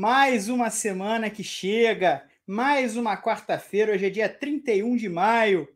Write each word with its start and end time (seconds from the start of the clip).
Mais 0.00 0.48
uma 0.48 0.70
semana 0.70 1.28
que 1.28 1.42
chega, 1.42 2.24
mais 2.46 2.96
uma 2.96 3.20
quarta-feira, 3.20 3.90
hoje 3.90 4.06
é 4.06 4.08
dia 4.08 4.28
31 4.28 4.94
de 4.94 5.08
maio. 5.08 5.68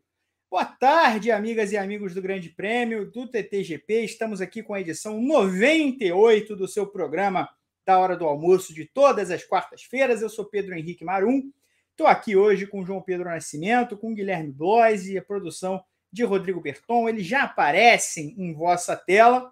Boa 0.48 0.64
tarde, 0.64 1.32
amigas 1.32 1.72
e 1.72 1.76
amigos 1.76 2.14
do 2.14 2.22
Grande 2.22 2.48
Prêmio 2.48 3.10
do 3.10 3.26
TTGP. 3.26 4.04
Estamos 4.04 4.40
aqui 4.40 4.62
com 4.62 4.74
a 4.74 4.80
edição 4.80 5.20
98 5.20 6.54
do 6.54 6.68
seu 6.68 6.86
programa 6.86 7.48
da 7.84 7.98
Hora 7.98 8.16
do 8.16 8.24
Almoço 8.24 8.72
de 8.72 8.84
todas 8.84 9.28
as 9.28 9.42
quartas-feiras. 9.42 10.22
Eu 10.22 10.28
sou 10.28 10.44
Pedro 10.44 10.78
Henrique 10.78 11.04
Marum. 11.04 11.50
Estou 11.90 12.06
aqui 12.06 12.36
hoje 12.36 12.64
com 12.64 12.86
João 12.86 13.02
Pedro 13.02 13.28
Nascimento, 13.28 13.96
com 13.96 14.14
Guilherme 14.14 14.52
Blois 14.52 15.08
e 15.08 15.18
a 15.18 15.22
produção 15.24 15.82
de 16.12 16.22
Rodrigo 16.22 16.60
Berton. 16.60 17.08
Eles 17.08 17.26
já 17.26 17.42
aparecem 17.42 18.36
em 18.38 18.54
vossa 18.54 18.94
tela. 18.94 19.50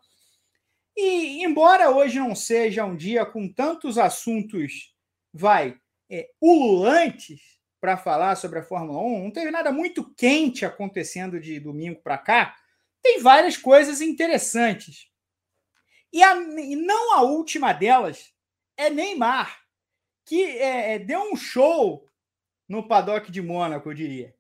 E, 0.97 1.45
embora 1.45 1.91
hoje 1.91 2.19
não 2.19 2.35
seja 2.35 2.85
um 2.85 2.97
dia 2.97 3.25
com 3.25 3.53
tantos 3.53 3.99
assuntos, 3.99 4.95
vai, 5.33 5.79
é, 6.11 6.31
ululantes 6.41 7.59
para 7.81 7.97
falar 7.97 8.37
sobre 8.37 8.59
a 8.59 8.63
Fórmula 8.63 9.01
1, 9.01 9.25
não 9.25 9.31
teve 9.31 9.51
nada 9.51 9.73
muito 9.73 10.13
quente 10.15 10.65
acontecendo 10.65 11.41
de 11.41 11.59
domingo 11.59 12.01
para 12.03 12.19
cá, 12.19 12.55
tem 13.03 13.21
várias 13.21 13.57
coisas 13.57 14.01
interessantes. 14.01 15.09
E, 16.13 16.23
a, 16.23 16.37
e, 16.37 16.77
não 16.77 17.15
a 17.15 17.23
última 17.23 17.73
delas 17.73 18.35
é 18.77 18.91
Neymar, 18.91 19.61
que 20.27 20.43
é, 20.43 20.95
é 20.95 20.99
deu 20.99 21.33
um 21.33 21.37
show 21.37 22.07
no 22.69 22.87
paddock 22.87 23.31
de 23.31 23.41
Mônaco, 23.41 23.89
eu 23.89 23.95
diria. 23.95 24.35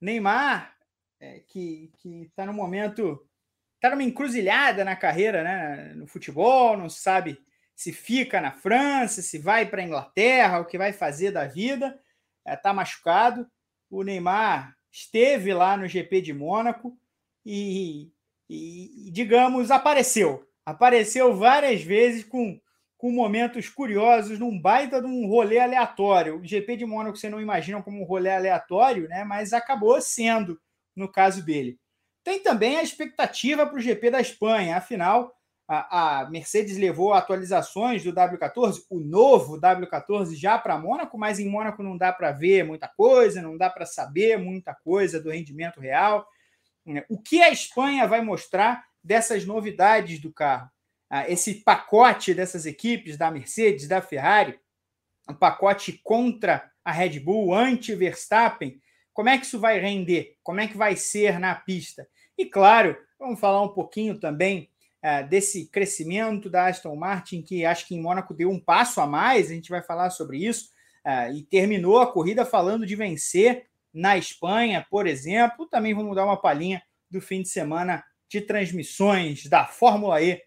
Neymar, 0.00 0.76
é, 1.20 1.40
que 1.40 1.92
está 2.04 2.46
no 2.46 2.52
momento 2.52 3.24
está 3.80 3.88
numa 3.88 4.02
encruzilhada 4.02 4.84
na 4.84 4.94
carreira, 4.94 5.42
né? 5.42 5.94
No 5.96 6.06
futebol, 6.06 6.76
não 6.76 6.90
sabe 6.90 7.40
se 7.74 7.94
fica 7.94 8.42
na 8.42 8.52
França, 8.52 9.22
se 9.22 9.38
vai 9.38 9.64
para 9.64 9.80
a 9.80 9.84
Inglaterra, 9.84 10.60
o 10.60 10.66
que 10.66 10.76
vai 10.76 10.92
fazer 10.92 11.30
da 11.30 11.46
vida. 11.46 11.98
É, 12.46 12.72
machucado. 12.72 13.50
O 13.90 14.02
Neymar 14.02 14.76
esteve 14.92 15.54
lá 15.54 15.78
no 15.78 15.88
GP 15.88 16.20
de 16.20 16.34
Mônaco 16.34 16.94
e, 17.44 18.12
e, 18.50 19.10
digamos, 19.10 19.70
apareceu. 19.70 20.46
Apareceu 20.64 21.34
várias 21.34 21.82
vezes 21.82 22.22
com, 22.22 22.60
com 22.98 23.10
momentos 23.10 23.70
curiosos, 23.70 24.38
num 24.38 24.60
baita 24.60 25.00
de 25.00 25.06
um 25.06 25.26
rolê 25.26 25.58
aleatório. 25.58 26.38
O 26.38 26.46
GP 26.46 26.76
de 26.76 26.84
Mônaco 26.84 27.16
você 27.16 27.30
não 27.30 27.40
imagina 27.40 27.82
como 27.82 28.02
um 28.02 28.04
rolê 28.04 28.30
aleatório, 28.30 29.08
né? 29.08 29.24
mas 29.24 29.54
acabou 29.54 29.98
sendo 30.02 30.60
no 30.94 31.10
caso 31.10 31.42
dele. 31.42 31.78
Tem 32.22 32.42
também 32.42 32.76
a 32.76 32.82
expectativa 32.82 33.66
para 33.66 33.76
o 33.76 33.80
GP 33.80 34.10
da 34.10 34.20
Espanha, 34.20 34.76
afinal, 34.76 35.34
a, 35.72 36.22
a, 36.22 36.30
Mercedes 36.30 36.76
levou 36.76 37.12
atualizações 37.12 38.02
do 38.02 38.12
W14, 38.12 38.82
o 38.90 38.98
novo 38.98 39.60
W14 39.60 40.34
já 40.34 40.58
para 40.58 40.76
Mônaco, 40.76 41.16
mas 41.16 41.38
em 41.38 41.48
Mônaco 41.48 41.80
não 41.80 41.96
dá 41.96 42.12
para 42.12 42.32
ver 42.32 42.64
muita 42.64 42.88
coisa, 42.88 43.40
não 43.40 43.56
dá 43.56 43.70
para 43.70 43.86
saber 43.86 44.36
muita 44.36 44.74
coisa 44.74 45.20
do 45.20 45.30
rendimento 45.30 45.78
real. 45.80 46.26
O 47.08 47.22
que 47.22 47.40
a 47.40 47.50
Espanha 47.50 48.04
vai 48.08 48.20
mostrar 48.20 48.84
dessas 49.02 49.46
novidades 49.46 50.18
do 50.18 50.32
carro? 50.32 50.68
Ah, 51.08 51.30
esse 51.30 51.54
pacote 51.62 52.34
dessas 52.34 52.66
equipes, 52.66 53.16
da 53.16 53.30
Mercedes, 53.30 53.86
da 53.86 54.02
Ferrari, 54.02 54.58
um 55.28 55.34
pacote 55.34 56.00
contra 56.02 56.68
a 56.84 56.90
Red 56.90 57.20
Bull, 57.20 57.54
anti-Verstappen, 57.54 58.80
como 59.12 59.28
é 59.28 59.38
que 59.38 59.46
isso 59.46 59.58
vai 59.58 59.78
render? 59.80 60.36
Como 60.42 60.60
é 60.60 60.66
que 60.66 60.76
vai 60.76 60.96
ser 60.96 61.38
na 61.38 61.54
pista? 61.54 62.06
E 62.36 62.46
claro, 62.46 62.96
vamos 63.18 63.38
falar 63.38 63.62
um 63.62 63.68
pouquinho 63.68 64.18
também 64.18 64.70
uh, 65.04 65.28
desse 65.28 65.66
crescimento 65.66 66.48
da 66.48 66.66
Aston 66.66 66.96
Martin, 66.96 67.42
que 67.42 67.64
acho 67.64 67.86
que 67.86 67.94
em 67.94 68.00
Mônaco 68.00 68.34
deu 68.34 68.50
um 68.50 68.60
passo 68.60 69.00
a 69.00 69.06
mais, 69.06 69.50
a 69.50 69.54
gente 69.54 69.70
vai 69.70 69.82
falar 69.82 70.10
sobre 70.10 70.38
isso, 70.38 70.70
uh, 71.06 71.32
e 71.34 71.42
terminou 71.42 71.98
a 71.98 72.10
corrida 72.10 72.44
falando 72.44 72.86
de 72.86 72.96
vencer 72.96 73.66
na 73.92 74.16
Espanha, 74.16 74.86
por 74.90 75.06
exemplo. 75.06 75.66
Também 75.66 75.94
vamos 75.94 76.14
dar 76.14 76.24
uma 76.24 76.40
palhinha 76.40 76.82
do 77.10 77.20
fim 77.20 77.42
de 77.42 77.48
semana 77.48 78.04
de 78.28 78.40
transmissões 78.40 79.46
da 79.46 79.66
Fórmula 79.66 80.22
E 80.22 80.40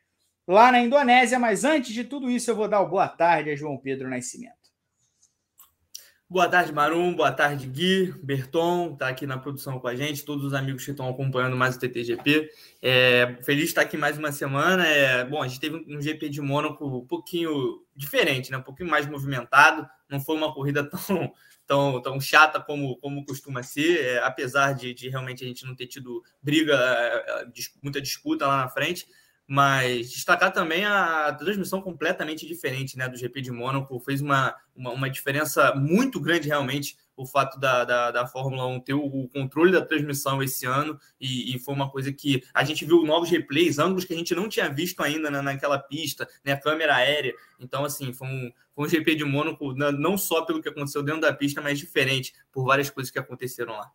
lá 0.48 0.72
na 0.72 0.80
Indonésia. 0.80 1.38
Mas 1.38 1.64
antes 1.64 1.94
de 1.94 2.04
tudo 2.04 2.30
isso, 2.30 2.50
eu 2.50 2.56
vou 2.56 2.68
dar 2.68 2.82
o 2.82 2.88
boa 2.88 3.08
tarde 3.08 3.52
a 3.52 3.56
João 3.56 3.78
Pedro 3.78 4.10
Nascimento. 4.10 4.63
Boa 6.34 6.50
tarde, 6.50 6.74
Marum. 6.74 7.14
Boa 7.14 7.32
tarde, 7.32 7.68
Gui. 7.68 8.12
Berton 8.24 8.94
está 8.94 9.08
aqui 9.08 9.28
na 9.28 9.38
produção 9.38 9.80
com 9.80 9.88
a 9.88 9.96
gente, 9.96 10.26
todos 10.26 10.44
os 10.44 10.56
amigos 10.56 10.84
que 10.84 10.90
estão 10.90 11.08
acompanhando 11.08 11.56
mais 11.56 11.76
o 11.76 11.80
TTGP. 11.80 12.50
É, 12.82 13.38
feliz 13.44 13.66
de 13.66 13.70
estar 13.70 13.82
aqui 13.82 13.96
mais 13.96 14.18
uma 14.18 14.32
semana. 14.32 14.84
É, 14.84 15.24
bom, 15.26 15.44
a 15.44 15.48
gente 15.48 15.60
teve 15.60 15.86
um 15.88 16.02
GP 16.02 16.30
de 16.30 16.42
Mônaco 16.42 16.88
um 16.88 17.06
pouquinho 17.06 17.86
diferente, 17.96 18.50
né? 18.50 18.58
um 18.58 18.64
pouquinho 18.64 18.90
mais 18.90 19.06
movimentado. 19.06 19.88
Não 20.10 20.20
foi 20.20 20.36
uma 20.36 20.52
corrida 20.52 20.84
tão, 20.90 21.32
tão, 21.68 22.02
tão 22.02 22.20
chata 22.20 22.60
como, 22.60 22.98
como 22.98 23.24
costuma 23.26 23.62
ser, 23.62 24.04
é, 24.04 24.24
apesar 24.24 24.74
de, 24.74 24.92
de 24.92 25.10
realmente 25.10 25.44
a 25.44 25.48
gente 25.48 25.64
não 25.68 25.76
ter 25.76 25.86
tido 25.86 26.24
briga, 26.42 26.74
é, 26.74 27.44
é, 27.44 27.48
muita 27.84 28.02
disputa 28.02 28.48
lá 28.48 28.58
na 28.58 28.70
frente. 28.70 29.06
Mas 29.46 30.10
destacar 30.10 30.54
também 30.54 30.86
a 30.86 31.34
transmissão 31.34 31.82
completamente 31.82 32.48
diferente 32.48 32.98
né, 32.98 33.10
do 33.10 33.18
GP 33.18 33.42
de 33.42 33.52
Mônaco. 33.52 34.00
Fez 34.00 34.22
uma, 34.22 34.56
uma, 34.76 34.92
uma 34.92 35.10
diferença 35.10 35.76
muito 35.76 36.20
grande, 36.20 36.48
realmente, 36.48 36.98
o 37.16 37.26
fato 37.26 37.60
da, 37.60 37.84
da, 37.84 38.12
da, 38.12 38.28
Fórmula 38.28 38.66
1 38.68 38.80
ter 38.80 38.94
o, 38.94 39.28
controle 39.28 39.72
da 39.72 39.86
transmissão 39.86 40.42
esse 40.42 40.66
ano. 40.66 40.98
E, 41.20 41.56
e, 41.56 41.60
foi 41.60 41.74
uma 41.74 41.90
coisa 41.90 42.12
que 42.12 42.44
a 42.54 42.64
gente 42.64 42.86
viu 42.86 43.04
novos 43.04 43.30
replays, 43.30 43.80
ângulos 43.80 44.06
que 44.06 44.14
a 44.14 44.18
gente 44.18 44.34
não 44.34 44.50
tinha 44.50 44.70
visto 44.70 45.02
ainda 45.04 45.30
na, 45.30 45.42
naquela 45.42 45.78
pista, 45.78 46.28
né, 46.44 46.56
câmera 46.56 46.96
aérea. 46.96 47.34
Então, 47.60 47.86
assim, 47.86 48.14
foi 48.14 48.28
um, 48.28 48.52
foi 48.74 48.86
um 48.86 48.90
GP 48.90 49.16
de 49.16 49.26
Mônaco, 49.26 49.74
não 49.74 50.18
só 50.18 50.44
pelo 50.44 50.62
que 50.62 50.70
aconteceu 50.70 51.04
dentro 51.04 51.22
da 51.22 51.34
pista, 51.34 51.62
mas 51.62 51.78
diferente 51.78 52.34
por 52.52 52.66
várias 52.66 52.90
coisas 52.90 53.12
que 53.12 53.20
aconteceram 53.20 53.74
lá. 53.74 53.92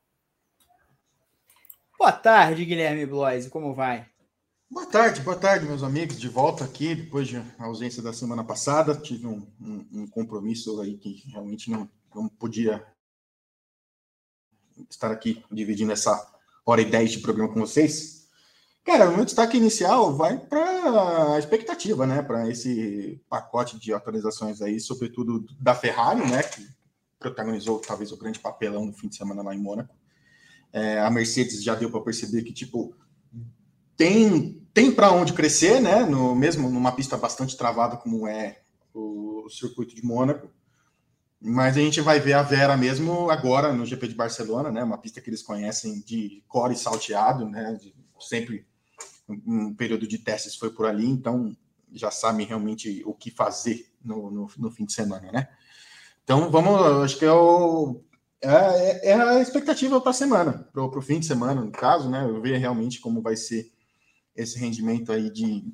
Boa 1.99 2.13
tarde, 2.13 2.65
Guilherme 2.65 3.05
Bloise, 3.07 3.51
como 3.51 3.75
vai? 3.75 4.07
Boa 4.71 4.85
tarde, 4.85 5.23
boa 5.23 5.37
tarde, 5.37 5.65
meus 5.65 5.83
amigos. 5.83 6.21
De 6.21 6.29
volta 6.29 6.63
aqui, 6.63 6.95
depois 6.95 7.27
de 7.27 7.43
ausência 7.59 8.03
da 8.03 8.13
semana 8.13 8.45
passada. 8.45 8.95
Tive 8.95 9.27
um, 9.27 9.51
um, 9.59 9.87
um 9.93 10.07
compromisso 10.07 10.79
aí 10.83 10.99
que 10.99 11.23
realmente 11.33 11.71
não, 11.71 11.89
não 12.15 12.29
podia 12.29 12.87
estar 14.91 15.11
aqui 15.11 15.43
dividindo 15.51 15.91
essa 15.91 16.31
hora 16.67 16.83
e 16.83 16.85
dez 16.85 17.13
de 17.13 17.21
programa 17.21 17.51
com 17.51 17.61
vocês. 17.61 18.29
Cara, 18.85 19.09
o 19.09 19.17
meu 19.17 19.25
destaque 19.25 19.57
inicial 19.57 20.15
vai 20.15 20.39
para 20.39 21.33
a 21.33 21.39
expectativa, 21.39 22.07
né? 22.07 22.21
Para 22.21 22.47
esse 22.51 23.23
pacote 23.27 23.79
de 23.79 23.95
atualizações 23.95 24.61
aí, 24.61 24.79
sobretudo 24.79 25.47
da 25.59 25.75
Ferrari, 25.75 26.31
né? 26.31 26.43
Que 26.43 26.69
protagonizou 27.19 27.79
talvez 27.79 28.13
o 28.13 28.19
grande 28.19 28.39
papelão 28.39 28.85
no 28.85 28.93
fim 28.93 29.09
de 29.09 29.17
semana 29.17 29.43
lá 29.43 29.55
em 29.55 29.59
Mônaco. 29.59 29.97
É, 30.71 31.01
a 31.01 31.11
Mercedes 31.11 31.65
já 31.65 31.75
deu 31.75 31.91
para 31.91 32.03
perceber 32.03 32.43
que, 32.43 32.53
tipo, 32.53 32.95
tem, 33.99 34.65
tem 34.73 34.93
para 34.93 35.11
onde 35.11 35.33
crescer, 35.33 35.81
né? 35.81 36.05
No, 36.05 36.35
mesmo 36.35 36.71
numa 36.71 36.93
pista 36.93 37.17
bastante 37.17 37.57
travada 37.57 37.97
como 37.97 38.29
é 38.29 38.61
o, 38.95 39.45
o 39.45 39.51
circuito 39.51 39.95
de 39.95 40.05
Mônaco. 40.05 40.49
Mas 41.41 41.77
a 41.77 41.81
gente 41.81 42.01
vai 42.01 42.19
ver 42.19 42.33
a 42.35 42.43
Vera 42.43 42.77
mesmo 42.77 43.29
agora 43.31 43.73
no 43.73 43.85
GP 43.85 44.09
de 44.09 44.15
Barcelona, 44.15 44.71
né? 44.71 44.83
Uma 44.85 44.99
pista 44.99 45.21
que 45.21 45.29
eles 45.29 45.43
conhecem 45.43 46.01
de 46.01 46.43
core 46.49 46.77
salteado, 46.77 47.49
né? 47.49 47.77
De, 47.81 47.95
sempre 48.21 48.67
um 49.29 49.75
período 49.75 50.07
de 50.07 50.19
testes 50.19 50.55
foi 50.55 50.71
por 50.71 50.87
ali, 50.87 51.07
então 51.07 51.55
já 51.93 52.11
sabem 52.11 52.47
realmente 52.47 53.03
o 53.05 53.13
que 53.13 53.31
fazer 53.31 53.93
no, 54.03 54.31
no, 54.31 54.51
no 54.57 54.71
fim 54.71 54.87
de 54.87 54.93
semana, 54.93 55.31
né? 55.33 55.49
Então 56.23 56.51
vamos, 56.51 56.81
acho 57.05 57.19
que 57.19 57.25
é, 57.25 57.33
o, 57.33 58.01
é, 58.41 59.11
é 59.11 59.15
a 59.15 59.41
expectativa 59.41 60.01
para 60.01 60.11
a 60.11 60.15
semana, 60.15 60.69
para 60.73 60.83
o 60.83 61.03
fim 61.03 61.21
de 61.21 61.27
semana, 61.27 61.61
no 61.61 61.71
caso, 61.71 62.09
né? 62.09 62.27
Ver 62.41 62.59
realmente 62.59 63.01
como 63.01 63.21
vai 63.21 63.37
ser 63.37 63.71
esse 64.39 64.59
rendimento 64.59 65.13
aí 65.13 65.31
de 65.31 65.65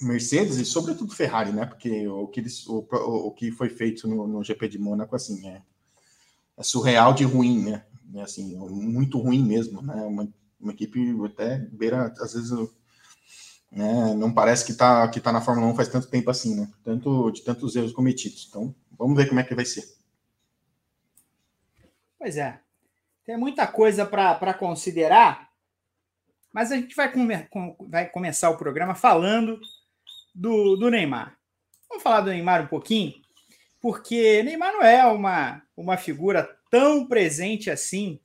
Mercedes 0.00 0.56
e 0.56 0.64
sobretudo 0.64 1.14
Ferrari, 1.14 1.52
né? 1.52 1.66
Porque 1.66 2.08
o 2.08 2.26
que, 2.28 2.40
eles, 2.40 2.66
o, 2.66 2.78
o 2.78 3.30
que 3.32 3.50
foi 3.50 3.68
feito 3.68 4.08
no, 4.08 4.26
no 4.26 4.42
GP 4.42 4.68
de 4.68 4.78
Mônaco, 4.78 5.14
assim, 5.14 5.46
é, 5.46 5.62
é, 6.56 6.62
surreal 6.62 7.12
de 7.12 7.24
ruim, 7.24 7.64
né? 7.64 7.84
É, 8.14 8.22
assim, 8.22 8.56
muito 8.56 9.18
ruim 9.18 9.44
mesmo, 9.44 9.82
né? 9.82 9.94
Uma, 10.04 10.28
uma 10.58 10.72
equipe 10.72 11.14
até 11.26 11.58
beira, 11.58 12.12
às 12.20 12.32
vezes, 12.32 12.50
né? 13.70 14.14
não 14.14 14.32
parece 14.32 14.64
que 14.64 14.72
tá, 14.72 15.06
que 15.08 15.20
tá 15.20 15.30
na 15.30 15.40
Fórmula 15.40 15.70
1 15.72 15.76
faz 15.76 15.88
tanto 15.88 16.08
tempo 16.08 16.30
assim, 16.30 16.54
né? 16.54 16.70
Tanto, 16.82 17.30
de 17.30 17.42
tantos 17.42 17.76
erros 17.76 17.92
cometidos. 17.92 18.46
Então, 18.48 18.74
vamos 18.96 19.16
ver 19.16 19.28
como 19.28 19.40
é 19.40 19.44
que 19.44 19.54
vai 19.54 19.64
ser. 19.64 19.84
Pois 22.18 22.36
é. 22.36 22.60
Tem 23.24 23.36
muita 23.36 23.66
coisa 23.66 24.06
para 24.06 24.54
considerar. 24.54 25.47
Mas 26.52 26.72
a 26.72 26.76
gente 26.76 26.94
vai, 26.94 27.10
come 27.10 27.46
vai 27.88 28.08
começar 28.08 28.50
o 28.50 28.56
programa 28.56 28.94
falando 28.94 29.60
do, 30.34 30.76
do 30.76 30.90
Neymar. 30.90 31.36
Vamos 31.88 32.02
falar 32.02 32.20
do 32.20 32.30
Neymar 32.30 32.62
um 32.62 32.68
pouquinho, 32.68 33.14
porque 33.80 34.42
Neymar 34.42 34.72
não 34.72 34.82
é 34.82 35.04
uma, 35.06 35.62
uma 35.76 35.96
figura 35.96 36.48
tão 36.70 37.06
presente 37.06 37.70
assim 37.70 38.20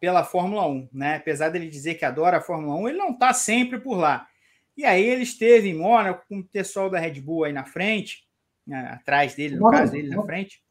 pela 0.00 0.24
Fórmula 0.24 0.66
1, 0.66 0.88
né? 0.92 1.16
Apesar 1.16 1.48
dele 1.50 1.68
dizer 1.68 1.94
que 1.94 2.04
adora 2.04 2.38
a 2.38 2.40
Fórmula 2.40 2.74
1, 2.76 2.88
ele 2.88 2.98
não 2.98 3.10
está 3.10 3.32
sempre 3.32 3.78
por 3.78 3.96
lá. 3.96 4.26
E 4.76 4.84
aí 4.84 5.04
ele 5.04 5.22
esteve 5.22 5.68
em 5.68 5.74
Mônaco 5.74 6.24
com 6.28 6.40
o 6.40 6.44
pessoal 6.44 6.90
da 6.90 6.98
Red 6.98 7.20
Bull 7.20 7.44
aí 7.44 7.52
na 7.52 7.64
frente, 7.64 8.24
né, 8.66 8.78
atrás 8.94 9.34
dele, 9.34 9.56
no 9.56 9.62
uma, 9.62 9.70
caso 9.70 9.92
dele, 9.92 10.08
na 10.08 10.22
frente. 10.22 10.62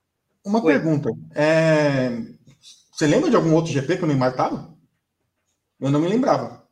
Uma 0.44 0.62
Oi. 0.64 0.74
pergunta. 0.74 1.10
É... 1.36 2.10
Você 2.92 3.08
lembra 3.08 3.30
de 3.30 3.36
algum 3.36 3.54
outro 3.54 3.72
GP 3.72 3.98
que 3.98 4.04
o 4.04 4.08
Neymar 4.08 4.32
estava? 4.32 4.76
Eu 5.82 5.90
não 5.90 6.00
me 6.00 6.08
lembrava. 6.08 6.64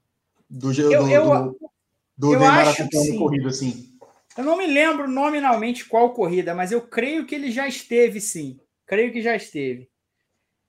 Do, 0.47 0.71
eu, 0.71 0.89
do, 0.89 1.09
eu, 1.09 1.25
do, 1.25 1.71
do 2.15 2.33
eu 2.33 2.39
Neymar 2.39 2.69
acompanhando 2.69 3.17
corrida 3.17 3.49
assim. 3.49 3.97
Eu 4.37 4.43
não 4.43 4.55
me 4.55 4.67
lembro 4.67 5.07
nominalmente 5.07 5.85
qual 5.85 6.13
corrida, 6.13 6.53
mas 6.53 6.71
eu 6.71 6.81
creio 6.81 7.25
que 7.25 7.33
ele 7.33 7.51
já 7.51 7.67
esteve, 7.67 8.21
sim. 8.21 8.59
Creio 8.85 9.11
que 9.11 9.21
já 9.21 9.35
esteve. 9.35 9.89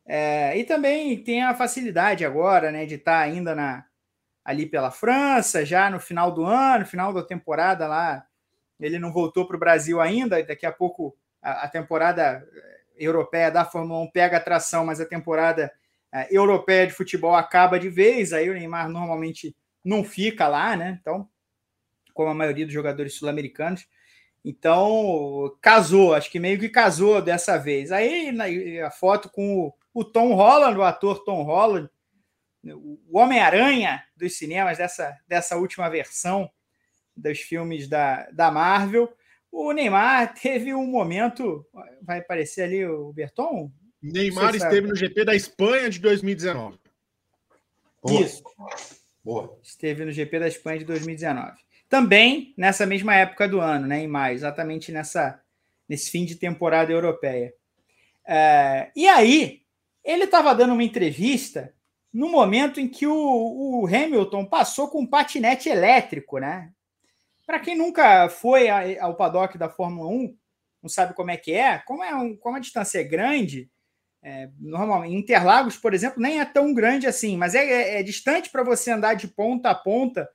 É, 0.06 0.56
e 0.58 0.64
também 0.64 1.22
tem 1.22 1.44
a 1.44 1.54
facilidade 1.54 2.24
agora, 2.24 2.72
né, 2.72 2.84
de 2.86 2.96
estar 2.96 3.12
tá 3.12 3.20
ainda 3.20 3.54
na, 3.54 3.84
ali 4.44 4.66
pela 4.66 4.90
França, 4.90 5.64
já 5.64 5.88
no 5.90 6.00
final 6.00 6.32
do 6.32 6.44
ano, 6.44 6.86
final 6.86 7.12
da 7.12 7.22
temporada 7.22 7.86
lá. 7.86 8.26
Ele 8.80 8.98
não 8.98 9.12
voltou 9.12 9.46
para 9.46 9.56
o 9.56 9.60
Brasil 9.60 10.00
ainda, 10.00 10.42
daqui 10.42 10.66
a 10.66 10.72
pouco 10.72 11.16
a, 11.42 11.64
a, 11.64 11.68
temporada 11.68 12.44
eh, 12.52 12.80
europeia 12.96 13.50
da 13.50 13.64
Fórmula 13.64 14.00
1 14.00 14.10
pega 14.10 14.38
atração, 14.38 14.86
mas 14.86 15.00
a 15.00 15.06
temporada 15.06 15.70
é, 16.12 16.28
europeia 16.30 16.86
de 16.86 16.92
futebol 16.92 17.34
acaba 17.34 17.78
de 17.78 17.88
vez, 17.88 18.32
aí 18.32 18.50
o 18.50 18.54
Neymar 18.54 18.88
normalmente 18.88 19.56
não 19.84 20.04
fica 20.04 20.48
lá, 20.48 20.76
né? 20.76 20.98
Então, 21.00 21.28
como 22.12 22.30
a 22.30 22.34
maioria 22.34 22.64
dos 22.64 22.74
jogadores 22.74 23.14
sul-americanos. 23.14 23.86
Então, 24.44 25.56
casou, 25.60 26.14
acho 26.14 26.30
que 26.30 26.40
meio 26.40 26.58
que 26.58 26.68
casou 26.68 27.20
dessa 27.20 27.58
vez. 27.58 27.92
Aí 27.92 28.80
a 28.80 28.90
foto 28.90 29.28
com 29.30 29.66
o, 29.66 29.74
o 29.92 30.04
Tom 30.04 30.34
Holland, 30.34 30.78
o 30.78 30.82
ator 30.82 31.22
Tom 31.24 31.42
Holland, 31.42 31.88
o 32.64 33.18
Homem-Aranha 33.18 34.02
dos 34.16 34.36
cinemas 34.36 34.78
dessa, 34.78 35.16
dessa 35.26 35.56
última 35.56 35.88
versão 35.88 36.50
dos 37.16 37.40
filmes 37.40 37.88
da, 37.88 38.28
da 38.30 38.50
Marvel. 38.50 39.12
O 39.50 39.72
Neymar 39.72 40.34
teve 40.40 40.74
um 40.74 40.86
momento, 40.86 41.66
vai 42.02 42.18
aparecer 42.18 42.62
ali 42.62 42.84
o 42.84 43.12
Berton? 43.12 43.70
Neymar 44.02 44.54
esteve 44.54 44.86
no 44.86 44.96
GP 44.96 45.24
da 45.24 45.34
Espanha 45.34 45.90
de 45.90 45.98
2019. 45.98 46.78
Boa. 48.02 48.22
Isso. 48.22 48.42
Boa. 49.22 49.58
Esteve 49.62 50.04
no 50.04 50.12
GP 50.12 50.38
da 50.38 50.48
Espanha 50.48 50.78
de 50.78 50.84
2019. 50.86 51.58
Também 51.88 52.54
nessa 52.56 52.86
mesma 52.86 53.14
época 53.14 53.48
do 53.48 53.60
ano, 53.60 53.86
né, 53.86 54.00
em 54.02 54.08
maio, 54.08 54.34
exatamente 54.34 54.90
nessa, 54.90 55.40
nesse 55.88 56.10
fim 56.10 56.24
de 56.24 56.36
temporada 56.36 56.90
europeia. 56.90 57.52
É, 58.26 58.90
e 58.94 59.08
aí, 59.08 59.62
ele 60.04 60.24
estava 60.24 60.54
dando 60.54 60.72
uma 60.72 60.84
entrevista 60.84 61.74
no 62.12 62.28
momento 62.28 62.80
em 62.80 62.88
que 62.88 63.06
o, 63.06 63.82
o 63.82 63.86
Hamilton 63.86 64.46
passou 64.46 64.88
com 64.88 65.00
um 65.00 65.06
patinete 65.06 65.68
elétrico, 65.68 66.38
né? 66.38 66.72
Para 67.46 67.60
quem 67.60 67.76
nunca 67.76 68.28
foi 68.28 68.68
ao 68.98 69.16
paddock 69.16 69.58
da 69.58 69.68
Fórmula 69.68 70.08
1, 70.08 70.36
não 70.82 70.88
sabe 70.88 71.14
como 71.14 71.30
é 71.30 71.36
que 71.36 71.52
é, 71.52 71.78
como, 71.78 72.02
é 72.02 72.14
um, 72.14 72.36
como 72.36 72.56
a 72.56 72.60
distância 72.60 73.00
é 73.00 73.04
grande, 73.04 73.68
é, 74.22 74.50
normalmente, 74.58 75.14
Interlagos, 75.14 75.76
por 75.76 75.94
exemplo, 75.94 76.20
nem 76.20 76.40
é 76.40 76.44
tão 76.44 76.74
grande 76.74 77.06
assim, 77.06 77.36
mas 77.36 77.54
é, 77.54 77.64
é, 77.64 78.00
é 78.00 78.02
distante 78.02 78.50
para 78.50 78.62
você 78.62 78.90
andar 78.90 79.14
de 79.14 79.26
ponta 79.26 79.70
a 79.70 79.74
ponta 79.74 80.28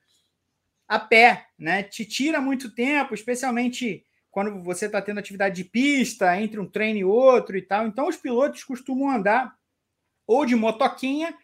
a 0.87 0.99
pé, 0.99 1.47
né? 1.57 1.83
Te 1.83 2.05
tira 2.05 2.41
muito 2.41 2.73
tempo, 2.73 3.13
especialmente 3.13 4.03
quando 4.31 4.61
você 4.63 4.87
está 4.87 5.01
tendo 5.01 5.19
atividade 5.19 5.55
de 5.55 5.63
pista 5.63 6.39
entre 6.39 6.59
um 6.59 6.69
treino 6.69 6.99
e 6.99 7.05
outro 7.05 7.57
e 7.57 7.61
tal. 7.61 7.87
Então, 7.87 8.07
os 8.07 8.17
pilotos 8.17 8.63
costumam 8.63 9.09
andar 9.09 9.55
ou 10.27 10.45
de 10.45 10.55
motoquinha 10.55 11.35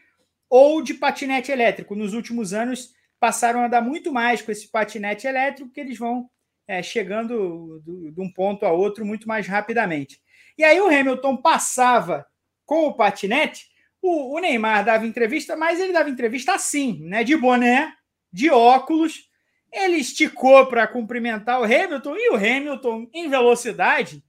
ou 0.49 0.81
de 0.81 0.93
patinete 0.95 1.51
elétrico. 1.51 1.95
Nos 1.95 2.13
últimos 2.13 2.53
anos, 2.53 2.93
passaram 3.19 3.61
a 3.61 3.67
andar 3.67 3.81
muito 3.81 4.11
mais 4.11 4.41
com 4.41 4.51
esse 4.51 4.67
patinete 4.67 5.27
elétrico, 5.27 5.71
que 5.71 5.79
eles 5.79 5.97
vão 5.97 6.29
é, 6.67 6.81
chegando 6.81 7.81
de 7.85 8.19
um 8.19 8.31
ponto 8.31 8.65
a 8.65 8.71
outro 8.71 9.05
muito 9.05 9.27
mais 9.27 9.47
rapidamente. 9.47 10.19
E 10.57 10.63
aí 10.63 10.79
o 10.81 10.87
Hamilton 10.87 11.37
passava 11.37 12.25
com 12.65 12.87
o 12.87 12.93
patinete, 12.93 13.71
o, 14.01 14.35
o 14.35 14.39
Neymar 14.39 14.83
dava 14.83 15.05
entrevista, 15.05 15.55
mas 15.55 15.79
ele 15.79 15.93
dava 15.93 16.09
entrevista 16.09 16.53
assim, 16.53 16.99
né? 17.03 17.23
De 17.23 17.37
boné, 17.37 17.93
de 18.33 18.49
óculos. 18.49 19.29
Ele 19.71 19.97
esticou 19.97 20.65
para 20.65 20.87
cumprimentar 20.87 21.61
o 21.61 21.63
Hamilton 21.63 22.15
e 22.15 22.31
o 22.31 22.35
Hamilton, 22.35 23.07
em 23.13 23.29
velocidade, 23.29 24.23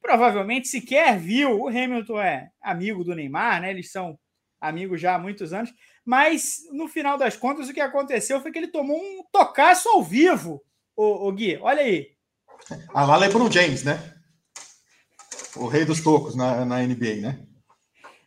provavelmente 0.00 0.66
sequer 0.68 1.18
viu. 1.18 1.60
O 1.60 1.68
Hamilton 1.68 2.20
é 2.20 2.48
amigo 2.60 3.04
do 3.04 3.14
Neymar, 3.14 3.60
né? 3.60 3.70
Eles 3.70 3.92
são 3.92 4.18
amigo 4.60 4.96
já 4.96 5.16
há 5.16 5.18
muitos 5.18 5.52
anos, 5.52 5.72
mas 6.04 6.58
no 6.72 6.88
final 6.88 7.18
das 7.18 7.36
contas 7.36 7.68
o 7.68 7.72
que 7.72 7.80
aconteceu 7.80 8.40
foi 8.40 8.52
que 8.52 8.58
ele 8.58 8.68
tomou 8.68 8.96
um 8.96 9.24
tocaço 9.32 9.88
ao 9.88 10.02
vivo, 10.02 10.62
o, 10.96 11.28
o 11.28 11.32
Gui, 11.32 11.58
olha 11.60 11.82
aí. 11.82 12.12
A 12.94 13.04
lá 13.04 13.16
LeBron 13.16 13.50
James, 13.50 13.82
né? 13.82 13.98
O 15.56 15.66
rei 15.66 15.84
dos 15.84 16.00
tocos 16.00 16.36
na, 16.36 16.64
na 16.64 16.78
NBA, 16.78 17.16
né? 17.16 17.44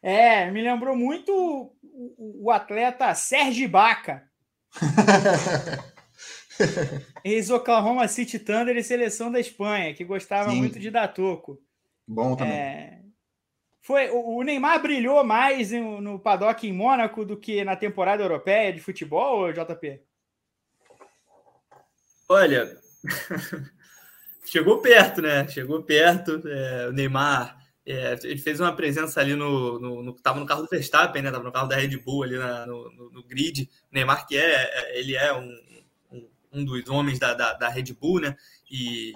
É, 0.06 0.52
me 0.52 0.62
lembrou 0.62 0.96
muito 0.96 1.34
o, 1.82 2.46
o 2.46 2.52
atleta 2.52 3.12
Sérgio 3.16 3.68
Baca. 3.68 4.30
Ex-Oklahoma 7.26 8.08
City 8.08 8.38
Thunder 8.38 8.78
e 8.78 8.84
seleção 8.84 9.32
da 9.32 9.40
Espanha, 9.40 9.96
que 9.96 10.06
gostava 10.06 10.52
Sim. 10.52 10.58
muito 10.58 10.80
de 10.80 10.92
dar 10.92 11.08
toco. 11.08 11.60
Bom 12.08 12.36
também. 12.36 12.54
É, 12.54 13.00
foi, 13.82 14.12
o 14.12 14.44
Neymar 14.44 14.80
brilhou 14.80 15.24
mais 15.24 15.72
no, 15.72 16.00
no 16.00 16.20
paddock 16.20 16.68
em 16.68 16.72
Mônaco 16.72 17.26
do 17.26 17.36
que 17.36 17.64
na 17.64 17.76
temporada 17.76 18.22
europeia 18.22 18.72
de 18.72 18.82
futebol, 18.82 19.52
JP? 19.52 20.04
Olha, 22.30 22.78
chegou 24.46 24.78
perto, 24.84 25.24
né? 25.24 25.48
Chegou 25.48 25.82
perto. 25.82 26.48
É, 26.48 26.90
o 26.90 26.92
Neymar 26.92 27.65
é, 27.86 28.18
ele 28.24 28.40
fez 28.40 28.60
uma 28.60 28.76
presença 28.76 29.22
ali 29.22 29.36
no, 29.36 29.80
no, 29.80 30.04
no, 30.04 30.14
Tava 30.14 30.40
no 30.40 30.46
carro 30.46 30.64
do 30.64 30.70
Verstappen, 30.70 31.22
né? 31.22 31.32
Tava 31.32 31.44
no 31.44 31.52
carro 31.52 31.68
da 31.68 31.76
Red 31.76 31.98
Bull 31.98 32.24
ali 32.24 32.38
na, 32.38 32.66
no, 32.66 32.92
no, 32.92 33.12
no, 33.12 33.24
grid. 33.24 33.70
O 33.92 33.96
Neymar, 33.96 34.26
que 34.26 34.36
é, 34.36 34.42
é 34.42 35.00
ele 35.00 35.16
é 35.16 35.32
um, 35.34 35.56
um, 36.12 36.28
um 36.52 36.66
dos 36.66 36.90
homens 36.90 37.20
da, 37.20 37.36
da, 37.36 37.54
da, 37.54 37.70
Red 37.70 37.94
Bull, 37.94 38.22
né? 38.22 38.36
E 38.72 39.14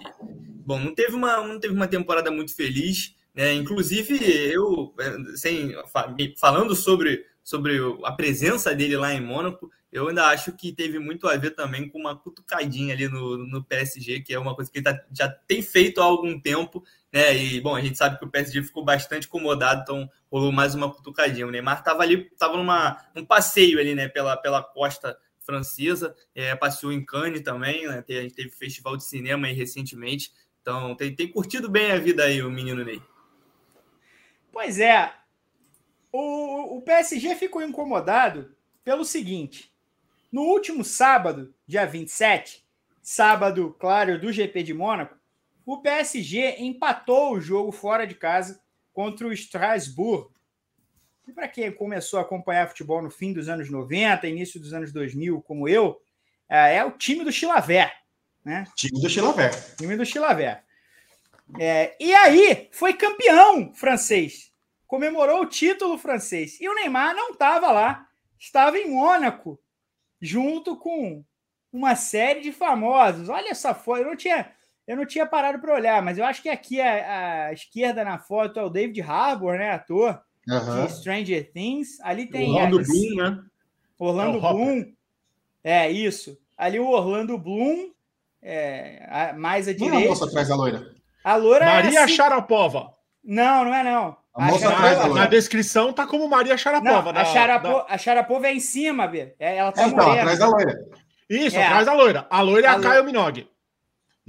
bom, 0.66 0.80
não 0.80 0.94
teve 0.94 1.16
uma, 1.16 1.46
não 1.46 1.60
teve 1.60 1.74
uma 1.74 1.88
temporada 1.88 2.30
muito 2.30 2.56
feliz. 2.56 3.16
É, 3.36 3.54
inclusive, 3.54 4.20
eu, 4.52 4.94
sem, 5.36 5.74
falando 6.38 6.76
sobre, 6.76 7.26
sobre 7.44 7.80
a 8.04 8.12
presença 8.12 8.76
dele 8.76 8.98
lá 8.98 9.14
em 9.14 9.22
Mônaco, 9.22 9.72
eu 9.92 10.08
ainda 10.08 10.28
acho 10.28 10.52
que 10.52 10.72
teve 10.72 11.00
muito 11.00 11.28
a 11.28 11.36
ver 11.38 11.52
também 11.52 11.90
com 11.90 11.98
uma 11.98 12.16
cutucadinha 12.16 12.94
ali 12.94 13.08
no, 13.08 13.38
no 13.38 13.64
PSG, 13.64 14.20
que 14.20 14.34
é 14.34 14.40
uma 14.40 14.54
coisa 14.54 14.70
que 14.70 14.78
ele 14.78 14.84
tá, 14.84 15.04
já 15.12 15.28
tem 15.28 15.62
feito 15.62 16.00
há 16.00 16.04
algum 16.04 16.40
tempo, 16.40 16.84
né? 17.12 17.36
E, 17.36 17.60
bom, 17.62 17.76
a 17.76 17.82
gente 17.82 17.98
sabe 17.98 18.18
que 18.18 18.26
o 18.26 18.30
PSG 18.30 18.64
ficou 18.64 18.84
bastante 18.84 19.28
incomodado, 19.28 19.82
então 19.82 20.10
rolou 20.32 20.52
mais 20.52 20.76
uma 20.76 20.92
cutucadinha. 20.92 21.48
O 21.48 21.52
Neymar 21.52 21.80
estava 21.80 22.04
ali, 22.04 22.30
estava 22.32 22.56
numa 22.56 23.04
um 23.16 23.26
passeio 23.26 23.80
ali, 23.80 23.96
né, 23.96 24.08
pela, 24.08 24.38
pela 24.38 24.62
costa 24.62 25.18
francesa, 25.40 26.16
é, 26.36 26.56
passeou 26.56 26.92
em 26.92 27.04
Cannes 27.04 27.42
também, 27.42 27.88
né? 27.88 28.04
A 28.08 28.14
gente 28.14 28.36
teve 28.36 28.50
festival 28.52 28.96
de 28.96 29.04
cinema 29.04 29.48
aí 29.48 29.54
recentemente, 29.54 30.32
então 30.62 30.96
tem, 30.96 31.16
tem 31.16 31.28
curtido 31.28 31.68
bem 31.68 31.92
a 31.92 31.98
vida 31.98 32.24
aí 32.24 32.44
o 32.44 32.52
menino 32.52 32.86
Ney. 32.86 33.02
Pois 34.52 34.80
é. 34.80 35.12
O, 36.12 36.78
o 36.78 36.82
PSG 36.82 37.36
ficou 37.36 37.64
incomodado 37.64 38.56
pelo 38.84 39.04
seguinte: 39.04 39.74
no 40.32 40.44
último 40.44 40.84
sábado, 40.84 41.54
dia 41.66 41.86
27, 41.86 42.64
sábado, 43.02 43.76
claro, 43.80 44.20
do 44.20 44.32
GP 44.32 44.62
de 44.62 44.74
Mônaco, 44.74 45.19
o 45.74 45.82
PSG 45.82 46.56
empatou 46.58 47.34
o 47.34 47.40
jogo 47.40 47.72
fora 47.72 48.08
de 48.08 48.16
casa 48.16 48.60
contra 48.92 49.28
o 49.28 49.32
Strasbourg. 49.32 50.34
E 51.28 51.32
para 51.32 51.48
quem 51.48 51.72
começou 51.72 52.18
a 52.18 52.24
acompanhar 52.24 52.68
futebol 52.68 53.04
no 53.04 53.12
fim 53.12 53.32
dos 53.32 53.48
anos 53.48 53.70
90, 53.70 54.28
início 54.28 54.60
dos 54.60 54.74
anos 54.74 54.92
2000, 54.92 55.44
como 55.44 55.70
eu, 55.70 56.02
é, 56.50 56.78
é 56.78 56.84
o 56.84 56.92
time 56.92 57.24
do 57.24 57.32
Chilaver. 57.32 57.92
Né? 58.44 58.66
Time 58.76 59.00
do 59.00 59.08
Chilaver. 59.08 59.76
Time 59.76 59.96
do 59.96 60.04
Chilaver. 60.04 60.64
É, 61.60 61.96
e 62.00 62.16
aí 62.16 62.68
foi 62.72 62.94
campeão 62.94 63.72
francês. 63.76 64.52
Comemorou 64.88 65.42
o 65.44 65.50
título 65.50 66.00
francês. 66.00 66.60
E 66.60 66.68
o 66.68 66.74
Neymar 66.74 67.16
não 67.16 67.30
estava 67.30 67.72
lá. 67.72 68.08
Estava 68.40 68.80
em 68.80 68.90
Mônaco, 68.90 69.60
junto 70.20 70.76
com 70.76 71.24
uma 71.72 71.96
série 71.96 72.42
de 72.42 72.52
famosos. 72.52 73.30
Olha 73.30 73.50
essa 73.50 73.76
foto. 73.76 74.00
Eu 74.00 74.08
não 74.08 74.16
tinha, 74.16 74.52
eu 74.90 74.98
não 74.98 75.06
tinha 75.06 75.24
parado 75.24 75.60
para 75.60 75.76
olhar, 75.76 76.02
mas 76.02 76.18
eu 76.18 76.26
acho 76.26 76.42
que 76.42 76.50
aqui 76.50 76.82
à, 76.82 77.54
esquerda 77.54 78.04
na 78.04 78.18
foto 78.18 78.60
é 78.60 78.64
o 78.64 78.72
David 78.72 79.00
Harbour, 79.04 79.56
né? 79.56 79.70
Ator 79.70 80.20
uhum. 80.48 80.86
de 80.88 80.92
Stranger 80.94 81.52
Things. 81.52 82.00
Ali 82.02 82.26
tem. 82.26 82.50
Orlando 82.50 82.82
Bloom, 82.84 83.16
né? 83.16 83.40
Orlando 84.00 84.38
é 84.40 84.42
Bloom. 84.42 84.86
É, 85.64 85.92
isso. 85.92 86.36
Ali 86.58 86.80
o 86.80 86.88
Orlando 86.88 87.38
Bloom, 87.38 87.92
é, 88.42 89.32
mais 89.34 89.68
à 89.68 89.74
direita. 89.74 89.94
Não 89.94 90.02
é 90.02 90.06
a 90.06 90.10
moça 90.10 90.26
atrás 90.26 90.48
da 90.48 90.56
loira. 90.56 90.92
A 91.24 91.36
loura 91.36 91.66
é 91.66 91.84
Maria 91.84 92.00
é 92.00 92.04
assim... 92.06 92.14
Sharapova. 92.16 92.92
Não, 93.24 93.66
não 93.66 93.76
é 93.76 93.84
não. 93.84 94.18
A, 94.34 94.48
a 94.48 94.58
Sharapova, 94.58 95.14
na 95.14 95.28
descrição 95.28 95.94
tá 95.94 96.08
como 96.08 96.28
Maria 96.28 96.58
Sharapova. 96.58 97.14
Não, 97.14 97.22
a, 97.22 97.26
Sharapova 97.26 97.86
da... 97.88 97.94
a 97.94 97.98
Sharapova 98.00 98.48
é 98.48 98.56
em 98.56 98.60
cima, 98.60 99.06
Bê. 99.06 99.36
É, 99.38 99.58
ela 99.58 99.72
tá 99.72 99.84
é, 99.84 99.88
então, 99.88 100.12
atrás 100.12 100.40
da 100.40 100.48
loira. 100.48 100.90
Isso, 101.30 101.58
é. 101.58 101.64
atrás 101.64 101.86
da 101.86 101.94
loira. 101.94 102.26
A 102.28 102.42
loira 102.42 102.66
é 102.66 102.70
a, 102.72 102.74
a 102.74 102.82
Caio 102.82 103.04
Minogue. 103.04 103.48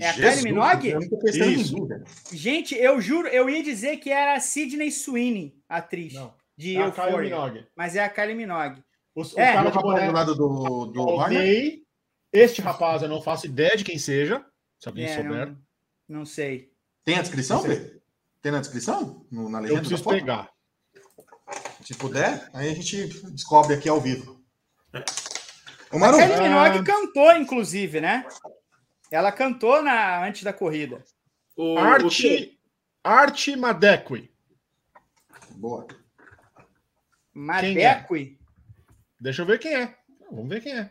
É 0.01 0.09
a 0.09 0.15
Kylie 0.15 0.43
Minogue? 0.45 0.89
Eu 0.89 1.01
não 1.01 1.09
tô 1.09 1.19
pensando 1.19 1.51
em. 1.51 2.37
Gente, 2.37 2.75
eu 2.75 3.01
juro, 3.01 3.29
eu 3.29 3.49
ia 3.51 3.63
dizer 3.63 3.99
que 3.99 4.11
era 4.11 4.35
a 4.35 4.41
Sidney 4.41 4.91
Sweeney, 4.91 5.55
a 5.69 5.77
atriz 5.77 6.13
Não. 6.15 6.35
de 6.57 6.77
É 6.77 6.83
a 6.83 6.91
Kylie 6.91 7.07
Euphoria, 7.09 7.37
Minogue. 7.37 7.67
mas 7.77 7.97
é 7.97 8.05
a 8.05 8.09
Kylie 8.09 8.35
Minogue. 8.35 8.83
O, 9.15 9.23
o 9.23 9.27
É, 9.41 9.53
cara 9.53 9.69
O 9.69 9.73
de 9.73 9.79
boné, 9.79 10.07
do 10.07 10.13
lado 10.13 10.35
do, 10.35 10.87
do. 10.87 11.19
Este 12.33 12.61
rapaz 12.63 13.03
eu 13.03 13.09
não 13.09 13.21
faço 13.21 13.47
ideia 13.47 13.77
de 13.77 13.85
quem 13.85 13.99
seja. 13.99 14.45
Se 14.79 14.89
alguém 14.89 15.05
É, 15.07 15.17
souber. 15.17 15.47
não, 15.49 15.59
não 16.09 16.25
sei. 16.25 16.71
Tem 17.05 17.17
a 17.19 17.23
descrição, 17.23 17.63
Fê? 17.63 18.01
Tem 18.41 18.53
na 18.53 18.61
descrição? 18.61 19.27
No- 19.31 19.49
na 19.51 19.59
Eu 19.59 19.63
legenda? 19.63 19.81
preciso 19.81 19.99
da 20.03 20.05
foto? 20.05 20.15
pegar. 20.17 20.51
Se 21.85 21.95
puder, 21.95 22.49
aí 22.55 22.71
a 22.71 22.75
gente 22.75 23.09
descobre 23.33 23.75
aqui 23.75 23.89
ao 23.89 24.01
vivo. 24.01 24.41
Ô, 25.93 25.97
A 25.97 25.99
Maru, 25.99 26.19
Kylie 26.19 26.35
Ah. 26.35 26.43
Minogue 26.43 26.85
cantou, 26.85 27.33
inclusive, 27.37 28.01
né? 28.01 28.25
Ela 29.11 29.33
cantou 29.33 29.83
na, 29.83 30.25
antes 30.25 30.43
da 30.43 30.53
corrida. 30.53 31.03
O, 31.57 31.75
o 31.75 31.79
Arte, 31.79 32.59
Arte 33.03 33.57
Madequi. 33.57 34.31
boa. 35.57 35.87
Madequi. 37.35 38.39
Deixa 39.21 39.43
eu 39.43 39.47
ver 39.47 39.59
quem 39.59 39.75
é. 39.75 39.95
Vamos 40.31 40.49
ver 40.49 40.63
quem 40.63 40.73
é. 40.73 40.91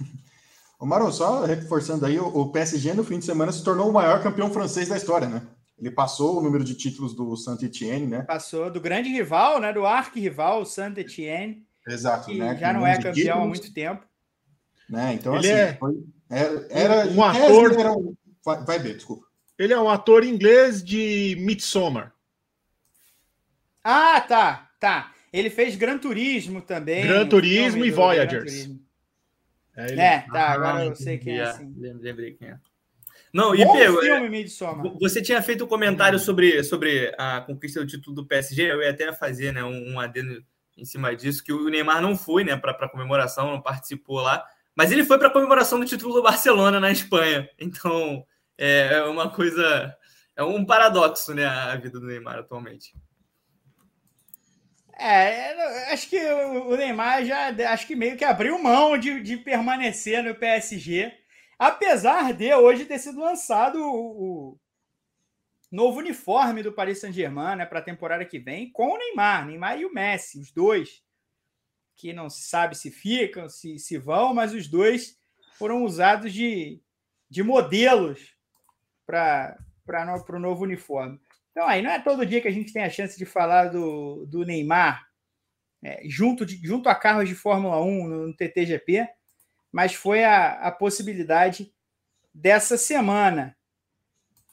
Ô, 0.78 0.86
Maru, 0.86 1.10
só 1.12 1.44
reforçando 1.44 2.06
aí, 2.06 2.18
o, 2.18 2.26
o 2.28 2.52
PSG 2.52 2.94
no 2.94 3.02
fim 3.04 3.18
de 3.18 3.24
semana 3.24 3.50
se 3.50 3.64
tornou 3.64 3.88
o 3.90 3.92
maior 3.92 4.22
campeão 4.22 4.50
francês 4.52 4.88
da 4.88 4.96
história, 4.96 5.28
né? 5.28 5.42
Ele 5.76 5.90
passou 5.90 6.38
o 6.38 6.42
número 6.42 6.62
de 6.64 6.74
títulos 6.74 7.14
do 7.14 7.36
Saint-Etienne, 7.36 8.06
né? 8.06 8.22
Passou 8.22 8.70
do 8.70 8.80
grande 8.80 9.08
rival, 9.08 9.60
né? 9.60 9.72
Do 9.72 9.84
arqui-rival, 9.86 10.62
o 10.62 10.64
Saint-Etienne, 10.66 11.66
Exato, 11.86 12.26
que 12.26 12.38
né? 12.38 12.56
já 12.56 12.72
Com 12.72 12.80
não 12.80 12.86
é 12.86 12.94
campeão 12.96 13.10
há 13.10 13.14
títulos, 13.14 13.48
muito 13.48 13.72
tempo. 13.74 14.04
Né? 14.88 15.14
Então, 15.14 15.36
Ele 15.36 15.50
assim, 15.50 15.60
é- 15.60 15.74
foi- 15.74 16.04
era, 16.30 16.66
era, 16.70 17.06
Um 17.08 17.22
ator- 17.22 17.72
ele 17.72 17.80
era 17.80 17.92
um- 17.92 18.14
vai, 18.44 18.64
vai 18.64 18.78
ver, 18.78 18.94
desculpa. 18.96 19.26
Ele 19.58 19.72
é 19.72 19.80
um 19.80 19.88
ator 19.88 20.24
inglês 20.24 20.82
de 20.82 21.36
Midsommar. 21.40 22.12
Ah, 23.82 24.20
tá, 24.20 24.70
tá. 24.78 25.12
Ele 25.32 25.50
fez 25.50 25.76
Gran 25.76 25.98
Turismo 25.98 26.60
também. 26.62 27.06
Gran 27.06 27.26
Turismo 27.28 27.84
e 27.84 27.90
Voyagers. 27.90 28.44
Turismo. 28.44 28.80
É, 29.76 29.86
ele- 29.92 30.00
É, 30.00 30.18
tá, 30.32 30.46
Ah, 30.48 30.52
agora 30.52 30.84
eu 30.86 30.94
sei 30.96 31.18
quem 31.18 31.38
é 31.38 31.42
assim. 31.42 31.72
lem- 31.76 31.94
Lembrei 31.98 32.32
quem 32.32 32.48
é. 32.48 32.58
Não, 33.32 33.54
e 33.54 33.58
Pedro, 33.58 34.30
Midsommar. 34.30 34.86
Você 34.98 35.20
tinha 35.20 35.40
feito 35.42 35.64
um 35.64 35.68
comentário 35.68 36.18
sobre, 36.18 36.62
sobre 36.64 37.14
a 37.18 37.42
conquista 37.42 37.80
do 37.80 37.86
título 37.86 38.16
do 38.16 38.26
PSG, 38.26 38.72
eu 38.72 38.80
ia 38.82 38.90
até 38.90 39.12
fazer 39.12 39.52
né, 39.52 39.62
um, 39.62 39.92
um 39.94 40.00
adendo 40.00 40.42
em 40.76 40.84
cima 40.84 41.14
disso, 41.14 41.44
que 41.44 41.52
o 41.52 41.68
Neymar 41.68 42.00
não 42.00 42.16
foi 42.16 42.42
né, 42.42 42.56
para 42.56 42.70
a 42.72 42.88
comemoração, 42.88 43.50
não 43.50 43.60
participou 43.60 44.20
lá, 44.20 44.44
mas 44.78 44.92
ele 44.92 45.04
foi 45.04 45.18
para 45.18 45.26
a 45.26 45.32
comemoração 45.32 45.80
do 45.80 45.84
título 45.84 46.14
do 46.14 46.22
Barcelona 46.22 46.78
na 46.78 46.92
Espanha. 46.92 47.50
Então 47.58 48.24
é 48.56 48.94
é 48.94 49.02
uma 49.02 49.28
coisa, 49.28 49.92
é 50.36 50.44
um 50.44 50.64
paradoxo 50.64 51.34
né, 51.34 51.44
a 51.44 51.74
vida 51.74 51.98
do 51.98 52.06
Neymar 52.06 52.38
atualmente. 52.38 52.94
É, 54.96 55.92
acho 55.92 56.08
que 56.08 56.16
o 56.16 56.68
o 56.68 56.76
Neymar 56.76 57.24
já 57.24 57.48
acho 57.72 57.88
que 57.88 57.96
meio 57.96 58.16
que 58.16 58.24
abriu 58.24 58.56
mão 58.62 58.96
de, 58.96 59.20
de 59.20 59.36
permanecer 59.36 60.22
no 60.22 60.36
PSG, 60.36 61.12
apesar 61.58 62.32
de 62.32 62.54
hoje 62.54 62.84
ter 62.84 63.00
sido 63.00 63.18
lançado 63.18 63.80
o, 63.82 64.52
o 64.52 64.60
novo 65.72 65.98
uniforme 65.98 66.62
do 66.62 66.72
Paris 66.72 67.00
Saint-Germain 67.00 67.56
né, 67.56 67.66
para 67.66 67.80
a 67.80 67.82
temporada 67.82 68.24
que 68.24 68.38
vem, 68.38 68.70
com 68.70 68.92
o 68.92 68.96
Neymar, 68.96 69.44
Neymar 69.44 69.80
e 69.80 69.84
o 69.84 69.92
Messi, 69.92 70.38
os 70.38 70.52
dois, 70.52 71.02
que 71.98 72.12
não 72.12 72.30
se 72.30 72.42
sabe 72.42 72.76
se 72.76 72.92
ficam, 72.92 73.48
se, 73.48 73.76
se 73.78 73.98
vão, 73.98 74.32
mas 74.32 74.54
os 74.54 74.68
dois 74.68 75.18
foram 75.58 75.84
usados 75.84 76.32
de, 76.32 76.80
de 77.28 77.42
modelos 77.42 78.36
para 79.04 79.58
o 80.30 80.38
novo 80.38 80.62
uniforme. 80.62 81.20
Então, 81.50 81.66
aí 81.66 81.82
não 81.82 81.90
é 81.90 81.98
todo 81.98 82.24
dia 82.24 82.40
que 82.40 82.46
a 82.46 82.52
gente 82.52 82.72
tem 82.72 82.84
a 82.84 82.90
chance 82.90 83.18
de 83.18 83.26
falar 83.26 83.66
do, 83.66 84.24
do 84.26 84.44
Neymar 84.44 85.04
é, 85.82 86.02
junto, 86.04 86.46
de, 86.46 86.56
junto 86.64 86.88
a 86.88 86.94
carros 86.94 87.28
de 87.28 87.34
Fórmula 87.34 87.82
1 87.82 88.06
no, 88.06 88.26
no 88.28 88.36
TTGP, 88.36 89.08
mas 89.72 89.92
foi 89.92 90.22
a, 90.22 90.52
a 90.52 90.70
possibilidade 90.70 91.72
dessa 92.32 92.78
semana. 92.78 93.56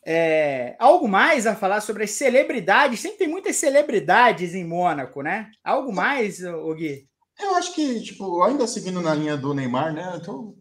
É, 0.03 0.75
algo 0.79 1.07
mais 1.07 1.45
a 1.45 1.55
falar 1.55 1.81
sobre 1.81 2.05
as 2.05 2.11
celebridades? 2.11 2.99
Sempre 2.99 3.19
tem 3.19 3.27
muitas 3.27 3.55
celebridades 3.55 4.55
em 4.55 4.63
Mônaco, 4.63 5.21
né? 5.21 5.51
Algo 5.63 5.93
mais, 5.93 6.39
Gui? 6.75 7.07
Eu 7.39 7.55
acho 7.55 7.73
que, 7.73 8.01
tipo, 8.01 8.41
ainda 8.43 8.65
seguindo 8.67 9.01
na 9.01 9.13
linha 9.13 9.35
do 9.37 9.53
Neymar, 9.53 9.93
né? 9.93 10.17
então, 10.21 10.55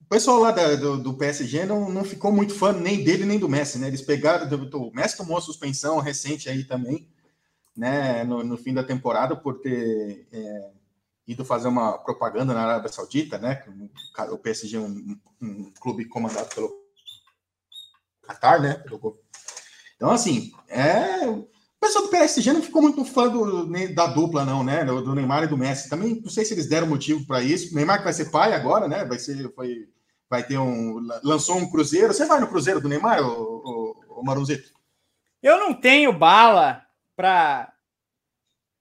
o 0.00 0.04
pessoal 0.08 0.38
lá 0.38 0.50
da- 0.50 0.76
do, 0.76 0.98
do 1.02 1.14
PSG 1.14 1.64
não, 1.66 1.90
não 1.90 2.04
ficou 2.04 2.32
muito 2.32 2.54
fã 2.54 2.72
nem 2.72 3.02
dele 3.04 3.24
nem 3.24 3.38
do 3.38 3.48
Messi, 3.48 3.78
né? 3.78 3.88
Eles 3.88 4.02
pegaram. 4.02 4.48
O 4.74 4.92
Messi 4.94 5.16
tomou 5.16 5.36
a 5.36 5.40
suspensão 5.40 5.98
recente 6.00 6.48
aí 6.48 6.64
também, 6.64 7.08
né? 7.76 8.24
No, 8.24 8.44
no 8.44 8.56
fim 8.56 8.72
da 8.74 8.84
temporada, 8.84 9.36
por 9.36 9.60
ter 9.60 10.28
é, 10.32 10.70
ido 11.26 11.44
fazer 11.44 11.68
uma 11.68 11.98
propaganda 11.98 12.54
na 12.54 12.62
Arábia 12.64 12.92
Saudita, 12.92 13.38
né? 13.38 13.64
O 14.30 14.38
PSG 14.38 14.76
é 14.76 14.80
um, 14.80 15.18
um 15.42 15.72
clube 15.80 16.06
comandado 16.06 16.54
pelo 16.54 16.70
Qatar, 18.22 18.60
né? 18.60 18.82
Então, 19.96 20.10
assim, 20.10 20.52
é. 20.68 21.20
O 21.86 21.88
pessoal 21.88 22.04
do 22.06 22.10
PSG 22.10 22.52
não 22.52 22.62
ficou 22.62 22.82
muito 22.82 23.04
fã 23.04 23.28
do, 23.28 23.64
da 23.94 24.08
dupla, 24.08 24.44
não, 24.44 24.64
né? 24.64 24.84
Do, 24.84 25.14
Neymar 25.14 25.44
e 25.44 25.46
do 25.46 25.56
Messi. 25.56 25.88
Também 25.88 26.20
não 26.20 26.28
sei 26.28 26.44
se 26.44 26.52
eles 26.52 26.68
deram 26.68 26.88
motivo 26.88 27.24
para 27.24 27.40
isso. 27.40 27.72
O 27.72 27.76
Neymar 27.76 27.98
que 27.98 28.04
vai 28.04 28.12
ser 28.12 28.28
pai 28.30 28.52
agora, 28.52 28.88
né? 28.88 29.04
Vai 29.04 29.20
ser, 29.20 29.52
foi, 29.54 29.88
vai 30.28 30.44
ter 30.44 30.58
um, 30.58 30.98
lançou 31.22 31.56
um 31.56 31.70
cruzeiro. 31.70 32.12
Você 32.12 32.26
vai 32.26 32.40
no 32.40 32.48
cruzeiro 32.48 32.80
do 32.80 32.88
Neymar, 32.88 33.22
o, 33.22 33.30
o, 33.30 34.20
o 34.20 34.24
Marunzito? 34.24 34.68
Eu 35.40 35.60
não 35.60 35.72
tenho 35.72 36.12
bala 36.12 36.82
para 37.14 37.72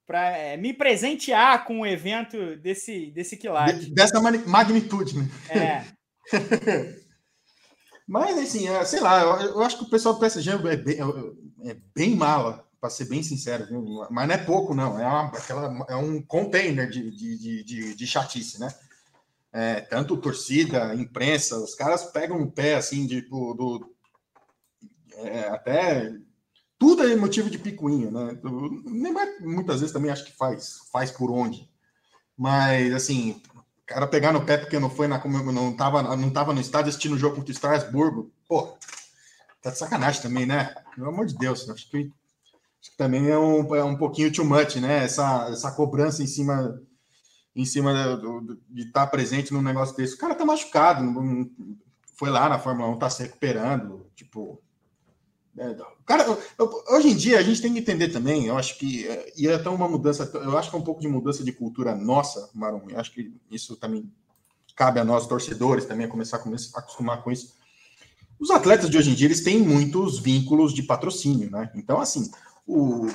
para 0.07 0.57
me 0.57 0.71
presentear 0.71 1.65
com 1.65 1.79
um 1.79 1.85
evento 1.85 2.55
desse, 2.57 3.11
desse 3.11 3.37
quilate. 3.37 3.85
De- 3.85 3.93
dessa 3.93 4.19
magnitude, 4.21 5.17
né? 5.17 5.27
É, 5.49 5.83
Mas 8.07 8.37
assim, 8.37 8.67
é, 8.67 8.85
sei 8.85 8.99
lá, 8.99 9.21
eu, 9.21 9.47
eu 9.47 9.61
acho 9.63 9.79
que 9.79 9.83
o 9.83 9.89
pessoal 9.89 10.13
do 10.13 10.19
PSG 10.19 10.51
é 10.51 10.77
bem, 10.77 10.97
é 11.65 11.75
bem 11.95 12.15
mala, 12.15 12.64
para 12.79 12.89
ser 12.89 13.05
bem 13.05 13.23
sincero, 13.23 13.65
viu? 13.65 14.05
mas 14.09 14.27
não 14.27 14.35
é 14.35 14.37
pouco, 14.37 14.73
não. 14.73 14.99
É, 14.99 15.05
uma, 15.05 15.27
aquela, 15.27 15.85
é 15.89 15.95
um 15.95 16.21
container 16.21 16.89
de, 16.89 17.09
de, 17.11 17.63
de, 17.63 17.95
de, 17.95 18.07
chatice, 18.07 18.59
né? 18.59 18.73
É, 19.51 19.81
tanto 19.81 20.17
torcida, 20.17 20.93
imprensa, 20.95 21.57
os 21.57 21.75
caras 21.75 22.03
pegam 22.05 22.37
um 22.37 22.49
pé 22.49 22.75
assim, 22.75 23.07
tipo, 23.07 23.53
do. 23.53 23.95
é, 25.17 25.47
até. 25.49 26.13
Tudo 26.77 27.03
é 27.03 27.15
motivo 27.15 27.49
de 27.49 27.57
picuinha, 27.57 28.11
né? 28.11 28.37
O 28.43 28.69
Neymar 28.89 29.27
muitas 29.39 29.79
vezes 29.79 29.93
também 29.93 30.11
acho 30.11 30.25
que 30.25 30.35
faz, 30.35 30.79
faz 30.91 31.09
por 31.09 31.31
onde. 31.31 31.69
Mas, 32.37 32.93
assim, 32.93 33.41
o 33.51 33.85
cara 33.85 34.07
pegar 34.07 34.33
no 34.33 34.45
pé 34.45 34.57
porque 34.57 34.77
não 34.77 34.89
foi 34.89 35.07
na 35.07 35.23
não 35.25 35.75
tava, 35.75 36.15
não 36.15 36.29
tava 36.29 36.53
no 36.53 36.59
estádio 36.59 36.89
assistindo 36.89 37.13
o 37.13 37.17
jogo 37.17 37.35
contra 37.37 37.51
o 37.51 37.53
Strasburgo, 37.53 38.31
pô, 38.47 38.77
tá 39.61 39.71
de 39.71 39.77
sacanagem 39.77 40.21
também, 40.21 40.45
né? 40.45 40.75
Pelo 40.95 41.09
amor 41.09 41.25
de 41.25 41.35
Deus, 41.35 41.69
acho 41.69 41.89
que, 41.89 42.11
acho 42.85 42.91
que 42.91 42.97
também 42.97 43.29
é 43.29 43.37
um, 43.37 43.75
é 43.75 43.83
um 43.83 43.97
pouquinho 43.97 44.31
too 44.31 44.45
much, 44.45 44.75
né? 44.75 45.03
Essa, 45.03 45.49
essa 45.49 45.71
cobrança 45.71 46.21
em 46.21 46.27
cima 46.27 46.79
em 47.55 47.63
cima 47.65 48.17
do, 48.17 48.59
de 48.69 48.83
estar 48.83 49.07
presente 49.07 49.53
num 49.53 49.61
negócio 49.61 49.95
desse. 49.95 50.15
O 50.15 50.17
cara 50.17 50.35
tá 50.35 50.43
machucado, 50.43 51.01
não- 51.03 51.49
foi 52.17 52.29
lá 52.29 52.49
na 52.49 52.59
Fórmula 52.59 52.89
1, 52.89 52.99
tá 52.99 53.09
se 53.09 53.23
recuperando, 53.23 54.05
tipo. 54.13 54.61
é, 55.57 55.73
cara, 56.05 56.25
hoje 56.89 57.09
em 57.09 57.15
dia 57.15 57.39
a 57.39 57.43
gente 57.43 57.61
tem 57.61 57.73
que 57.73 57.79
entender 57.79 58.09
também, 58.09 58.47
eu 58.47 58.57
acho 58.57 58.77
que 58.77 59.07
é, 59.07 59.33
e 59.37 59.47
é 59.47 59.55
até 59.55 59.69
uma 59.69 59.87
mudança, 59.87 60.29
eu 60.33 60.57
acho 60.57 60.69
que 60.69 60.75
é 60.75 60.79
um 60.79 60.83
pouco 60.83 60.99
de 61.01 61.07
mudança 61.07 61.43
de 61.45 61.51
cultura 61.53 61.95
nossa, 61.95 62.49
Marum, 62.53 62.89
eu 62.89 62.99
acho 62.99 63.13
que 63.13 63.33
isso 63.49 63.77
também 63.77 64.11
cabe 64.75 64.99
a 64.99 65.05
nós 65.05 65.27
torcedores 65.27 65.85
também 65.85 66.05
a 66.05 66.09
começar 66.09 66.37
a 66.37 66.79
acostumar 66.79 67.23
com 67.23 67.31
isso. 67.31 67.55
Os 68.37 68.51
atletas 68.51 68.89
de 68.89 68.97
hoje 68.97 69.11
em 69.11 69.13
dia 69.15 69.27
eles 69.27 69.41
têm 69.43 69.59
muitos 69.61 70.19
vínculos 70.19 70.73
de 70.73 70.83
patrocínio, 70.83 71.49
né? 71.49 71.71
Então 71.73 72.01
assim, 72.01 72.29
o 72.65 73.07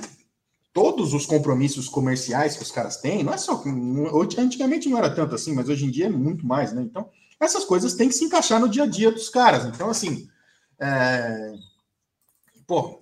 todos 0.73 1.12
os 1.12 1.26
compromissos 1.26 1.88
comerciais 1.88 2.57
que 2.57 2.62
os 2.62 2.71
caras 2.71 2.97
têm, 2.99 3.25
não 3.25 3.35
é 3.35 3.38
só. 3.38 3.62
Antigamente 4.38 4.88
não 4.88 4.99
era 4.99 5.14
tanto 5.14 5.35
assim, 5.35 5.52
mas 5.52 5.69
hoje 5.69 5.85
em 5.85 5.90
dia 5.90 6.07
é 6.07 6.11
muito 6.11 6.47
mais, 6.47 6.73
né? 6.73 6.83
Então, 6.83 7.11
essas 7.40 7.64
coisas 7.64 7.95
têm 7.95 8.09
que 8.09 8.14
se 8.14 8.25
encaixar 8.25 8.61
no 8.61 8.69
dia 8.69 8.85
a 8.85 8.87
dia 8.87 9.11
dos 9.11 9.28
caras. 9.28 9.64
Então, 9.64 9.90
assim. 9.90 10.28
é, 10.80 11.52
Pô, 12.66 13.00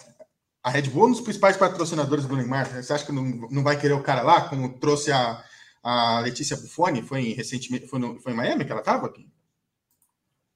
a 0.63 0.71
Red 0.71 0.83
Bull 0.91 1.05
é 1.05 1.07
um 1.09 1.11
dos 1.11 1.21
principais 1.21 1.57
patrocinadores 1.57 2.25
do 2.27 2.37
Neymar. 2.37 2.69
Você 2.71 2.93
acha 2.93 3.05
que 3.05 3.13
não, 3.13 3.23
não 3.25 3.63
vai 3.63 3.79
querer 3.79 3.95
o 3.95 4.03
cara 4.03 4.23
lá, 4.23 4.49
como 4.49 4.79
trouxe 4.79 5.13
a, 5.13 5.45
a 5.83 6.21
Letícia 6.21 6.57
Buffoni? 6.57 7.03
Foi 7.03 7.21
em, 7.21 7.33
recentemente. 7.35 7.87
Foi, 7.87 7.99
no, 7.99 8.19
foi 8.21 8.33
em 8.33 8.37
Miami 8.37 8.65
que 8.65 8.73
ela 8.73 8.81
estava 8.81 9.07
aqui? 9.07 9.31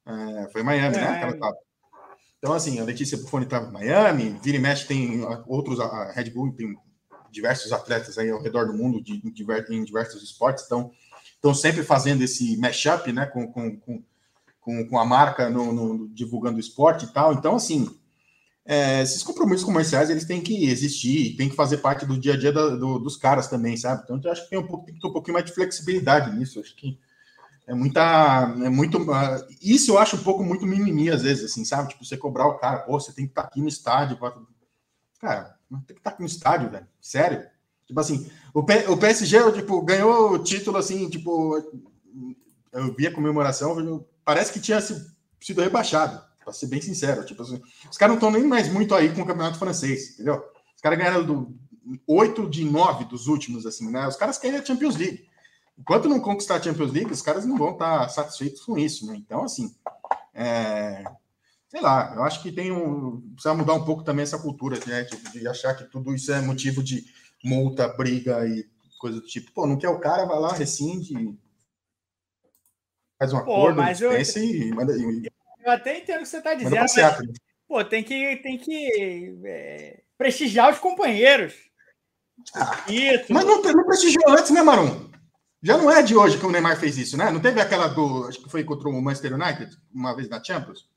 É, 0.07 0.49
foi 0.51 0.63
em 0.63 0.65
Miami, 0.65 0.97
né? 0.97 1.19
Que 1.19 1.25
ela 1.25 1.39
tava. 1.39 1.57
Então, 2.43 2.55
assim, 2.55 2.81
a 2.81 2.85
Letícia 2.85 3.17
Buffoni 3.17 3.45
estava 3.45 3.69
em 3.69 3.73
Miami, 3.73 4.37
vira 4.43 4.57
e 4.57 4.61
mexe, 4.61 4.85
tem 4.85 5.25
outros. 5.47 5.79
A 5.79 6.11
Red 6.11 6.31
Bull 6.31 6.53
tem 6.53 6.77
diversos 7.31 7.71
atletas 7.71 8.19
aí 8.19 8.31
ao 8.31 8.43
redor 8.43 8.67
do 8.67 8.75
mundo 8.75 9.01
de, 9.01 9.25
em 9.25 9.31
diver- 9.31 9.65
em 9.71 9.85
diversos 9.85 10.21
esportes, 10.25 10.65
então 10.67 10.91
estão 11.37 11.55
sempre 11.55 11.85
fazendo 11.85 12.21
esse 12.23 12.57
mashup, 12.57 13.13
né, 13.13 13.27
com, 13.27 13.47
com, 13.47 13.77
com, 14.61 14.89
com, 14.89 14.99
a 14.99 15.05
marca 15.05 15.49
no, 15.49 15.73
no, 15.73 16.09
divulgando 16.09 16.57
o 16.57 16.61
esporte 16.61 17.05
e 17.05 17.13
tal. 17.13 17.33
Então, 17.33 17.55
assim, 17.55 17.89
é, 18.67 19.03
esses 19.03 19.23
compromissos 19.23 19.65
comerciais 19.65 20.11
eles 20.11 20.25
têm 20.25 20.41
que 20.41 20.69
existir, 20.69 21.37
têm 21.37 21.49
que 21.49 21.55
fazer 21.55 21.79
parte 21.79 22.05
do 22.05 22.19
dia 22.19 22.35
a 22.35 22.37
dia 22.37 22.53
da, 22.53 22.71
do, 22.71 22.99
dos 22.99 23.17
caras 23.17 23.47
também, 23.47 23.77
sabe? 23.77 24.03
Então, 24.03 24.21
eu 24.23 24.33
acho 24.33 24.43
que 24.43 24.51
tem 24.51 24.59
um, 24.59 24.67
pouco, 24.67 24.85
tem 24.85 24.97
que 24.97 25.01
ter 25.01 25.07
um 25.07 25.13
pouquinho 25.13 25.35
mais 25.35 25.47
de 25.47 25.55
flexibilidade 25.55 26.37
nisso. 26.37 26.59
Acho 26.59 26.75
que 26.75 26.99
é 27.67 27.75
muita. 27.75 28.55
É 28.65 28.69
muito. 28.69 28.99
Uh, 28.99 29.47
isso 29.61 29.93
eu 29.93 29.99
acho 29.99 30.17
um 30.17 30.23
pouco 30.23 30.45
muito 30.45 30.67
mimimi, 30.67 31.11
às 31.11 31.23
vezes, 31.23 31.51
assim, 31.51 31.65
sabe? 31.65 31.91
Tipo, 31.91 32.05
você 32.05 32.17
cobrar 32.17 32.47
o 32.47 32.59
cara, 32.59 32.81
pô, 32.81 32.99
você 32.99 33.13
tem 33.13 33.25
que 33.25 33.33
estar 33.33 33.43
tá 33.43 33.49
aqui 33.49 33.61
no 33.61 33.69
estádio. 33.69 34.17
Pra... 34.17 34.35
Cara, 35.21 35.57
tem 35.71 35.81
que 35.87 35.93
estar 35.93 36.03
tá 36.03 36.11
aqui 36.11 36.21
no 36.21 36.27
estádio, 36.27 36.71
velho. 36.71 36.87
Sério. 37.01 37.47
Tipo 37.87 38.01
assim, 38.01 38.31
o, 38.55 38.63
P, 38.63 38.89
o 38.89 38.97
PSG, 38.97 39.53
tipo, 39.53 39.83
ganhou 39.83 40.33
o 40.33 40.39
título, 40.39 40.79
assim, 40.79 41.09
tipo. 41.09 41.57
Eu 42.73 42.95
vi 42.95 43.07
a 43.07 43.13
comemoração, 43.13 44.05
parece 44.25 44.53
que 44.53 44.61
tinha 44.61 44.81
sido 44.81 45.61
rebaixado, 45.61 46.23
para 46.43 46.53
ser 46.53 46.67
bem 46.67 46.81
sincero. 46.81 47.25
Tipo 47.25 47.43
assim, 47.43 47.61
os 47.91 47.99
caras 47.99 48.13
não 48.13 48.19
estão 48.19 48.31
nem 48.31 48.49
mais 48.49 48.73
muito 48.73 48.95
aí 48.95 49.15
com 49.15 49.23
o 49.23 49.27
campeonato 49.27 49.59
francês, 49.59 50.15
entendeu? 50.15 50.43
Os 50.75 50.81
caras 50.81 50.99
ganharam 50.99 51.25
do, 51.25 51.55
8 52.07 52.49
de 52.49 52.65
9 52.65 53.05
dos 53.05 53.27
últimos, 53.27 53.67
assim, 53.67 53.91
né? 53.91 54.07
Os 54.07 54.17
caras 54.17 54.39
querem 54.39 54.59
a 54.59 54.65
Champions 54.65 54.97
League. 54.97 55.27
Enquanto 55.83 56.09
não 56.09 56.21
conquistar 56.21 56.57
a 56.57 56.63
Champions 56.63 56.93
League, 56.93 57.13
os 57.13 57.21
caras 57.21 57.45
não 57.45 57.59
vão 57.59 57.73
estar 57.73 58.09
satisfeitos 58.09 58.61
com 58.63 58.79
isso, 58.79 59.05
né? 59.05 59.17
Então, 59.17 59.43
assim, 59.43 59.75
é... 60.33 61.03
sei 61.69 61.81
lá, 61.81 62.13
eu 62.15 62.23
acho 62.23 62.41
que 62.41 62.53
tem 62.53 62.71
um. 62.71 63.21
Precisa 63.33 63.53
mudar 63.53 63.75
um 63.75 63.85
pouco 63.85 64.05
também 64.05 64.23
essa 64.23 64.39
cultura, 64.39 64.79
né? 64.87 65.03
De, 65.03 65.49
achar 65.49 65.75
que 65.75 65.91
tudo 65.91 66.15
isso 66.15 66.33
é 66.33 66.41
motivo 66.41 66.85
de 66.85 67.05
multa, 67.43 67.89
briga 67.89 68.47
e 68.47 68.65
coisa 69.01 69.21
do 69.21 69.27
tipo. 69.27 69.51
Pô, 69.51 69.67
não 69.67 69.77
quer 69.77 69.89
o 69.89 69.99
cara, 69.99 70.25
vai 70.25 70.39
lá, 70.39 70.53
rescinde, 70.53 71.37
faz 73.19 73.33
um 73.33 73.39
pô, 73.39 73.53
acordo, 73.53 73.83
mas 73.83 74.01
eu, 74.01 74.13
e 74.13 74.73
manda. 74.73 74.93
Eu 74.95 75.73
até 75.73 75.99
entendo 75.99 76.19
o 76.19 76.23
que 76.23 76.29
você 76.29 76.39
está 76.39 76.55
dizendo. 76.55 76.77
Mas, 76.77 76.95
né? 76.95 77.33
pô, 77.67 77.85
tem 77.85 78.05
que, 78.05 78.37
tem 78.37 78.57
que 78.57 79.37
é, 79.45 80.01
prestigiar 80.17 80.71
os 80.71 80.79
companheiros. 80.79 81.55
Ah, 82.55 82.85
mas 83.31 83.45
não, 83.45 83.61
não 83.61 83.85
prestigiou 83.85 84.31
antes, 84.31 84.53
né, 84.53 84.63
Marum? 84.63 85.12
Já 85.63 85.79
não 85.79 85.91
é 85.91 86.03
de 86.03 86.17
hoje 86.17 86.39
que 86.39 86.45
o 86.45 86.51
Neymar 86.51 86.77
fez 86.77 86.99
isso, 86.99 87.17
né? 87.17 87.31
Não 87.31 87.41
teve 87.41 87.61
aquela 87.61 87.87
do. 87.87 88.27
Acho 88.27 88.43
que 88.43 88.51
foi 88.51 88.65
contra 88.65 88.89
o 88.89 89.01
Manchester 89.01 89.35
United, 89.35 89.77
uma 89.95 90.15
vez 90.15 90.29
na 90.29 90.43
Champions, 90.43 90.89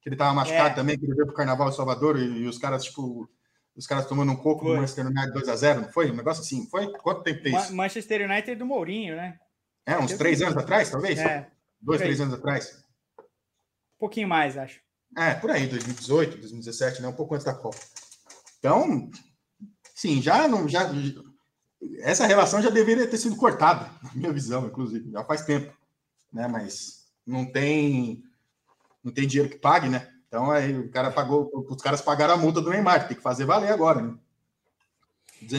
que 0.00 0.08
ele 0.08 0.16
tava 0.16 0.32
machucado 0.32 0.70
é. 0.70 0.74
também, 0.74 0.98
que 0.98 1.04
ele 1.04 1.14
veio 1.14 1.26
pro 1.26 1.36
Carnaval 1.36 1.68
em 1.68 1.72
Salvador 1.72 2.18
e, 2.18 2.24
e, 2.24 2.46
os 2.46 2.58
caras, 2.58 2.84
tipo. 2.84 3.28
Os 3.76 3.88
caras 3.88 4.06
tomando 4.06 4.30
um 4.30 4.36
coco 4.36 4.64
no 4.64 4.76
Manchester 4.76 5.06
United 5.06 5.32
2x0, 5.32 5.80
não 5.80 5.88
foi? 5.88 6.08
Um 6.08 6.14
negócio 6.14 6.42
assim, 6.42 6.64
foi? 6.70 6.92
Quanto 6.98 7.24
tempo 7.24 7.42
tem 7.42 7.56
isso? 7.56 7.74
Manchester 7.74 8.30
United 8.30 8.54
do 8.54 8.64
Mourinho, 8.64 9.16
né? 9.16 9.36
É, 9.84 9.98
uns 9.98 10.12
três 10.12 10.40
anos 10.40 10.56
atrás, 10.56 10.90
talvez? 10.90 11.18
É. 11.18 11.50
Dois, 11.80 12.00
três 12.00 12.20
anos 12.20 12.34
atrás? 12.34 12.84
Um 13.18 13.98
pouquinho 13.98 14.28
mais, 14.28 14.56
acho. 14.56 14.80
É, 15.18 15.34
por 15.34 15.50
aí, 15.50 15.66
2018, 15.66 16.38
2017, 16.38 17.02
né? 17.02 17.08
Um 17.08 17.12
pouco 17.12 17.34
antes 17.34 17.44
da 17.44 17.52
Copa. 17.52 17.78
Então, 18.60 19.10
sim, 19.92 20.22
já 20.22 20.46
não. 20.46 20.68
Já, 20.68 20.88
essa 21.98 22.26
relação 22.26 22.62
já 22.62 22.70
deveria 22.70 23.06
ter 23.06 23.18
sido 23.18 23.36
cortada, 23.36 23.90
na 24.02 24.10
minha 24.14 24.32
visão, 24.32 24.66
inclusive, 24.66 25.10
já 25.10 25.24
faz 25.24 25.42
tempo, 25.42 25.72
né? 26.32 26.48
Mas 26.48 27.06
não 27.26 27.44
tem 27.44 28.22
não 29.02 29.12
tem 29.12 29.26
dinheiro 29.26 29.50
que 29.50 29.58
pague, 29.58 29.88
né? 29.88 30.10
Então 30.26 30.50
aí 30.50 30.76
o 30.76 30.90
cara 30.90 31.10
pagou, 31.10 31.50
os 31.68 31.82
caras 31.82 32.00
pagaram 32.00 32.34
a 32.34 32.36
multa 32.36 32.60
do 32.60 32.70
Neymar, 32.70 33.06
tem 33.06 33.16
que 33.16 33.22
fazer 33.22 33.44
valer 33.44 33.70
agora, 33.70 34.02
né? 34.02 34.14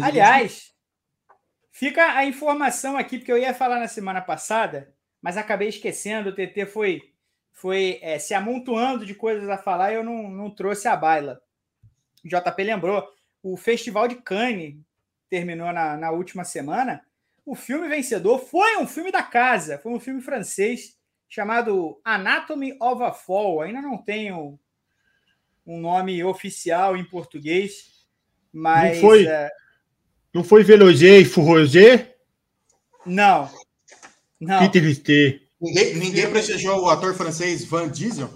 Aliás, 0.02 0.74
fica 1.72 2.18
a 2.18 2.26
informação 2.26 2.98
aqui 2.98 3.18
porque 3.18 3.32
eu 3.32 3.38
ia 3.38 3.54
falar 3.54 3.80
na 3.80 3.88
semana 3.88 4.22
passada, 4.22 4.94
mas 5.22 5.38
acabei 5.38 5.70
esquecendo. 5.70 6.30
O 6.30 6.36
TT 6.36 6.66
foi 6.66 7.02
foi 7.54 8.00
é, 8.02 8.20
se 8.20 8.34
amontoando 8.34 9.06
de 9.06 9.16
coisas 9.16 9.48
a 9.48 9.58
falar 9.58 9.92
e 9.92 9.96
eu 9.96 10.04
não, 10.04 10.30
não 10.30 10.50
trouxe 10.50 10.88
a 10.90 10.96
baila. 10.96 11.40
O 12.24 12.28
JP 12.28 12.64
lembrou 12.64 13.08
o 13.42 13.56
Festival 13.56 14.08
de 14.08 14.16
Cannes 14.16 14.76
terminou 15.36 15.74
na, 15.74 15.98
na 15.98 16.12
última 16.12 16.46
semana, 16.46 17.02
o 17.46 17.56
filme 17.56 17.90
vencedor 17.90 18.40
foi 18.40 18.78
um 18.78 18.88
filme 18.88 19.12
da 19.12 19.22
casa, 19.22 19.78
foi 19.78 19.92
um 19.92 20.00
filme 20.00 20.22
francês 20.22 20.96
chamado 21.28 22.00
Anatomy 22.06 22.78
of 22.80 23.04
a 23.04 23.12
Fall. 23.12 23.62
Ainda 23.62 23.82
não 23.82 23.98
tenho 23.98 24.58
um 25.68 25.78
nome 25.78 26.24
oficial 26.24 26.96
em 26.96 27.04
português, 27.04 28.08
mas. 28.54 28.96
Não 28.96 29.02
foi, 29.02 29.26
uh... 29.26 29.50
não 30.34 30.44
foi 30.44 30.64
Veloger 30.64 31.20
e 31.20 31.26
Fourroger? 31.26 32.16
Não. 33.06 33.52
não. 34.40 34.60
Que 34.60 34.80
triste. 34.80 35.50
Ninguém, 35.60 35.96
ninguém 35.96 36.32
prestigiou 36.32 36.84
o 36.84 36.90
ator 36.90 37.14
francês 37.14 37.66
Van 37.66 37.90
Diesel? 37.90 38.30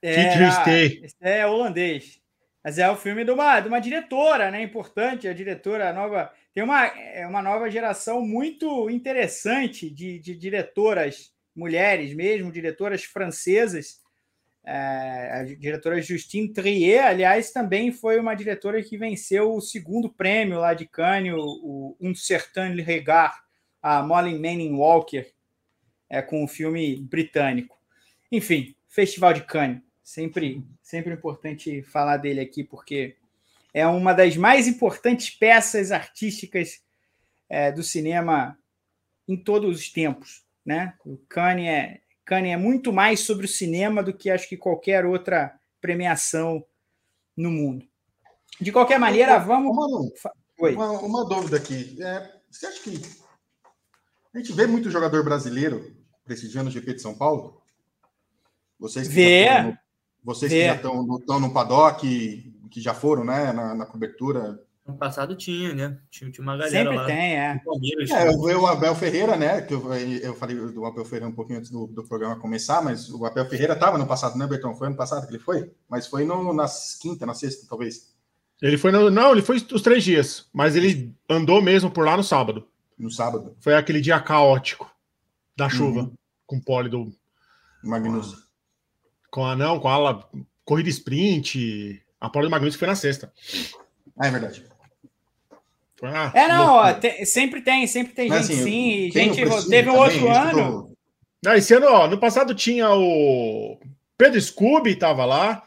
É, 0.00 0.28
que 0.28 0.38
triste. 0.38 1.16
É 1.20 1.44
holandês. 1.44 2.20
Mas 2.66 2.78
é 2.78 2.90
o 2.90 2.96
filme 2.96 3.24
de 3.24 3.30
uma, 3.30 3.60
de 3.60 3.68
uma 3.68 3.78
diretora, 3.78 4.50
né? 4.50 4.60
Importante, 4.60 5.28
a 5.28 5.32
diretora 5.32 5.92
nova. 5.92 6.32
Tem 6.52 6.64
uma, 6.64 6.84
é 6.84 7.24
uma 7.24 7.40
nova 7.40 7.70
geração 7.70 8.20
muito 8.20 8.90
interessante 8.90 9.88
de, 9.88 10.18
de 10.18 10.34
diretoras, 10.34 11.32
mulheres 11.54 12.12
mesmo, 12.12 12.50
diretoras 12.50 13.04
francesas. 13.04 14.00
É, 14.64 15.30
a 15.32 15.44
diretora 15.44 16.02
Justine 16.02 16.52
Trier, 16.52 17.06
aliás, 17.06 17.52
também 17.52 17.92
foi 17.92 18.18
uma 18.18 18.34
diretora 18.34 18.82
que 18.82 18.98
venceu 18.98 19.54
o 19.54 19.60
segundo 19.60 20.12
prêmio 20.12 20.58
lá 20.58 20.74
de 20.74 20.88
Cannes, 20.88 21.34
o, 21.34 21.38
o 21.38 21.96
Um 22.00 22.16
Certain 22.16 22.74
Regard, 22.82 23.36
a 23.80 24.02
Molly 24.02 24.34
Manning 24.34 24.74
Walker, 24.74 25.24
é, 26.10 26.20
com 26.20 26.42
o 26.42 26.48
filme 26.48 27.00
britânico. 27.00 27.78
Enfim, 28.32 28.74
Festival 28.88 29.34
de 29.34 29.44
Cannes. 29.44 29.85
Sempre, 30.06 30.64
sempre 30.80 31.12
importante 31.12 31.82
falar 31.82 32.18
dele 32.18 32.40
aqui, 32.40 32.62
porque 32.62 33.16
é 33.74 33.84
uma 33.88 34.12
das 34.12 34.36
mais 34.36 34.68
importantes 34.68 35.30
peças 35.30 35.90
artísticas 35.90 36.80
é, 37.48 37.72
do 37.72 37.82
cinema 37.82 38.56
em 39.26 39.36
todos 39.36 39.76
os 39.76 39.88
tempos. 39.90 40.44
Né? 40.64 40.94
O 41.04 41.16
Cannes 41.28 41.66
é, 41.66 42.00
Cannes 42.24 42.52
é 42.52 42.56
muito 42.56 42.92
mais 42.92 43.18
sobre 43.18 43.46
o 43.46 43.48
cinema 43.48 44.00
do 44.00 44.12
que 44.12 44.30
acho 44.30 44.48
que 44.48 44.56
qualquer 44.56 45.04
outra 45.04 45.58
premiação 45.80 46.64
no 47.36 47.50
mundo. 47.50 47.84
De 48.60 48.70
qualquer 48.70 49.00
maneira, 49.00 49.40
vamos. 49.40 49.76
Uma, 49.76 50.70
uma, 50.70 51.00
uma 51.00 51.24
dúvida 51.24 51.56
aqui. 51.56 52.00
É, 52.00 52.32
você 52.48 52.66
acha 52.66 52.80
que 52.80 53.02
a 54.32 54.38
gente 54.38 54.52
vê 54.52 54.68
muito 54.68 54.88
jogador 54.88 55.24
brasileiro 55.24 55.96
prestigiando 56.24 56.68
o 56.68 56.72
GP 56.72 56.94
de 56.94 57.02
São 57.02 57.12
Paulo? 57.12 57.60
Vocês 58.78 59.08
vê. 59.08 59.76
Vocês 60.26 60.50
que 60.50 60.66
já 60.66 60.74
estão, 60.74 61.18
estão 61.18 61.38
no 61.38 61.52
paddock, 61.52 62.52
que 62.68 62.80
já 62.80 62.92
foram, 62.92 63.24
né, 63.24 63.52
na, 63.52 63.76
na 63.76 63.86
cobertura. 63.86 64.60
No 64.84 64.96
passado 64.96 65.36
tinha, 65.36 65.72
né? 65.72 65.98
Tinha, 66.10 66.32
tinha 66.32 66.42
uma 66.42 66.56
galera 66.56 66.70
Sempre 66.70 66.96
lá. 66.96 67.06
tem, 67.06 67.38
é. 67.38 67.62
é 68.10 68.28
eu 68.28 68.42
vi 68.42 68.54
o 68.54 68.66
Abel 68.66 68.94
Ferreira, 68.96 69.36
né? 69.36 69.62
Que 69.62 69.74
eu, 69.74 69.94
eu 69.94 70.34
falei 70.34 70.56
do 70.56 70.84
Abel 70.84 71.04
Ferreira 71.04 71.28
um 71.28 71.32
pouquinho 71.32 71.60
antes 71.60 71.70
do, 71.70 71.86
do 71.86 72.02
programa 72.02 72.40
começar, 72.40 72.82
mas 72.82 73.08
o 73.08 73.24
Abel 73.24 73.48
Ferreira 73.48 73.74
estava 73.74 73.96
no 73.96 74.06
passado, 74.06 74.36
né, 74.36 74.48
Bertão? 74.48 74.74
Foi 74.74 74.88
ano 74.88 74.96
passado 74.96 75.28
que 75.28 75.32
ele 75.32 75.42
foi? 75.42 75.70
Mas 75.88 76.08
foi 76.08 76.24
no, 76.24 76.52
na 76.52 76.66
quinta, 77.00 77.24
na 77.24 77.32
sexta, 77.32 77.64
talvez. 77.68 78.12
Ele 78.60 78.76
foi 78.76 78.90
no, 78.90 79.08
Não, 79.08 79.30
ele 79.30 79.42
foi 79.42 79.58
os 79.58 79.82
três 79.82 80.02
dias, 80.02 80.48
mas 80.52 80.74
ele 80.74 81.14
andou 81.30 81.62
mesmo 81.62 81.88
por 81.88 82.04
lá 82.04 82.16
no 82.16 82.24
sábado. 82.24 82.66
No 82.98 83.12
sábado. 83.12 83.56
Foi 83.60 83.76
aquele 83.76 84.00
dia 84.00 84.18
caótico 84.18 84.90
da 85.56 85.68
chuva, 85.68 86.00
uhum. 86.00 86.12
com 86.46 86.56
o 86.56 86.62
pole 86.62 86.88
do. 86.88 87.12
Com 89.36 89.44
a 89.44 89.54
não, 89.54 89.78
com 89.78 89.86
a 89.86 89.92
ala, 89.92 90.24
corrida 90.64 90.88
sprint. 90.88 92.02
A 92.18 92.30
Paula 92.30 92.48
do 92.48 92.50
Magnus 92.50 92.74
foi 92.74 92.88
na 92.88 92.94
sexta. 92.94 93.30
Ah, 94.18 94.28
é 94.28 94.30
verdade. 94.30 94.64
Foi, 95.94 96.08
ah, 96.08 96.32
é, 96.34 96.48
não, 96.48 96.72
ó, 96.76 96.94
tem, 96.94 97.22
sempre 97.26 97.60
tem, 97.60 97.86
sempre 97.86 98.14
tem 98.14 98.30
Mas, 98.30 98.46
gente 98.46 98.60
assim, 98.60 98.64
sim. 98.64 99.10
Gente, 99.10 99.68
teve 99.68 99.90
um 99.90 99.98
outro 99.98 100.30
ano. 100.30 100.90
Não, 101.44 101.52
esse 101.52 101.74
ano, 101.74 101.86
ó, 101.86 102.08
no 102.08 102.16
passado 102.16 102.54
tinha 102.54 102.88
o 102.88 103.78
Pedro 104.16 104.40
Scooby 104.40 104.96
tava 104.96 105.26
lá, 105.26 105.62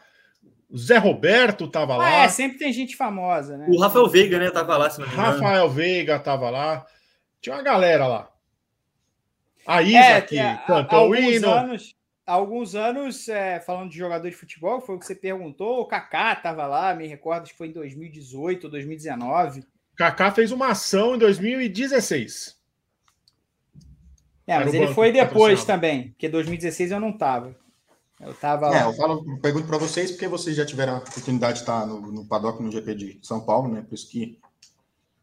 o 0.68 0.76
Zé 0.76 0.98
Roberto 0.98 1.68
tava 1.68 1.94
ah, 1.94 1.98
lá. 1.98 2.10
É, 2.24 2.28
sempre 2.28 2.58
tem 2.58 2.72
gente 2.72 2.96
famosa, 2.96 3.56
né? 3.56 3.66
O 3.68 3.78
Rafael 3.78 4.08
Veiga, 4.08 4.40
né, 4.40 4.50
tava 4.50 4.76
lá, 4.76 4.90
se 4.90 4.98
não 4.98 5.06
me 5.06 5.14
Rafael 5.14 5.70
Veiga 5.70 6.18
tava 6.18 6.50
lá. 6.50 6.84
Tinha 7.40 7.54
uma 7.54 7.62
galera 7.62 8.08
lá. 8.08 8.28
A 9.64 9.80
Isa 9.80 9.96
é, 9.96 10.20
que 10.22 10.36
cantou 10.66 11.10
o 11.10 11.14
hino. 11.14 11.48
Anos, 11.48 11.94
há 12.30 12.34
alguns 12.34 12.76
anos, 12.76 13.28
é, 13.28 13.58
falando 13.58 13.90
de 13.90 13.98
jogador 13.98 14.28
de 14.28 14.36
futebol, 14.36 14.80
foi 14.80 14.94
o 14.94 14.98
que 15.00 15.06
você 15.06 15.16
perguntou, 15.16 15.80
o 15.80 15.86
Kaká 15.86 16.34
estava 16.34 16.64
lá, 16.64 16.94
me 16.94 17.08
recordo 17.08 17.48
que 17.48 17.56
foi 17.56 17.66
em 17.66 17.72
2018 17.72 18.64
ou 18.64 18.70
2019. 18.70 19.64
Kaká 19.96 20.30
fez 20.30 20.52
uma 20.52 20.68
ação 20.68 21.16
em 21.16 21.18
2016. 21.18 22.56
É, 24.46 24.58
mas 24.60 24.72
ele 24.72 24.94
foi 24.94 25.10
depois 25.10 25.64
também, 25.64 26.10
porque 26.10 26.28
2016 26.28 26.92
eu 26.92 27.00
não 27.00 27.10
estava. 27.10 27.56
Eu 28.20 28.34
tava. 28.34 28.76
É, 28.76 28.84
eu 28.84 28.92
falo, 28.92 29.38
pergunto 29.40 29.66
para 29.66 29.78
vocês, 29.78 30.10
porque 30.10 30.28
vocês 30.28 30.54
já 30.54 30.64
tiveram 30.64 30.96
a 30.96 30.98
oportunidade 30.98 31.54
de 31.54 31.60
estar 31.60 31.86
no, 31.86 32.00
no 32.00 32.24
paddock 32.26 32.62
no 32.62 32.70
GP 32.70 32.94
de 32.94 33.18
São 33.22 33.40
Paulo, 33.40 33.68
né? 33.68 33.82
Por 33.82 33.94
isso 33.94 34.08
que 34.08 34.38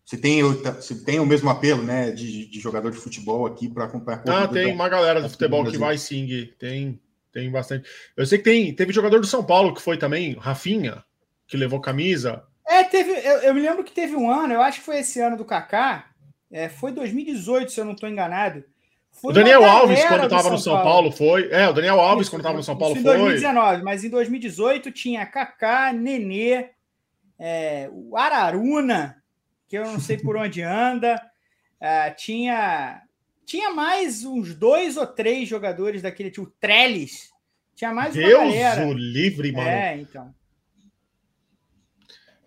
se 0.08 0.18
tem, 0.18 0.42
se 0.80 1.04
tem 1.04 1.20
o 1.20 1.26
mesmo 1.26 1.50
apelo, 1.50 1.84
né, 1.84 2.12
de, 2.12 2.46
de 2.46 2.60
jogador 2.62 2.90
de 2.92 2.98
futebol 2.98 3.46
aqui 3.46 3.68
para 3.68 3.84
acompanhar. 3.84 4.24
Ah, 4.26 4.48
tem 4.48 4.74
uma 4.74 4.88
galera 4.88 5.22
do 5.22 5.30
futebol 5.30 5.66
que 5.70 5.78
vai 5.78 5.98
sim, 5.98 6.50
tem. 6.58 6.98
Tem 7.30 7.52
bastante. 7.52 7.90
Eu 8.16 8.26
sei 8.26 8.38
que 8.38 8.46
tem, 8.46 8.74
teve 8.74 8.94
jogador 8.94 9.20
do 9.20 9.28
São 9.28 9.44
Paulo 9.44 9.74
que 9.74 9.82
foi 9.82 9.98
também, 9.98 10.34
Rafinha, 10.40 11.04
que 11.46 11.58
levou 11.58 11.82
camisa. 11.82 12.42
É, 12.66 12.86
teve. 12.86 13.12
Eu, 13.12 13.40
eu 13.40 13.54
me 13.54 13.60
lembro 13.60 13.84
que 13.84 13.92
teve 13.92 14.16
um 14.16 14.32
ano, 14.32 14.54
eu 14.54 14.62
acho 14.62 14.80
que 14.80 14.86
foi 14.86 15.00
esse 15.00 15.20
ano 15.20 15.36
do 15.36 15.44
Kaká. 15.44 16.06
É, 16.50 16.70
foi 16.70 16.94
2018, 16.94 17.70
se 17.70 17.82
eu 17.82 17.86
não 17.86 17.92
estou 17.92 18.08
enganado. 18.08 18.64
Foi 19.12 19.32
o 19.32 19.34
Daniel 19.34 19.66
Alves, 19.66 20.06
quando 20.06 20.24
estava 20.24 20.50
no 20.50 20.58
São 20.58 20.74
Paulo. 20.76 20.86
Paulo. 20.86 21.12
foi. 21.12 21.50
É, 21.52 21.68
o 21.68 21.74
Daniel 21.74 22.00
Alves, 22.00 22.28
isso, 22.28 22.32
quando 22.32 22.40
estava 22.40 22.58
no 22.58 22.64
São 22.64 22.78
Paulo, 22.78 22.96
foi. 22.96 23.02
Em 23.02 23.04
2019, 23.04 23.84
mas 23.84 24.06
em 24.06 24.10
2018 24.10 24.90
tinha 24.90 25.26
Kaká, 25.26 25.92
Nenê, 25.92 26.70
é, 27.38 27.90
o 27.92 28.16
Araruna, 28.16 29.22
que 29.68 29.78
eu 29.78 29.86
não 29.86 30.00
sei 30.00 30.18
por 30.18 30.38
onde 30.38 30.62
anda. 30.62 31.22
É, 31.80 32.10
tinha 32.12 33.02
tinha 33.46 33.72
mais 33.74 34.26
uns 34.26 34.54
dois 34.54 34.98
ou 34.98 35.08
três 35.08 35.48
jogadores 35.48 36.02
daquele 36.02 36.30
tipo, 36.30 36.52
Trellis. 36.60 37.30
Tinha 37.76 37.94
mais 37.94 38.14
Deus 38.14 38.34
uma 38.34 38.52
galera. 38.52 38.88
o 38.88 38.94
livre, 38.94 39.52
mano. 39.52 39.68
É, 39.68 39.98
então. 39.98 40.34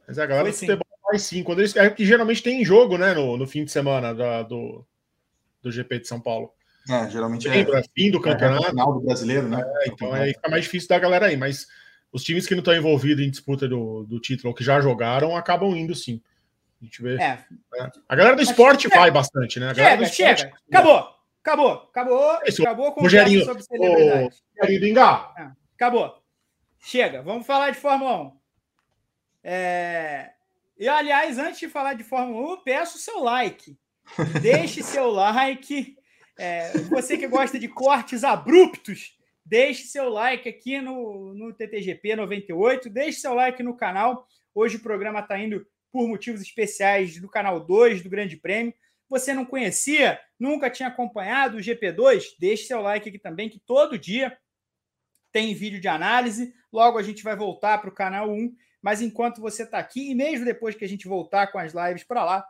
Mas 0.07 0.19
a 0.19 0.27
galera 0.27 0.53
Foi 0.53 0.53
do 0.53 0.59
futebol 0.59 0.99
faz 1.03 1.23
sim. 1.23 1.43
Quando 1.43 1.61
eles, 1.61 1.75
é 1.77 1.89
que 1.89 2.05
geralmente 2.05 2.43
tem 2.43 2.65
jogo, 2.65 2.99
né, 2.99 3.15
no, 3.15 3.37
no 3.37 3.47
fim 3.47 3.65
de 3.65 3.71
semana 3.71 4.13
da, 4.13 4.43
do, 4.43 4.85
do 5.63 5.71
GP 5.71 6.01
de 6.01 6.09
São 6.09 6.21
Paulo. 6.21 6.53
É, 6.89 7.09
geralmente 7.09 7.49
Lembra, 7.49 7.79
é, 7.79 7.85
fim 7.95 8.11
do 8.11 8.19
é, 8.19 8.23
campeonato. 8.23 8.67
É, 8.67 8.71
final 8.71 8.93
do 8.93 9.01
brasileiro, 9.01 9.49
né? 9.49 9.63
É, 9.83 9.89
então 9.89 10.13
aí 10.13 10.35
fica 10.35 10.49
mais 10.49 10.65
difícil 10.65 10.89
da 10.89 10.99
galera 10.99 11.27
aí, 11.27 11.37
mas 11.37 11.67
os 12.13 12.25
times 12.25 12.47
que 12.47 12.55
não 12.55 12.61
estão 12.61 12.75
envolvidos 12.75 13.25
em 13.25 13.31
disputa 13.31 13.69
do, 13.69 14.05
do 14.05 14.19
título 14.19 14.49
ou 14.49 14.55
que 14.55 14.65
já 14.65 14.81
jogaram 14.81 15.37
acabam 15.37 15.77
indo 15.77 15.95
sim. 15.95 16.21
A 16.81 16.85
gente 16.85 17.03
vê. 17.03 17.15
É. 17.17 17.45
Né? 17.73 17.91
A 18.09 18.17
galera 18.17 18.37
do 18.37 18.43
esporte 18.43 18.83
chega. 18.85 18.97
vai 18.97 19.11
bastante, 19.11 19.61
né? 19.61 19.71
A 19.71 19.75
chega, 19.75 20.07
chega. 20.07 20.33
Esporte... 20.33 20.55
Acabou. 20.69 21.21
Acabou. 21.43 21.73
Acabou. 21.91 22.41
Esse, 22.45 22.63
acabou 22.63 22.93
com 22.93 23.05
o 23.05 23.11
sobre 23.11 23.63
celebridade. 23.63 24.37
Rogerinho 24.61 25.01
ah, 25.01 25.53
acabou. 25.75 26.23
Chega. 26.79 27.23
Vamos 27.23 27.47
falar 27.47 27.71
de 27.71 27.79
Fórmula 27.79 28.23
1. 28.23 28.41
É... 29.45 30.31
E, 30.79 30.89
aliás, 30.89 31.39
antes 31.39 31.61
de 31.61 31.69
falar 31.69 31.95
de 31.95 32.03
Fórmula 32.03 32.55
1, 32.55 32.63
peço 32.63 32.97
o 32.97 33.01
seu 33.01 33.23
like. 33.23 33.77
Deixe 34.41 34.83
seu 34.83 35.11
like. 35.11 35.97
É, 36.39 36.73
você 36.89 37.19
que 37.19 37.29
gosta 37.29 37.59
de 37.59 37.69
cortes 37.69 38.25
abruptos, 38.25 39.15
deixe 39.45 39.85
seu 39.85 40.09
like 40.09 40.49
aqui 40.49 40.81
no, 40.81 41.35
no 41.35 41.53
TTGP 41.53 42.17
98. 42.17 42.89
Deixe 42.89 43.21
seu 43.21 43.35
like 43.35 43.63
no 43.63 43.77
canal. 43.77 44.27
Hoje 44.55 44.79
o 44.79 44.83
programa 44.83 45.21
está 45.21 45.39
indo 45.39 45.67
por 45.93 46.07
motivos 46.09 46.41
especiais 46.41 47.21
do 47.21 47.29
canal 47.29 47.61
2 47.61 48.03
do 48.03 48.11
Grande 48.11 48.37
Prêmio. 48.37 48.75
Você 49.09 49.35
não 49.35 49.45
conhecia, 49.45 50.21
nunca 50.39 50.71
tinha 50.71 50.89
acompanhado 50.89 51.57
o 51.57 51.61
GP2? 51.61 52.37
Deixe 52.39 52.65
seu 52.65 52.81
like 52.81 53.09
aqui 53.09 53.19
também, 53.19 53.49
que 53.49 53.61
todo 53.61 53.99
dia 53.99 54.37
tem 55.33 55.55
vídeo 55.55 55.81
de 55.81 55.89
análise. 55.89 56.55
Logo 56.73 56.99
a 56.99 57.03
gente 57.03 57.23
vai 57.23 57.35
voltar 57.35 57.79
para 57.79 57.91
o 57.91 57.95
canal 57.95 58.31
1 58.31 58.55
mas 58.83 59.03
enquanto 59.03 59.41
você 59.41 59.65
está 59.65 59.79
aqui, 59.79 60.11
e 60.11 60.15
mesmo 60.15 60.45
depois 60.45 60.75
que 60.75 60.85
a 60.85 60.89
gente 60.89 61.07
voltar 61.07 61.49
com 61.49 61.59
as 61.59 61.73
lives 61.75 62.05
para 62.05 62.25
lá, 62.25 62.45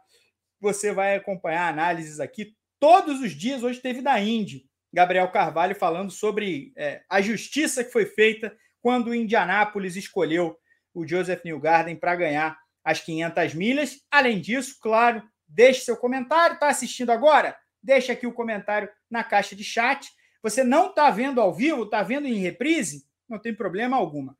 você 0.60 0.92
vai 0.92 1.16
acompanhar 1.16 1.68
análises 1.68 2.20
aqui 2.20 2.54
todos 2.78 3.20
os 3.20 3.32
dias. 3.32 3.62
Hoje 3.62 3.80
teve 3.80 4.00
da 4.00 4.20
Indy, 4.20 4.66
Gabriel 4.92 5.30
Carvalho 5.30 5.74
falando 5.74 6.10
sobre 6.10 6.72
é, 6.76 7.02
a 7.08 7.20
justiça 7.20 7.82
que 7.82 7.90
foi 7.90 8.06
feita 8.06 8.54
quando 8.80 9.08
o 9.08 9.14
Indianápolis 9.14 9.96
escolheu 9.96 10.56
o 10.94 11.06
Joseph 11.06 11.44
Newgarden 11.44 11.96
para 11.96 12.16
ganhar 12.16 12.58
as 12.84 13.00
500 13.00 13.54
milhas. 13.54 14.00
Além 14.10 14.40
disso, 14.40 14.78
claro, 14.80 15.22
deixe 15.48 15.80
seu 15.80 15.96
comentário. 15.96 16.54
Está 16.54 16.68
assistindo 16.68 17.10
agora? 17.10 17.56
Deixe 17.82 18.12
aqui 18.12 18.26
o 18.26 18.32
comentário 18.32 18.88
na 19.10 19.24
caixa 19.24 19.56
de 19.56 19.64
chat. 19.64 20.10
Você 20.42 20.64
não 20.64 20.90
está 20.90 21.10
vendo 21.10 21.40
ao 21.40 21.54
vivo, 21.54 21.84
está 21.84 22.02
vendo 22.02 22.26
em 22.26 22.38
reprise? 22.38 23.06
Não 23.28 23.38
tem 23.38 23.54
problema 23.54 23.96
alguma 23.96 24.36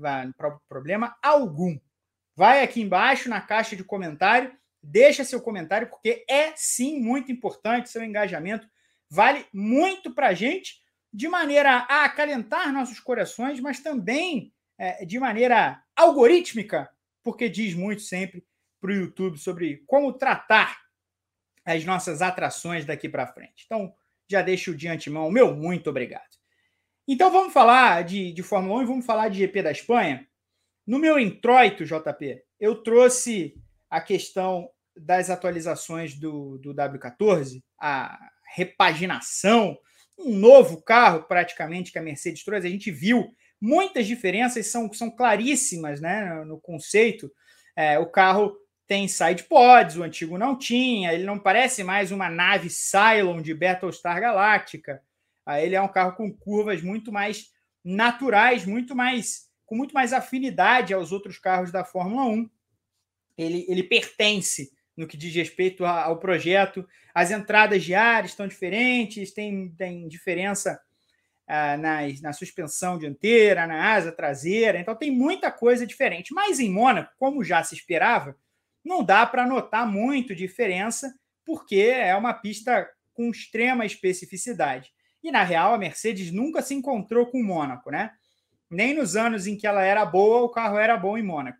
vai, 0.00 0.30
problema 0.68 1.16
algum. 1.22 1.78
Vai 2.34 2.62
aqui 2.62 2.80
embaixo 2.80 3.28
na 3.28 3.40
caixa 3.40 3.76
de 3.76 3.84
comentário, 3.84 4.56
deixa 4.82 5.24
seu 5.24 5.40
comentário, 5.40 5.88
porque 5.88 6.24
é 6.28 6.52
sim 6.56 6.98
muito 7.00 7.30
importante 7.30 7.90
seu 7.90 8.02
engajamento. 8.02 8.66
Vale 9.10 9.44
muito 9.52 10.14
para 10.14 10.28
a 10.28 10.34
gente, 10.34 10.80
de 11.12 11.28
maneira 11.28 11.86
a 11.88 12.04
acalentar 12.04 12.72
nossos 12.72 12.98
corações, 12.98 13.60
mas 13.60 13.80
também 13.80 14.52
é, 14.78 15.04
de 15.04 15.18
maneira 15.18 15.82
algorítmica, 15.94 16.88
porque 17.22 17.48
diz 17.48 17.74
muito 17.74 18.02
sempre 18.02 18.44
para 18.80 18.90
o 18.90 18.94
YouTube 18.94 19.38
sobre 19.38 19.82
como 19.86 20.12
tratar 20.12 20.78
as 21.64 21.84
nossas 21.84 22.22
atrações 22.22 22.84
daqui 22.84 23.08
para 23.08 23.26
frente. 23.26 23.64
Então, 23.66 23.94
já 24.28 24.42
deixo 24.42 24.74
de 24.74 24.88
antemão 24.88 25.30
meu 25.30 25.54
muito 25.54 25.90
obrigado. 25.90 26.40
Então 27.06 27.30
vamos 27.30 27.52
falar 27.52 28.04
de, 28.04 28.32
de 28.32 28.42
Fórmula 28.42 28.80
1 28.80 28.82
e 28.82 28.86
vamos 28.86 29.06
falar 29.06 29.28
de 29.28 29.38
GP 29.38 29.62
da 29.62 29.72
Espanha. 29.72 30.26
No 30.86 30.98
meu 30.98 31.18
introito, 31.18 31.84
JP, 31.84 32.42
eu 32.58 32.82
trouxe 32.82 33.54
a 33.90 34.00
questão 34.00 34.70
das 34.96 35.30
atualizações 35.30 36.14
do, 36.14 36.58
do 36.58 36.72
W14, 36.72 37.62
a 37.80 38.18
repaginação, 38.54 39.76
um 40.18 40.36
novo 40.36 40.82
carro 40.82 41.24
praticamente 41.24 41.90
que 41.90 41.98
a 41.98 42.02
Mercedes 42.02 42.44
trouxe. 42.44 42.66
A 42.66 42.70
gente 42.70 42.90
viu 42.90 43.34
muitas 43.60 44.06
diferenças, 44.06 44.66
são, 44.66 44.92
são 44.92 45.10
claríssimas 45.10 46.00
né, 46.00 46.42
no 46.44 46.60
conceito. 46.60 47.30
É, 47.76 47.98
o 47.98 48.06
carro 48.06 48.56
tem 48.86 49.06
side 49.06 49.44
pods, 49.44 49.96
o 49.96 50.02
antigo 50.02 50.36
não 50.36 50.58
tinha, 50.58 51.12
ele 51.12 51.24
não 51.24 51.38
parece 51.38 51.84
mais 51.84 52.10
uma 52.10 52.28
nave 52.28 52.68
Cylon 52.68 53.40
de 53.40 53.54
Battlestar 53.54 54.20
Galáctica. 54.20 55.02
Ele 55.62 55.74
é 55.74 55.82
um 55.82 55.88
carro 55.88 56.16
com 56.16 56.32
curvas 56.32 56.82
muito 56.82 57.12
mais 57.12 57.50
naturais, 57.84 58.64
muito 58.64 58.94
mais 58.94 59.48
com 59.64 59.76
muito 59.76 59.94
mais 59.94 60.12
afinidade 60.12 60.92
aos 60.92 61.12
outros 61.12 61.38
carros 61.38 61.70
da 61.70 61.84
Fórmula 61.84 62.24
1. 62.24 62.50
Ele, 63.38 63.64
ele 63.68 63.84
pertence 63.84 64.72
no 64.96 65.06
que 65.06 65.16
diz 65.16 65.32
respeito 65.32 65.84
ao 65.84 66.18
projeto. 66.18 66.84
As 67.14 67.30
entradas 67.30 67.84
de 67.84 67.94
ar 67.94 68.24
estão 68.24 68.48
diferentes, 68.48 69.32
tem, 69.32 69.70
tem 69.76 70.08
diferença 70.08 70.80
ah, 71.52 71.76
nas, 71.76 72.20
na 72.20 72.32
suspensão 72.32 72.96
dianteira, 72.96 73.66
na 73.66 73.92
asa 73.92 74.12
traseira, 74.12 74.78
então 74.78 74.94
tem 74.94 75.10
muita 75.10 75.50
coisa 75.50 75.84
diferente. 75.84 76.32
Mas 76.32 76.60
em 76.60 76.70
Mônaco, 76.70 77.12
como 77.18 77.42
já 77.42 77.60
se 77.64 77.74
esperava, 77.74 78.36
não 78.84 79.02
dá 79.02 79.26
para 79.26 79.44
notar 79.44 79.84
muito 79.84 80.32
diferença, 80.32 81.12
porque 81.44 81.80
é 81.80 82.14
uma 82.14 82.32
pista 82.32 82.88
com 83.12 83.28
extrema 83.30 83.84
especificidade. 83.84 84.92
E, 85.24 85.32
na 85.32 85.42
real, 85.42 85.74
a 85.74 85.78
Mercedes 85.78 86.30
nunca 86.30 86.62
se 86.62 86.72
encontrou 86.72 87.26
com 87.26 87.40
o 87.40 87.44
Mônaco, 87.44 87.90
né? 87.90 88.12
Nem 88.70 88.94
nos 88.94 89.16
anos 89.16 89.48
em 89.48 89.56
que 89.56 89.66
ela 89.66 89.82
era 89.82 90.06
boa, 90.06 90.42
o 90.42 90.50
carro 90.50 90.78
era 90.78 90.96
bom 90.96 91.18
em 91.18 91.22
Mônaco. 91.24 91.58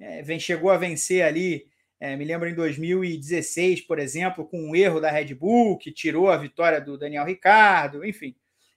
É, 0.00 0.20
vem, 0.22 0.40
chegou 0.40 0.68
a 0.68 0.76
vencer 0.76 1.22
ali, 1.22 1.64
é, 2.00 2.16
me 2.16 2.24
lembro 2.24 2.48
em 2.48 2.54
2016, 2.56 3.82
por 3.82 4.00
exemplo, 4.00 4.44
com 4.44 4.60
um 4.60 4.74
erro 4.74 4.98
da 4.98 5.12
Red 5.12 5.32
Bull, 5.32 5.78
que 5.78 5.92
tirou 5.92 6.28
a 6.28 6.36
vitória 6.36 6.80
do 6.80 6.98
Daniel 6.98 7.24
Ricardo, 7.24 8.04
enfim. 8.04 8.34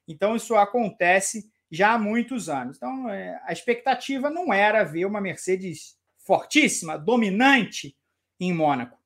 Então, 0.08 0.36
isso 0.36 0.56
acontece 0.56 1.50
já 1.72 1.94
há 1.94 1.98
muitos 1.98 2.50
anos. 2.50 2.78
Então, 2.78 3.10
é, 3.10 3.40
a 3.46 3.52
expectativa 3.52 4.30
não 4.30 4.54
era 4.54 4.84
ver 4.84 5.06
uma 5.06 5.22
Mercedes 5.22 5.98
fortíssima, 6.26 6.98
dominante 6.98 7.96
em 8.40 8.54
Mônaco. 8.54 8.98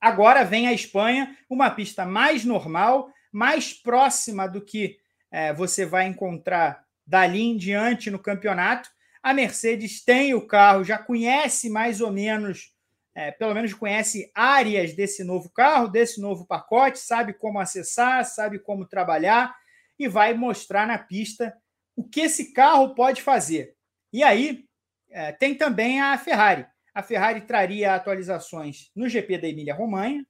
Agora 0.00 0.44
vem 0.44 0.66
a 0.66 0.72
Espanha, 0.72 1.36
uma 1.48 1.70
pista 1.70 2.04
mais 2.04 2.44
normal, 2.44 3.08
mais 3.30 3.72
próxima 3.72 4.48
do 4.48 4.60
que 4.60 4.98
é, 5.30 5.52
você 5.52 5.86
vai 5.86 6.06
encontrar 6.06 6.84
dali 7.06 7.42
em 7.42 7.56
diante 7.56 8.10
no 8.10 8.18
campeonato. 8.18 8.88
A 9.22 9.32
Mercedes 9.32 10.04
tem 10.04 10.34
o 10.34 10.46
carro, 10.46 10.84
já 10.84 10.98
conhece 10.98 11.70
mais 11.70 12.00
ou 12.00 12.10
menos, 12.10 12.74
é, 13.14 13.30
pelo 13.30 13.54
menos 13.54 13.72
conhece 13.72 14.30
áreas 14.34 14.94
desse 14.94 15.22
novo 15.22 15.48
carro, 15.50 15.88
desse 15.88 16.20
novo 16.20 16.46
pacote, 16.46 16.98
sabe 16.98 17.32
como 17.32 17.60
acessar, 17.60 18.24
sabe 18.24 18.58
como 18.58 18.86
trabalhar 18.86 19.54
e 19.98 20.08
vai 20.08 20.34
mostrar 20.34 20.86
na 20.86 20.98
pista 20.98 21.56
o 21.96 22.02
que 22.02 22.20
esse 22.20 22.52
carro 22.52 22.94
pode 22.94 23.22
fazer. 23.22 23.74
E 24.12 24.22
aí 24.22 24.64
é, 25.10 25.32
tem 25.32 25.54
também 25.54 26.00
a 26.00 26.16
Ferrari. 26.18 26.66
A 26.94 27.02
Ferrari 27.02 27.42
traria 27.42 27.94
atualizações 27.94 28.90
no 28.94 29.08
GP 29.08 29.38
da 29.38 29.48
Emília-Romanha, 29.48 30.26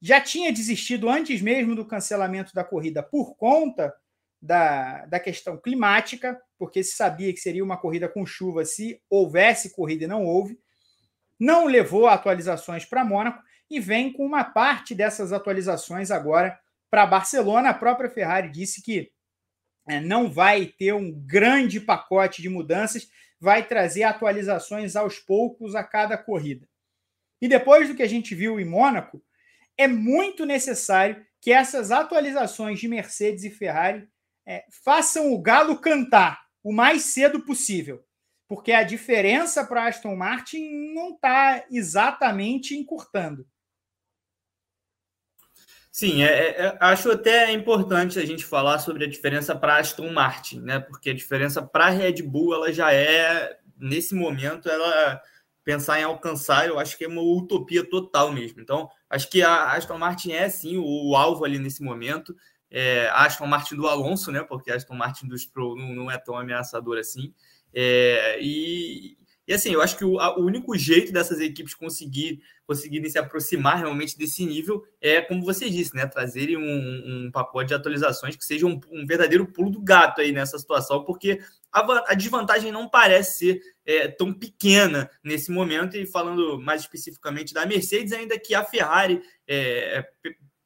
já 0.00 0.20
tinha 0.20 0.52
desistido 0.52 1.08
antes 1.08 1.42
mesmo 1.42 1.74
do 1.74 1.86
cancelamento 1.86 2.54
da 2.54 2.64
corrida 2.64 3.02
por 3.02 3.36
conta 3.36 3.94
da, 4.40 5.04
da 5.06 5.20
questão 5.20 5.58
climática, 5.58 6.40
porque 6.58 6.82
se 6.82 6.96
sabia 6.96 7.32
que 7.32 7.40
seria 7.40 7.62
uma 7.62 7.76
corrida 7.76 8.08
com 8.08 8.24
chuva 8.24 8.64
se 8.64 9.00
houvesse 9.10 9.74
corrida 9.74 10.04
e 10.04 10.08
não 10.08 10.24
houve. 10.24 10.58
Não 11.38 11.66
levou 11.66 12.06
atualizações 12.06 12.84
para 12.84 13.04
Mônaco 13.04 13.42
e 13.68 13.78
vem 13.78 14.12
com 14.12 14.24
uma 14.24 14.44
parte 14.44 14.94
dessas 14.94 15.32
atualizações 15.32 16.10
agora 16.10 16.58
para 16.90 17.06
Barcelona. 17.06 17.70
A 17.70 17.74
própria 17.74 18.10
Ferrari 18.10 18.50
disse 18.50 18.82
que 18.82 19.10
é, 19.88 20.00
não 20.00 20.30
vai 20.30 20.66
ter 20.66 20.92
um 20.92 21.12
grande 21.12 21.80
pacote 21.80 22.42
de 22.42 22.48
mudanças, 22.48 23.08
vai 23.40 23.66
trazer 23.66 24.02
atualizações 24.02 24.96
aos 24.96 25.18
poucos 25.18 25.74
a 25.74 25.82
cada 25.82 26.18
corrida. 26.18 26.68
E 27.40 27.48
depois 27.48 27.88
do 27.88 27.94
que 27.94 28.02
a 28.02 28.08
gente 28.08 28.34
viu 28.34 28.60
em 28.60 28.64
Mônaco, 28.64 29.22
é 29.78 29.88
muito 29.88 30.44
necessário 30.44 31.24
que 31.40 31.50
essas 31.50 31.90
atualizações 31.90 32.78
de 32.78 32.86
Mercedes 32.86 33.44
e 33.44 33.50
Ferrari 33.50 34.06
é, 34.46 34.64
façam 34.84 35.32
o 35.32 35.40
Galo 35.40 35.80
cantar 35.80 36.44
o 36.62 36.72
mais 36.72 37.04
cedo 37.04 37.40
possível, 37.40 38.04
porque 38.46 38.72
a 38.72 38.82
diferença 38.82 39.64
para 39.64 39.86
Aston 39.86 40.14
Martin 40.14 40.92
não 40.92 41.14
está 41.14 41.64
exatamente 41.70 42.76
encurtando. 42.76 43.46
Sim, 45.92 46.22
é, 46.22 46.50
é, 46.50 46.78
acho 46.80 47.10
até 47.10 47.50
importante 47.52 48.18
a 48.18 48.24
gente 48.24 48.44
falar 48.44 48.78
sobre 48.78 49.04
a 49.04 49.08
diferença 49.08 49.56
para 49.56 49.78
Aston 49.78 50.12
Martin, 50.12 50.60
né? 50.60 50.78
Porque 50.78 51.10
a 51.10 51.14
diferença 51.14 51.60
para 51.62 51.86
a 51.86 51.90
Red 51.90 52.22
Bull 52.22 52.54
ela 52.54 52.72
já 52.72 52.92
é 52.92 53.58
nesse 53.76 54.14
momento 54.14 54.68
ela 54.68 55.20
pensar 55.64 56.00
em 56.00 56.04
alcançar, 56.04 56.66
eu 56.66 56.78
acho 56.78 56.96
que 56.96 57.04
é 57.04 57.08
uma 57.08 57.22
utopia 57.22 57.88
total 57.88 58.32
mesmo. 58.32 58.60
Então, 58.60 58.88
acho 59.08 59.28
que 59.28 59.42
a 59.42 59.72
Aston 59.72 59.98
Martin 59.98 60.32
é 60.32 60.48
sim 60.48 60.76
o, 60.78 61.14
alvo 61.16 61.44
ali 61.44 61.58
nesse 61.58 61.82
momento. 61.82 62.34
É, 62.70 63.08
a 63.08 63.26
Aston 63.26 63.46
Martin 63.46 63.76
do 63.76 63.86
Alonso, 63.88 64.30
né? 64.30 64.42
Porque 64.42 64.70
a 64.70 64.76
Aston 64.76 64.94
Martin 64.94 65.26
do 65.26 65.36
Stroll 65.36 65.76
não, 65.76 65.94
não 65.94 66.10
é 66.10 66.18
tão 66.18 66.36
ameaçador 66.36 66.98
assim. 66.98 67.34
É, 67.74 68.38
e, 68.40 69.16
e 69.50 69.52
assim, 69.52 69.72
eu 69.72 69.82
acho 69.82 69.98
que 69.98 70.04
o, 70.04 70.20
a, 70.20 70.38
o 70.38 70.44
único 70.44 70.78
jeito 70.78 71.12
dessas 71.12 71.40
equipes 71.40 71.74
conseguir, 71.74 72.40
conseguirem 72.64 73.10
se 73.10 73.18
aproximar 73.18 73.78
realmente 73.78 74.16
desse 74.16 74.46
nível 74.46 74.86
é, 75.00 75.20
como 75.20 75.44
você 75.44 75.68
disse, 75.68 75.92
né? 75.92 76.06
Trazerem 76.06 76.56
um, 76.56 77.26
um 77.26 77.30
pacote 77.32 77.66
de 77.66 77.74
atualizações 77.74 78.36
que 78.36 78.44
seja 78.44 78.64
um, 78.64 78.80
um, 78.92 79.04
verdadeiro 79.04 79.44
pulo 79.44 79.68
do 79.68 79.82
gato 79.82 80.20
aí 80.20 80.30
nessa 80.30 80.56
situação, 80.56 81.02
porque 81.02 81.40
a, 81.72 82.12
a 82.12 82.14
desvantagem 82.14 82.70
não 82.70 82.88
parece 82.88 83.38
ser 83.38 83.60
é, 83.84 84.06
tão 84.06 84.32
pequena 84.32 85.10
nesse 85.20 85.50
momento. 85.50 85.96
E 85.96 86.06
falando 86.06 86.60
mais 86.60 86.82
especificamente 86.82 87.52
da 87.52 87.66
Mercedes, 87.66 88.12
ainda 88.12 88.38
que 88.38 88.54
a 88.54 88.62
Ferrari. 88.62 89.20
É, 89.48 90.06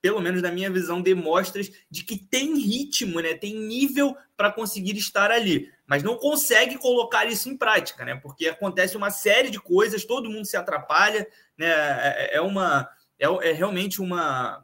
pelo 0.05 0.21
menos 0.21 0.43
na 0.43 0.53
minha 0.53 0.71
visão, 0.71 1.01
demonstra 1.01 1.63
de 1.91 2.05
que 2.05 2.19
tem 2.19 2.59
ritmo, 2.59 3.21
né? 3.21 3.33
tem 3.33 3.59
nível 3.59 4.15
para 4.37 4.53
conseguir 4.53 4.99
estar 4.99 5.31
ali, 5.31 5.73
mas 5.87 6.03
não 6.03 6.19
consegue 6.19 6.77
colocar 6.77 7.25
isso 7.25 7.49
em 7.49 7.57
prática, 7.57 8.05
né? 8.05 8.15
porque 8.17 8.49
acontece 8.49 8.99
uma 8.99 9.09
série 9.11 9.49
de 9.49 9.59
coisas, 9.59 10.05
todo 10.05 10.29
mundo 10.29 10.45
se 10.45 10.59
atrapalha, 10.59 11.27
né? 11.57 11.69
é, 11.69 12.37
é 12.37 12.41
uma 12.43 12.87
é, 13.19 13.49
é 13.49 13.53
realmente 13.53 14.03
uma, 14.03 14.63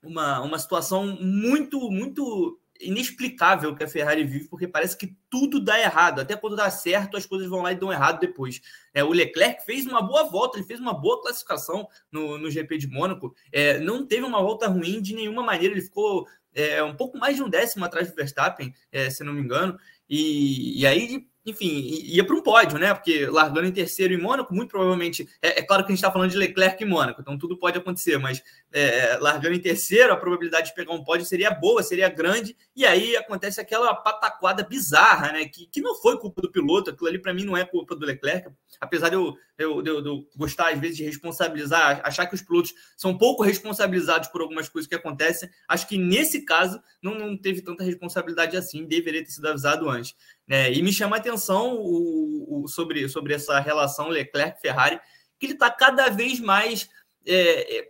uma, 0.00 0.40
uma 0.40 0.58
situação 0.60 1.18
muito, 1.20 1.90
muito 1.90 2.59
inexplicável 2.80 3.74
que 3.74 3.84
a 3.84 3.88
Ferrari 3.88 4.24
vive, 4.24 4.48
porque 4.48 4.66
parece 4.66 4.96
que 4.96 5.14
tudo 5.28 5.60
dá 5.60 5.78
errado. 5.78 6.20
Até 6.20 6.36
quando 6.36 6.56
dá 6.56 6.70
certo, 6.70 7.16
as 7.16 7.26
coisas 7.26 7.48
vão 7.48 7.62
lá 7.62 7.72
e 7.72 7.76
dão 7.76 7.92
errado 7.92 8.20
depois. 8.20 8.60
É, 8.92 9.04
o 9.04 9.12
Leclerc 9.12 9.64
fez 9.64 9.86
uma 9.86 10.02
boa 10.02 10.24
volta, 10.24 10.58
ele 10.58 10.66
fez 10.66 10.80
uma 10.80 10.94
boa 10.94 11.20
classificação 11.22 11.86
no, 12.10 12.38
no 12.38 12.50
GP 12.50 12.78
de 12.78 12.88
Mônaco. 12.88 13.34
É, 13.52 13.78
não 13.78 14.06
teve 14.06 14.24
uma 14.24 14.42
volta 14.42 14.68
ruim 14.68 15.00
de 15.00 15.14
nenhuma 15.14 15.42
maneira, 15.42 15.74
ele 15.74 15.82
ficou 15.82 16.26
é, 16.54 16.82
um 16.82 16.94
pouco 16.94 17.18
mais 17.18 17.36
de 17.36 17.42
um 17.42 17.48
décimo 17.48 17.84
atrás 17.84 18.08
do 18.08 18.16
Verstappen, 18.16 18.74
é, 18.90 19.08
se 19.10 19.22
não 19.22 19.32
me 19.32 19.40
engano. 19.40 19.78
E, 20.08 20.80
e 20.80 20.86
aí 20.86 21.29
enfim, 21.44 21.68
ia 22.04 22.24
para 22.24 22.36
um 22.36 22.42
pódio, 22.42 22.78
né? 22.78 22.92
Porque 22.92 23.26
largando 23.26 23.66
em 23.66 23.72
terceiro 23.72 24.12
em 24.12 24.20
Mônaco, 24.20 24.54
muito 24.54 24.70
provavelmente. 24.70 25.26
É, 25.40 25.60
é 25.60 25.62
claro 25.62 25.82
que 25.82 25.88
a 25.88 25.92
gente 25.92 25.98
está 25.98 26.12
falando 26.12 26.30
de 26.30 26.36
Leclerc 26.36 26.82
e 26.82 26.86
Mônaco, 26.86 27.20
então 27.20 27.38
tudo 27.38 27.56
pode 27.56 27.78
acontecer, 27.78 28.18
mas 28.18 28.42
é, 28.72 29.16
largando 29.20 29.54
em 29.54 29.60
terceiro, 29.60 30.12
a 30.12 30.16
probabilidade 30.16 30.68
de 30.68 30.74
pegar 30.74 30.92
um 30.92 31.02
pódio 31.02 31.24
seria 31.24 31.50
boa, 31.50 31.82
seria 31.82 32.08
grande, 32.08 32.56
e 32.76 32.84
aí 32.84 33.16
acontece 33.16 33.60
aquela 33.60 33.94
pataquada 33.94 34.62
bizarra, 34.62 35.32
né? 35.32 35.46
Que, 35.46 35.66
que 35.66 35.80
não 35.80 35.94
foi 35.94 36.18
culpa 36.18 36.42
do 36.42 36.50
piloto, 36.50 36.90
aquilo 36.90 37.08
ali 37.08 37.18
para 37.18 37.32
mim 37.32 37.44
não 37.44 37.56
é 37.56 37.64
culpa 37.64 37.96
do 37.96 38.04
Leclerc, 38.04 38.50
apesar 38.78 39.08
de 39.08 39.16
eu, 39.16 39.34
eu, 39.58 39.82
de 39.82 39.90
eu, 39.90 40.02
de 40.02 40.08
eu 40.08 40.28
gostar, 40.36 40.72
às 40.72 40.78
vezes, 40.78 40.98
de 40.98 41.04
responsabilizar, 41.04 42.00
achar 42.04 42.26
que 42.26 42.34
os 42.34 42.42
pilotos 42.42 42.74
são 42.96 43.16
pouco 43.16 43.42
responsabilizados 43.42 44.28
por 44.28 44.42
algumas 44.42 44.68
coisas 44.68 44.88
que 44.88 44.94
acontecem, 44.94 45.48
acho 45.66 45.88
que 45.88 45.96
nesse 45.96 46.44
caso 46.44 46.80
não, 47.02 47.14
não 47.14 47.36
teve 47.36 47.62
tanta 47.62 47.82
responsabilidade 47.82 48.56
assim, 48.56 48.84
deveria 48.84 49.24
ter 49.24 49.30
sido 49.30 49.48
avisado 49.48 49.88
antes. 49.88 50.14
Né? 50.50 50.72
E 50.72 50.82
me 50.82 50.92
chama 50.92 51.14
a 51.14 51.20
atenção 51.20 51.76
o, 51.76 52.64
o, 52.64 52.68
sobre, 52.68 53.08
sobre 53.08 53.34
essa 53.34 53.60
relação 53.60 54.08
Leclerc-Ferrari, 54.08 54.98
que 55.38 55.46
ele 55.46 55.52
está 55.52 55.70
cada 55.70 56.08
vez 56.08 56.40
mais. 56.40 56.90
É, 57.24 57.78
é 57.78 57.88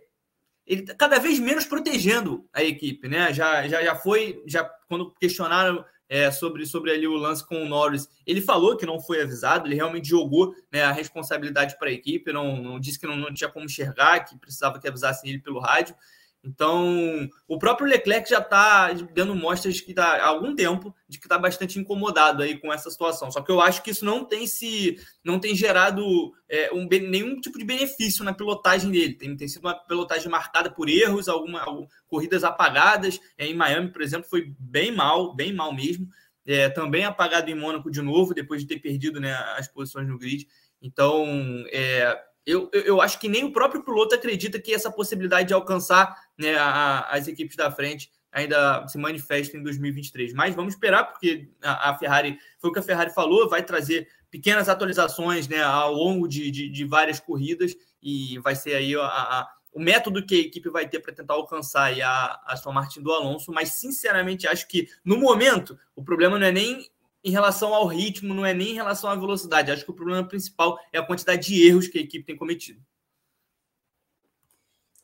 ele 0.67 0.83
tá 0.83 0.93
cada 0.93 1.17
vez 1.17 1.39
menos 1.39 1.65
protegendo 1.65 2.47
a 2.53 2.63
equipe, 2.63 3.07
né? 3.07 3.33
Já, 3.33 3.67
já, 3.67 3.83
já 3.83 3.95
foi, 3.95 4.43
já 4.45 4.63
quando 4.87 5.11
questionaram 5.15 5.83
é, 6.07 6.29
sobre, 6.29 6.63
sobre 6.67 6.91
ali 6.91 7.07
o 7.07 7.15
lance 7.15 7.45
com 7.45 7.63
o 7.63 7.67
Norris, 7.67 8.07
ele 8.27 8.41
falou 8.41 8.77
que 8.77 8.85
não 8.85 9.01
foi 9.01 9.21
avisado, 9.23 9.67
ele 9.67 9.75
realmente 9.75 10.07
jogou 10.07 10.53
né, 10.71 10.83
a 10.83 10.91
responsabilidade 10.91 11.77
para 11.79 11.89
a 11.89 11.91
equipe, 11.91 12.31
não, 12.31 12.61
não 12.61 12.79
disse 12.79 12.99
que 12.99 13.07
não, 13.07 13.17
não 13.17 13.33
tinha 13.33 13.49
como 13.49 13.65
enxergar, 13.65 14.19
que 14.19 14.37
precisava 14.37 14.79
que 14.79 14.87
avisassem 14.87 15.31
ele 15.31 15.39
pelo 15.39 15.59
rádio. 15.59 15.95
Então, 16.43 17.29
o 17.47 17.59
próprio 17.59 17.87
Leclerc 17.87 18.27
já 18.27 18.39
está 18.39 18.91
dando 19.13 19.35
mostras 19.35 19.79
que 19.79 19.93
tá, 19.93 20.15
há 20.15 20.25
algum 20.25 20.55
tempo 20.55 20.93
de 21.07 21.19
que 21.19 21.25
está 21.25 21.37
bastante 21.37 21.77
incomodado 21.77 22.41
aí 22.41 22.57
com 22.57 22.73
essa 22.73 22.89
situação. 22.89 23.31
Só 23.31 23.41
que 23.41 23.51
eu 23.51 23.61
acho 23.61 23.83
que 23.83 23.91
isso 23.91 24.03
não 24.03 24.25
tem 24.25 24.47
se 24.47 24.99
não 25.23 25.39
tem 25.39 25.55
gerado 25.55 26.33
é, 26.49 26.73
um, 26.73 26.87
nenhum 26.87 27.39
tipo 27.39 27.59
de 27.59 27.65
benefício 27.65 28.23
na 28.23 28.33
pilotagem 28.33 28.89
dele. 28.89 29.13
Tem, 29.13 29.37
tem 29.37 29.47
sido 29.47 29.65
uma 29.65 29.75
pilotagem 29.75 30.29
marcada 30.29 30.71
por 30.71 30.89
erros, 30.89 31.29
algumas 31.29 31.63
corridas 32.07 32.43
apagadas. 32.43 33.19
É, 33.37 33.45
em 33.45 33.53
Miami, 33.53 33.91
por 33.91 34.01
exemplo, 34.01 34.27
foi 34.27 34.51
bem 34.57 34.91
mal, 34.91 35.35
bem 35.35 35.53
mal 35.53 35.71
mesmo. 35.71 36.07
É, 36.43 36.69
também 36.69 37.05
apagado 37.05 37.51
em 37.51 37.55
Mônaco 37.55 37.91
de 37.91 38.01
novo, 38.01 38.33
depois 38.33 38.61
de 38.61 38.67
ter 38.67 38.79
perdido 38.79 39.19
né, 39.19 39.33
as 39.57 39.67
posições 39.67 40.07
no 40.07 40.17
grid. 40.17 40.47
Então, 40.81 41.23
é, 41.71 42.19
eu, 42.45 42.69
eu 42.73 42.99
acho 42.99 43.19
que 43.19 43.29
nem 43.29 43.43
o 43.43 43.53
próprio 43.53 43.83
piloto 43.83 44.15
acredita 44.15 44.59
que 44.59 44.73
essa 44.73 44.91
possibilidade 44.91 45.49
de 45.49 45.53
alcançar 45.53 46.15
né, 46.41 46.55
a, 46.55 47.07
as 47.11 47.27
equipes 47.27 47.55
da 47.55 47.71
frente 47.71 48.09
ainda 48.31 48.87
se 48.87 48.97
manifesta 48.97 49.57
em 49.57 49.63
2023. 49.63 50.33
Mas 50.33 50.55
vamos 50.55 50.73
esperar, 50.73 51.05
porque 51.05 51.49
a, 51.61 51.89
a, 51.89 51.97
Ferrari, 51.97 52.37
foi 52.59 52.69
o 52.69 52.73
que 52.73 52.79
a 52.79 52.83
Ferrari 52.83 53.13
falou, 53.13 53.49
vai 53.49 53.63
trazer 53.63 54.07
pequenas 54.29 54.69
atualizações 54.69 55.47
né, 55.47 55.61
ao 55.61 55.93
longo 55.93 56.27
de, 56.27 56.49
de, 56.49 56.69
de 56.69 56.85
várias 56.85 57.19
corridas 57.19 57.75
e 58.01 58.39
vai 58.39 58.55
ser 58.55 58.75
aí 58.75 58.95
a, 58.95 59.01
a, 59.01 59.49
o 59.73 59.79
método 59.79 60.25
que 60.25 60.35
a 60.35 60.39
equipe 60.39 60.69
vai 60.69 60.87
ter 60.87 60.99
para 60.99 61.13
tentar 61.13 61.33
alcançar 61.33 61.93
a, 62.01 62.41
a 62.45 62.55
sua 62.55 62.71
Martin 62.71 63.01
do 63.01 63.11
Alonso. 63.11 63.51
Mas, 63.51 63.73
sinceramente, 63.73 64.47
acho 64.47 64.67
que 64.67 64.87
no 65.03 65.17
momento 65.17 65.77
o 65.95 66.03
problema 66.03 66.39
não 66.39 66.47
é 66.47 66.51
nem 66.51 66.89
em 67.23 67.31
relação 67.31 67.73
ao 67.73 67.85
ritmo, 67.85 68.33
não 68.33 68.45
é 68.45 68.53
nem 68.53 68.71
em 68.71 68.75
relação 68.75 69.09
à 69.09 69.15
velocidade. 69.15 69.71
Acho 69.71 69.85
que 69.85 69.91
o 69.91 69.95
problema 69.95 70.27
principal 70.27 70.79
é 70.91 70.97
a 70.97 71.05
quantidade 71.05 71.47
de 71.47 71.67
erros 71.67 71.87
que 71.87 71.99
a 71.99 72.01
equipe 72.01 72.25
tem 72.25 72.35
cometido. 72.35 72.81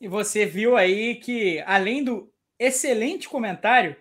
E 0.00 0.06
você 0.06 0.46
viu 0.46 0.76
aí 0.76 1.16
que, 1.16 1.60
além 1.66 2.04
do 2.04 2.32
excelente 2.58 3.28
comentário, 3.28 3.96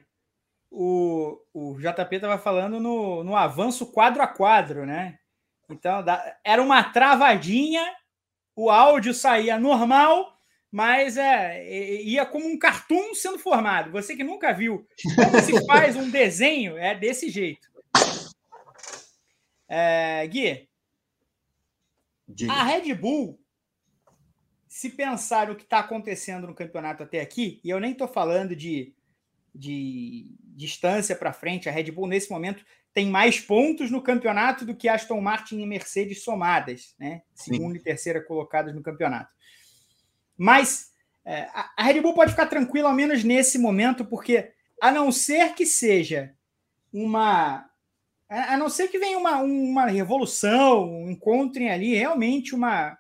o, 0.70 1.40
o 1.54 1.78
JP 1.80 2.16
estava 2.16 2.38
falando 2.38 2.80
no, 2.80 3.24
no 3.24 3.36
avanço 3.36 3.92
quadro 3.92 4.22
a 4.22 4.28
quadro, 4.28 4.86
né? 4.86 5.20
Então, 5.70 6.04
era 6.44 6.62
uma 6.62 6.84
travadinha, 6.84 7.84
o 8.56 8.70
áudio 8.70 9.14
saía 9.14 9.60
normal, 9.60 10.38
mas 10.72 11.18
é, 11.18 12.02
ia 12.04 12.26
como 12.26 12.48
um 12.48 12.58
cartoon 12.58 13.14
sendo 13.14 13.40
formado. 13.40 13.92
Você 13.92 14.16
que 14.16 14.24
nunca 14.24 14.54
viu 14.54 14.88
como 15.16 15.42
se 15.42 15.66
faz 15.66 15.96
um 15.96 16.10
desenho, 16.10 16.78
é 16.78 16.96
desse 16.96 17.30
jeito. 17.30 17.68
É, 19.68 20.26
Gui, 20.28 20.70
Diga. 22.28 22.54
a 22.54 22.64
Red 22.64 22.94
Bull, 22.94 23.40
se 24.78 24.92
pensar 24.92 25.50
o 25.50 25.56
que 25.56 25.64
está 25.64 25.80
acontecendo 25.80 26.46
no 26.46 26.54
campeonato 26.54 27.02
até 27.02 27.20
aqui, 27.20 27.60
e 27.64 27.70
eu 27.72 27.80
nem 27.80 27.94
estou 27.94 28.08
falando 28.08 28.56
de, 28.56 28.94
de 29.54 30.28
distância 30.56 31.16
para 31.16 31.34
frente, 31.34 31.68
a 31.68 31.72
Red 31.72 31.90
Bull 31.90 32.06
nesse 32.06 32.30
momento 32.30 32.64
tem 32.94 33.08
mais 33.08 33.40
pontos 33.40 33.90
no 33.90 34.04
campeonato 34.04 34.64
do 34.66 34.76
que 34.76 34.88
Aston 34.88 35.20
Martin 35.20 35.60
e 35.60 35.66
Mercedes 35.66 36.24
somadas, 36.24 36.94
né? 37.00 37.24
Segunda 37.34 37.74
Sim. 37.74 37.80
e 37.80 37.84
terceira 37.84 38.22
colocadas 38.22 38.76
no 38.76 38.84
campeonato. 38.84 39.34
Mas 40.38 40.92
é, 41.26 41.50
a 41.76 41.82
Red 41.82 42.00
Bull 42.00 42.14
pode 42.14 42.30
ficar 42.30 42.46
tranquila, 42.46 42.90
ao 42.90 42.96
menos 42.96 43.24
nesse 43.24 43.58
momento, 43.58 44.06
porque 44.06 44.52
a 44.80 44.92
não 44.92 45.12
ser 45.12 45.56
que 45.56 45.66
seja 45.66 46.36
uma 46.94 47.68
a 48.30 48.58
não 48.58 48.70
ser 48.70 48.90
que 48.90 49.00
venha 49.00 49.18
uma, 49.18 49.38
uma 49.38 49.86
revolução, 49.88 51.10
encontrem 51.10 51.72
ali 51.72 51.96
realmente 51.96 52.54
uma, 52.54 52.98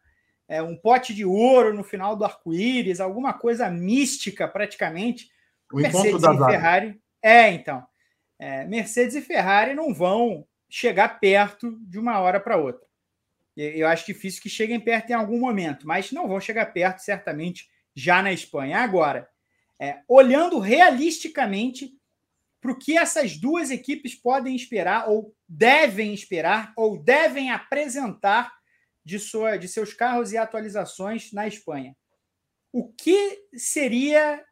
é, 0.47 0.61
um 0.61 0.75
pote 0.75 1.13
de 1.13 1.25
ouro 1.25 1.73
no 1.73 1.83
final 1.83 2.15
do 2.15 2.23
arco-íris, 2.23 2.99
alguma 2.99 3.33
coisa 3.33 3.69
mística 3.69 4.47
praticamente. 4.47 5.29
O 5.71 5.77
Mercedes 5.77 6.05
encontro 6.05 6.37
da 6.37 6.47
e 6.47 6.51
Ferrari. 6.51 7.01
É, 7.21 7.49
então. 7.49 7.85
É, 8.39 8.65
Mercedes 8.65 9.15
e 9.15 9.21
Ferrari 9.21 9.73
não 9.73 9.93
vão 9.93 10.47
chegar 10.69 11.19
perto 11.19 11.77
de 11.81 11.99
uma 11.99 12.19
hora 12.19 12.39
para 12.39 12.57
outra. 12.57 12.85
Eu 13.55 13.87
acho 13.87 14.05
difícil 14.05 14.41
que 14.41 14.49
cheguem 14.49 14.79
perto 14.79 15.09
em 15.09 15.13
algum 15.13 15.39
momento, 15.39 15.87
mas 15.87 16.11
não 16.11 16.27
vão 16.27 16.39
chegar 16.39 16.67
perto, 16.67 16.99
certamente, 16.99 17.67
já 17.95 18.21
na 18.21 18.31
Espanha. 18.31 18.79
Agora, 18.79 19.27
é, 19.79 20.01
olhando 20.07 20.59
realisticamente 20.59 21.91
para 22.61 22.71
o 22.71 22.77
que 22.77 22.97
essas 22.97 23.35
duas 23.35 23.71
equipes 23.71 24.13
podem 24.13 24.55
esperar, 24.55 25.09
ou 25.09 25.33
devem 25.47 26.13
esperar, 26.13 26.71
ou 26.75 27.01
devem 27.01 27.49
apresentar 27.49 28.56
de, 29.07 29.19
sua, 29.19 29.55
de 29.55 29.69
seus 29.69 29.93
carros 29.93 30.33
e 30.33 30.37
atualizações 30.37 31.31
na 31.31 31.47
Espanha. 31.47 31.95
O 32.73 32.91
que 32.91 33.47
seria 33.55 34.43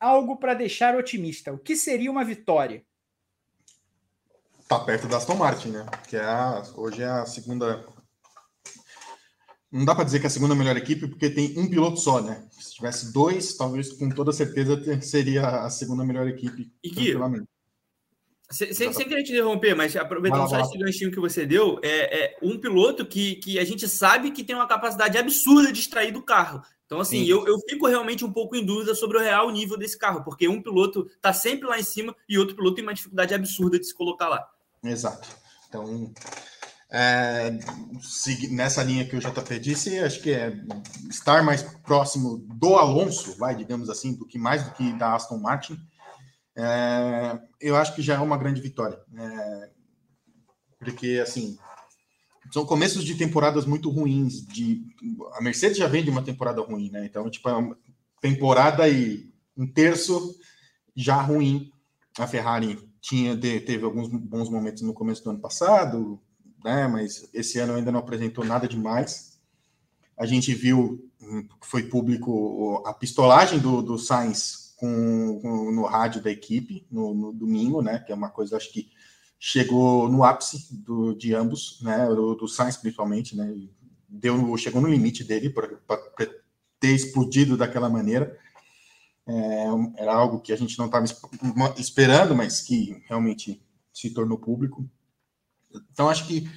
algo 0.00 0.36
para 0.36 0.52
deixar 0.52 0.96
otimista? 0.96 1.52
O 1.52 1.58
que 1.58 1.76
seria 1.76 2.10
uma 2.10 2.24
vitória? 2.24 2.84
Tá 4.66 4.80
perto 4.80 5.06
da 5.06 5.18
Aston 5.18 5.36
Martin, 5.36 5.68
né? 5.68 5.86
Que 6.08 6.16
é 6.16 6.24
a, 6.24 6.60
hoje 6.74 7.02
é 7.02 7.06
a 7.06 7.24
segunda. 7.24 7.86
Não 9.70 9.84
dá 9.84 9.94
para 9.94 10.04
dizer 10.04 10.18
que 10.18 10.26
é 10.26 10.28
a 10.28 10.30
segunda 10.30 10.56
melhor 10.56 10.76
equipe, 10.76 11.06
porque 11.06 11.30
tem 11.30 11.56
um 11.56 11.70
piloto 11.70 11.98
só, 11.98 12.20
né? 12.20 12.48
Se 12.50 12.74
tivesse 12.74 13.12
dois, 13.12 13.56
talvez 13.56 13.92
com 13.92 14.08
toda 14.08 14.32
certeza 14.32 14.76
seria 15.02 15.46
a 15.46 15.70
segunda 15.70 16.04
melhor 16.04 16.26
equipe. 16.26 16.72
E 16.82 16.90
que, 16.90 17.14
sem, 18.54 18.72
sem, 18.72 18.92
sem, 18.92 19.08
querer 19.08 19.24
te 19.24 19.32
interromper, 19.32 19.74
mas 19.74 19.96
aproveitando 19.96 20.48
só 20.48 20.60
esse 20.60 20.78
ganchinho 20.78 21.10
que 21.10 21.18
você 21.18 21.44
deu, 21.44 21.78
é, 21.82 22.24
é, 22.24 22.36
um 22.40 22.58
piloto 22.58 23.04
que, 23.04 23.36
que 23.36 23.58
a 23.58 23.64
gente 23.64 23.88
sabe 23.88 24.30
que 24.30 24.44
tem 24.44 24.54
uma 24.54 24.68
capacidade 24.68 25.18
absurda 25.18 25.72
de 25.72 25.80
extrair 25.80 26.12
do 26.12 26.22
carro. 26.22 26.62
Então, 26.86 27.00
assim, 27.00 27.24
eu, 27.24 27.46
eu 27.46 27.58
fico 27.68 27.86
realmente 27.86 28.24
um 28.24 28.32
pouco 28.32 28.54
em 28.54 28.64
dúvida 28.64 28.94
sobre 28.94 29.18
o 29.18 29.20
real 29.20 29.50
nível 29.50 29.76
desse 29.76 29.98
carro, 29.98 30.22
porque 30.22 30.46
um 30.46 30.62
piloto 30.62 31.06
está 31.16 31.32
sempre 31.32 31.66
lá 31.66 31.78
em 31.78 31.82
cima 31.82 32.14
e 32.28 32.38
outro 32.38 32.54
piloto 32.54 32.76
tem 32.76 32.84
uma 32.84 32.94
dificuldade 32.94 33.34
absurda 33.34 33.78
de 33.78 33.86
se 33.86 33.94
colocar 33.94 34.28
lá. 34.28 34.46
Exato. 34.84 35.28
Então, 35.68 36.12
é, 36.90 37.58
nessa 38.50 38.84
linha 38.84 39.04
que 39.04 39.16
o 39.16 39.18
JP 39.18 39.58
disse, 39.58 39.98
acho 39.98 40.22
que 40.22 40.30
é 40.30 40.54
estar 41.10 41.42
mais 41.42 41.62
próximo 41.62 42.38
do 42.54 42.76
Alonso, 42.76 43.36
vai, 43.36 43.56
digamos 43.56 43.90
assim, 43.90 44.14
do 44.14 44.24
que 44.24 44.38
mais 44.38 44.62
do 44.62 44.70
que 44.72 44.92
da 44.92 45.14
Aston 45.14 45.38
Martin, 45.38 45.76
é, 46.56 47.38
eu 47.60 47.76
acho 47.76 47.94
que 47.94 48.02
já 48.02 48.14
é 48.14 48.18
uma 48.18 48.38
grande 48.38 48.60
vitória. 48.60 48.98
É, 49.16 49.70
porque, 50.78 51.20
assim, 51.22 51.58
são 52.52 52.64
começos 52.64 53.04
de 53.04 53.14
temporadas 53.16 53.64
muito 53.66 53.90
ruins. 53.90 54.46
De, 54.46 54.82
a 55.34 55.42
Mercedes 55.42 55.78
já 55.78 55.88
vem 55.88 56.04
de 56.04 56.10
uma 56.10 56.22
temporada 56.22 56.60
ruim, 56.60 56.90
né? 56.90 57.04
Então, 57.04 57.28
tipo, 57.28 57.48
é 57.48 57.54
uma 57.54 57.76
temporada 58.20 58.88
e 58.88 59.32
um 59.56 59.66
terço 59.66 60.36
já 60.94 61.20
ruim. 61.20 61.72
A 62.18 62.26
Ferrari 62.26 62.78
tinha 63.00 63.36
teve 63.36 63.84
alguns 63.84 64.08
bons 64.08 64.48
momentos 64.48 64.82
no 64.82 64.94
começo 64.94 65.24
do 65.24 65.30
ano 65.30 65.40
passado, 65.40 66.20
né? 66.64 66.86
Mas 66.86 67.28
esse 67.34 67.58
ano 67.58 67.74
ainda 67.74 67.90
não 67.90 68.00
apresentou 68.00 68.44
nada 68.44 68.68
demais. 68.68 69.40
A 70.16 70.26
gente 70.26 70.54
viu, 70.54 71.10
hum, 71.20 71.48
foi 71.60 71.82
público 71.82 72.84
a 72.86 72.94
pistolagem 72.94 73.58
do, 73.58 73.82
do 73.82 73.98
Sainz 73.98 74.63
com, 74.76 75.38
com, 75.40 75.72
no 75.72 75.84
rádio 75.84 76.22
da 76.22 76.30
equipe 76.30 76.86
no, 76.90 77.14
no 77.14 77.32
domingo, 77.32 77.82
né? 77.82 77.98
Que 77.98 78.12
é 78.12 78.14
uma 78.14 78.30
coisa, 78.30 78.56
acho 78.56 78.72
que 78.72 78.90
chegou 79.38 80.08
no 80.08 80.24
ápice 80.24 80.74
do, 80.76 81.14
de 81.14 81.34
ambos, 81.34 81.80
né? 81.82 82.06
Do, 82.08 82.34
do 82.34 82.48
Sainz 82.48 82.76
principalmente, 82.76 83.36
né? 83.36 83.54
Deu, 84.08 84.56
chegou 84.56 84.80
no 84.80 84.88
limite 84.88 85.24
dele 85.24 85.50
para 85.50 85.68
ter 86.78 86.94
explodido 86.94 87.56
daquela 87.56 87.88
maneira. 87.88 88.38
É, 89.26 89.66
era 89.96 90.14
algo 90.14 90.40
que 90.40 90.52
a 90.52 90.56
gente 90.56 90.78
não 90.78 90.86
estava 90.86 91.04
esperando, 91.78 92.34
mas 92.34 92.60
que 92.60 93.02
realmente 93.06 93.62
se 93.92 94.10
tornou 94.10 94.38
público. 94.38 94.88
Então, 95.92 96.08
acho 96.08 96.26
que 96.26 96.48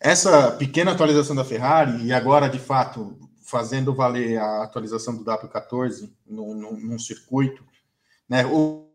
essa 0.00 0.50
pequena 0.52 0.92
atualização 0.92 1.36
da 1.36 1.44
Ferrari, 1.44 2.04
e 2.04 2.12
agora, 2.12 2.48
de 2.48 2.58
fato, 2.58 3.18
fazendo 3.54 3.94
valer 3.94 4.36
a 4.36 4.64
atualização 4.64 5.16
do 5.16 5.24
W14 5.24 6.10
num, 6.26 6.54
num, 6.54 6.76
num 6.76 6.98
circuito, 6.98 7.64
né? 8.28 8.44
O, 8.46 8.88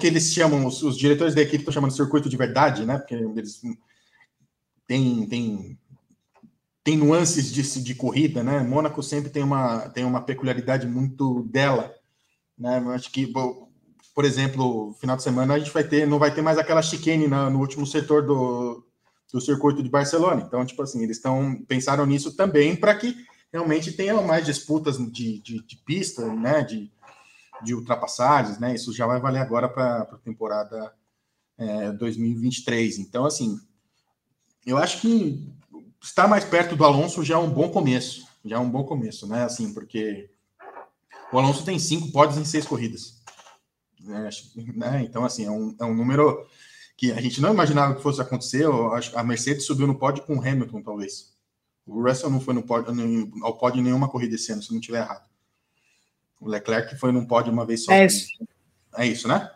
que 0.00 0.06
eles 0.06 0.32
chamam, 0.32 0.64
os, 0.64 0.82
os 0.82 0.96
diretores 0.96 1.34
da 1.34 1.42
equipe 1.42 1.58
estão 1.58 1.74
chamando 1.74 1.90
de 1.90 1.96
circuito 1.98 2.26
de 2.26 2.38
verdade, 2.38 2.86
né? 2.86 2.96
Porque 2.96 3.14
eles 3.14 3.60
têm, 4.86 5.28
têm, 5.28 5.78
têm 6.82 6.96
nuances 6.96 7.52
de, 7.52 7.82
de 7.82 7.94
corrida, 7.94 8.42
né? 8.42 8.60
Mônaco 8.60 9.02
sempre 9.02 9.28
tem 9.28 9.42
uma, 9.42 9.90
tem 9.90 10.06
uma 10.06 10.22
peculiaridade 10.22 10.86
muito 10.86 11.42
dela, 11.42 11.94
né? 12.56 12.78
Eu 12.78 12.92
acho 12.92 13.12
que, 13.12 13.30
por 14.14 14.24
exemplo, 14.24 14.94
final 14.98 15.18
de 15.18 15.22
semana 15.22 15.52
a 15.52 15.58
gente 15.58 15.70
vai 15.70 15.84
ter, 15.84 16.06
não 16.06 16.18
vai 16.18 16.34
ter 16.34 16.40
mais 16.40 16.56
aquela 16.56 16.80
chicane 16.80 17.28
na, 17.28 17.50
no 17.50 17.58
último 17.58 17.86
setor 17.86 18.24
do, 18.24 18.87
do 19.32 19.40
circuito 19.40 19.82
de 19.82 19.90
Barcelona. 19.90 20.42
Então, 20.46 20.64
tipo 20.64 20.82
assim, 20.82 21.02
eles 21.02 21.16
estão 21.16 21.62
pensaram 21.66 22.06
nisso 22.06 22.34
também 22.34 22.74
para 22.74 22.94
que 22.94 23.14
realmente 23.52 23.92
tenha 23.92 24.20
mais 24.22 24.44
disputas 24.44 24.98
de, 24.98 25.38
de, 25.40 25.62
de 25.62 25.76
pista, 25.84 26.32
né? 26.32 26.62
De, 26.62 26.90
de 27.62 27.74
ultrapassagens, 27.74 28.58
né? 28.58 28.74
Isso 28.74 28.92
já 28.92 29.06
vai 29.06 29.20
valer 29.20 29.40
agora 29.40 29.68
para 29.68 30.02
a 30.02 30.18
temporada 30.18 30.94
é, 31.56 31.92
2023. 31.92 32.98
Então, 32.98 33.24
assim, 33.24 33.60
eu 34.64 34.78
acho 34.78 35.00
que 35.00 35.52
estar 36.02 36.28
mais 36.28 36.44
perto 36.44 36.76
do 36.76 36.84
Alonso 36.84 37.24
já 37.24 37.34
é 37.34 37.38
um 37.38 37.50
bom 37.50 37.68
começo, 37.68 38.26
já 38.44 38.56
é 38.56 38.58
um 38.58 38.70
bom 38.70 38.84
começo, 38.84 39.26
né? 39.26 39.44
Assim, 39.44 39.74
porque 39.74 40.30
o 41.32 41.38
Alonso 41.38 41.64
tem 41.64 41.78
cinco 41.78 42.10
pódios 42.12 42.38
em 42.38 42.44
seis 42.44 42.66
corridas. 42.66 43.20
Né? 44.00 44.28
né? 44.74 45.02
Então, 45.02 45.24
assim, 45.24 45.44
é 45.44 45.50
um, 45.50 45.74
é 45.78 45.84
um 45.84 45.94
número 45.94 46.46
que 46.98 47.12
a 47.12 47.20
gente 47.20 47.40
não 47.40 47.54
imaginava 47.54 47.94
que 47.94 48.02
fosse 48.02 48.20
acontecer. 48.20 48.66
A 49.14 49.22
Mercedes 49.22 49.64
subiu 49.64 49.86
no 49.86 49.94
pódio 49.94 50.24
com 50.24 50.36
o 50.36 50.40
Hamilton, 50.40 50.82
talvez. 50.82 51.32
O 51.86 52.02
Russell 52.02 52.28
não 52.28 52.40
foi 52.40 52.52
no 52.52 52.62
pódio, 52.62 52.92
ao 53.42 53.56
pódio 53.56 53.78
em 53.78 53.84
nenhuma 53.84 54.08
corrida 54.08 54.34
esse 54.34 54.52
ano, 54.52 54.60
se 54.60 54.72
não 54.72 54.80
estiver 54.80 54.98
errado. 54.98 55.24
O 56.40 56.48
Leclerc 56.48 56.96
foi 56.96 57.12
num 57.12 57.24
pódio 57.24 57.52
uma 57.52 57.64
vez 57.64 57.84
só. 57.84 57.92
É 57.92 58.04
isso. 58.04 58.26
É 58.96 59.06
isso, 59.06 59.28
né? 59.28 59.48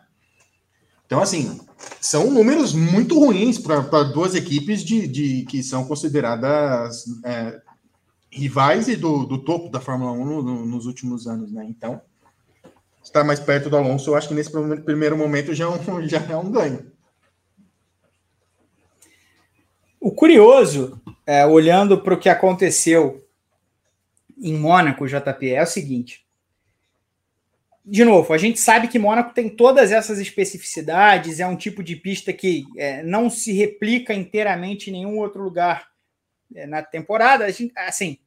Então, 1.05 1.21
assim, 1.21 1.59
são 1.99 2.31
números 2.31 2.73
muito 2.73 3.19
ruins 3.19 3.59
para 3.59 4.03
duas 4.03 4.35
equipes 4.35 4.81
de, 4.81 5.05
de, 5.05 5.45
que 5.45 5.61
são 5.61 5.85
consideradas 5.85 7.03
é, 7.25 7.61
rivais 8.31 8.87
e 8.87 8.95
do, 8.95 9.25
do, 9.25 9.37
topo 9.37 9.69
da 9.69 9.81
Fórmula 9.81 10.13
1 10.13 10.41
no, 10.41 10.65
nos 10.65 10.85
últimos 10.85 11.27
anos, 11.27 11.51
né? 11.51 11.65
Então, 11.69 12.01
estar 13.03 13.25
mais 13.25 13.41
perto 13.41 13.69
do 13.69 13.75
Alonso, 13.75 14.09
eu 14.09 14.15
acho 14.15 14.29
que 14.29 14.33
nesse 14.33 14.49
primeiro 14.49 15.17
momento 15.17 15.53
já 15.53 15.65
é 15.65 15.67
um, 15.67 15.77
já 16.07 16.19
é 16.19 16.37
um 16.37 16.49
ganho. 16.49 16.92
O 20.03 20.11
curioso, 20.11 21.01
é, 21.25 21.45
olhando 21.45 21.97
para 22.03 22.13
o 22.13 22.19
que 22.19 22.27
aconteceu 22.27 23.25
em 24.37 24.53
Mônaco, 24.53 25.07
JP, 25.07 25.49
é 25.49 25.63
o 25.63 25.65
seguinte: 25.65 26.27
de 27.85 28.03
novo, 28.03 28.33
a 28.33 28.37
gente 28.37 28.59
sabe 28.59 28.89
que 28.89 28.99
Mônaco 28.99 29.33
tem 29.33 29.47
todas 29.47 29.93
essas 29.93 30.19
especificidades, 30.19 31.39
é 31.39 31.47
um 31.47 31.55
tipo 31.55 31.81
de 31.81 31.95
pista 31.95 32.33
que 32.33 32.65
é, 32.75 33.01
não 33.01 33.29
se 33.29 33.53
replica 33.53 34.13
inteiramente 34.13 34.89
em 34.89 34.91
nenhum 34.91 35.17
outro 35.19 35.41
lugar 35.41 35.87
é, 36.53 36.67
na 36.67 36.83
temporada. 36.83 37.47
assim, 37.77 38.19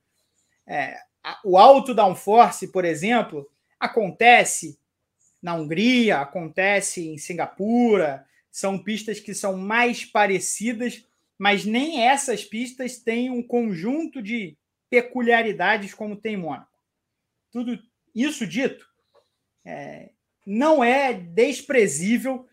é, 0.67 0.97
o 1.45 1.59
alto 1.59 1.93
downforce, 1.93 2.69
por 2.69 2.87
exemplo, 2.87 3.47
acontece 3.79 4.79
na 5.43 5.53
Hungria, 5.53 6.21
acontece 6.21 7.07
em 7.07 7.19
Singapura, 7.19 8.25
são 8.51 8.79
pistas 8.79 9.21
que 9.21 9.35
são 9.35 9.59
mais 9.59 10.07
parecidas, 10.07 11.06
mas 11.39 11.65
nem 11.65 12.03
essas 12.03 12.45
pistas 12.45 12.99
têm 12.99 13.31
um 13.31 13.43
conjunto 13.43 14.23
de 14.23 14.57
peculiaridades 14.89 15.93
como 15.93 16.17
tem 16.17 16.37
Mônaco. 16.37 16.79
Tudo 17.51 17.79
isso 18.15 18.47
dito, 18.47 18.87
é, 19.65 20.11
não 20.47 20.83
é 20.83 21.13
desprezível 21.13 22.47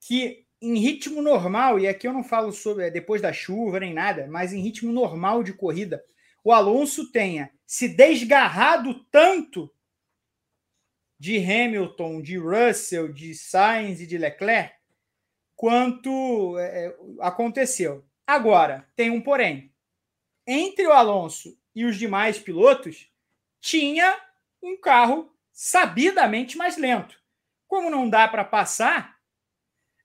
que 0.00 0.46
em 0.62 0.78
ritmo 0.78 1.22
normal, 1.22 1.78
e 1.78 1.88
aqui 1.88 2.06
eu 2.06 2.12
não 2.12 2.22
falo 2.22 2.52
sobre 2.52 2.86
é, 2.86 2.90
depois 2.90 3.22
da 3.22 3.32
chuva 3.32 3.80
nem 3.80 3.94
nada, 3.94 4.26
mas 4.28 4.52
em 4.52 4.60
ritmo 4.60 4.92
normal 4.92 5.42
de 5.42 5.52
corrida, 5.52 6.04
o 6.44 6.52
Alonso 6.52 7.10
tenha 7.10 7.50
se 7.66 7.88
desgarrado 7.88 9.04
tanto 9.10 9.70
de 11.18 11.36
Hamilton, 11.38 12.22
de 12.22 12.38
Russell, 12.38 13.12
de 13.12 13.34
Sainz 13.34 14.00
e 14.00 14.06
de 14.06 14.16
Leclerc, 14.16 14.74
quanto 15.54 16.58
é, 16.58 16.86
é 16.86 16.96
aconteceu. 17.20 18.04
Agora, 18.30 18.86
tem 18.94 19.10
um 19.10 19.20
porém. 19.20 19.74
Entre 20.46 20.86
o 20.86 20.92
Alonso 20.92 21.58
e 21.74 21.84
os 21.84 21.98
demais 21.98 22.38
pilotos, 22.38 23.10
tinha 23.60 24.16
um 24.62 24.76
carro 24.76 25.36
sabidamente 25.52 26.56
mais 26.56 26.76
lento. 26.76 27.20
Como 27.66 27.90
não 27.90 28.08
dá 28.08 28.28
para 28.28 28.44
passar, 28.44 29.18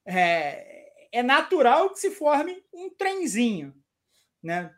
é, 0.04 1.08
é, 1.12 1.22
natural 1.22 1.92
que 1.92 2.00
se 2.00 2.10
forme 2.10 2.64
um 2.74 2.90
trenzinho. 2.90 3.76
Né? 4.42 4.76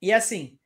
E 0.00 0.12
assim, 0.12 0.56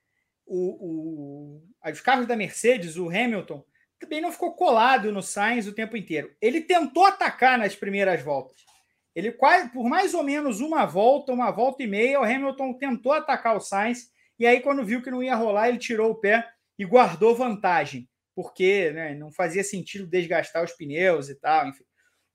o, 0.44 1.62
o, 1.80 1.90
os 1.90 2.02
carros 2.02 2.26
da 2.26 2.36
Mercedes, 2.36 2.98
o 2.98 3.08
Hamilton, 3.08 3.64
também 3.98 4.20
não 4.20 4.30
ficou 4.30 4.52
colado 4.52 5.10
no 5.10 5.22
Sainz 5.22 5.66
o 5.66 5.72
tempo 5.72 5.96
inteiro. 5.96 6.36
Ele 6.38 6.60
tentou 6.60 7.06
atacar 7.06 7.58
nas 7.58 7.74
primeiras 7.74 8.22
voltas. 8.22 8.69
Ele 9.14 9.32
quase, 9.32 9.70
por 9.70 9.88
mais 9.88 10.14
ou 10.14 10.22
menos 10.22 10.60
uma 10.60 10.86
volta, 10.86 11.32
uma 11.32 11.50
volta 11.50 11.82
e 11.82 11.86
meia, 11.86 12.20
o 12.20 12.24
Hamilton 12.24 12.74
tentou 12.74 13.12
atacar 13.12 13.56
o 13.56 13.60
Sainz, 13.60 14.10
e 14.38 14.46
aí, 14.46 14.60
quando 14.60 14.84
viu 14.84 15.02
que 15.02 15.10
não 15.10 15.22
ia 15.22 15.36
rolar, 15.36 15.68
ele 15.68 15.78
tirou 15.78 16.12
o 16.12 16.14
pé 16.14 16.48
e 16.78 16.84
guardou 16.84 17.34
vantagem 17.34 18.08
porque 18.34 18.90
né, 18.92 19.14
não 19.14 19.30
fazia 19.30 19.62
sentido 19.62 20.06
desgastar 20.06 20.64
os 20.64 20.72
pneus 20.72 21.28
e 21.28 21.34
tal, 21.34 21.68
enfim. 21.68 21.84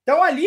Então, 0.03 0.21
ali, 0.21 0.45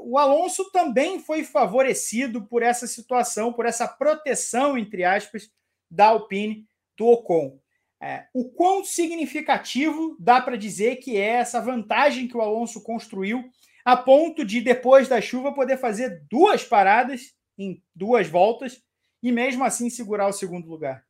o 0.00 0.18
Alonso 0.18 0.68
também 0.72 1.20
foi 1.20 1.44
favorecido 1.44 2.44
por 2.48 2.60
essa 2.60 2.88
situação, 2.88 3.52
por 3.52 3.66
essa 3.66 3.86
proteção, 3.86 4.76
entre 4.76 5.04
aspas, 5.04 5.48
da 5.88 6.06
Alpine 6.06 6.66
do 6.98 7.06
Ocon. 7.06 7.60
É, 8.02 8.26
o 8.34 8.50
quão 8.50 8.84
significativo 8.84 10.16
dá 10.18 10.40
para 10.40 10.56
dizer 10.56 10.96
que 10.96 11.16
é 11.16 11.36
essa 11.36 11.60
vantagem 11.60 12.26
que 12.26 12.36
o 12.36 12.42
Alonso 12.42 12.82
construiu 12.82 13.48
a 13.86 13.96
ponto 13.96 14.44
de, 14.44 14.60
depois 14.60 15.06
da 15.06 15.20
chuva, 15.20 15.54
poder 15.54 15.76
fazer 15.76 16.24
duas 16.28 16.64
paradas 16.64 17.36
em 17.56 17.80
duas 17.94 18.26
voltas 18.26 18.82
e 19.22 19.30
mesmo 19.30 19.62
assim 19.62 19.88
segurar 19.88 20.26
o 20.26 20.32
segundo 20.32 20.68
lugar? 20.68 21.04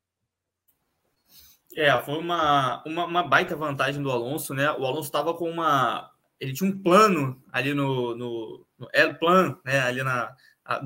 É, 1.75 1.91
foi 2.03 2.19
uma, 2.19 2.85
uma, 2.85 3.07
uma 3.07 3.23
baita 3.23 3.57
vantagem 3.57 4.03
do 4.03 4.11
Alonso, 4.11 4.53
né? 4.53 4.71
O 4.73 4.85
Alonso 4.85 5.09
estava 5.09 5.33
com 5.33 5.49
uma. 5.49 6.11
Ele 6.39 6.53
tinha 6.53 6.69
um 6.69 6.83
plano 6.83 7.43
ali 7.51 7.73
no, 7.73 8.15
no, 8.15 8.67
no 8.79 8.89
plan, 9.19 9.59
né? 9.65 9.81
Ali 9.81 10.03
na, 10.03 10.37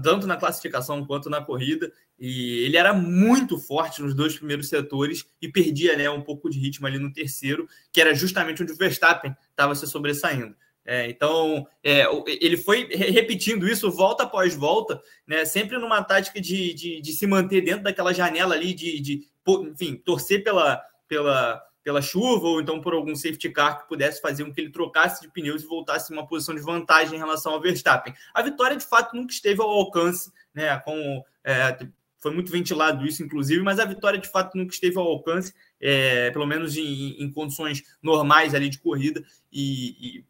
tanto 0.01 0.29
na 0.29 0.37
classificação 0.37 1.05
quanto 1.05 1.29
na 1.29 1.43
corrida, 1.43 1.93
e 2.17 2.61
ele 2.61 2.77
era 2.77 2.93
muito 2.93 3.59
forte 3.59 4.01
nos 4.01 4.15
dois 4.15 4.37
primeiros 4.37 4.69
setores 4.69 5.27
e 5.43 5.49
perdia 5.49 5.97
né, 5.97 6.09
um 6.09 6.23
pouco 6.23 6.49
de 6.49 6.59
ritmo 6.61 6.87
ali 6.87 7.01
no 7.01 7.13
terceiro, 7.13 7.67
que 7.93 8.01
era 8.01 8.15
justamente 8.15 8.63
onde 8.63 8.73
o 8.73 8.77
Verstappen 8.77 9.35
estava 9.51 9.75
se 9.75 9.89
sobressaindo. 9.89 10.55
É, 10.91 11.09
então, 11.09 11.69
é, 11.85 12.05
ele 12.27 12.57
foi 12.57 12.89
repetindo 12.93 13.69
isso 13.69 13.89
volta 13.93 14.25
após 14.25 14.57
volta, 14.57 15.01
né, 15.25 15.45
sempre 15.45 15.79
numa 15.79 16.03
tática 16.03 16.41
de, 16.41 16.75
de, 16.75 17.01
de, 17.01 17.13
se 17.13 17.29
manter 17.29 17.61
dentro 17.61 17.85
daquela 17.85 18.13
janela 18.13 18.57
ali, 18.57 18.75
de, 18.75 18.99
de 18.99 19.29
enfim, 19.71 19.95
torcer 19.95 20.43
pela, 20.43 20.83
pela, 21.07 21.63
pela 21.85 22.03
chuva 22.03 22.49
ou 22.49 22.61
então 22.61 22.81
por 22.81 22.93
algum 22.93 23.15
safety 23.15 23.51
car 23.51 23.81
que 23.81 23.89
pudesse 23.89 24.21
fazer 24.21 24.45
com 24.45 24.53
que 24.53 24.61
ele 24.61 24.73
trocasse 24.73 25.23
de 25.23 25.29
pneus 25.29 25.63
e 25.63 25.67
voltasse 25.67 26.13
em 26.13 26.17
uma 26.17 26.27
posição 26.27 26.57
de 26.57 26.61
vantagem 26.61 27.15
em 27.15 27.21
relação 27.21 27.53
ao 27.53 27.61
Verstappen. 27.61 28.13
A 28.35 28.43
vitória, 28.43 28.77
de 28.77 28.85
fato, 28.85 29.15
nunca 29.15 29.33
esteve 29.33 29.63
ao 29.63 29.71
alcance, 29.71 30.33
né, 30.53 30.77
com, 30.81 31.23
é, 31.45 31.79
foi 32.21 32.33
muito 32.33 32.53
ventilado 32.53 33.07
isso, 33.07 33.23
inclusive, 33.23 33.63
mas 33.63 33.79
a 33.79 33.85
vitória 33.85 34.19
de 34.19 34.29
fato 34.29 34.57
nunca 34.57 34.75
esteve 34.75 34.99
ao 34.99 35.07
alcance, 35.07 35.55
é, 35.81 36.31
pelo 36.33 36.47
menos 36.47 36.77
em, 36.77 37.13
em, 37.23 37.31
condições 37.31 37.83
normais 38.03 38.55
ali 38.55 38.69
de 38.69 38.79
corrida, 38.79 39.25
e, 39.51 40.19
e, 40.19 40.25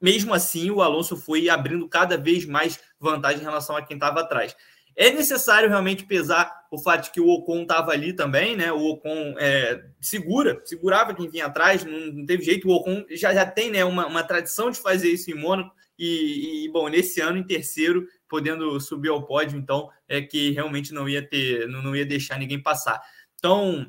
mesmo 0.00 0.34
assim 0.34 0.70
o 0.70 0.82
Alonso 0.82 1.16
foi 1.16 1.48
abrindo 1.48 1.88
cada 1.88 2.16
vez 2.16 2.44
mais 2.44 2.78
vantagem 2.98 3.40
em 3.40 3.44
relação 3.44 3.76
a 3.76 3.82
quem 3.82 3.96
estava 3.96 4.20
atrás. 4.20 4.56
É 4.94 5.10
necessário 5.10 5.68
realmente 5.68 6.06
pesar 6.06 6.50
o 6.70 6.78
fato 6.78 7.04
de 7.04 7.10
que 7.10 7.20
o 7.20 7.28
Ocon 7.28 7.62
estava 7.62 7.92
ali 7.92 8.14
também, 8.14 8.56
né? 8.56 8.72
O 8.72 8.82
Ocon 8.92 9.34
é, 9.38 9.84
segura, 10.00 10.60
segurava 10.64 11.14
quem 11.14 11.28
vinha 11.28 11.46
atrás, 11.46 11.84
não, 11.84 12.12
não, 12.12 12.24
teve 12.24 12.42
jeito. 12.42 12.66
O 12.66 12.72
Ocon 12.72 13.04
já, 13.10 13.34
já 13.34 13.44
tem 13.44 13.70
né, 13.70 13.84
uma, 13.84 14.06
uma 14.06 14.22
tradição 14.22 14.70
de 14.70 14.80
fazer 14.80 15.10
isso 15.10 15.30
em 15.30 15.34
Mônaco, 15.34 15.70
e, 15.98 16.64
e, 16.64 16.68
bom, 16.70 16.88
nesse 16.88 17.20
ano 17.20 17.38
em 17.38 17.42
terceiro, 17.42 18.06
podendo 18.28 18.78
subir 18.80 19.08
ao 19.08 19.24
pódio, 19.24 19.58
então 19.58 19.90
é 20.08 20.20
que 20.20 20.50
realmente 20.50 20.92
não 20.92 21.08
ia 21.08 21.26
ter, 21.26 21.68
não, 21.68 21.82
não 21.82 21.96
ia 21.96 22.04
deixar 22.04 22.38
ninguém 22.38 22.62
passar. 22.62 23.00
Então, 23.38 23.86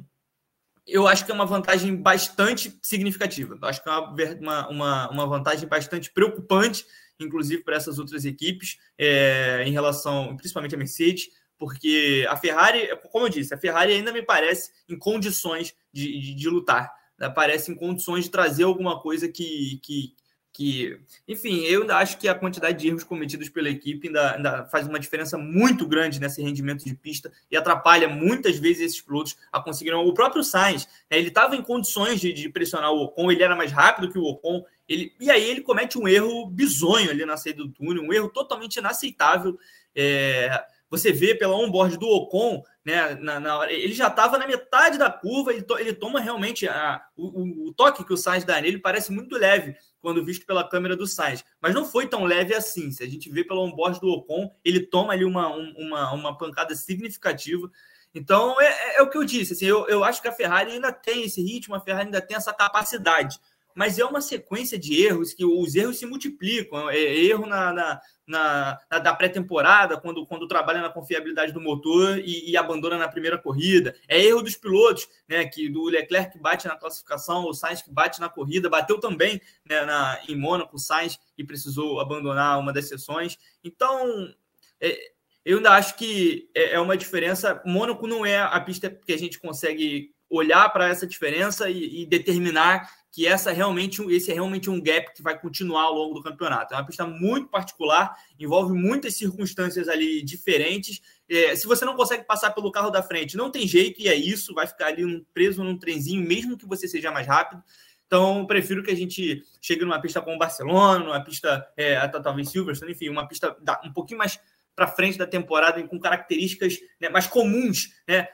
eu 0.88 1.06
acho 1.06 1.26
que 1.26 1.32
é 1.32 1.34
uma 1.34 1.46
vantagem 1.46 1.96
bastante 1.96 2.80
significativa. 2.82 3.58
Eu 3.62 3.68
acho 3.68 3.84
que 3.84 3.90
é 3.90 3.94
uma, 4.40 4.70
uma, 4.70 5.10
uma 5.10 5.28
vantagem 5.28 5.68
bastante 5.68 6.12
preocupante, 6.12 6.86
inclusive 7.20 7.64
para 7.64 7.76
essas 7.76 8.00
outras 8.00 8.24
equipes, 8.24 8.78
é, 8.98 9.64
em 9.66 9.72
relação, 9.72 10.38
principalmente 10.38 10.76
a 10.76 10.78
Mercedes, 10.78 11.28
porque 11.58 12.26
a 12.30 12.38
Ferrari, 12.38 12.88
como 13.12 13.26
eu 13.26 13.30
disse, 13.30 13.54
a 13.54 13.58
Ferrari 13.58 13.92
ainda 13.92 14.14
me 14.14 14.22
parece 14.22 14.72
em 14.88 14.98
condições 14.98 15.76
de, 15.92 16.20
de, 16.20 16.36
de 16.36 16.50
lutar, 16.50 16.90
né? 17.20 17.30
parece 17.30 17.72
em 17.72 17.76
condições 17.76 18.26
de 18.26 18.32
trazer 18.32 18.64
alguma 18.64 19.02
coisa 19.02 19.28
que, 19.28 19.80
que, 19.84 20.16
que, 20.58 21.00
enfim, 21.28 21.62
eu 21.66 21.82
ainda 21.82 21.98
acho 21.98 22.18
que 22.18 22.28
a 22.28 22.34
quantidade 22.34 22.80
de 22.80 22.88
erros 22.88 23.04
cometidos 23.04 23.48
pela 23.48 23.70
equipe 23.70 24.08
ainda, 24.08 24.36
ainda, 24.36 24.66
faz 24.66 24.88
uma 24.88 25.00
diferença 25.00 25.38
muito 25.38 25.88
grande 25.88 26.20
nesse 26.20 26.42
rendimento 26.42 26.84
de 26.84 26.96
pista 26.96 27.32
e 27.52 27.56
atrapalha 27.56 28.10
muitas 28.10 28.58
vezes 28.58 28.82
esses 28.82 29.00
pilotos 29.00 29.38
a 29.52 29.62
conseguirem. 29.62 30.00
O 30.00 30.14
próprio 30.16 30.44
Sainz, 30.44 30.88
né, 31.12 31.20
ele 31.20 31.28
estava 31.28 31.56
em 31.56 31.62
condições 31.62 32.20
de, 32.20 32.34
de, 32.34 32.50
pressionar 32.50 32.92
o 32.92 33.04
Ocon, 33.04 33.32
ele 33.32 33.44
era 33.44 33.56
mais 33.56 33.72
rápido 33.72 34.12
que 34.12 34.18
o 34.18 34.24
Ocon, 34.24 34.66
ele, 34.90 35.14
e 35.20 35.30
aí 35.30 35.48
ele 35.48 35.62
comete 35.62 35.96
um 35.96 36.08
erro 36.08 36.48
bizonho 36.48 37.12
ali 37.12 37.24
na 37.24 37.38
saída 37.38 37.64
do 37.64 37.70
túnel, 37.70 38.02
um 38.02 38.12
erro 38.12 38.30
totalmente 38.30 38.78
inaceitável. 38.78 39.60
É, 39.96 40.66
você 40.90 41.12
vê 41.12 41.36
pela 41.36 41.56
onboard 41.56 42.00
do 42.00 42.08
Ocon, 42.08 42.64
né, 42.84 43.14
na, 43.16 43.40
na 43.40 43.72
ele 43.72 43.94
já 43.94 44.08
estava 44.08 44.40
na 44.40 44.48
metade 44.48 44.98
da 44.98 45.12
curva, 45.12 45.54
ele, 45.54 45.62
to, 45.62 45.78
ele 45.78 45.94
toma 45.94 46.20
realmente 46.20 46.68
a, 46.68 47.00
o, 47.16 47.68
o, 47.68 47.74
toque 47.74 48.04
que 48.04 48.14
o 48.14 48.18
Sainz 48.18 48.44
dá 48.44 48.60
nele 48.60 48.80
parece 48.80 49.12
muito 49.12 49.38
leve 49.38 49.76
quando 50.02 50.24
visto 50.24 50.46
pela 50.46 50.68
câmera 50.68 50.96
do 50.96 51.08
Sainz, 51.08 51.44
mas 51.62 51.74
não 51.74 51.86
foi 51.86 52.08
tão 52.08 52.24
leve 52.24 52.54
assim. 52.54 52.92
Se 52.92 53.04
a 53.04 53.08
gente 53.08 53.30
vê 53.30 53.44
pelo 53.44 53.64
onboard 53.64 54.00
do 54.00 54.10
Ocon, 54.10 54.50
ele 54.64 54.80
toma 54.80 55.14
ali 55.14 55.26
uma, 55.26 55.48
uma, 55.48 56.14
uma 56.14 56.38
pancada 56.38 56.76
significativa. 56.76 57.70
Então, 58.14 58.60
é, 58.60 58.66
é, 58.66 58.98
é 58.98 59.02
o 59.02 59.10
que 59.10 59.18
eu 59.18 59.24
disse. 59.24 59.54
Assim, 59.54 59.66
eu, 59.66 59.88
eu 59.88 60.04
acho 60.04 60.22
que 60.22 60.28
a 60.28 60.32
Ferrari 60.32 60.72
ainda 60.72 60.92
tem 60.92 61.24
esse 61.24 61.42
ritmo, 61.42 61.76
a 61.76 61.80
Ferrari 61.80 62.06
ainda 62.06 62.22
tem 62.22 62.38
essa 62.38 62.54
capacidade 62.54 63.40
mas 63.78 64.00
é 64.00 64.04
uma 64.04 64.22
sequência 64.22 64.76
de 64.76 65.06
erros 65.06 65.36
que 65.36 65.46
os 65.46 65.76
erros 65.76 66.00
se 66.00 66.06
multiplicam. 66.08 66.90
É 66.90 66.98
erro 66.98 67.46
na, 67.46 67.72
na, 67.72 68.02
na, 68.26 68.80
na 68.90 68.98
da 68.98 69.14
pré-temporada, 69.14 70.02
quando, 70.02 70.26
quando 70.26 70.48
trabalha 70.48 70.82
na 70.82 70.90
confiabilidade 70.90 71.52
do 71.52 71.62
motor 71.62 72.18
e, 72.18 72.50
e, 72.50 72.58
abandona 72.58 72.98
na 72.98 73.08
primeira 73.08 73.38
corrida. 73.38 73.96
É 74.08 74.20
erro 74.20 74.42
dos 74.42 74.58
pilotos, 74.58 75.08
né? 75.30 75.46
Que 75.46 75.70
do 75.70 75.84
Leclerc 75.84 76.32
que 76.32 76.40
bate 76.40 76.68
na 76.68 76.76
classificação, 76.76 77.46
o 77.46 77.54
Sainz 77.54 77.84
que 77.84 77.92
bate 77.92 78.20
na 78.20 78.28
corrida, 78.28 78.68
bateu 78.68 79.00
também 79.00 79.40
né, 79.64 79.86
na, 79.86 80.20
em 80.28 80.36
Mônaco, 80.36 80.78
o 80.78 80.80
Sainz, 80.80 81.20
e 81.38 81.44
precisou 81.44 82.00
abandonar 82.00 82.58
uma 82.58 82.74
das 82.74 82.90
sessões. 82.90 83.38
Então, 83.64 84.34
é, 84.82 85.12
eu 85.46 85.58
ainda 85.58 85.74
acho 85.74 85.96
que 85.98 86.50
é, 86.56 86.72
é 86.72 86.80
uma 86.80 86.98
diferença. 86.98 87.62
Mônaco 87.64 88.08
não 88.08 88.26
é 88.26 88.40
a 88.40 88.60
pista 88.60 88.90
que 88.90 89.14
a 89.14 89.18
gente 89.20 89.40
consegue 89.40 90.16
olhar 90.30 90.70
para 90.70 90.90
essa 90.90 91.08
diferença 91.08 91.70
e, 91.70 92.02
e, 92.02 92.06
determinar 92.06 92.90
que 93.18 93.26
essa 93.26 93.52
realmente, 93.52 94.00
esse 94.14 94.30
é 94.30 94.36
realmente 94.36 94.70
um 94.70 94.80
gap 94.80 95.12
que 95.12 95.24
vai 95.24 95.36
continuar 95.36 95.86
ao 95.86 95.96
longo 95.96 96.14
do 96.14 96.22
campeonato. 96.22 96.76
É 96.76 96.78
uma 96.78 96.86
pista 96.86 97.04
muito 97.04 97.48
particular, 97.48 98.16
envolve 98.40 98.78
muitas 98.78 99.16
circunstâncias 99.16 99.88
ali 99.88 100.22
diferentes. 100.22 101.02
É, 101.28 101.56
se 101.56 101.66
você 101.66 101.84
não 101.84 101.96
consegue 101.96 102.26
passar 102.26 102.52
pelo 102.52 102.72
carro 102.72 102.92
da 102.92 103.02
frente, 103.02 103.36
não 103.36 103.50
tem 103.50 103.68
jeito, 103.68 104.00
e 104.00 104.08
é 104.08 104.14
isso, 104.14 104.54
vai 104.54 104.68
ficar 104.68 104.90
ali 104.90 105.26
preso 105.34 105.64
num 105.64 105.80
trenzinho, 105.80 106.24
mesmo 106.24 106.56
que 106.60 106.68
você 106.68 106.88
seja 106.88 107.10
mais 107.10 107.26
rápido. 107.26 107.64
Então, 108.06 108.46
prefiro 108.46 108.84
que 108.84 108.92
a 108.92 108.96
gente 108.96 109.44
chegue 109.60 109.84
numa 109.84 110.00
pista 110.00 110.22
como 110.22 110.38
Barcelona, 110.38 111.04
numa 111.04 111.24
pista, 111.24 111.68
é, 111.76 112.08
talvez 112.08 112.50
Silverstone, 112.50 112.92
enfim, 112.92 113.10
uma 113.10 113.28
pista 113.28 113.58
um 113.84 113.94
pouquinho 113.94 114.20
mais 114.20 114.40
para 114.76 114.86
frente 114.86 115.18
da 115.18 115.26
temporada, 115.26 115.82
com 115.88 116.00
características 116.00 116.78
né, 117.02 117.10
mais 117.10 117.26
comuns, 117.26 117.90
né? 118.08 118.28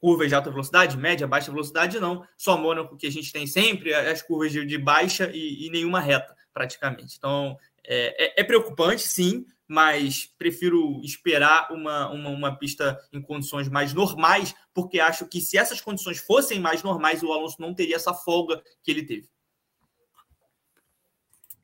Curvas 0.00 0.28
de 0.28 0.34
alta 0.34 0.50
velocidade, 0.50 0.96
média, 0.96 1.28
baixa 1.28 1.52
velocidade, 1.52 2.00
não. 2.00 2.26
Só 2.36 2.56
Mônaco 2.56 2.96
que 2.96 3.06
a 3.06 3.12
gente 3.12 3.32
tem 3.32 3.46
sempre, 3.46 3.92
as 3.92 4.22
curvas 4.22 4.50
de, 4.50 4.64
de 4.64 4.78
baixa 4.78 5.30
e, 5.32 5.66
e, 5.66 5.70
nenhuma 5.70 6.00
reta, 6.00 6.34
praticamente. 6.52 7.16
Então, 7.18 7.56
é, 7.86 8.24
é, 8.24 8.40
é, 8.40 8.44
preocupante, 8.44 9.02
sim, 9.02 9.44
mas 9.68 10.26
prefiro 10.38 11.00
esperar 11.04 11.70
uma, 11.70 12.10
uma, 12.10 12.30
uma, 12.30 12.58
pista 12.58 12.98
em 13.12 13.20
condições 13.20 13.68
mais 13.68 13.92
normais, 13.92 14.54
porque 14.74 14.98
acho 14.98 15.26
que 15.26 15.40
se 15.40 15.58
essas 15.58 15.80
condições 15.80 16.18
fossem 16.18 16.58
mais 16.58 16.82
normais, 16.82 17.22
o 17.22 17.32
Alonso 17.32 17.60
não 17.60 17.74
teria 17.74 17.96
essa 17.96 18.14
folga 18.14 18.62
que 18.82 18.90
ele 18.90 19.04
teve. 19.04 19.28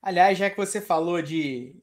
Aliás, 0.02 0.38
já 0.38 0.48
que 0.48 0.56
você 0.56 0.80
falou 0.80 1.20
de 1.20 1.74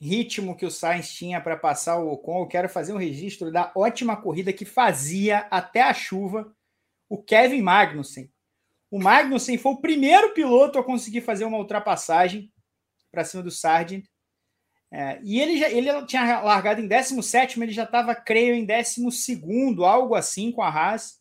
ritmo 0.00 0.56
que 0.56 0.64
o 0.64 0.70
Sainz 0.70 1.12
tinha 1.12 1.40
para 1.40 1.56
passar 1.56 1.98
o 1.98 2.10
Ocon, 2.10 2.40
eu 2.40 2.46
quero 2.46 2.68
fazer 2.68 2.92
um 2.92 2.98
registro 2.98 3.52
da 3.52 3.70
ótima 3.74 4.16
corrida 4.16 4.52
que 4.52 4.64
fazia 4.64 5.46
até 5.50 5.82
a 5.82 5.92
chuva 5.92 6.54
o 7.08 7.22
Kevin 7.22 7.60
Magnussen. 7.60 8.32
O 8.90 8.98
Magnussen 8.98 9.58
foi 9.58 9.72
o 9.72 9.80
primeiro 9.80 10.32
piloto 10.32 10.78
a 10.78 10.84
conseguir 10.84 11.20
fazer 11.20 11.44
uma 11.44 11.58
ultrapassagem 11.58 12.50
para 13.10 13.24
cima 13.24 13.42
do 13.42 13.50
Sargent. 13.50 14.04
É, 14.92 15.20
e 15.22 15.40
ele, 15.40 15.58
já, 15.58 15.68
ele 15.68 16.06
tinha 16.06 16.40
largado 16.40 16.80
em 16.80 16.88
17, 16.88 17.60
ele 17.60 17.72
já 17.72 17.84
estava, 17.84 18.14
creio, 18.14 18.54
em 18.54 18.64
12, 18.64 19.84
algo 19.84 20.14
assim 20.14 20.50
com 20.50 20.62
a 20.62 20.68
Haas. 20.68 21.20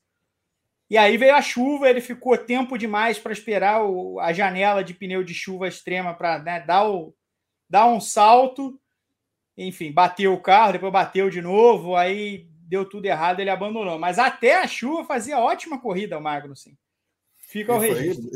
E 0.90 0.98
aí 0.98 1.18
veio 1.18 1.36
a 1.36 1.42
chuva, 1.42 1.88
ele 1.88 2.02
ficou 2.02 2.36
tempo 2.38 2.78
demais 2.78 3.20
para 3.20 3.32
esperar 3.32 3.84
o, 3.84 4.20
a 4.20 4.34
janela 4.34 4.84
de 4.84 4.96
pneu 4.96 5.24
de 5.24 5.36
chuva 5.36 5.68
extrema 5.68 6.16
para 6.16 6.40
né, 6.40 6.60
dar 6.62 6.90
o, 6.90 7.16
dá 7.70 7.86
um 7.86 8.02
salto, 8.02 8.80
enfim, 9.58 9.92
bateu 9.92 10.34
o 10.34 10.42
carro, 10.42 10.74
depois 10.74 10.92
bateu 10.92 11.30
de 11.30 11.42
novo, 11.42 11.96
aí 11.96 12.48
deu 12.70 12.88
tudo 12.88 13.06
errado, 13.06 13.40
ele 13.40 13.50
abandonou. 13.50 14.00
Mas 14.00 14.18
até 14.18 14.62
a 14.62 14.68
chuva 14.68 15.04
fazia 15.04 15.40
ótima 15.40 15.80
corrida 15.80 16.18
o 16.18 16.22
Magnussen. 16.22 16.78
Fica 17.36 17.74
o 17.74 17.80
registro. 17.80 18.30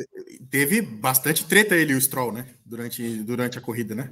teve 0.50 0.82
bastante 0.82 1.46
treta 1.48 1.76
ele 1.76 1.94
e 1.94 1.96
o 1.96 2.02
Stroll, 2.02 2.32
né? 2.32 2.48
Durante, 2.66 3.24
durante 3.24 3.60
a 3.60 3.62
corrida, 3.62 3.94
né? 3.94 4.12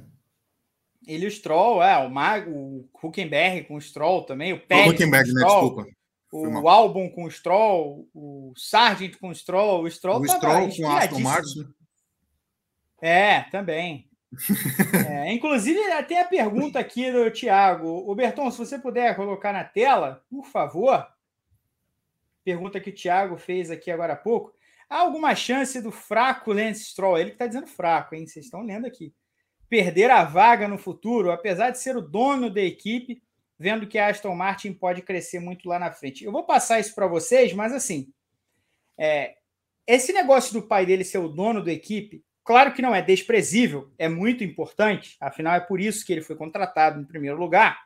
Ele 1.04 1.24
e 1.24 1.28
o 1.28 1.30
Stroll, 1.30 1.82
é, 1.82 1.98
o 1.98 2.08
Mag, 2.08 2.48
o 2.48 2.88
Huckenberg 3.02 3.66
com 3.66 3.74
o 3.74 3.80
Stroll 3.80 4.22
também, 4.22 4.52
o 4.52 4.60
Pérez 4.60 4.86
o 4.86 4.90
Huckenberg, 4.90 5.32
né? 5.32 5.42
Desculpa. 5.42 5.86
O 6.32 6.68
álbum 6.68 7.10
com 7.10 7.24
o 7.24 7.30
Stroll, 7.30 8.08
o 8.14 8.54
Sargent 8.56 9.18
com 9.18 9.28
o 9.28 9.34
Stroll, 9.34 9.82
o 9.82 9.90
Stroll 9.90 10.20
o 10.20 10.26
Stroll 10.26 10.70
com 10.70 10.82
o 10.82 10.90
Aston 10.90 11.18
Martin. 11.18 11.68
É, 13.02 13.40
também. 13.50 14.08
É, 15.08 15.32
inclusive, 15.32 15.78
tem 16.04 16.18
a 16.18 16.24
pergunta 16.24 16.78
aqui 16.78 17.10
do 17.10 17.30
Tiago. 17.30 18.10
O 18.10 18.14
Berton, 18.14 18.50
se 18.50 18.58
você 18.58 18.78
puder 18.78 19.14
colocar 19.14 19.52
na 19.52 19.64
tela, 19.64 20.24
por 20.30 20.46
favor. 20.46 21.06
pergunta 22.44 22.80
que 22.80 22.90
o 22.90 22.94
Thiago 22.94 23.36
fez 23.36 23.70
aqui 23.70 23.90
agora 23.90 24.14
há 24.14 24.16
pouco. 24.16 24.54
Há 24.88 24.98
alguma 24.98 25.34
chance 25.34 25.80
do 25.80 25.90
fraco 25.90 26.52
Lance 26.52 26.84
Stroll? 26.84 27.18
Ele 27.18 27.30
que 27.30 27.36
está 27.36 27.46
dizendo 27.46 27.66
fraco, 27.66 28.14
hein? 28.14 28.26
Vocês 28.26 28.46
estão 28.46 28.62
lendo 28.62 28.86
aqui. 28.86 29.14
Perder 29.68 30.10
a 30.10 30.24
vaga 30.24 30.68
no 30.68 30.76
futuro, 30.76 31.30
apesar 31.30 31.70
de 31.70 31.78
ser 31.78 31.96
o 31.96 32.02
dono 32.02 32.50
da 32.50 32.60
equipe, 32.60 33.22
vendo 33.58 33.86
que 33.86 33.98
a 33.98 34.08
Aston 34.08 34.34
Martin 34.34 34.72
pode 34.72 35.02
crescer 35.02 35.40
muito 35.40 35.68
lá 35.68 35.78
na 35.78 35.92
frente. 35.92 36.24
Eu 36.24 36.32
vou 36.32 36.44
passar 36.44 36.80
isso 36.80 36.94
para 36.94 37.06
vocês, 37.06 37.52
mas 37.54 37.72
assim, 37.72 38.12
é, 38.98 39.36
esse 39.86 40.12
negócio 40.12 40.52
do 40.52 40.66
pai 40.66 40.84
dele 40.84 41.04
ser 41.04 41.18
o 41.18 41.28
dono 41.28 41.64
da 41.64 41.72
equipe, 41.72 42.22
claro 42.44 42.72
que 42.72 42.82
não 42.82 42.94
é 42.94 43.02
desprezível, 43.02 43.92
é 43.98 44.08
muito 44.08 44.42
importante, 44.44 45.16
afinal 45.20 45.54
é 45.54 45.60
por 45.60 45.80
isso 45.80 46.04
que 46.04 46.12
ele 46.12 46.22
foi 46.22 46.36
contratado 46.36 47.00
em 47.00 47.04
primeiro 47.04 47.38
lugar. 47.38 47.80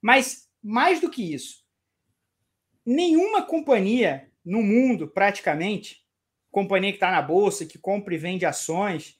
Mas 0.00 0.48
mais 0.62 1.00
do 1.00 1.10
que 1.10 1.34
isso, 1.34 1.64
nenhuma 2.84 3.42
companhia 3.42 4.30
no 4.44 4.62
mundo, 4.62 5.08
praticamente, 5.08 6.02
companhia 6.50 6.90
que 6.90 6.96
está 6.96 7.10
na 7.10 7.22
bolsa, 7.22 7.66
que 7.66 7.78
compra 7.78 8.14
e 8.14 8.18
vende 8.18 8.44
ações, 8.44 9.18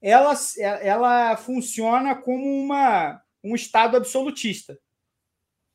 ela, 0.00 0.32
ela 0.80 1.36
funciona 1.36 2.14
como 2.14 2.44
uma, 2.44 3.20
um 3.44 3.54
estado 3.54 3.96
absolutista. 3.96 4.78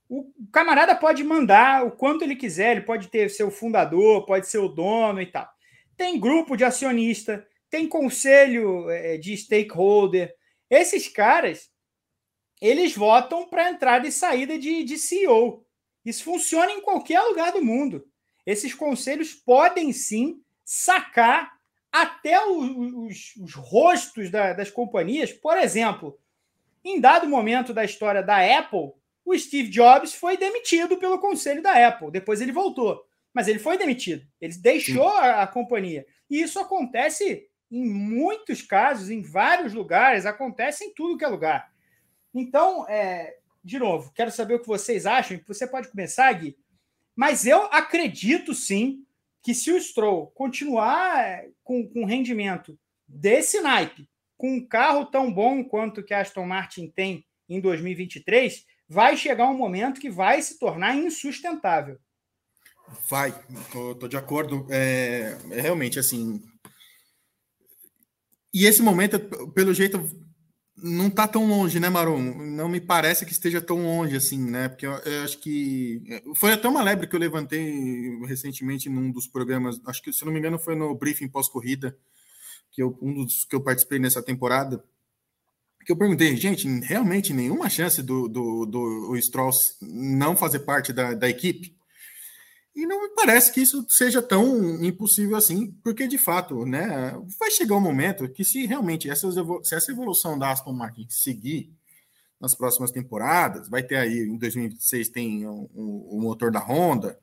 O 0.09 0.31
camarada 0.51 0.95
pode 0.95 1.23
mandar 1.23 1.85
o 1.85 1.91
quanto 1.91 2.23
ele 2.23 2.35
quiser, 2.35 2.71
ele 2.71 2.85
pode 2.85 3.07
ter 3.07 3.31
o 3.43 3.51
fundador, 3.51 4.25
pode 4.25 4.47
ser 4.47 4.59
o 4.59 4.67
dono 4.67 5.21
e 5.21 5.25
tal. 5.25 5.47
Tem 5.97 6.19
grupo 6.19 6.55
de 6.55 6.63
acionista, 6.63 7.45
tem 7.69 7.87
conselho 7.87 8.89
é, 8.89 9.17
de 9.17 9.35
stakeholder. 9.35 10.33
Esses 10.69 11.07
caras, 11.07 11.69
eles 12.61 12.95
votam 12.95 13.47
para 13.47 13.69
entrada 13.69 14.07
e 14.07 14.11
saída 14.11 14.57
de, 14.57 14.83
de 14.83 14.97
CEO. 14.97 15.65
Isso 16.03 16.23
funciona 16.23 16.71
em 16.71 16.81
qualquer 16.81 17.21
lugar 17.21 17.51
do 17.51 17.63
mundo. 17.63 18.05
Esses 18.45 18.73
conselhos 18.73 19.33
podem 19.33 19.91
sim 19.91 20.41
sacar 20.63 21.51
até 21.91 22.45
os, 22.45 22.69
os, 22.93 23.35
os 23.37 23.53
rostos 23.53 24.29
da, 24.29 24.53
das 24.53 24.69
companhias. 24.69 25.31
Por 25.31 25.57
exemplo, 25.57 26.19
em 26.83 26.99
dado 26.99 27.27
momento 27.27 27.73
da 27.73 27.83
história 27.83 28.21
da 28.21 28.37
Apple, 28.59 28.91
o 29.25 29.37
Steve 29.37 29.69
Jobs 29.69 30.13
foi 30.13 30.37
demitido 30.37 30.97
pelo 30.97 31.19
conselho 31.19 31.61
da 31.61 31.87
Apple. 31.87 32.11
Depois 32.11 32.41
ele 32.41 32.51
voltou, 32.51 33.03
mas 33.33 33.47
ele 33.47 33.57
foi 33.57 33.77
demitido. 33.77 34.25
Ele 34.39 34.53
deixou 34.57 35.07
a, 35.07 35.41
a, 35.41 35.47
companhia. 35.47 36.05
E 36.29 36.41
isso 36.41 36.59
acontece 36.59 37.47
em 37.71 37.85
muitos 37.85 38.61
casos, 38.61 39.09
em 39.09 39.21
vários 39.21 39.73
lugares, 39.73 40.25
acontece 40.25 40.83
em 40.83 40.93
tudo 40.93 41.17
que 41.17 41.25
é 41.25 41.27
lugar. 41.27 41.71
Então, 42.33 42.87
é, 42.87 43.37
de 43.63 43.79
novo, 43.79 44.11
quero 44.13 44.31
saber 44.31 44.55
o 44.55 44.59
que 44.59 44.67
vocês 44.67 45.05
acham. 45.05 45.39
Você 45.47 45.65
pode 45.65 45.87
começar, 45.89 46.31
Gui. 46.33 46.57
Mas 47.15 47.45
eu 47.45 47.63
acredito 47.71 48.53
sim 48.53 49.05
que 49.41 49.53
se 49.53 49.71
o 49.71 49.79
Stroll 49.79 50.27
continuar 50.27 51.19
é, 51.19 51.49
com, 51.63 51.87
com 51.87 52.05
rendimento 52.05 52.77
desse 53.07 53.61
naipe, 53.61 54.09
com 54.37 54.55
um 54.55 54.67
carro 54.67 55.05
tão 55.05 55.31
bom 55.31 55.63
quanto 55.63 56.03
que 56.03 56.13
a 56.13 56.21
Aston 56.21 56.45
Martin 56.45 56.87
tem 56.89 57.25
em 57.47 57.61
2023, 57.61 58.65
vai 58.87 59.15
chegar 59.15 59.47
um 59.47 59.57
momento 59.57 60.01
que 60.01 60.09
vai 60.09 60.41
se 60.41 60.59
tornar 60.59 60.95
insustentável. 60.95 61.97
Vai, 63.07 63.33
tô 63.99 64.07
de 64.07 64.17
acordo. 64.17 64.67
É, 64.69 65.37
é, 65.51 65.61
realmente 65.61 65.97
assim. 65.99 66.41
E 68.55 68.65
esse 68.65 68.81
momento, 68.81 69.19
pelo 69.49 69.73
jeito, 69.73 70.01
não 70.77 71.07
está 71.07 71.27
tão 71.27 71.45
longe, 71.45 71.77
né, 71.77 71.89
Marum? 71.89 72.33
Não 72.55 72.69
me 72.69 72.79
parece 72.79 73.25
que 73.25 73.33
esteja 73.33 73.59
tão 73.59 73.83
longe 73.83 74.15
assim, 74.15 74.39
né? 74.49 74.69
Porque 74.69 74.85
eu, 74.85 74.93
eu, 74.93 75.23
acho 75.25 75.37
que 75.39 76.01
foi 76.37 76.53
até 76.53 76.65
uma 76.65 76.81
lebre 76.81 77.05
que 77.05 77.13
eu 77.13 77.19
levantei 77.19 78.17
recentemente 78.25 78.87
num 78.89 79.11
dos 79.11 79.27
programas. 79.27 79.81
Acho 79.85 80.01
que, 80.01 80.13
se 80.13 80.23
não 80.23 80.31
me 80.31 80.39
engano, 80.39 80.57
foi 80.57 80.73
no 80.73 80.95
briefing 80.95 81.27
pós-corrida, 81.27 81.97
que 82.71 82.81
eu, 82.81 82.97
um 83.01 83.13
dos 83.13 83.43
que 83.43 83.57
eu 83.57 83.61
participei 83.61 83.99
nessa 83.99 84.23
temporada 84.23 84.81
que 85.85 85.91
eu 85.91 85.95
perguntei, 85.95 86.35
gente, 86.35 86.67
realmente 86.79 87.31
nenhuma 87.31 87.69
chance 87.69 88.01
do, 88.01 88.27
do, 88.27 88.65
do 88.65 89.13
não 89.81 90.35
fazer 90.35 90.59
parte 90.59 90.91
da, 90.91 91.13
da 91.13 91.29
equipe? 91.29 91.74
E 92.75 92.85
não 92.85 93.03
me 93.03 93.09
parece 93.09 93.51
que 93.53 93.61
isso 93.61 93.85
seja 93.89 94.21
tão 94.21 94.83
impossível 94.83 95.37
assim, 95.37 95.71
porque 95.83 96.07
de 96.07 96.17
fato, 96.17 96.65
né, 96.65 97.13
vai 97.39 97.49
chegar 97.49 97.75
um 97.75 97.81
momento 97.81 98.27
que 98.27 98.43
se 98.43 98.65
realmente 98.65 99.09
essa, 99.09 99.29
se 99.63 99.75
essa 99.75 99.91
evolução 99.91 100.37
da 100.37 100.51
Aston 100.51 100.73
Martin 100.73 101.07
seguir 101.09 101.71
nas 102.39 102.53
próximas 102.53 102.91
temporadas, 102.91 103.69
vai 103.69 103.81
ter 103.81 103.95
aí 103.95 104.19
em 104.19 104.37
2026 104.37 105.09
tem 105.09 105.47
o, 105.47 105.69
o, 105.73 106.19
motor 106.21 106.51
da 106.51 106.59
Honda. 106.59 107.17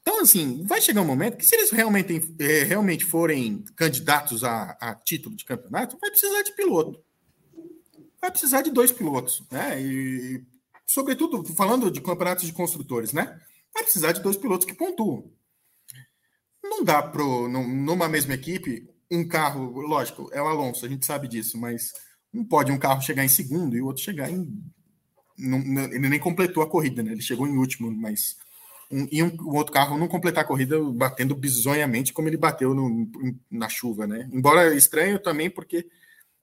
Então, 0.00 0.22
assim, 0.22 0.64
vai 0.64 0.80
chegar 0.80 1.02
um 1.02 1.06
momento 1.06 1.36
que 1.36 1.44
se 1.44 1.54
eles 1.54 1.70
realmente, 1.70 2.34
é, 2.40 2.64
realmente 2.64 3.04
forem 3.04 3.62
candidatos 3.76 4.42
a, 4.42 4.76
a 4.80 4.94
título 4.94 5.36
de 5.36 5.44
campeonato, 5.44 5.98
vai 6.00 6.10
precisar 6.10 6.42
de 6.42 6.52
piloto 6.56 6.98
vai 8.22 8.30
precisar 8.30 8.62
de 8.62 8.70
dois 8.70 8.92
pilotos, 8.92 9.42
né? 9.50 9.82
E, 9.82 10.40
sobretudo, 10.86 11.44
falando 11.54 11.90
de 11.90 12.00
campeonatos 12.00 12.46
de 12.46 12.52
construtores, 12.52 13.12
né? 13.12 13.40
Vai 13.74 13.82
precisar 13.82 14.12
de 14.12 14.22
dois 14.22 14.36
pilotos 14.36 14.66
que 14.66 14.74
pontuam. 14.74 15.30
Não 16.62 16.84
dá 16.84 17.02
para, 17.02 17.22
numa 17.22 18.08
mesma 18.08 18.34
equipe, 18.34 18.88
um 19.10 19.26
carro, 19.26 19.80
lógico, 19.80 20.30
é 20.32 20.40
o 20.40 20.46
Alonso, 20.46 20.86
a 20.86 20.88
gente 20.88 21.04
sabe 21.04 21.28
disso, 21.28 21.58
mas 21.58 21.92
não 22.32 22.44
pode 22.44 22.72
um 22.72 22.78
carro 22.78 23.02
chegar 23.02 23.24
em 23.24 23.28
segundo 23.28 23.76
e 23.76 23.82
o 23.82 23.86
outro 23.86 24.02
chegar 24.02 24.30
em. 24.30 24.48
Não, 25.36 25.84
ele 25.84 26.08
nem 26.08 26.18
completou 26.18 26.62
a 26.62 26.68
corrida, 26.68 27.02
né? 27.02 27.12
Ele 27.12 27.20
chegou 27.20 27.46
em 27.46 27.56
último, 27.56 27.90
mas. 27.90 28.36
Um, 28.90 29.06
e 29.10 29.22
um, 29.22 29.28
um, 29.40 29.56
outro 29.56 29.72
carro 29.72 29.98
não 29.98 30.08
completar 30.08 30.44
a 30.44 30.46
corrida 30.46 30.78
batendo 30.80 31.34
bizonhamente 31.34 32.12
como 32.12 32.28
ele 32.28 32.36
bateu 32.36 32.74
no, 32.74 33.10
na 33.50 33.68
chuva, 33.68 34.06
né? 34.06 34.28
Embora 34.32 34.74
estranho 34.74 35.18
também, 35.18 35.50
porque 35.50 35.86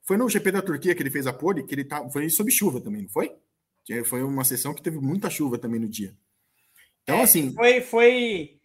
foi 0.03 0.17
no 0.17 0.29
GP 0.29 0.51
da 0.51 0.61
Turquia 0.61 0.95
que 0.95 1.01
ele 1.01 1.11
fez 1.11 1.27
a 1.27 1.33
pole, 1.33 1.63
que 1.63 1.73
ele 1.73 1.83
tá, 1.83 2.07
foi 2.09 2.29
sob 2.29 2.51
chuva 2.51 2.81
também, 2.81 3.03
não 3.03 3.09
foi? 3.09 3.31
Foi 4.05 4.23
uma 4.23 4.43
sessão 4.43 4.73
que 4.73 4.81
teve 4.81 4.99
muita 4.99 5.29
chuva 5.29 5.57
também 5.57 5.79
no 5.79 5.89
dia. 5.89 6.15
Então, 7.09 7.19
é, 7.19 7.23
assim. 7.23 7.53
Foi, 7.53 7.81
foi. 7.81 8.55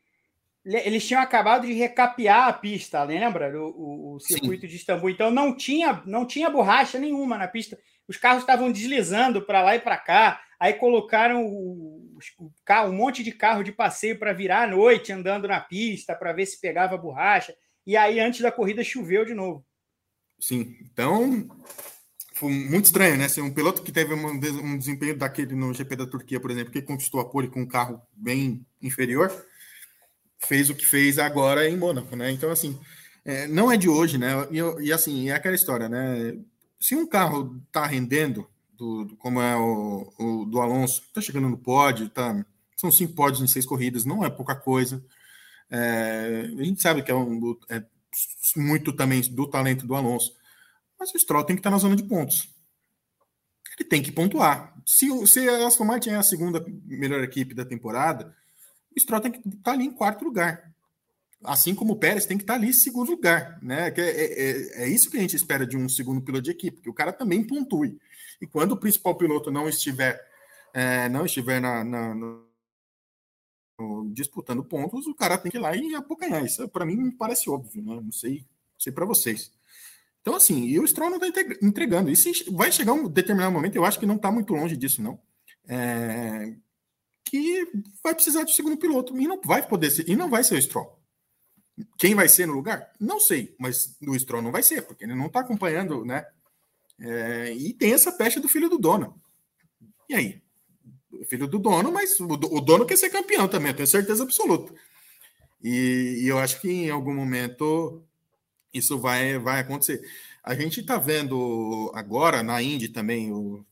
Eles 0.64 1.07
tinham 1.07 1.20
acabado 1.20 1.66
de 1.66 1.72
recapear 1.72 2.49
a 2.49 2.53
pista, 2.53 3.03
lembra? 3.03 3.53
O, 3.61 3.68
o, 3.68 4.14
o 4.14 4.20
circuito 4.20 4.62
Sim. 4.62 4.68
de 4.68 4.76
Istambul. 4.76 5.11
Então 5.11 5.30
não 5.30 5.55
tinha, 5.55 6.03
não 6.07 6.26
tinha 6.26 6.49
borracha 6.49 6.99
nenhuma 6.99 7.36
na 7.36 7.49
pista. 7.49 7.78
Os 8.09 8.16
carros 8.16 8.42
estavam 8.42 8.72
deslizando 8.72 9.42
para 9.42 9.62
lá 9.62 9.76
e 9.76 9.80
para 9.80 9.99
cá. 9.99 10.40
Aí 10.59 10.72
colocaram 10.74 11.45
o, 11.45 12.16
o, 12.38 12.51
um 12.86 12.92
monte 12.92 13.22
de 13.22 13.32
carro 13.32 13.62
de 13.62 13.72
passeio 13.72 14.18
para 14.18 14.32
virar 14.32 14.62
à 14.62 14.66
noite 14.66 15.12
andando 15.12 15.49
na 15.49 15.61
pista 15.61 16.14
para 16.14 16.32
ver 16.32 16.47
se 16.47 16.59
pegava 16.61 16.97
borracha. 16.97 17.55
E 17.86 17.97
aí, 17.97 18.18
antes 18.18 18.40
da 18.40 18.51
corrida, 18.51 18.82
choveu 18.82 19.26
de 19.26 19.34
novo. 19.34 19.64
Sim, 20.40 20.74
então 20.80 21.47
foi 22.35 22.53
muito 22.53 22.87
estranho, 22.87 23.16
né? 23.16 23.28
Ser 23.28 23.41
um 23.41 23.53
piloto 23.53 23.82
que 23.82 23.93
teve 23.93 24.12
um, 24.12 24.78
desempenho 24.78 25.16
daquele 25.16 25.55
no 25.55 25.72
GP 25.72 25.97
da 25.97 26.07
Turquia, 26.07 26.41
por 26.41 26.51
exemplo, 26.51 26.72
que 26.72 26.82
conquistou 26.82 27.20
a 27.20 27.24
pole 27.24 27.49
com 27.49 27.62
um 27.62 27.66
carro 27.66 28.03
bem 28.12 28.66
inferior, 28.82 29.32
fez 30.41 30.68
o 30.68 30.74
que 30.74 30.85
fez 30.85 31.18
agora 31.18 31.68
em 31.68 31.76
Mônaco, 31.76 32.16
né? 32.16 32.30
Então, 32.32 32.51
assim, 32.51 32.78
é, 33.24 33.47
não 33.47 33.70
é 33.70 33.76
de 33.76 33.89
hoje, 33.89 34.18
né? 34.18 34.32
E, 34.51 34.87
e, 34.87 34.93
assim, 34.93 35.30
é 35.30 35.35
aquela 35.35 35.55
história, 35.55 35.89
né? 35.89 36.37
Se 36.80 36.97
um 36.97 37.07
carro 37.07 37.61
tá 37.70 37.87
rendendo, 37.87 38.47
do, 38.76 39.05
do 39.05 39.16
como 39.16 39.41
é 39.41 39.57
o, 39.57 40.12
o, 40.18 40.45
do 40.45 40.61
Alonso, 40.61 41.03
tá 41.14 41.20
chegando 41.20 41.49
no 41.49 41.57
pódio, 41.57 42.09
tá, 42.09 42.45
são 42.76 42.91
cinco 42.91 43.14
pódios 43.14 43.43
em 43.43 43.47
seis 43.47 43.64
corridas, 43.64 44.05
não 44.05 44.24
é 44.24 44.28
pouca 44.28 44.57
coisa. 44.57 45.03
É, 45.70 46.51
a 46.59 46.62
gente 46.64 46.82
sabe 46.82 47.03
que 47.03 47.11
é, 47.11 47.14
um, 47.14 47.57
é 47.70 47.82
muito 48.57 48.93
também 48.93 49.20
do 49.22 49.49
talento 49.49 49.87
do 49.87 49.95
Alonso. 49.95 50.35
Mas 50.99 51.14
o 51.14 51.18
Stroll 51.18 51.45
tem 51.45 51.57
que 51.57 51.61
estar 51.61 51.70
na 51.70 51.78
zona 51.78 51.97
de 51.97 52.03
pontos. 52.03 52.49
Ele 53.78 53.88
tem 53.88 54.03
que 54.03 54.12
pontuar. 54.12 54.74
Se, 54.86 55.26
se 55.26 55.49
a 55.49 55.66
Aston 55.66 55.84
Martin 55.84 56.11
é 56.11 56.16
a 56.16 56.22
segunda 56.22 56.64
melhor 56.84 57.22
equipe 57.22 57.55
da 57.55 57.64
temporada, 57.64 58.34
o 58.95 59.01
Stroll 59.01 59.20
tem 59.20 59.32
que 59.32 59.49
estar 59.49 59.72
ali 59.72 59.84
em 59.84 59.92
quarto 59.92 60.24
lugar. 60.24 60.72
Assim 61.42 61.74
como 61.74 61.92
o 61.92 61.99
Pérez 61.99 62.24
tem 62.24 62.38
que 62.38 62.45
estar 62.45 62.55
ali 62.55 62.68
em 62.68 62.72
segundo 62.72 63.11
lugar. 63.11 63.59
Né? 63.62 63.92
É, 63.97 64.01
é, 64.01 64.84
é 64.84 64.88
isso 64.88 65.11
que 65.11 65.16
a 65.16 65.20
gente 65.20 65.36
espera 65.36 65.66
de 65.66 65.76
um 65.76 65.88
segundo 65.88 66.22
piloto 66.22 66.45
de 66.45 66.51
equipe, 66.51 66.80
que 66.80 66.88
o 66.88 66.95
cara 66.95 67.12
também 67.12 67.45
pontue. 67.45 67.99
E 68.40 68.47
quando 68.47 68.72
o 68.72 68.76
principal 68.76 69.16
piloto 69.16 69.51
não 69.51 69.68
estiver, 69.68 70.20
é, 70.72 71.09
não 71.09 71.26
estiver 71.26 71.61
na, 71.61 71.84
na, 71.84 72.14
no 72.14 72.45
disputando 74.12 74.64
pontos, 74.64 75.07
o 75.07 75.14
cara 75.14 75.36
tem 75.36 75.51
que 75.51 75.59
ir 75.59 75.61
lá 75.61 75.74
e 75.76 75.95
apocanhar. 75.95 76.45
Isso 76.45 76.68
para 76.68 76.86
mim 76.86 77.11
parece 77.11 77.51
óbvio, 77.51 77.82
né? 77.82 78.01
Não 78.01 78.12
sei, 78.12 78.45
sei 78.78 78.92
para 78.92 79.05
vocês. 79.05 79.53
Então, 80.25 80.37
assim, 80.37 80.64
e 80.64 80.81
o 80.81 80.89
Stroll 80.89 81.11
não 81.11 81.18
está 81.22 81.43
entregando. 81.61 82.11
E 82.11 82.16
se 82.16 82.51
vai 82.51 82.72
chegar 82.72 82.95
um 82.95 83.07
determinado 83.07 83.53
momento, 83.53 83.77
eu 83.77 83.85
acho 83.85 84.01
que 84.01 84.07
não 84.07 84.16
está 84.16 84.33
muito 84.33 84.55
longe 84.55 84.75
disso, 84.75 85.03
não. 85.03 85.20
É, 85.68 86.55
que 87.27 87.68
vai 88.03 88.14
precisar 88.14 88.45
de 88.45 88.55
segundo 88.55 88.79
piloto. 88.79 89.14
E 89.20 89.29
não 89.29 89.39
vai 89.45 89.68
poder 89.68 89.91
ser, 89.91 90.09
e 90.09 90.16
não 90.16 90.31
vai 90.31 90.43
ser 90.43 90.55
o 90.55 90.62
Stroll. 90.62 90.99
Quem 91.99 92.14
vai 92.14 92.27
ser 92.27 92.47
no 92.47 92.55
lugar? 92.55 92.91
Não 92.99 93.20
sei, 93.20 93.55
mas 93.59 93.99
o 94.01 94.18
Stroll 94.18 94.41
não 94.41 94.51
vai 94.51 94.62
ser, 94.62 94.81
porque 94.87 95.05
ele 95.05 95.14
não 95.14 95.27
está 95.27 95.41
acompanhando, 95.41 96.07
né? 96.07 96.25
É, 96.99 97.53
e 97.53 97.75
tem 97.75 97.93
essa 97.93 98.11
pecha 98.11 98.41
do 98.41 98.49
filho 98.49 98.70
do 98.70 98.79
dono. 98.79 99.20
E 100.09 100.14
aí? 100.14 100.43
filho 101.29 101.47
do 101.47 101.59
dono, 101.59 101.93
mas 101.93 102.18
o, 102.18 102.27
o 102.27 102.61
dono 102.62 102.87
quer 102.87 102.97
ser 102.97 103.11
campeão 103.11 103.47
também, 103.47 103.68
eu 103.68 103.77
tenho 103.77 103.87
certeza 103.87 104.22
absoluta. 104.22 104.72
E, 105.62 106.22
e, 106.22 106.29
eu 106.29 106.39
acho 106.39 106.61
que 106.61 106.70
em 106.70 106.91
algum 106.91 107.14
momento 107.14 108.03
isso 108.75 108.99
vai, 108.99 109.39
vai 109.39 109.61
acontecer. 109.61 110.03
A 110.43 110.55
gente 110.55 110.81
está 110.81 110.99
vendo 110.99 111.91
agora 111.95 112.43
na 112.43 112.61
Indy 112.61 112.89
também 112.89 113.33
o, 113.33 113.64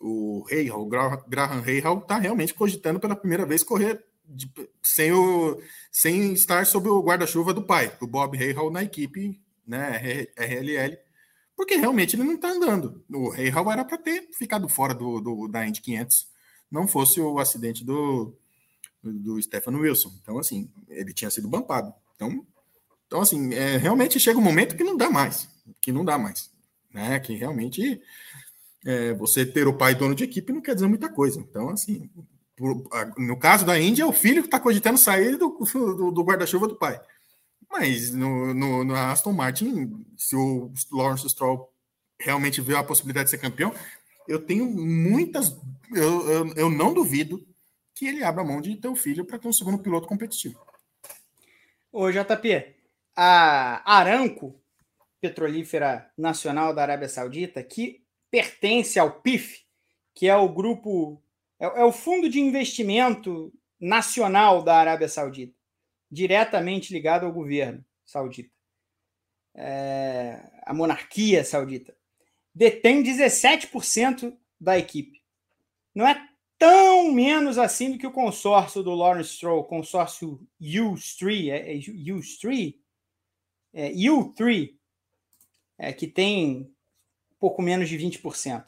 o 0.00 0.44
Hayhall, 0.50 0.86
Graham 0.86 1.62
Hayhall 1.64 1.98
está 1.98 2.18
realmente 2.18 2.54
cogitando 2.54 2.98
pela 2.98 3.14
primeira 3.14 3.46
vez 3.46 3.62
correr 3.62 4.04
de, 4.26 4.50
sem, 4.82 5.12
o, 5.12 5.60
sem 5.92 6.32
estar 6.32 6.66
sob 6.66 6.88
o 6.88 7.02
guarda-chuva 7.02 7.52
do 7.52 7.62
pai, 7.62 7.94
do 8.00 8.06
Bob 8.06 8.36
Hayhall 8.36 8.70
na 8.70 8.82
equipe, 8.82 9.40
né, 9.66 10.26
RLL, 10.36 10.98
porque 11.56 11.76
realmente 11.76 12.16
ele 12.16 12.24
não 12.24 12.34
está 12.34 12.48
andando. 12.48 13.04
O 13.08 13.32
Hayhall 13.32 13.70
era 13.70 13.84
para 13.84 13.98
ter 13.98 14.28
ficado 14.32 14.68
fora 14.68 14.94
do, 14.94 15.20
do, 15.20 15.48
da 15.48 15.66
Indy 15.66 15.80
500, 15.80 16.28
não 16.70 16.88
fosse 16.88 17.20
o 17.20 17.38
acidente 17.38 17.84
do, 17.84 18.34
do 19.02 19.40
Stefano 19.40 19.80
Wilson. 19.80 20.12
Então, 20.22 20.38
assim, 20.38 20.70
ele 20.88 21.12
tinha 21.12 21.30
sido 21.30 21.48
bampado. 21.48 21.94
Então, 22.16 22.44
então 23.14 23.22
assim, 23.22 23.54
é, 23.54 23.76
realmente 23.76 24.18
chega 24.18 24.38
um 24.38 24.42
momento 24.42 24.76
que 24.76 24.82
não 24.82 24.96
dá 24.96 25.08
mais 25.08 25.48
que 25.80 25.92
não 25.92 26.04
dá 26.04 26.18
mais. 26.18 26.50
Né? 26.92 27.18
Que 27.20 27.34
realmente 27.34 28.00
é, 28.84 29.12
você 29.14 29.44
ter 29.44 29.66
o 29.66 29.76
pai 29.76 29.94
dono 29.94 30.14
de 30.14 30.24
equipe 30.24 30.52
não 30.52 30.60
quer 30.60 30.74
dizer 30.74 30.86
muita 30.86 31.08
coisa. 31.08 31.40
Então, 31.40 31.70
assim, 31.70 32.08
por, 32.56 32.84
no 33.18 33.38
caso 33.38 33.64
da 33.64 33.78
Índia, 33.78 34.02
é 34.02 34.06
o 34.06 34.12
filho 34.12 34.42
que 34.42 34.48
está 34.48 34.60
cogitando 34.60 34.98
sair 34.98 35.36
do, 35.36 35.50
do, 35.50 36.10
do 36.10 36.24
guarda-chuva 36.24 36.68
do 36.68 36.76
pai. 36.76 37.00
Mas 37.70 38.12
no, 38.12 38.54
no, 38.54 38.84
no, 38.84 38.94
Aston 38.94 39.32
Martin, 39.32 40.06
se 40.16 40.36
o 40.36 40.72
Lawrence 40.92 41.28
Stroll 41.28 41.72
realmente 42.20 42.60
vê 42.60 42.76
a 42.76 42.84
possibilidade 42.84 43.26
de 43.26 43.30
ser 43.30 43.38
campeão, 43.38 43.74
eu 44.28 44.38
tenho 44.38 44.64
muitas. 44.66 45.56
Eu, 45.92 46.30
eu, 46.30 46.54
eu 46.54 46.70
não 46.70 46.94
duvido 46.94 47.44
que 47.94 48.06
ele 48.06 48.22
abra 48.22 48.44
mão 48.44 48.60
de 48.60 48.76
ter 48.76 48.88
o 48.88 48.96
filho 48.96 49.24
para 49.24 49.38
ter 49.38 49.48
um 49.48 49.52
segundo 49.52 49.78
piloto 49.78 50.06
competitivo. 50.06 50.58
Ô, 51.92 52.10
JP, 52.10 52.73
a 53.16 53.82
Aranco 53.98 54.60
Petrolífera 55.20 56.10
Nacional 56.18 56.74
da 56.74 56.82
Arábia 56.82 57.08
Saudita, 57.08 57.62
que 57.62 58.04
pertence 58.30 58.98
ao 58.98 59.20
PIF, 59.20 59.64
que 60.14 60.28
é 60.28 60.36
o 60.36 60.48
grupo, 60.48 61.22
é, 61.58 61.64
é 61.64 61.84
o 61.84 61.92
Fundo 61.92 62.28
de 62.28 62.40
Investimento 62.40 63.52
Nacional 63.80 64.62
da 64.62 64.76
Arábia 64.76 65.08
Saudita, 65.08 65.54
diretamente 66.10 66.92
ligado 66.92 67.26
ao 67.26 67.32
governo 67.32 67.84
saudita, 68.04 68.50
é, 69.54 70.40
a 70.62 70.74
monarquia 70.74 71.44
saudita, 71.44 71.96
detém 72.54 73.02
17% 73.02 74.36
da 74.60 74.78
equipe. 74.78 75.22
Não 75.94 76.06
é 76.06 76.28
tão 76.58 77.12
menos 77.12 77.58
assim 77.58 77.92
do 77.92 77.98
que 77.98 78.06
o 78.06 78.12
consórcio 78.12 78.82
do 78.82 78.94
Lawrence 78.94 79.30
Stroll, 79.30 79.64
consórcio 79.64 80.40
U3, 80.60 81.50
é, 81.50 81.72
é 81.72 81.78
U3, 81.78 82.76
é, 83.74 83.90
U3, 83.92 84.74
é, 85.76 85.92
que 85.92 86.06
tem 86.06 86.72
pouco 87.38 87.60
menos 87.60 87.88
de 87.88 87.98
20%. 87.98 88.64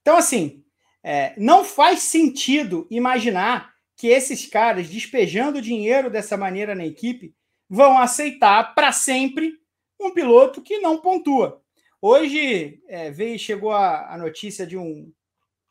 Então, 0.00 0.16
assim, 0.16 0.64
é, 1.02 1.34
não 1.38 1.64
faz 1.64 2.00
sentido 2.02 2.86
imaginar 2.90 3.72
que 3.96 4.08
esses 4.08 4.46
caras, 4.46 4.88
despejando 4.88 5.60
dinheiro 5.60 6.10
dessa 6.10 6.36
maneira 6.36 6.74
na 6.74 6.86
equipe, 6.86 7.34
vão 7.68 7.98
aceitar 7.98 8.74
para 8.74 8.90
sempre 8.92 9.60
um 10.00 10.10
piloto 10.10 10.62
que 10.62 10.78
não 10.78 10.98
pontua. 10.98 11.62
Hoje 12.00 12.82
é, 12.88 13.10
veio, 13.10 13.38
chegou 13.38 13.72
a, 13.72 14.14
a 14.14 14.16
notícia 14.16 14.66
de 14.66 14.76
um. 14.76 15.12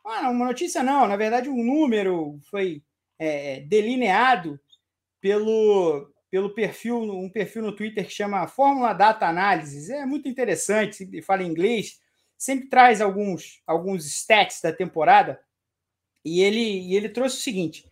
Ah, 0.06 0.30
uma 0.30 0.46
notícia 0.46 0.84
não, 0.84 1.08
na 1.08 1.18
verdade, 1.18 1.50
um 1.50 1.64
número 1.64 2.40
foi 2.50 2.84
é, 3.18 3.62
delineado 3.62 4.60
pelo, 5.20 6.10
pelo 6.30 6.54
perfil, 6.54 7.02
um 7.02 7.30
perfil 7.30 7.64
no 7.64 7.76
Twitter 7.76 8.06
que 8.06 8.14
chama 8.14 8.48
Fórmula 8.48 8.94
Data 8.94 9.28
Analysis. 9.28 9.90
É 9.90 10.06
muito 10.06 10.28
interessante, 10.28 11.22
fala 11.22 11.44
inglês, 11.44 12.00
sempre 12.38 12.70
traz 12.70 13.02
alguns, 13.02 13.62
alguns 13.66 14.06
stats 14.06 14.62
da 14.62 14.72
temporada. 14.72 15.40
E 16.24 16.42
ele, 16.42 16.60
e 16.60 16.96
ele 16.96 17.10
trouxe 17.10 17.38
o 17.38 17.42
seguinte: 17.42 17.90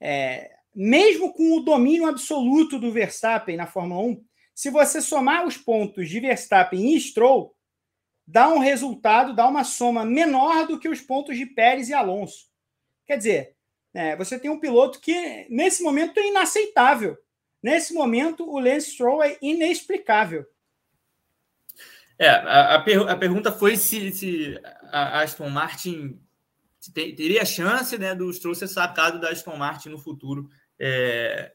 é, 0.00 0.50
mesmo 0.74 1.32
com 1.32 1.56
o 1.56 1.60
domínio 1.60 2.06
absoluto 2.06 2.78
do 2.78 2.92
Verstappen 2.92 3.56
na 3.56 3.66
Fórmula 3.66 4.02
1, 4.02 4.24
se 4.54 4.70
você 4.70 5.00
somar 5.00 5.46
os 5.46 5.56
pontos 5.56 6.08
de 6.08 6.20
Verstappen 6.20 6.94
e 6.94 7.00
Stroll, 7.00 7.54
dá 8.26 8.48
um 8.48 8.58
resultado, 8.58 9.34
dá 9.34 9.48
uma 9.48 9.64
soma 9.64 10.04
menor 10.04 10.66
do 10.66 10.78
que 10.78 10.88
os 10.88 11.00
pontos 11.00 11.36
de 11.36 11.46
Pérez 11.46 11.88
e 11.88 11.94
Alonso. 11.94 12.46
Quer 13.06 13.16
dizer, 13.16 13.56
é, 13.92 14.14
você 14.14 14.38
tem 14.38 14.50
um 14.50 14.60
piloto 14.60 15.00
que, 15.00 15.46
nesse 15.50 15.82
momento, 15.82 16.18
é 16.18 16.28
inaceitável 16.28 17.18
Nesse 17.62 17.94
momento, 17.94 18.48
o 18.48 18.58
Lance 18.58 18.90
Stroll 18.90 19.22
é 19.22 19.38
inexplicável. 19.40 20.44
É, 22.18 22.28
a, 22.28 22.74
a, 22.74 22.80
per, 22.80 23.08
a 23.08 23.16
pergunta 23.16 23.52
foi 23.52 23.76
se, 23.76 24.12
se 24.12 24.60
a 24.90 25.22
Aston 25.22 25.48
Martin 25.48 26.20
teria 26.92 27.42
a 27.42 27.44
chance 27.44 27.96
né, 27.96 28.14
do 28.14 28.32
Stroll 28.32 28.54
ser 28.54 28.68
sacado 28.68 29.20
da 29.20 29.30
Aston 29.30 29.56
Martin 29.56 29.90
no 29.90 29.98
futuro. 29.98 30.48
É, 30.78 31.52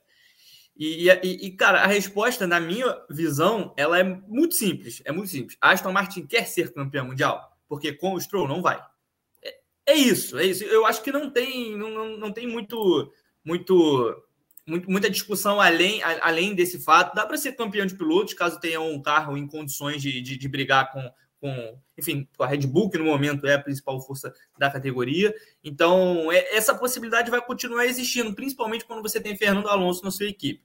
e, 0.76 1.10
e, 1.10 1.48
e, 1.48 1.52
cara, 1.52 1.82
a 1.82 1.88
resposta, 1.88 2.46
na 2.46 2.60
minha 2.60 3.02
visão, 3.10 3.74
ela 3.76 4.00
é 4.00 4.04
muito 4.04 4.56
simples. 4.56 5.02
É 5.04 5.12
muito 5.12 5.30
simples. 5.30 5.58
A 5.60 5.72
Aston 5.72 5.92
Martin 5.92 6.26
quer 6.26 6.46
ser 6.46 6.74
campeã 6.74 7.04
mundial, 7.04 7.52
porque 7.68 7.94
com 7.94 8.14
o 8.14 8.22
Stroll 8.22 8.48
não 8.48 8.62
vai. 8.62 8.80
É, 9.44 9.56
é 9.88 9.96
isso, 9.96 10.38
é 10.38 10.46
isso. 10.46 10.64
Eu 10.64 10.86
acho 10.86 11.02
que 11.02 11.12
não 11.12 11.30
tem, 11.32 11.76
não, 11.76 11.90
não, 11.90 12.18
não 12.18 12.32
tem 12.32 12.48
muito, 12.48 13.12
muito 13.44 14.16
muita 14.68 15.10
discussão 15.10 15.62
além, 15.62 16.04
além 16.04 16.54
desse 16.54 16.80
fato. 16.80 17.16
Dá 17.16 17.26
para 17.26 17.38
ser 17.38 17.54
campeão 17.54 17.86
de 17.86 17.96
pilotos 17.96 18.34
caso 18.34 18.60
tenha 18.60 18.82
um 18.82 19.02
carro 19.02 19.38
em 19.38 19.48
condições 19.48 20.02
de, 20.02 20.22
de, 20.22 20.38
de 20.38 20.48
brigar 20.48 20.92
com, 20.92 21.10
com, 21.40 21.80
enfim, 21.98 22.28
com 22.36 22.44
a 22.44 22.48
Red 22.48 22.68
Bull, 22.68 22.90
que 22.90 22.98
no 22.98 23.06
momento 23.06 23.48
é 23.48 23.54
a 23.54 23.62
principal 23.62 24.02
força 24.02 24.34
da 24.60 24.70
categoria. 24.70 25.34
Então, 25.64 26.30
é, 26.32 26.56
essa 26.56 26.76
possibilidade 26.76 27.32
vai 27.32 27.42
continuar 27.42 27.86
existindo, 27.86 28.34
principalmente 28.34 28.84
quando 28.84 29.02
você 29.02 29.22
tem 29.22 29.38
Fernando 29.38 29.70
Alonso 29.70 30.04
na 30.04 30.12
sua 30.12 30.28
equipe. 30.28 30.62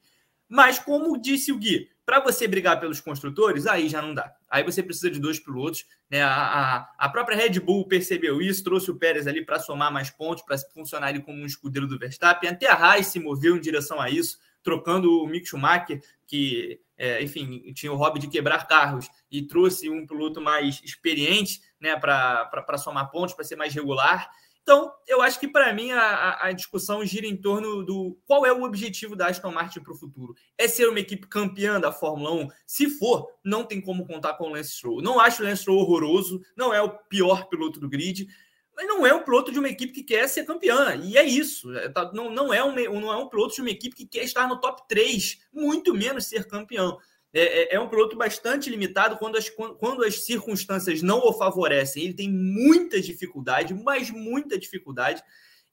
Mas, 0.49 0.79
como 0.79 1.17
disse 1.17 1.53
o 1.53 1.59
Gui, 1.59 1.89
para 2.05 2.21
você 2.21 2.49
brigar 2.49 2.81
pelos 2.81 3.01
construtores, 3.01 3.67
aí 3.67 3.89
já 3.89 4.03
não 4.03 4.13
dá. 4.13 4.35
Aí 4.51 4.65
você 4.65 4.83
precisa 4.83 5.11
de 5.11 5.21
dois 5.21 5.39
pilotos. 5.39 5.87
Né? 6.11 6.21
A, 6.23 6.33
a, 6.33 6.93
a 6.99 7.09
própria 7.09 7.37
Red 7.37 7.61
Bull 7.61 7.87
percebeu 7.87 8.43
isso, 8.43 8.65
trouxe 8.65 8.91
o 8.91 8.97
Pérez 8.97 9.27
ali 9.27 9.45
para 9.45 9.61
somar 9.61 9.93
mais 9.93 10.11
pontos, 10.11 10.45
para 10.45 10.59
funcionar 10.75 11.09
ali 11.09 11.21
como 11.21 11.39
um 11.39 11.47
escudeiro 11.47 11.87
do 11.87 11.99
Verstappen. 11.99 12.51
Até 12.51 12.69
a 12.69 12.75
Haas 12.75 13.07
se 13.07 13.21
moveu 13.21 13.57
em 13.57 13.61
direção 13.61 14.01
a 14.01 14.11
isso, 14.11 14.39
trocando 14.63 15.23
o 15.23 15.27
Mick 15.27 15.47
Schumacher, 15.47 16.03
que, 16.27 16.81
é, 16.97 17.23
enfim, 17.23 17.73
tinha 17.73 17.93
o 17.93 17.97
hobby 17.97 18.19
de 18.19 18.29
quebrar 18.29 18.67
carros, 18.67 19.09
e 19.31 19.43
trouxe 19.43 19.89
um 19.89 20.07
piloto 20.07 20.41
mais 20.41 20.81
experiente 20.85 21.61
né, 21.81 21.97
para 21.97 22.79
somar 22.79 23.11
pontos, 23.11 23.35
para 23.35 23.45
ser 23.45 23.57
mais 23.57 23.75
regular. 23.75 24.31
Então, 24.63 24.93
eu 25.09 25.21
acho 25.21 25.41
que 25.41 25.49
para 25.49 25.73
mim 25.75 25.91
a, 25.91 26.47
a, 26.47 26.53
discussão 26.53 27.05
gira 27.05 27.27
em 27.27 27.37
torno 27.37 27.85
do 27.85 28.17
qual 28.25 28.47
é 28.47 28.53
o 28.53 28.63
objetivo 28.63 29.17
da 29.17 29.27
Aston 29.27 29.51
Martin 29.51 29.81
para 29.81 29.93
o 29.93 29.97
futuro. 29.97 30.35
É 30.57 30.69
ser 30.69 30.89
uma 30.89 31.01
equipe 31.01 31.27
campeã 31.27 31.81
da 31.81 31.91
Fórmula 31.91 32.33
1? 32.33 32.49
Se 32.65 32.89
for, 32.89 33.29
não 33.45 33.65
tem 33.65 33.81
como 33.81 34.07
contar 34.07 34.35
com 34.35 34.45
o 34.45 34.51
Lance 34.51 34.71
Stroll. 34.71 35.03
Não 35.03 35.19
acho 35.19 35.43
o 35.43 35.47
Lance 35.47 35.63
Stroll 35.63 35.81
horroroso, 35.81 36.41
não 36.57 36.73
é 36.73 36.81
o 36.81 36.91
pior 36.91 37.49
piloto 37.49 37.81
do 37.81 37.89
grid, 37.89 38.29
mas 38.75 38.87
não 38.87 39.05
é 39.05 39.13
um 39.13 39.23
piloto 39.23 39.51
de 39.51 39.59
uma 39.59 39.69
equipe 39.69 39.93
que 39.93 40.05
quer 40.05 40.29
ser 40.29 40.45
campeã. 40.45 40.95
E 40.95 41.19
é 41.19 41.25
isso. 41.25 41.75
É, 41.77 41.89
tá, 41.89 42.11
não, 42.15 42.31
não, 42.31 42.55
é 42.55 42.63
um, 42.63 42.73
não 42.73 43.13
é 43.13 43.17
um 43.17 43.29
piloto 43.29 43.55
de 43.57 43.61
uma 43.61 43.71
equipe 43.71 43.97
que 43.97 44.07
quer 44.07 44.23
estar 44.23 44.49
no 44.49 44.61
top 44.61 44.83
3, 44.89 45.41
muito 45.53 45.93
menos 45.93 46.27
ser 46.27 46.47
campeão. 46.47 46.99
É, 47.35 47.75
é, 47.75 47.75
é, 47.77 47.81
um 47.81 47.89
piloto 47.89 48.17
bastante 48.17 48.69
limitado 48.69 49.17
quando 49.17 49.37
as, 49.37 49.49
quando 49.49 50.05
as 50.05 50.25
circunstâncias 50.25 51.01
não 51.01 51.19
o 51.19 51.33
favorecem. 51.33 52.05
Ele 52.05 52.15
tem 52.15 52.31
muita 52.31 53.01
dificuldade, 53.01 53.73
mas 53.73 54.11
muita 54.11 54.59
dificuldade. 54.59 55.23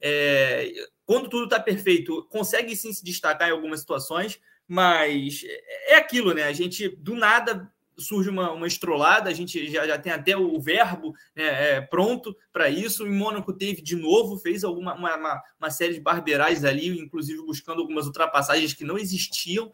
É, 0.02 0.72
quando 1.06 1.30
tudo 1.30 1.46
está 1.46 1.60
perfeito, 1.60 2.26
consegue 2.30 2.76
sim 2.76 2.94
se 2.94 3.04
destacar 3.04 3.50
em 3.50 3.52
algumas 3.52 3.82
situações, 3.82 4.40
mas 4.68 5.44
é 5.88 5.96
aquilo, 5.96 6.34
né? 6.34 6.44
A 6.44 6.54
gente 6.54 6.88
do 6.88 7.16
nada 7.16 7.70
surge 8.00 8.30
uma, 8.30 8.52
uma 8.52 8.68
estrolada, 8.68 9.30
a 9.30 9.34
gente 9.34 9.70
já, 9.70 9.86
já 9.86 9.98
tem 9.98 10.12
até 10.12 10.36
o 10.36 10.60
verbo 10.60 11.14
né, 11.36 11.76
é, 11.76 11.82
pronto 11.82 12.36
para 12.52 12.70
isso. 12.70 13.06
Em 13.06 13.12
Mônaco 13.12 13.54
teve 13.54 13.82
de 13.82 13.96
novo, 13.96 14.38
fez 14.38 14.64
alguma 14.64 14.96
uma, 14.96 15.16
uma, 15.16 15.44
uma 15.60 15.70
série 15.70 15.96
de 15.96 16.00
barberais 16.00 16.64
ali, 16.64 16.88
inclusive 16.88 17.42
buscando 17.46 17.82
algumas 17.82 18.06
ultrapassagens 18.06 18.74
que 18.74 18.86
não 18.86 18.98
existiam. 18.98 19.72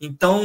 Então, 0.00 0.42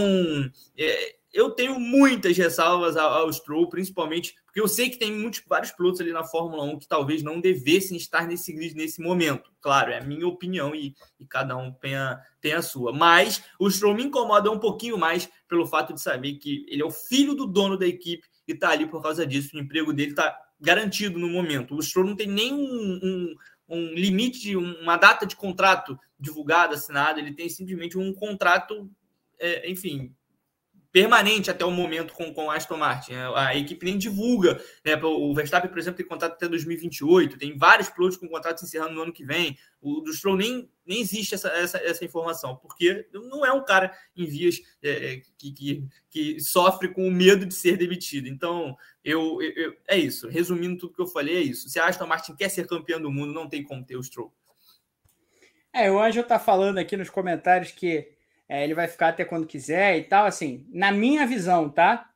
é, 0.77 1.15
eu 1.33 1.49
tenho 1.51 1.79
muitas 1.79 2.37
ressalvas 2.37 2.95
ao, 2.95 3.11
ao 3.11 3.33
Stroll, 3.33 3.67
principalmente 3.69 4.35
porque 4.53 4.61
eu 4.61 4.67
sei 4.67 4.87
que 4.87 4.99
tem 4.99 5.11
muitos, 5.11 5.41
vários 5.47 5.71
pilotos 5.71 5.99
ali 5.99 6.11
na 6.11 6.23
Fórmula 6.23 6.63
1 6.63 6.77
que 6.77 6.87
talvez 6.87 7.23
não 7.23 7.41
devessem 7.41 7.97
estar 7.97 8.27
nesse 8.27 8.53
grid 8.53 8.75
nesse 8.75 9.01
momento. 9.01 9.51
Claro, 9.59 9.91
é 9.91 9.97
a 9.97 10.03
minha 10.03 10.27
opinião 10.27 10.75
e, 10.75 10.93
e 11.19 11.25
cada 11.25 11.57
um 11.57 11.71
tem 11.71 11.95
a, 11.95 12.21
tem 12.39 12.53
a 12.53 12.61
sua. 12.61 12.93
Mas 12.93 13.43
o 13.59 13.67
Stroll 13.67 13.95
me 13.95 14.03
incomoda 14.03 14.51
um 14.51 14.59
pouquinho 14.59 14.95
mais 14.95 15.27
pelo 15.47 15.65
fato 15.65 15.91
de 15.91 15.99
saber 15.99 16.35
que 16.35 16.67
ele 16.69 16.83
é 16.83 16.85
o 16.85 16.91
filho 16.91 17.33
do 17.33 17.47
dono 17.47 17.79
da 17.79 17.87
equipe 17.87 18.27
e 18.47 18.51
está 18.51 18.69
ali 18.69 18.85
por 18.85 19.01
causa 19.01 19.25
disso. 19.25 19.57
O 19.57 19.59
emprego 19.59 19.91
dele 19.91 20.11
está 20.11 20.37
garantido 20.61 21.17
no 21.17 21.29
momento. 21.29 21.75
O 21.75 21.81
Stroll 21.81 22.05
não 22.05 22.15
tem 22.15 22.27
nem 22.27 22.53
um, 22.53 22.99
um 23.03 23.35
um 23.65 23.93
limite, 23.93 24.55
uma 24.55 24.97
data 24.97 25.25
de 25.25 25.35
contrato 25.35 25.97
divulgada, 26.19 26.75
assinada, 26.75 27.19
ele 27.19 27.33
tem 27.33 27.49
simplesmente 27.49 27.97
um 27.97 28.13
contrato, 28.13 28.89
é, 29.43 29.69
enfim, 29.69 30.15
permanente 30.93 31.49
até 31.49 31.65
o 31.65 31.71
momento 31.71 32.13
com, 32.13 32.31
com 32.31 32.51
Aston 32.51 32.77
Martin. 32.77 33.13
A 33.35 33.55
equipe 33.55 33.83
nem 33.83 33.97
divulga. 33.97 34.61
Né? 34.85 34.95
O 35.03 35.33
Verstappen, 35.33 35.69
por 35.69 35.79
exemplo, 35.79 35.97
tem 35.97 36.05
contrato 36.05 36.33
até 36.33 36.47
2028, 36.47 37.37
tem 37.39 37.57
vários 37.57 37.89
pilotos 37.89 38.15
com 38.15 38.29
contratos 38.29 38.63
encerrando 38.63 38.93
no 38.93 39.01
ano 39.01 39.11
que 39.11 39.25
vem. 39.25 39.57
O 39.81 40.01
do 40.01 40.13
Stroll 40.13 40.37
nem, 40.37 40.69
nem 40.85 41.01
existe 41.01 41.33
essa, 41.33 41.49
essa, 41.49 41.77
essa 41.79 42.05
informação, 42.05 42.55
porque 42.57 43.07
não 43.11 43.43
é 43.43 43.51
um 43.51 43.65
cara 43.65 43.91
em 44.15 44.25
vias 44.25 44.61
é, 44.83 45.15
é 45.15 45.21
que, 45.37 45.51
que, 45.51 45.87
que, 46.11 46.39
sofre 46.39 46.87
com 46.87 47.07
o 47.07 47.11
medo 47.11 47.43
de 47.43 47.55
ser 47.55 47.75
demitido. 47.75 48.27
Então, 48.27 48.77
eu, 49.03 49.41
eu, 49.41 49.75
é 49.87 49.97
isso. 49.97 50.29
Resumindo 50.29 50.77
tudo 50.77 50.93
que 50.93 51.01
eu 51.01 51.07
falei, 51.07 51.37
é 51.37 51.41
isso. 51.41 51.67
Se 51.67 51.79
a 51.79 51.87
Aston 51.87 52.05
Martin 52.05 52.35
quer 52.35 52.49
ser 52.49 52.67
campeão 52.67 53.01
do 53.01 53.11
mundo, 53.11 53.33
não 53.33 53.49
tem 53.49 53.63
como 53.63 53.83
ter 53.83 53.97
o 53.97 54.03
Stroll. 54.03 54.31
É, 55.73 55.91
o 55.91 55.99
Anjo 55.99 56.21
está 56.21 56.37
falando 56.37 56.77
aqui 56.77 56.95
nos 56.95 57.09
comentários 57.09 57.71
que 57.71 58.12
é, 58.47 58.63
ele 58.63 58.73
vai 58.73 58.87
ficar 58.87 59.09
até 59.09 59.25
quando 59.25 59.47
quiser 59.47 59.97
e 59.97 60.03
tal. 60.03 60.25
Assim, 60.25 60.67
na 60.69 60.91
minha 60.91 61.25
visão, 61.25 61.69
tá? 61.69 62.09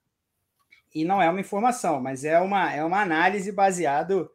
E 0.94 1.06
não 1.06 1.22
é 1.22 1.30
uma 1.30 1.40
informação, 1.40 2.02
mas 2.02 2.24
é 2.24 2.40
uma, 2.40 2.74
é 2.74 2.84
uma 2.84 3.02
análise 3.02 3.52
baseado 3.52 4.30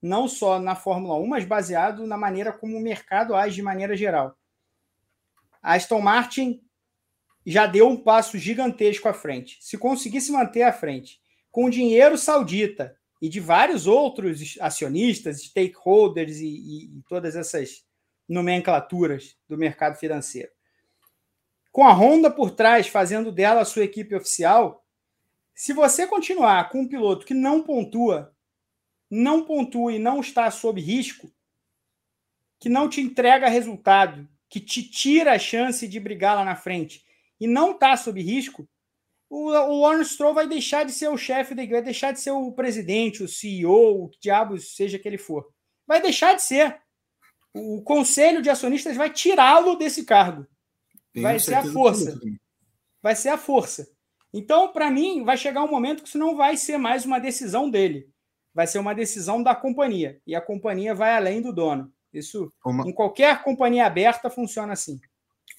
não 0.00 0.28
só 0.28 0.60
na 0.60 0.74
Fórmula 0.74 1.16
1, 1.16 1.26
mas 1.26 1.44
baseado 1.44 2.06
na 2.06 2.16
maneira 2.16 2.52
como 2.52 2.76
o 2.76 2.80
mercado 2.80 3.34
age 3.34 3.56
de 3.56 3.62
maneira 3.62 3.96
geral. 3.96 4.36
A 5.62 5.74
Aston 5.74 6.00
Martin 6.00 6.62
já 7.44 7.66
deu 7.66 7.88
um 7.88 7.96
passo 7.96 8.38
gigantesco 8.38 9.08
à 9.08 9.12
frente. 9.12 9.58
Se 9.60 9.76
conseguisse 9.76 10.30
manter 10.30 10.62
à 10.62 10.72
frente 10.72 11.20
com 11.50 11.68
dinheiro 11.70 12.16
saudita 12.16 12.96
e 13.20 13.28
de 13.28 13.40
vários 13.40 13.86
outros 13.86 14.56
acionistas, 14.60 15.42
stakeholders 15.42 16.36
e, 16.36 16.46
e, 16.46 16.98
e 16.98 17.02
todas 17.08 17.34
essas 17.34 17.84
nomenclaturas 18.28 19.36
do 19.48 19.56
mercado 19.56 19.96
financeiro, 19.96 20.50
com 21.70 21.84
a 21.84 21.92
Honda 21.92 22.30
por 22.30 22.50
trás 22.50 22.88
fazendo 22.88 23.30
dela 23.30 23.60
a 23.60 23.64
sua 23.64 23.84
equipe 23.84 24.14
oficial, 24.14 24.84
se 25.54 25.72
você 25.72 26.06
continuar 26.06 26.70
com 26.70 26.82
um 26.82 26.88
piloto 26.88 27.26
que 27.26 27.34
não 27.34 27.62
pontua, 27.62 28.34
não 29.10 29.44
pontua 29.44 29.92
e 29.92 29.98
não 29.98 30.20
está 30.20 30.50
sob 30.50 30.80
risco, 30.80 31.32
que 32.60 32.68
não 32.68 32.88
te 32.88 33.00
entrega 33.00 33.48
resultado, 33.48 34.28
que 34.48 34.60
te 34.60 34.82
tira 34.82 35.32
a 35.32 35.38
chance 35.38 35.86
de 35.86 36.00
brigar 36.00 36.36
lá 36.36 36.44
na 36.44 36.56
frente 36.56 37.04
e 37.40 37.46
não 37.46 37.72
está 37.72 37.96
sob 37.96 38.20
risco, 38.20 38.68
o, 39.30 39.50
o 39.50 39.82
Lawrence 39.82 40.14
Stroll 40.14 40.34
vai 40.34 40.48
deixar 40.48 40.84
de 40.84 40.92
ser 40.92 41.08
o 41.08 41.18
chefe 41.18 41.54
vai 41.54 41.82
deixar 41.82 42.12
de 42.12 42.20
ser 42.20 42.30
o 42.30 42.52
presidente, 42.52 43.22
o 43.22 43.28
CEO, 43.28 44.04
o 44.04 44.08
que 44.08 44.18
diabos 44.20 44.74
seja 44.74 44.98
que 44.98 45.06
ele 45.06 45.18
for. 45.18 45.46
Vai 45.86 46.00
deixar 46.00 46.34
de 46.34 46.42
ser. 46.42 46.80
O 47.52 47.82
conselho 47.82 48.40
de 48.40 48.50
acionistas 48.50 48.96
vai 48.96 49.10
tirá-lo 49.10 49.76
desse 49.76 50.04
cargo. 50.04 50.46
Tenho 51.18 51.22
vai 51.22 51.38
ser 51.38 51.54
a 51.54 51.64
força. 51.64 52.20
Vai 53.02 53.16
ser 53.16 53.28
a 53.28 53.38
força. 53.38 53.88
Então, 54.32 54.72
para 54.72 54.90
mim, 54.90 55.24
vai 55.24 55.36
chegar 55.36 55.62
um 55.62 55.70
momento 55.70 56.02
que 56.02 56.08
isso 56.08 56.18
não 56.18 56.36
vai 56.36 56.56
ser 56.56 56.76
mais 56.76 57.04
uma 57.04 57.18
decisão 57.18 57.70
dele. 57.70 58.08
Vai 58.54 58.66
ser 58.66 58.78
uma 58.78 58.94
decisão 58.94 59.42
da 59.42 59.54
companhia. 59.54 60.20
E 60.26 60.34
a 60.34 60.40
companhia 60.40 60.94
vai 60.94 61.16
além 61.16 61.40
do 61.40 61.52
dono. 61.52 61.92
Isso, 62.12 62.52
uma... 62.64 62.88
em 62.88 62.92
qualquer 62.92 63.42
companhia 63.42 63.86
aberta, 63.86 64.30
funciona 64.30 64.72
assim. 64.72 65.00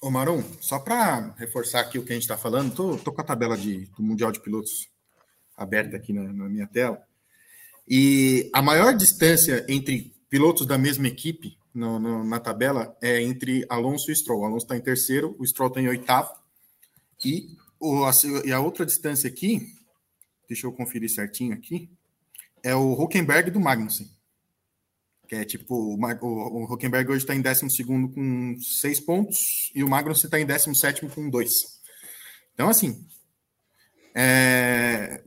Ô 0.00 0.10
Marum, 0.10 0.42
só 0.60 0.78
para 0.78 1.34
reforçar 1.36 1.80
aqui 1.80 1.98
o 1.98 2.04
que 2.04 2.12
a 2.12 2.14
gente 2.14 2.22
está 2.22 2.36
falando, 2.36 2.74
tô, 2.74 2.96
tô, 2.96 3.12
com 3.12 3.20
a 3.20 3.24
tabela 3.24 3.56
de, 3.56 3.86
do 3.96 4.02
Mundial 4.02 4.32
de 4.32 4.40
Pilotos 4.40 4.88
aberta 5.56 5.96
aqui 5.96 6.12
na, 6.12 6.32
na 6.32 6.48
minha 6.48 6.66
tela. 6.66 7.02
E 7.86 8.50
a 8.54 8.62
maior 8.62 8.96
distância 8.96 9.64
entre 9.68 10.14
pilotos 10.28 10.64
da 10.66 10.78
mesma 10.78 11.08
equipe 11.08 11.58
no, 11.74 11.98
no, 11.98 12.24
na 12.24 12.40
tabela 12.40 12.96
é 13.00 13.22
entre 13.22 13.64
Alonso 13.68 14.10
e 14.10 14.16
Stroll. 14.16 14.40
O 14.40 14.44
Alonso 14.44 14.64
está 14.64 14.76
em 14.76 14.80
terceiro, 14.80 15.36
o 15.38 15.46
Stroll 15.46 15.68
está 15.68 15.80
em 15.80 15.88
oitavo. 15.88 16.32
E, 17.24 17.56
o, 17.78 18.04
a, 18.04 18.10
e 18.44 18.52
a 18.52 18.60
outra 18.60 18.84
distância 18.84 19.28
aqui, 19.28 19.74
deixa 20.48 20.66
eu 20.66 20.72
conferir 20.72 21.10
certinho 21.10 21.54
aqui, 21.54 21.90
é 22.62 22.74
o 22.74 22.92
Huckenberg 22.92 23.50
do 23.50 23.60
Magnussen. 23.60 24.10
Que 25.28 25.36
é 25.36 25.44
tipo, 25.44 25.74
o, 25.74 25.96
o, 25.96 26.64
o 26.64 26.72
Huckenberg 26.72 27.10
hoje 27.10 27.22
está 27.22 27.34
em 27.34 27.40
décimo 27.40 27.70
segundo 27.70 28.08
com 28.08 28.56
seis 28.60 28.98
pontos 28.98 29.70
e 29.74 29.84
o 29.84 29.88
Magnussen 29.88 30.26
está 30.26 30.40
em 30.40 30.46
décimo 30.46 30.74
sétimo 30.74 31.10
com 31.10 31.30
dois. 31.30 31.80
Então, 32.54 32.68
assim, 32.68 33.06
é, 34.14 35.22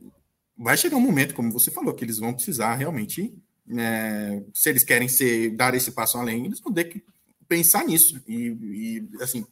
vai 0.56 0.76
chegar 0.76 0.96
um 0.96 1.00
momento, 1.00 1.34
como 1.34 1.50
você 1.50 1.70
falou, 1.70 1.94
que 1.94 2.04
eles 2.04 2.18
vão 2.18 2.34
precisar 2.34 2.74
realmente 2.74 3.34
é, 3.70 4.42
se 4.52 4.68
eles 4.68 4.84
querem 4.84 5.08
ser, 5.08 5.50
dar 5.50 5.74
esse 5.74 5.92
passo 5.92 6.18
além, 6.18 6.44
eles 6.44 6.60
vão 6.60 6.72
ter 6.72 6.84
que 6.84 7.02
pensar 7.48 7.84
nisso. 7.84 8.22
E, 8.26 9.06
e 9.12 9.22
assim, 9.22 9.46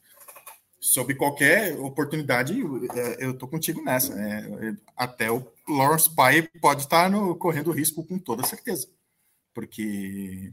sobre 0.81 1.15
qualquer 1.15 1.79
oportunidade, 1.79 2.61
é, 2.95 3.25
eu 3.25 3.31
estou 3.31 3.49
contigo 3.49 3.83
nessa. 3.83 4.13
É, 4.13 4.75
até 4.97 5.31
o 5.31 5.47
Lawrence 5.69 6.15
Pye 6.15 6.49
pode 6.61 6.83
estar 6.83 7.11
no, 7.11 7.35
correndo 7.37 7.71
risco 7.71 8.05
com 8.05 8.19
toda 8.19 8.47
certeza. 8.47 8.89
Porque 9.55 10.53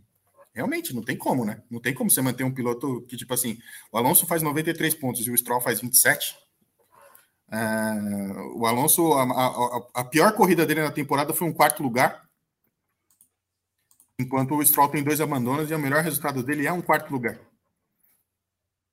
realmente 0.54 0.94
não 0.94 1.02
tem 1.02 1.18
como, 1.18 1.44
né? 1.44 1.62
Não 1.70 1.80
tem 1.80 1.94
como 1.94 2.10
você 2.10 2.22
manter 2.22 2.44
um 2.44 2.54
piloto 2.54 3.02
que, 3.08 3.18
tipo 3.18 3.34
assim, 3.34 3.58
o 3.92 3.98
Alonso 3.98 4.26
faz 4.26 4.42
93 4.42 4.94
pontos 4.96 5.26
e 5.26 5.32
o 5.32 5.38
Stroll 5.38 5.62
faz 5.62 5.82
27. 5.82 6.36
É, 7.52 7.58
o 8.56 8.66
Alonso, 8.66 9.14
a, 9.14 9.24
a, 9.24 10.02
a 10.02 10.04
pior 10.04 10.34
corrida 10.34 10.66
dele 10.66 10.82
na 10.82 10.92
temporada 10.92 11.34
foi 11.34 11.48
um 11.48 11.54
quarto 11.54 11.82
lugar 11.82 12.29
enquanto 14.20 14.56
o 14.56 14.66
Stroll 14.66 14.90
tem 14.90 15.04
dois 15.04 15.22
abandonos 15.22 15.72
e 15.72 15.74
o 15.74 15.80
melhor 15.80 16.04
resultado 16.04 16.44
dele 16.44 16.68
é 16.68 16.74
um 16.74 16.82
quarto 16.82 17.10
lugar. 17.12 17.40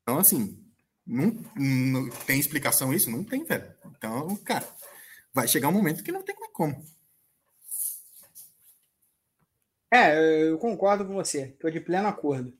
Então, 0.03 0.19
assim, 0.19 0.65
não, 1.05 1.37
não 1.57 2.09
tem 2.25 2.39
explicação 2.39 2.95
isso? 2.95 3.11
Não 3.11 3.25
tem, 3.25 3.45
velho. 3.45 3.75
Então, 3.97 4.37
cara, 4.37 4.67
vai 5.35 5.49
chegar 5.49 5.69
um 5.69 5.73
momento 5.73 6.05
que 6.05 6.13
não 6.13 6.23
tem 6.23 6.35
como. 6.53 6.83
É, 9.93 10.49
eu 10.49 10.59
concordo 10.59 11.05
com 11.05 11.15
você, 11.15 11.47
estou 11.47 11.71
de 11.71 11.81
pleno 11.81 12.09
acordo. 12.09 12.57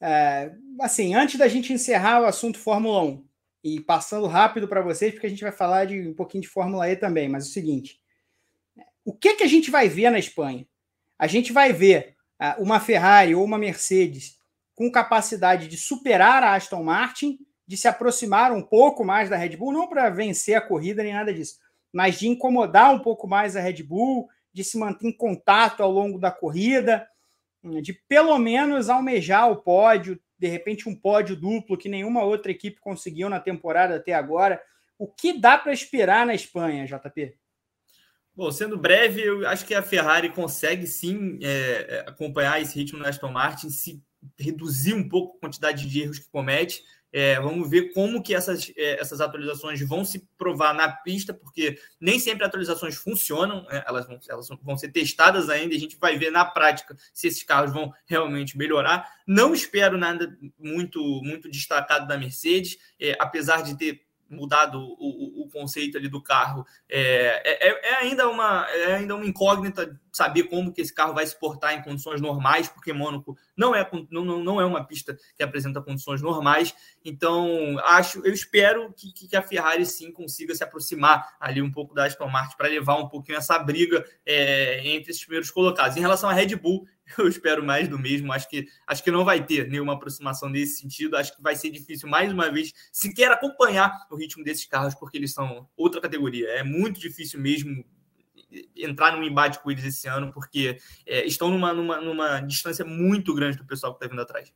É, 0.00 0.52
assim, 0.80 1.14
antes 1.14 1.38
da 1.38 1.48
gente 1.48 1.72
encerrar 1.72 2.22
o 2.22 2.26
assunto 2.26 2.58
Fórmula 2.58 3.02
1 3.02 3.28
e 3.64 3.80
passando 3.80 4.26
rápido 4.26 4.68
para 4.68 4.80
vocês, 4.80 5.12
porque 5.12 5.26
a 5.26 5.30
gente 5.30 5.42
vai 5.42 5.52
falar 5.52 5.86
de 5.86 6.08
um 6.08 6.14
pouquinho 6.14 6.42
de 6.42 6.48
Fórmula 6.48 6.88
E 6.88 6.96
também, 6.96 7.28
mas 7.28 7.46
é 7.46 7.48
o 7.48 7.52
seguinte: 7.52 8.00
o 9.04 9.12
que, 9.12 9.34
que 9.34 9.42
a 9.42 9.48
gente 9.48 9.70
vai 9.70 9.88
ver 9.88 10.10
na 10.10 10.18
Espanha? 10.18 10.66
A 11.18 11.26
gente 11.26 11.52
vai 11.52 11.72
ver 11.72 12.16
uh, 12.40 12.62
uma 12.62 12.78
Ferrari 12.78 13.34
ou 13.34 13.44
uma 13.44 13.58
Mercedes 13.58 14.38
com 14.74 14.90
capacidade 14.90 15.66
de 15.66 15.76
superar 15.76 16.42
a 16.42 16.54
Aston 16.54 16.84
Martin, 16.84 17.38
de 17.66 17.76
se 17.76 17.88
aproximar 17.88 18.52
um 18.52 18.62
pouco 18.62 19.04
mais 19.04 19.28
da 19.28 19.36
Red 19.36 19.56
Bull, 19.56 19.72
não 19.72 19.88
para 19.88 20.08
vencer 20.08 20.54
a 20.54 20.60
corrida 20.60 21.02
nem 21.02 21.12
nada 21.12 21.34
disso, 21.34 21.58
mas 21.92 22.18
de 22.18 22.28
incomodar 22.28 22.94
um 22.94 23.00
pouco 23.00 23.26
mais 23.26 23.56
a 23.56 23.60
Red 23.60 23.82
Bull, 23.82 24.28
de 24.52 24.62
se 24.62 24.78
manter 24.78 25.08
em 25.08 25.12
contato 25.12 25.82
ao 25.82 25.90
longo 25.90 26.18
da 26.18 26.30
corrida, 26.30 27.06
de 27.82 27.92
pelo 27.92 28.38
menos 28.38 28.88
almejar 28.88 29.50
o 29.50 29.56
pódio, 29.56 30.18
de 30.38 30.46
repente 30.46 30.88
um 30.88 30.94
pódio 30.94 31.34
duplo 31.34 31.76
que 31.76 31.88
nenhuma 31.88 32.22
outra 32.22 32.52
equipe 32.52 32.80
conseguiu 32.80 33.28
na 33.28 33.40
temporada 33.40 33.96
até 33.96 34.14
agora. 34.14 34.62
O 34.96 35.08
que 35.08 35.32
dá 35.32 35.58
para 35.58 35.72
esperar 35.72 36.24
na 36.24 36.34
Espanha, 36.34 36.86
JP? 36.86 37.36
Bom, 38.38 38.52
sendo 38.52 38.78
breve, 38.78 39.20
eu 39.20 39.48
acho 39.48 39.66
que 39.66 39.74
a 39.74 39.82
Ferrari 39.82 40.30
consegue 40.30 40.86
sim 40.86 41.40
é, 41.42 41.48
é, 41.48 42.04
acompanhar 42.06 42.62
esse 42.62 42.72
ritmo 42.78 43.00
na 43.00 43.08
Aston 43.08 43.32
Martin, 43.32 43.68
se 43.68 44.00
reduzir 44.38 44.94
um 44.94 45.08
pouco 45.08 45.36
a 45.36 45.40
quantidade 45.40 45.88
de 45.88 46.02
erros 46.02 46.20
que 46.20 46.30
comete. 46.30 46.84
É, 47.12 47.40
vamos 47.40 47.68
ver 47.68 47.92
como 47.92 48.22
que 48.22 48.32
essas, 48.32 48.72
é, 48.76 49.00
essas 49.00 49.20
atualizações 49.20 49.80
vão 49.80 50.04
se 50.04 50.24
provar 50.38 50.72
na 50.72 50.88
pista, 50.88 51.34
porque 51.34 51.80
nem 52.00 52.20
sempre 52.20 52.44
atualizações 52.44 52.94
funcionam, 52.94 53.66
é, 53.70 53.82
elas, 53.88 54.06
vão, 54.06 54.20
elas 54.28 54.48
vão 54.62 54.78
ser 54.78 54.92
testadas 54.92 55.48
ainda, 55.48 55.74
a 55.74 55.78
gente 55.78 55.98
vai 55.98 56.16
ver 56.16 56.30
na 56.30 56.44
prática 56.44 56.96
se 57.12 57.26
esses 57.26 57.42
carros 57.42 57.72
vão 57.72 57.92
realmente 58.06 58.56
melhorar. 58.56 59.04
Não 59.26 59.52
espero 59.52 59.98
nada 59.98 60.38
muito, 60.56 61.02
muito 61.24 61.50
destacado 61.50 62.06
da 62.06 62.16
Mercedes, 62.16 62.78
é, 63.00 63.16
apesar 63.18 63.64
de 63.64 63.76
ter 63.76 64.06
mudado 64.28 64.78
o, 64.78 65.44
o, 65.44 65.48
conceito 65.50 65.96
ali 65.96 66.08
do 66.08 66.22
carro. 66.22 66.66
É, 66.88 67.42
é, 67.44 67.90
é, 67.90 67.94
ainda 67.96 68.28
uma, 68.28 68.66
é 68.70 68.96
ainda 68.96 69.14
uma 69.14 69.26
incógnita 69.26 69.98
saber 70.18 70.44
como 70.44 70.72
que 70.72 70.80
esse 70.80 70.92
carro 70.92 71.14
vai 71.14 71.24
se 71.24 71.38
portar 71.38 71.74
em 71.74 71.82
condições 71.82 72.20
normais, 72.20 72.68
porque 72.68 72.92
Mônaco 72.92 73.38
não 73.56 73.72
é, 73.72 73.88
não, 74.10 74.24
não 74.24 74.60
é 74.60 74.64
uma 74.64 74.84
pista 74.84 75.16
que 75.36 75.44
apresenta 75.44 75.80
condições 75.80 76.20
normais. 76.20 76.74
Então, 77.04 77.78
acho, 77.84 78.18
eu 78.26 78.32
espero 78.32 78.92
que, 78.94 79.12
que 79.12 79.36
a 79.36 79.42
Ferrari 79.42 79.86
sim 79.86 80.10
consiga 80.10 80.52
se 80.56 80.64
aproximar 80.64 81.36
ali 81.38 81.62
um 81.62 81.70
pouco 81.70 81.94
da 81.94 82.04
Aston 82.04 82.28
Martin 82.28 82.56
para 82.56 82.68
levar 82.68 82.96
um 82.96 83.08
pouquinho 83.08 83.38
essa 83.38 83.56
briga 83.60 84.04
é, 84.26 84.80
entre 84.88 85.12
esses 85.12 85.22
primeiros 85.22 85.52
colocados. 85.52 85.96
Em 85.96 86.00
relação 86.00 86.28
à 86.28 86.32
Red 86.32 86.56
Bull, 86.56 86.84
eu 87.16 87.28
espero 87.28 87.64
mais 87.64 87.86
do 87.86 87.96
mesmo. 87.96 88.32
Acho 88.32 88.48
que, 88.48 88.66
acho 88.88 89.04
que 89.04 89.12
não 89.12 89.24
vai 89.24 89.46
ter 89.46 89.68
nenhuma 89.68 89.92
aproximação 89.94 90.48
nesse 90.48 90.80
sentido. 90.80 91.16
Acho 91.16 91.36
que 91.36 91.40
vai 91.40 91.54
ser 91.54 91.70
difícil, 91.70 92.08
mais 92.08 92.32
uma 92.32 92.50
vez, 92.50 92.72
sequer 92.90 93.30
acompanhar 93.30 93.92
o 94.10 94.16
ritmo 94.16 94.42
desses 94.42 94.66
carros, 94.66 94.96
porque 94.96 95.16
eles 95.16 95.32
são 95.32 95.68
outra 95.76 96.00
categoria. 96.00 96.48
É 96.48 96.64
muito 96.64 96.98
difícil 96.98 97.40
mesmo 97.40 97.84
entrar 98.74 99.16
num 99.16 99.22
embate 99.22 99.60
com 99.60 99.70
eles 99.70 99.84
esse 99.84 100.08
ano, 100.08 100.32
porque 100.32 100.78
é, 101.06 101.26
estão 101.26 101.50
numa, 101.50 101.72
numa, 101.72 102.00
numa 102.00 102.40
distância 102.40 102.84
muito 102.84 103.34
grande 103.34 103.58
do 103.58 103.66
pessoal 103.66 103.92
que 103.92 103.98
está 103.98 104.10
vindo 104.10 104.22
atrás. 104.22 104.52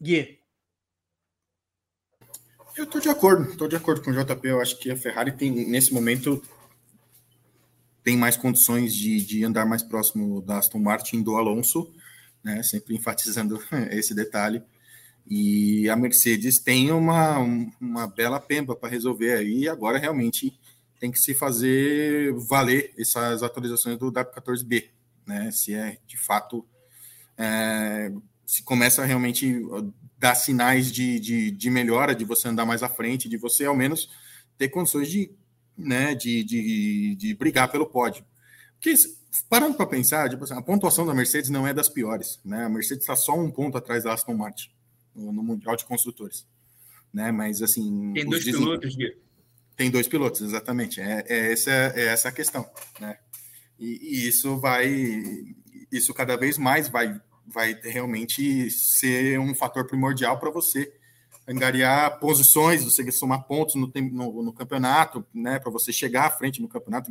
Gui. 0.00 0.38
Eu 2.76 2.84
estou 2.84 3.00
de 3.00 3.08
acordo, 3.08 3.50
estou 3.50 3.68
de 3.68 3.76
acordo 3.76 4.02
com 4.02 4.10
o 4.10 4.14
JP. 4.14 4.46
Eu 4.46 4.60
acho 4.60 4.78
que 4.78 4.90
a 4.90 4.96
Ferrari 4.96 5.32
tem, 5.32 5.50
nesse 5.50 5.94
momento, 5.94 6.42
tem 8.02 8.16
mais 8.16 8.36
condições 8.36 8.94
de, 8.94 9.18
de 9.24 9.44
andar 9.44 9.64
mais 9.64 9.82
próximo 9.82 10.42
da 10.42 10.58
Aston 10.58 10.78
Martin 10.78 11.22
do 11.22 11.36
Alonso, 11.36 11.92
né? 12.44 12.62
Sempre 12.62 12.94
enfatizando 12.94 13.58
esse 13.90 14.14
detalhe. 14.14 14.62
E 15.26 15.88
a 15.88 15.96
Mercedes 15.96 16.60
tem 16.60 16.92
uma, 16.92 17.38
uma 17.80 18.06
bela 18.06 18.38
pemba 18.38 18.76
para 18.76 18.90
resolver 18.90 19.32
aí. 19.32 19.68
Agora 19.68 19.98
realmente 19.98 20.56
tem 20.98 21.10
que 21.10 21.18
se 21.18 21.34
fazer 21.34 22.32
valer 22.48 22.92
essas 22.98 23.42
atualizações 23.42 23.98
do 23.98 24.10
W14B, 24.10 24.90
né? 25.26 25.50
Se 25.50 25.74
é 25.74 25.98
de 26.06 26.16
fato 26.16 26.66
é, 27.36 28.10
se 28.46 28.62
começa 28.62 29.02
a 29.02 29.04
realmente 29.04 29.60
dar 30.18 30.34
sinais 30.34 30.90
de, 30.90 31.20
de, 31.20 31.50
de, 31.50 31.70
melhora, 31.70 32.14
de 32.14 32.24
você 32.24 32.48
andar 32.48 32.64
mais 32.64 32.82
à 32.82 32.88
frente, 32.88 33.28
de 33.28 33.36
você 33.36 33.64
ao 33.64 33.76
menos 33.76 34.08
ter 34.56 34.68
condições 34.68 35.10
de, 35.10 35.30
né, 35.76 36.14
de, 36.14 36.42
de, 36.42 37.14
de 37.16 37.34
brigar 37.34 37.70
pelo 37.70 37.86
pódio. 37.86 38.24
Porque 38.74 38.94
parando 39.48 39.76
para 39.76 39.86
pensar, 39.86 40.30
tipo 40.30 40.44
assim, 40.44 40.54
a 40.54 40.62
pontuação 40.62 41.04
da 41.04 41.12
Mercedes 41.12 41.50
não 41.50 41.66
é 41.66 41.74
das 41.74 41.88
piores, 41.88 42.40
né? 42.44 42.64
A 42.64 42.68
Mercedes 42.68 43.02
está 43.02 43.16
só 43.16 43.38
um 43.38 43.50
ponto 43.50 43.76
atrás 43.76 44.04
da 44.04 44.12
Aston 44.12 44.34
Martin 44.34 44.70
no, 45.14 45.32
no 45.32 45.42
Mundial 45.42 45.76
de 45.76 45.84
Construtores. 45.84 46.46
Né? 47.12 47.32
Mas 47.32 47.62
assim. 47.62 48.12
Tem 48.14 48.28
dois 48.28 48.44
pilotos, 48.44 48.94
Gui. 48.94 49.16
Tem 49.76 49.90
dois 49.90 50.08
pilotos, 50.08 50.40
exatamente. 50.40 51.00
É, 51.00 51.24
é, 51.28 51.52
essa, 51.52 51.70
é 51.70 52.06
essa 52.06 52.28
a 52.30 52.32
questão. 52.32 52.68
Né? 52.98 53.18
E, 53.78 53.98
e, 54.02 54.28
isso 54.28 54.58
vai. 54.58 54.88
Isso 55.92 56.14
cada 56.14 56.36
vez 56.36 56.58
mais 56.58 56.88
vai, 56.88 57.20
vai 57.46 57.78
realmente 57.82 58.70
ser 58.70 59.38
um 59.38 59.54
fator 59.54 59.86
primordial 59.86 60.38
para 60.38 60.50
você 60.50 60.92
angariar 61.46 62.18
posições, 62.18 62.82
você 62.82 63.08
somar 63.12 63.44
pontos 63.44 63.76
no, 63.76 63.92
no, 64.10 64.42
no 64.42 64.52
campeonato, 64.52 65.24
né, 65.32 65.60
para 65.60 65.70
você 65.70 65.92
chegar 65.92 66.26
à 66.26 66.30
frente 66.30 66.60
no 66.60 66.66
campeonato, 66.66 67.08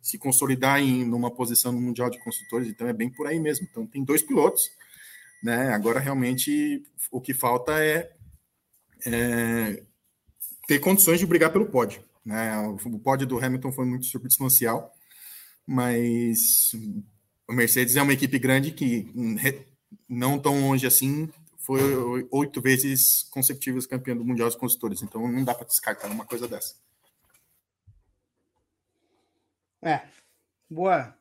se 0.00 0.16
consolidar 0.16 0.80
em 0.80 1.04
numa 1.04 1.30
posição 1.30 1.72
no 1.72 1.80
Mundial 1.80 2.08
de 2.08 2.20
Construtores, 2.20 2.68
então 2.68 2.86
é 2.86 2.92
bem 2.92 3.10
por 3.10 3.26
aí 3.26 3.40
mesmo. 3.40 3.66
Então 3.68 3.84
tem 3.84 4.04
dois 4.04 4.22
pilotos, 4.22 4.70
né? 5.42 5.72
Agora, 5.74 5.98
realmente, 5.98 6.84
o 7.10 7.20
que 7.20 7.34
falta 7.34 7.72
é, 7.82 8.12
é 9.04 9.82
ter 10.68 10.78
condições 10.78 11.18
de 11.18 11.26
brigar 11.26 11.50
pelo 11.50 11.66
pódio. 11.66 12.04
Né? 12.24 12.56
O 12.84 12.98
pódio 13.00 13.26
do 13.26 13.44
Hamilton 13.44 13.72
foi 13.72 13.86
muito 13.86 14.06
substancial, 14.06 14.94
mas 15.66 16.38
o 17.48 17.52
Mercedes 17.52 17.96
é 17.96 18.02
uma 18.02 18.12
equipe 18.12 18.38
grande 18.38 18.70
que 18.70 19.10
não 20.08 20.38
tão 20.38 20.60
longe 20.60 20.86
assim 20.86 21.28
foi 21.58 21.82
oito 22.30 22.62
vezes 22.62 23.24
consecutivas 23.30 23.86
campeã 23.86 24.16
do 24.16 24.24
Mundial 24.24 24.48
dos 24.48 24.56
Construtores, 24.56 25.02
então 25.02 25.26
não 25.30 25.44
dá 25.44 25.54
para 25.54 25.66
descartar 25.66 26.08
uma 26.08 26.24
coisa 26.24 26.46
dessa. 26.46 26.74
É, 29.82 30.08
boa, 30.70 31.18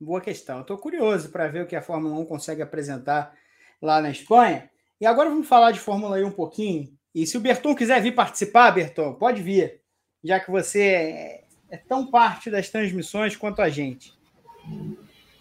Boa 0.00 0.20
questão. 0.20 0.60
Estou 0.60 0.76
curioso 0.76 1.30
para 1.30 1.48
ver 1.48 1.62
o 1.62 1.66
que 1.66 1.76
a 1.76 1.82
Fórmula 1.82 2.18
1 2.18 2.26
consegue 2.26 2.60
apresentar 2.60 3.34
lá 3.80 4.02
na 4.02 4.10
Espanha. 4.10 4.70
E 5.00 5.06
agora 5.06 5.30
vamos 5.30 5.48
falar 5.48 5.70
de 5.70 5.80
Fórmula 5.80 6.18
E 6.18 6.24
um 6.24 6.30
pouquinho. 6.30 6.92
E 7.14 7.26
se 7.26 7.36
o 7.36 7.40
Berton 7.40 7.74
quiser 7.74 8.02
vir 8.02 8.14
participar, 8.14 8.72
Berton, 8.72 9.14
pode 9.14 9.40
vir, 9.40 9.80
já 10.22 10.40
que 10.40 10.50
você 10.50 10.82
é, 10.82 11.44
é 11.70 11.76
tão 11.76 12.10
parte 12.10 12.50
das 12.50 12.68
transmissões 12.68 13.36
quanto 13.36 13.62
a 13.62 13.68
gente. 13.68 14.12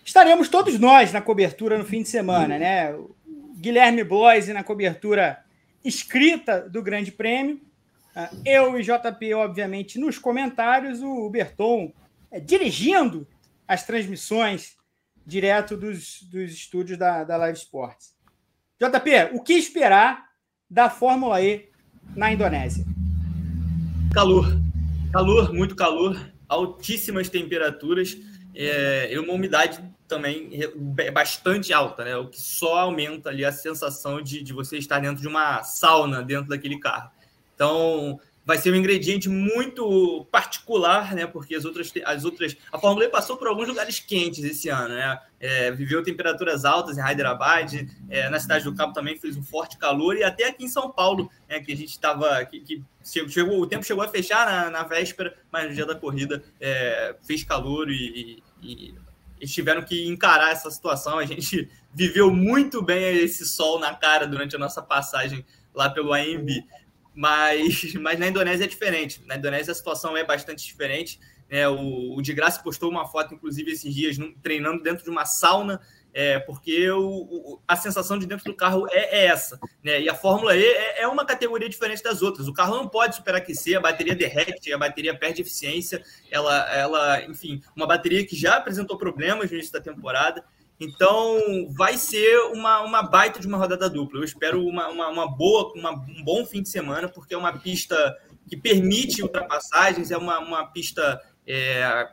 Estaremos 0.06 0.50
todos 0.50 0.78
nós 0.78 1.12
na 1.12 1.22
cobertura 1.22 1.78
no 1.78 1.86
fim 1.86 2.04
de 2.04 2.10
semana, 2.10 2.60
né? 2.60 2.94
Guilherme 3.56 4.04
Bloise 4.04 4.52
na 4.52 4.64
cobertura 4.64 5.44
escrita 5.84 6.70
do 6.70 6.84
Grande 6.84 7.12
Prêmio. 7.12 7.62
Ah, 8.16 8.30
eu 8.46 8.78
e 8.78 8.84
JP, 8.84 9.34
obviamente, 9.34 9.98
nos 9.98 10.20
comentários. 10.20 11.02
O 11.02 11.30
Berton 11.30 11.92
é, 12.30 12.40
dirigindo 12.40 13.28
as 13.68 13.86
transmissões 13.86 14.76
direto 15.26 15.78
dos, 15.78 16.22
dos 16.24 16.52
estúdios 16.52 17.00
da, 17.00 17.24
da 17.24 17.38
Live 17.38 17.58
Sports. 17.58 18.14
JP, 18.80 19.36
o 19.36 19.42
que 19.42 19.54
esperar 19.54 20.33
da 20.74 20.90
Fórmula 20.90 21.40
E 21.40 21.70
na 22.16 22.34
Indonésia? 22.34 22.84
Calor, 24.12 24.60
calor, 25.12 25.54
muito 25.54 25.76
calor, 25.76 26.20
altíssimas 26.50 27.30
temperaturas 27.30 28.18
é, 28.56 29.14
e 29.14 29.20
uma 29.20 29.34
umidade 29.34 29.84
também 30.08 30.50
bastante 31.14 31.72
alta, 31.72 32.04
né? 32.04 32.18
O 32.18 32.28
que 32.28 32.42
só 32.42 32.80
aumenta 32.80 33.30
ali 33.30 33.46
a 33.46 33.52
sensação 33.52 34.20
de, 34.20 34.42
de 34.42 34.52
você 34.52 34.78
estar 34.78 35.00
dentro 35.00 35.22
de 35.22 35.28
uma 35.28 35.62
sauna 35.62 36.24
dentro 36.24 36.50
daquele 36.50 36.80
carro. 36.80 37.12
Então, 37.54 38.20
vai 38.46 38.58
ser 38.58 38.72
um 38.72 38.76
ingrediente 38.76 39.30
muito 39.30 40.28
particular, 40.32 41.14
né? 41.16 41.26
Porque 41.26 41.56
as 41.56 41.66
outras, 41.66 41.91
as 42.06 42.26
outras, 42.26 42.58
a 42.72 42.78
Fórmula 42.78 43.06
E 43.06 43.10
passou 43.10 43.38
por 43.38 43.48
alguns 43.48 43.68
lugares 43.68 44.00
quentes 44.00 44.44
esse 44.44 44.70
ano, 44.70 44.96
né? 44.96 45.20
É, 45.39 45.72
viveu 45.72 46.04
temperaturas 46.04 46.66
altas 46.66 46.98
em 46.98 47.02
Hyderabad, 47.02 47.88
é, 48.10 48.30
na 48.30 48.39
cidade 48.39 48.64
do 48.64 48.76
Cabo 48.76 48.94
também 48.94 49.18
fez 49.18 49.36
um 49.36 49.44
forte 49.44 49.78
calor 49.78 50.16
e 50.16 50.24
até 50.24 50.48
aqui 50.48 50.66
em 50.66 50.70
São 50.70 50.91
Paulo, 50.91 51.30
né? 51.48 51.60
Que 51.60 51.72
a 51.72 51.78
gente 51.78 51.91
estava, 51.91 52.44
que, 52.46 52.60
que, 52.60 52.84
chegou, 53.04 53.62
o 53.62 53.68
tempo 53.68 53.86
chegou 53.86 54.04
a 54.04 54.08
fechar 54.08 54.46
na, 54.46 54.70
na 54.70 54.84
véspera, 54.84 55.36
mas 55.52 55.70
no 55.70 55.74
dia 55.74 55.86
da 55.86 55.96
corrida 55.96 56.44
é, 56.60 57.16
fez 57.26 57.44
calor 57.44 57.89
e, 57.89 58.41
e, 58.62 58.74
e 58.74 58.96
eles 59.39 59.54
tiveram 59.54 59.82
que 59.82 60.08
encarar 60.08 60.52
essa 60.52 60.72
situação. 60.72 61.18
A 61.18 61.26
gente 61.26 61.70
viveu 61.94 62.34
muito 62.34 62.82
bem 62.82 63.18
esse 63.18 63.46
sol 63.46 63.80
na 63.80 63.94
cara 63.94 64.26
durante 64.26 64.56
a 64.56 64.60
nossa 64.60 64.82
passagem 64.82 65.46
lá 65.74 65.89
pelo 65.89 66.14
AMB. 66.14 66.64
Mas, 67.16 67.93
mas 67.99 68.20
na 68.20 68.28
Indonésia 68.28 68.66
é 68.66 68.68
diferente. 68.68 69.22
Na 69.26 69.36
Indonésia 69.36 69.72
a 69.72 69.76
situação 69.76 70.16
é 70.18 70.24
bastante 70.24 70.66
diferente. 70.66 71.20
É, 71.49 71.68
o, 71.68 72.16
o 72.16 72.22
de 72.22 72.34
Graça 72.34 72.64
postou 72.64 72.89
uma 72.89 73.05
foto, 73.05 73.34
inclusive, 73.34 73.72
esses 73.72 73.93
dias, 73.93 74.18
treinando 74.41 74.82
dentro 74.82 75.03
de 75.03 75.09
uma 75.09 75.26
sauna, 75.26 75.80
é, 76.14 76.39
porque 76.39 76.89
o, 76.91 77.01
o, 77.01 77.61
a 77.68 77.76
sensação 77.76 78.20
de 78.20 78.26
dentro 78.26 78.45
do 78.45 78.55
carro 78.55 78.88
é, 78.91 79.22
é 79.22 79.26
essa. 79.26 79.59
Né? 79.84 80.01
E 80.01 80.09
a 80.09 80.14
Fórmula 80.14 80.55
E 80.55 80.64
é, 80.64 81.01
é, 81.01 81.07
uma 81.07 81.26
categoria 81.26 81.68
diferente 81.68 82.03
das 82.03 82.22
outras. 82.22 82.47
O 82.47 82.53
carro 82.53 82.76
não 82.76 82.88
pode 82.88 83.16
superaquecer, 83.16 83.78
a 83.78 83.82
bateria 83.82 84.16
derrete, 84.16 84.72
a 84.72 84.78
bateria 84.78 85.18
perde 85.18 85.41
eficiência. 85.41 86.03
Ela, 86.32 86.72
ela, 86.74 87.24
enfim, 87.26 87.61
uma 87.76 87.88
bateria 87.88 88.26
que 88.26 88.36
já 88.36 88.57
apresentou 88.57 88.97
problemas 88.97 89.49
no 89.49 89.55
início 89.55 89.74
da 89.74 89.82
temporada. 89.82 90.43
Então, 90.80 91.38
vai 91.72 91.98
ser 91.98 92.38
uma, 92.52 92.82
uma 92.82 93.04
baita 93.04 93.40
de 93.40 93.48
uma 93.48 93.58
rodada 93.58 93.90
dupla. 93.90 94.20
Eu 94.20 94.24
espero 94.24 94.66
uma, 94.66 94.90
uma, 94.90 95.08
uma 95.08 95.28
boa, 95.28 95.72
uma, 95.76 95.92
um 95.92 96.24
bom 96.24 96.46
fim 96.46 96.62
de 96.62 96.70
semana, 96.70 97.08
porque 97.08 97.34
é 97.34 97.38
uma 97.38 97.54
pista 97.58 98.18
que 98.48 98.58
permite 98.58 99.22
ultrapassagens, 99.22 100.12
é 100.12 100.18
uma, 100.18 100.40
uma 100.40 100.66
pista. 100.68 101.22
É, 101.48 102.08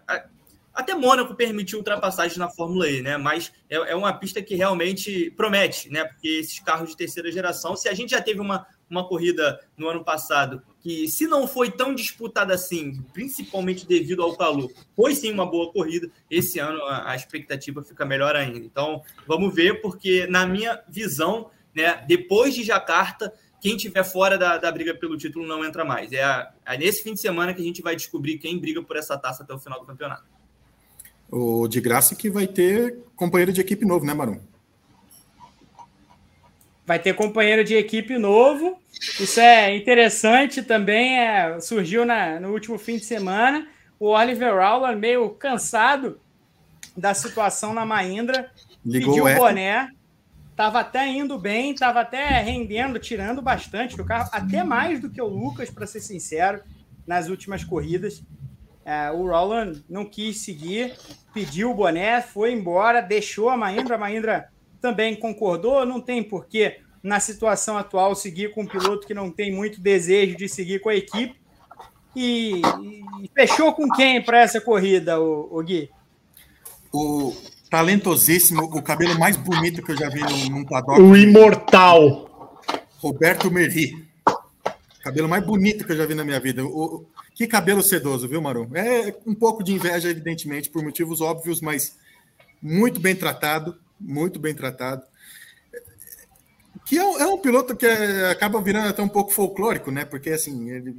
até 0.73 0.95
Mônaco 0.95 1.35
permitiu 1.35 1.79
ultrapassagens 1.79 2.37
na 2.37 2.49
Fórmula 2.49 2.89
E, 2.89 3.03
né? 3.03 3.17
Mas 3.17 3.53
é, 3.69 3.77
é 3.77 3.97
uma 3.97 4.13
pista 4.13 4.41
que 4.43 4.55
realmente 4.55 5.31
promete, 5.37 5.91
né? 5.91 6.05
Porque 6.05 6.29
esses 6.29 6.61
carros 6.61 6.91
de 6.91 6.97
terceira 6.97 7.31
geração, 7.33 7.77
se 7.77 7.89
a 7.89 7.95
gente 7.95 8.11
já 8.11 8.21
teve 8.21 8.41
uma, 8.41 8.67
uma 8.89 9.07
corrida 9.07 9.61
no 9.77 9.89
ano 9.89 10.05
passado 10.05 10.63
que, 10.81 11.09
se 11.09 11.26
não 11.26 11.47
foi 11.47 11.70
tão 11.70 11.95
disputada 11.95 12.55
assim, 12.55 13.03
principalmente 13.12 13.87
devido 13.87 14.22
ao 14.22 14.37
calor, 14.37 14.70
foi 14.97 15.14
sim 15.14 15.31
uma 15.33 15.45
boa 15.45 15.72
corrida. 15.72 16.11
Esse 16.31 16.59
ano 16.59 16.83
a, 16.85 17.14
expectativa 17.14 17.83
fica 17.83 18.05
melhor 18.05 18.35
ainda. 18.35 18.59
Então, 18.59 19.03
vamos 19.26 19.55
ver, 19.55 19.81
porque 19.81 20.26
na 20.26 20.47
minha 20.47 20.83
visão, 20.89 21.51
né, 21.74 22.05
depois 22.09 22.55
de 22.55 22.64
Jacarta, 22.64 23.33
quem 23.61 23.76
tiver 23.76 24.05
fora 24.05 24.39
da, 24.39 24.57
da 24.57 24.72
briga 24.72 24.95
pelo 24.95 25.18
título 25.18 25.47
não 25.47 25.64
entra 25.64 25.85
mais. 25.85 26.12
É, 26.12 26.22
a, 26.22 26.53
é 26.64 26.78
nesse 26.78 27.03
fim 27.03 27.12
de 27.12 27.20
semana 27.20 27.53
que 27.53 27.61
a 27.61 27.64
gente 27.64 27.83
vai 27.83 27.95
descobrir 27.95 28.39
quem 28.39 28.59
briga 28.59 28.83
por 28.83 28.97
essa 28.97 29.18
taça 29.18 29.43
até 29.43 29.53
o 29.53 29.59
final 29.59 29.81
do 29.81 29.87
campeonato. 29.87 30.24
O 31.31 31.68
de 31.68 31.81
graça 31.81 32.16
que 32.16 32.31
vai 32.31 32.47
ter 32.47 32.99
companheiro 33.14 33.53
de 33.53 33.61
equipe 33.61 33.85
novo, 33.85 34.05
né, 34.05 34.14
Marum? 34.14 34.41
Vai 36.91 36.99
ter 36.99 37.14
companheiro 37.14 37.62
de 37.62 37.76
equipe 37.76 38.18
novo. 38.18 38.76
Isso 39.20 39.38
é 39.38 39.76
interessante 39.76 40.61
também. 40.61 41.20
É, 41.20 41.61
surgiu 41.61 42.05
na, 42.05 42.41
no 42.41 42.51
último 42.53 42.76
fim 42.80 42.97
de 42.97 43.05
semana. 43.05 43.68
O 43.97 44.09
Oliver 44.09 44.53
Rowland, 44.53 44.99
meio 44.99 45.30
cansado 45.30 46.20
da 46.97 47.14
situação 47.14 47.72
na 47.72 47.86
Mahindra, 47.86 48.51
Ligou 48.84 49.14
pediu 49.14 49.24
o 49.24 49.36
boné. 49.36 49.88
Estava 50.51 50.80
até 50.80 51.07
indo 51.07 51.38
bem, 51.38 51.70
estava 51.70 52.01
até 52.01 52.41
rendendo, 52.41 52.99
tirando 52.99 53.41
bastante 53.41 53.97
do 53.97 54.05
carro, 54.05 54.28
até 54.32 54.64
mais 54.64 54.99
do 54.99 55.09
que 55.09 55.22
o 55.22 55.28
Lucas, 55.28 55.70
para 55.70 55.86
ser 55.86 56.01
sincero, 56.01 56.61
nas 57.07 57.28
últimas 57.28 57.62
corridas. 57.62 58.20
É, 58.84 59.12
o 59.12 59.28
Rowland 59.28 59.84
não 59.88 60.05
quis 60.05 60.38
seguir, 60.38 60.97
pediu 61.32 61.70
o 61.70 61.74
boné, 61.74 62.20
foi 62.20 62.53
embora, 62.53 63.01
deixou 63.01 63.49
a 63.49 63.57
Mahindra. 63.57 63.95
A 63.95 63.99
Mahindra 63.99 64.49
também 64.81 65.14
concordou, 65.14 65.85
não 65.85 66.01
tem 66.01 66.22
porquê, 66.22 66.81
na 67.03 67.20
situação 67.20 67.76
atual, 67.76 68.14
seguir 68.14 68.53
com 68.53 68.62
um 68.62 68.66
piloto 68.66 69.07
que 69.07 69.14
não 69.14 69.31
tem 69.31 69.53
muito 69.53 69.81
desejo 69.81 70.37
de 70.37 70.49
seguir 70.49 70.81
com 70.81 70.89
a 70.89 70.95
equipe. 70.95 71.39
E, 72.14 72.61
e 73.22 73.31
fechou 73.35 73.72
com 73.72 73.89
quem 73.89 74.20
para 74.22 74.41
essa 74.41 74.61
corrida, 74.61 75.20
o, 75.20 75.49
o 75.59 75.62
Gui? 75.62 75.89
O 76.93 77.33
talentosíssimo, 77.70 78.64
o 78.64 78.83
cabelo 78.83 79.18
mais 79.18 79.37
bonito 79.37 79.83
que 79.83 79.93
eu 79.93 79.97
já 79.97 80.09
vi 80.09 80.20
num, 80.20 80.57
num 80.57 80.64
paddock. 80.64 81.01
O 81.01 81.16
imortal. 81.16 82.28
Roberto 82.99 83.51
Merri. 83.51 84.09
Cabelo 85.03 85.28
mais 85.28 85.45
bonito 85.45 85.87
que 85.87 85.93
eu 85.93 85.97
já 85.97 86.05
vi 86.05 86.14
na 86.14 86.24
minha 86.24 86.41
vida. 86.41 86.64
O, 86.64 87.07
que 87.35 87.47
cabelo 87.47 87.83
sedoso, 87.83 88.28
viu, 88.28 88.43
Maru? 88.43 88.68
É 88.74 89.14
um 89.26 89.35
pouco 89.35 89.64
de 89.64 89.72
inveja, 89.72 90.11
evidentemente, 90.11 90.68
por 90.68 90.83
motivos 90.83 91.22
óbvios, 91.22 91.62
mas 91.62 91.97
muito 92.61 93.01
bem 93.01 93.16
tratado, 93.16 93.78
muito 94.01 94.40
bem 94.40 94.55
tratado. 94.55 95.03
Que 96.86 96.98
é 96.98 97.05
um, 97.05 97.18
é 97.18 97.26
um 97.26 97.38
piloto 97.38 97.76
que 97.76 97.86
é, 97.86 98.30
acaba 98.30 98.61
virando 98.61 98.88
até 98.88 99.03
um 99.03 99.09
pouco 99.09 99.30
folclórico, 99.32 99.90
né? 99.90 100.05
Porque 100.05 100.30
assim, 100.30 100.70
ele, 100.70 100.96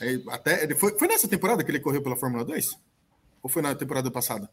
ele 0.00 0.24
até 0.28 0.62
ele 0.62 0.74
foi, 0.74 0.98
foi 0.98 1.08
nessa 1.08 1.28
temporada 1.28 1.62
que 1.62 1.70
ele 1.70 1.80
correu 1.80 2.02
pela 2.02 2.16
Fórmula 2.16 2.44
2? 2.44 2.76
Ou 3.42 3.48
foi 3.48 3.62
na 3.62 3.74
temporada 3.74 4.10
passada? 4.10 4.50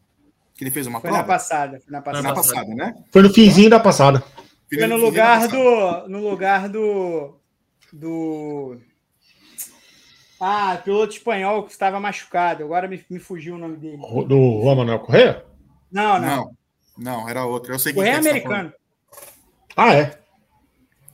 Que 0.56 0.64
ele 0.64 0.72
fez 0.72 0.86
uma 0.86 1.02
foi 1.02 1.10
prova? 1.10 1.24
Na 1.24 1.28
passada, 1.28 1.80
foi 1.80 1.92
na 1.92 2.02
passada. 2.02 2.22
Foi 2.22 2.30
na 2.30 2.36
passada, 2.36 2.76
né? 2.76 3.04
Foi 3.12 3.22
no 3.24 3.34
finzinho 3.34 3.70
da 3.70 3.80
passada. 3.80 4.24
Foi 4.70 4.88
no 4.88 4.98
lugar 4.98 5.48
do. 5.48 6.08
No 6.08 6.30
lugar 6.30 6.70
do. 6.70 7.36
Do. 7.92 8.78
Ah, 10.40 10.80
piloto 10.84 11.14
espanhol 11.14 11.64
que 11.64 11.72
estava 11.72 12.00
machucado. 12.00 12.64
Agora 12.64 12.88
me, 12.88 13.04
me 13.10 13.20
fugiu 13.20 13.56
o 13.56 13.58
nome 13.58 13.78
dele. 13.78 13.98
Do 13.98 14.62
Juan 14.62 14.76
Manuel 14.76 15.00
Correia? 15.00 15.46
Não, 15.92 16.20
não. 16.20 16.28
Não, 16.36 16.58
não 16.98 17.28
era 17.28 17.46
outro. 17.46 17.74
Eu 17.74 17.80
sei 17.80 17.94
Correia 17.94 18.16
é 18.16 18.18
americano. 18.18 18.72
Tá 18.72 18.78
ah, 19.76 19.94
é. 19.94 20.20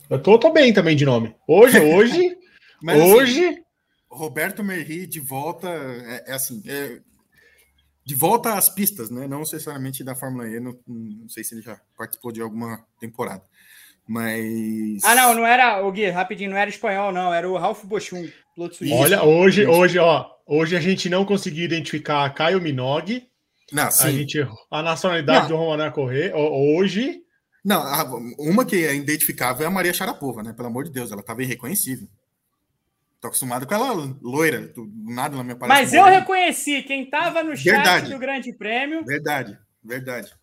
Eu 0.09 0.21
tô, 0.21 0.37
tô 0.37 0.51
bem 0.51 0.73
também 0.73 0.95
de 0.95 1.05
nome. 1.05 1.35
Hoje, 1.47 1.79
hoje. 1.93 2.37
Mas, 2.81 2.99
assim, 2.99 3.13
hoje. 3.13 3.45
Assim, 3.45 3.63
Roberto 4.09 4.63
Merri 4.63 5.05
de 5.05 5.19
volta. 5.19 5.69
É, 5.69 6.31
é 6.31 6.33
assim. 6.33 6.61
É, 6.65 6.99
de 8.03 8.15
volta 8.15 8.55
às 8.55 8.69
pistas, 8.69 9.09
né? 9.09 9.27
Não 9.27 9.39
necessariamente 9.39 10.03
da 10.03 10.15
Fórmula 10.15 10.47
E. 10.47 10.59
Não, 10.59 10.77
não 10.87 11.29
sei 11.29 11.43
se 11.43 11.53
ele 11.53 11.61
já 11.61 11.79
participou 11.95 12.31
de 12.31 12.41
alguma 12.41 12.83
temporada. 12.99 13.43
Mas. 14.07 15.03
Ah, 15.03 15.13
não, 15.13 15.35
não 15.35 15.45
era 15.45 15.85
o 15.85 15.91
Gui, 15.91 16.09
rapidinho, 16.09 16.49
não 16.49 16.57
era 16.57 16.69
espanhol, 16.69 17.11
não, 17.11 17.31
era 17.31 17.47
o 17.47 17.55
Ralph 17.55 17.85
Bochum, 17.85 18.27
piloto 18.55 18.77
suíço. 18.77 18.95
Olha, 18.95 19.23
hoje, 19.23 19.67
hoje, 19.67 19.99
ó, 19.99 20.25
hoje 20.47 20.75
a 20.75 20.79
gente 20.79 21.07
não 21.07 21.23
conseguiu 21.23 21.63
identificar 21.63 22.27
Caio 22.33 22.59
Minogue. 22.59 23.28
Não, 23.71 23.91
sim. 23.91 24.07
A, 24.07 24.11
gente, 24.11 24.47
a 24.71 24.81
nacionalidade 24.81 25.41
não. 25.41 25.47
do 25.49 25.55
Romané 25.57 25.91
Correr. 25.91 26.33
Hoje. 26.35 27.21
Não, 27.63 27.83
uma 28.39 28.65
que 28.65 28.85
é 28.85 28.95
identificável 28.95 29.65
é 29.65 29.67
a 29.67 29.71
Maria 29.71 29.93
Sharapova, 29.93 30.41
né? 30.41 30.53
Pelo 30.53 30.69
amor 30.69 30.85
de 30.85 30.91
Deus, 30.91 31.11
ela 31.11 31.21
estava 31.21 31.43
irreconhecível. 31.43 32.07
Tô 33.19 33.27
acostumado 33.27 33.67
com 33.67 33.73
ela 33.73 33.91
loira, 34.21 34.67
do 34.67 34.89
nada 35.03 35.35
ela 35.35 35.43
me 35.43 35.51
aparece. 35.51 35.81
Mas 35.81 35.93
eu 35.93 36.05
reconheci 36.05 36.81
quem 36.83 37.03
estava 37.03 37.43
no 37.43 37.55
chat 37.55 37.73
verdade. 37.73 38.11
do 38.11 38.17
Grande 38.17 38.53
Prêmio. 38.53 39.03
Verdade, 39.03 39.59
verdade. 39.83 40.33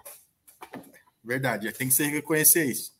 Verdade, 1.24 1.72
tem 1.72 1.88
que 1.88 1.94
se 1.94 2.04
reconhecer 2.04 2.66
isso. 2.66 2.94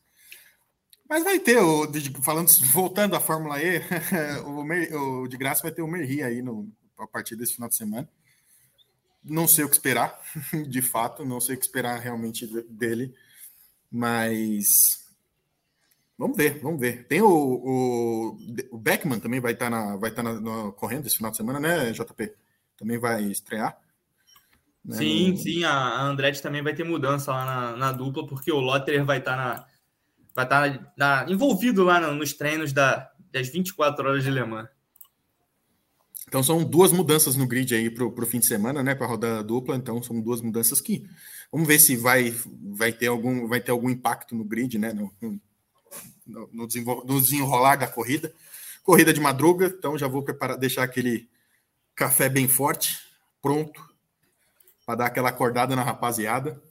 Mas 1.07 1.23
vai 1.23 1.39
ter, 1.39 1.57
o, 1.59 1.87
falando, 2.21 2.49
voltando 2.73 3.15
à 3.15 3.19
Fórmula 3.19 3.61
E, 3.61 3.81
o, 4.45 4.63
Mer, 4.63 4.93
o 4.93 5.27
de 5.27 5.37
graça 5.37 5.61
vai 5.61 5.71
ter 5.71 5.81
o 5.81 5.87
Merri 5.87 6.21
aí 6.21 6.41
no, 6.41 6.69
a 6.99 7.07
partir 7.07 7.35
desse 7.35 7.53
final 7.53 7.69
de 7.69 7.75
semana. 7.75 8.09
Não 9.29 9.47
sei 9.47 9.65
o 9.65 9.69
que 9.69 9.75
esperar, 9.75 10.19
de 10.67 10.81
fato, 10.81 11.25
não 11.25 11.39
sei 11.39 11.55
o 11.55 11.59
que 11.59 11.65
esperar 11.65 11.99
realmente 11.99 12.47
dele, 12.69 13.13
mas 13.91 14.65
vamos 16.17 16.37
ver, 16.37 16.59
vamos 16.61 16.79
ver. 16.79 17.05
Tem 17.07 17.21
o, 17.21 17.27
o, 17.29 18.37
o 18.71 18.77
Beckman 18.77 19.19
também 19.19 19.39
vai 19.39 19.53
estar 19.53 19.69
na, 19.69 19.95
vai 19.97 20.09
estar 20.09 20.23
na, 20.23 20.39
na, 20.39 20.71
correndo 20.71 21.07
esse 21.07 21.17
final 21.17 21.31
de 21.31 21.37
semana, 21.37 21.59
né, 21.59 21.91
JP? 21.91 22.33
Também 22.77 22.97
vai 22.97 23.23
estrear. 23.23 23.77
Né? 24.83 24.97
Sim, 24.97 25.35
sim, 25.35 25.63
a 25.65 26.01
Andretti 26.01 26.41
também 26.41 26.63
vai 26.63 26.73
ter 26.73 26.83
mudança 26.85 27.31
lá 27.31 27.45
na, 27.45 27.77
na 27.77 27.91
dupla, 27.91 28.25
porque 28.25 28.51
o 28.51 28.59
Lotterer 28.59 29.03
vai 29.03 29.17
estar 29.17 29.35
na 29.35 29.65
vai 30.33 30.45
estar 30.45 30.93
tá 30.95 31.25
envolvido 31.27 31.83
lá 31.83 31.99
nos 32.11 32.31
treinos 32.33 32.71
da, 32.71 33.11
das 33.31 33.49
24 33.49 34.07
horas 34.07 34.23
de 34.23 34.29
Le 34.29 34.45
Mans. 34.45 34.69
Então 36.27 36.43
são 36.43 36.63
duas 36.63 36.91
mudanças 36.91 37.35
no 37.35 37.47
grid 37.47 37.73
aí 37.73 37.89
para 37.89 38.05
o 38.05 38.25
fim 38.25 38.39
de 38.39 38.47
semana, 38.47 38.83
né? 38.83 38.93
Para 38.93 39.05
a 39.05 39.09
rodada 39.09 39.43
dupla. 39.43 39.75
Então 39.75 40.03
são 40.03 40.19
duas 40.19 40.41
mudanças 40.41 40.81
que 40.81 41.05
vamos 41.51 41.67
ver 41.67 41.79
se 41.79 41.95
vai, 41.95 42.35
vai 42.75 42.91
ter 42.91 43.07
algum 43.07 43.47
vai 43.47 43.61
ter 43.61 43.71
algum 43.71 43.89
impacto 43.89 44.35
no 44.35 44.43
grid, 44.43 44.77
né? 44.77 44.91
No, 44.91 45.11
no, 45.21 45.39
no, 46.51 46.67
no 47.05 47.21
desenrolar 47.21 47.77
da 47.77 47.87
corrida. 47.87 48.33
Corrida 48.83 49.13
de 49.13 49.19
madruga, 49.19 49.67
então 49.67 49.97
já 49.97 50.07
vou 50.07 50.23
preparar, 50.23 50.57
deixar 50.57 50.83
aquele 50.83 51.29
café 51.93 52.29
bem 52.29 52.47
forte, 52.47 52.97
pronto, 53.41 53.81
para 54.85 54.95
dar 54.95 55.05
aquela 55.07 55.27
acordada 55.27 55.75
na 55.75 55.83
rapaziada. 55.83 56.61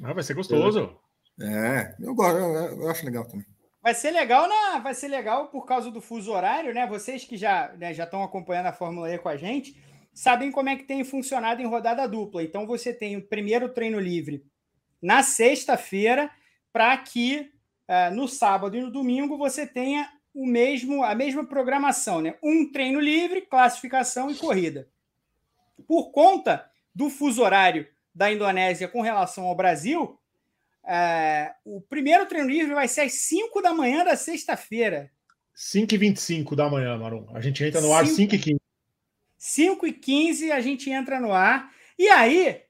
Ah, 0.00 0.12
vai 0.12 0.22
ser 0.22 0.34
gostoso. 0.34 0.96
É, 1.40 1.96
eu, 1.98 2.14
eu, 2.16 2.82
eu 2.82 2.88
acho 2.88 3.04
legal 3.04 3.24
também. 3.24 3.46
Vai 3.84 3.92
ser 3.92 4.12
legal, 4.12 4.48
na, 4.48 4.78
vai 4.78 4.94
ser 4.94 5.08
legal 5.08 5.48
por 5.48 5.66
causa 5.66 5.90
do 5.90 6.00
fuso 6.00 6.32
horário, 6.32 6.72
né? 6.72 6.86
Vocês 6.86 7.26
que 7.26 7.36
já 7.36 7.70
né, 7.76 7.92
já 7.92 8.04
estão 8.04 8.22
acompanhando 8.22 8.68
a 8.68 8.72
Fórmula 8.72 9.12
E 9.12 9.18
com 9.18 9.28
a 9.28 9.36
gente, 9.36 9.76
sabem 10.10 10.50
como 10.50 10.70
é 10.70 10.76
que 10.76 10.84
tem 10.84 11.04
funcionado 11.04 11.60
em 11.60 11.66
rodada 11.66 12.08
dupla. 12.08 12.42
Então 12.42 12.66
você 12.66 12.94
tem 12.94 13.18
o 13.18 13.28
primeiro 13.28 13.68
treino 13.68 14.00
livre 14.00 14.42
na 15.02 15.22
sexta-feira, 15.22 16.30
para 16.72 16.96
que 16.96 17.52
uh, 17.86 18.14
no 18.14 18.26
sábado 18.26 18.74
e 18.74 18.80
no 18.80 18.90
domingo 18.90 19.36
você 19.36 19.66
tenha 19.66 20.10
o 20.32 20.46
mesmo 20.46 21.04
a 21.04 21.14
mesma 21.14 21.44
programação, 21.44 22.22
né? 22.22 22.36
Um 22.42 22.72
treino 22.72 22.98
livre, 22.98 23.42
classificação 23.42 24.30
e 24.30 24.34
corrida. 24.34 24.88
Por 25.86 26.10
conta 26.10 26.70
do 26.94 27.10
fuso 27.10 27.42
horário 27.42 27.86
da 28.14 28.32
Indonésia 28.32 28.88
com 28.88 29.02
relação 29.02 29.44
ao 29.44 29.54
Brasil, 29.54 30.18
é, 30.86 31.52
o 31.64 31.80
primeiro 31.80 32.26
treino 32.26 32.48
livre 32.48 32.74
vai 32.74 32.88
ser 32.88 33.02
às 33.02 33.12
5 33.12 33.62
da 33.62 33.72
manhã 33.72 34.04
da 34.04 34.16
sexta-feira. 34.16 35.10
5h25 35.56 36.54
da 36.54 36.68
manhã, 36.68 36.96
Marum. 36.98 37.26
A 37.32 37.40
gente 37.40 37.64
entra 37.64 37.80
no 37.80 37.92
ar 37.92 38.04
5h15. 38.04 38.56
5h15 39.38 40.50
a 40.50 40.60
gente 40.60 40.90
entra 40.90 41.20
no 41.20 41.32
ar. 41.32 41.70
E 41.98 42.08
aí, 42.08 42.62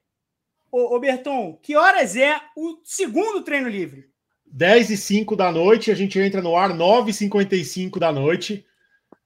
ô, 0.71 0.95
ô 0.95 0.99
Berton, 0.99 1.57
que 1.61 1.75
horas 1.75 2.15
é 2.15 2.39
o 2.55 2.79
segundo 2.83 3.43
treino 3.43 3.67
livre? 3.67 4.09
10 4.45 4.91
e 4.91 4.97
5 4.97 5.35
da 5.35 5.51
noite, 5.51 5.91
a 5.91 5.95
gente 5.95 6.19
entra 6.19 6.41
no 6.41 6.55
ar 6.55 6.71
9h55 6.71 7.99
da 7.99 8.11
noite. 8.11 8.65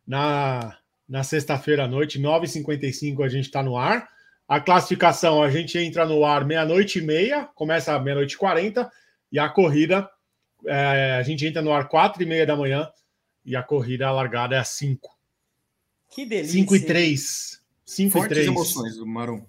Na, 0.08 0.78
na 1.08 1.24
sexta-feira 1.24 1.84
à 1.84 1.88
noite, 1.88 2.20
9h55 2.20 3.24
a 3.24 3.30
gente 3.30 3.46
está 3.46 3.62
no 3.62 3.78
ar. 3.78 4.08
A 4.50 4.60
classificação, 4.60 5.44
a 5.44 5.52
gente 5.52 5.78
entra 5.78 6.08
no 6.08 6.26
ar 6.26 6.44
meia-noite 6.44 6.98
e 6.98 7.02
meia, 7.04 7.46
começa 7.54 8.00
meia-noite 8.00 8.34
e 8.34 8.38
quarenta, 8.38 8.92
e 9.32 9.38
a 9.38 9.48
corrida, 9.48 10.10
é, 10.66 11.18
a 11.20 11.22
gente 11.22 11.46
entra 11.46 11.62
no 11.62 11.72
ar 11.72 11.88
quatro 11.88 12.24
e 12.24 12.26
meia 12.26 12.48
da 12.48 12.56
manhã, 12.56 12.92
e 13.46 13.56
a 13.56 13.62
corrida 13.62 14.08
a 14.08 14.12
largada 14.12 14.56
é 14.56 14.60
às 14.60 14.70
cinco. 14.70 15.16
Que 16.10 16.26
delícia. 16.26 16.54
Cinco 16.54 16.76
e 16.76 16.84
três. 16.84 17.62
Cinco 17.86 18.14
Fortes 18.14 18.32
e 18.32 18.34
três. 18.34 18.48
emoções, 18.48 18.98
Marum. 18.98 19.46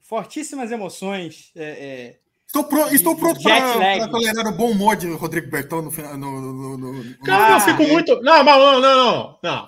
Fortíssimas 0.00 0.70
emoções. 0.70 1.50
É, 1.56 1.64
é... 1.64 2.20
Estou, 2.48 2.64
pro, 2.64 2.94
estou 2.94 3.14
pronto 3.14 3.42
para 3.42 4.08
tolerar 4.08 4.46
o 4.46 4.56
bom 4.56 4.70
humor 4.70 4.96
de 4.96 5.06
Rodrigo 5.06 5.50
Berton 5.50 5.82
no 5.82 5.90
final. 5.90 6.16
No, 6.16 6.40
no, 6.40 6.78
no, 6.78 7.18
Cara, 7.18 7.56
eu 7.56 7.60
fico 7.60 7.92
muito. 7.92 8.22
Não, 8.22 8.42
não, 8.42 8.58
não, 8.58 8.80
não. 8.80 9.38
não. 9.42 9.66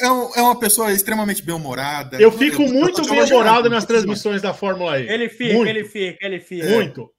É, 0.00 0.10
um, 0.10 0.34
é, 0.34 0.40
uma 0.40 0.58
pessoa 0.58 0.90
extremamente 0.90 1.42
bem-humorada. 1.42 2.18
Eu 2.18 2.32
fico 2.32 2.62
eu, 2.62 2.72
muito 2.72 3.06
bem-humorado 3.06 3.68
nas 3.68 3.84
transmissões 3.84 4.40
da 4.40 4.54
Fórmula 4.54 4.98
E. 4.98 5.06
Ele 5.06 5.28
fica, 5.28 5.52
muito. 5.52 5.68
ele 5.68 5.84
fica, 5.84 6.26
ele 6.26 6.40
fica. 6.40 6.66
Muito. 6.66 7.10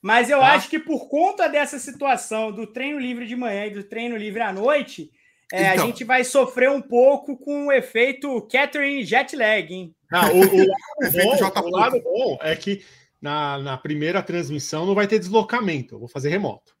Mas 0.00 0.30
eu 0.30 0.38
tá? 0.38 0.52
acho 0.52 0.70
que 0.70 0.78
por 0.78 1.08
conta 1.08 1.48
dessa 1.48 1.76
situação 1.80 2.52
do 2.52 2.64
treino 2.64 3.00
livre 3.00 3.26
de 3.26 3.34
manhã 3.34 3.66
e 3.66 3.70
do 3.70 3.82
treino 3.82 4.16
livre 4.16 4.40
à 4.40 4.52
noite, 4.52 5.10
é, 5.52 5.72
então. 5.72 5.84
a 5.84 5.86
gente 5.88 6.04
vai 6.04 6.22
sofrer 6.22 6.70
um 6.70 6.80
pouco 6.80 7.36
com 7.36 7.66
o 7.66 7.72
efeito 7.72 8.40
Catherine 8.42 9.04
jet 9.04 9.34
lag, 9.34 9.74
hein? 9.74 9.92
Não, 10.12 10.32
o, 10.32 10.42
o, 10.42 10.62
o, 10.62 11.10
bom, 11.10 11.64
o 11.64 11.70
lado 11.70 12.00
bom 12.00 12.38
é 12.40 12.54
que 12.54 12.84
na, 13.20 13.58
na 13.58 13.76
primeira 13.76 14.22
transmissão 14.22 14.86
não 14.86 14.94
vai 14.94 15.06
ter 15.06 15.18
deslocamento, 15.18 15.94
eu 15.94 15.98
vou 15.98 16.08
fazer 16.08 16.28
remoto. 16.30 16.76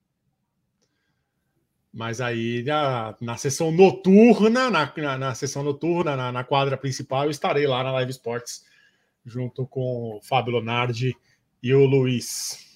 Mas 1.92 2.20
aí 2.20 2.62
na, 2.62 3.16
na 3.20 3.36
sessão 3.36 3.72
noturna, 3.72 4.70
na, 4.70 4.92
na, 4.96 5.18
na 5.18 5.34
sessão 5.34 5.62
noturna, 5.62 6.16
na, 6.16 6.30
na, 6.30 6.44
quadra 6.44 6.76
principal, 6.76 7.24
eu 7.24 7.30
estarei 7.30 7.66
lá 7.66 7.82
na 7.82 7.92
Live 7.92 8.12
Sports 8.12 8.64
junto 9.24 9.66
com 9.66 10.16
o 10.16 10.20
Fábio 10.22 10.52
Lonardi 10.52 11.16
e 11.62 11.74
o 11.74 11.84
Luiz. 11.84 12.66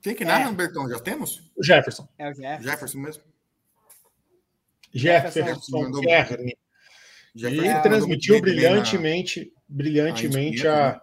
Quem 0.00 0.14
que 0.14 0.24
narra, 0.24 0.50
é. 0.50 0.52
Bertão? 0.52 0.88
Já 0.88 0.98
temos? 1.00 1.50
O 1.56 1.62
Jefferson. 1.62 2.08
É 2.16 2.30
o 2.30 2.34
Jefferson. 2.34 2.62
Jefferson 2.62 2.98
mesmo. 2.98 3.22
Jefferson, 4.94 6.02
Jefferson 6.02 6.48
E 7.34 7.82
transmitiu 7.82 8.40
brilhantemente, 8.40 9.52
brilhantemente 9.68 10.66
a, 10.66 11.02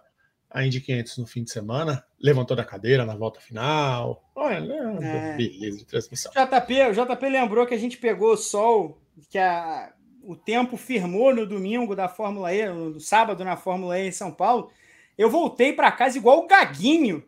a 0.54 0.64
Indy 0.64 0.80
500 0.80 1.18
no 1.18 1.26
fim 1.26 1.42
de 1.42 1.50
semana, 1.50 2.04
levantou 2.22 2.56
da 2.56 2.64
cadeira 2.64 3.04
na 3.04 3.16
volta 3.16 3.40
final. 3.40 4.22
Olha, 4.36 4.72
é. 5.02 5.36
beleza 5.36 5.78
de 5.78 5.84
transmissão. 5.84 6.30
JP, 6.30 6.90
o 6.90 6.92
JP 6.92 7.28
lembrou 7.28 7.66
que 7.66 7.74
a 7.74 7.78
gente 7.78 7.98
pegou 7.98 8.34
o 8.34 8.36
sol, 8.36 8.96
que 9.28 9.36
a, 9.36 9.92
o 10.22 10.36
tempo 10.36 10.76
firmou 10.76 11.34
no 11.34 11.44
domingo 11.44 11.96
da 11.96 12.08
Fórmula 12.08 12.54
E, 12.54 12.68
no 12.68 13.00
sábado 13.00 13.44
na 13.44 13.56
Fórmula 13.56 13.98
E 13.98 14.06
em 14.06 14.12
São 14.12 14.30
Paulo, 14.30 14.70
eu 15.18 15.28
voltei 15.28 15.72
para 15.72 15.90
casa 15.90 16.16
igual 16.16 16.38
o 16.38 16.46
Gaguinho. 16.46 17.24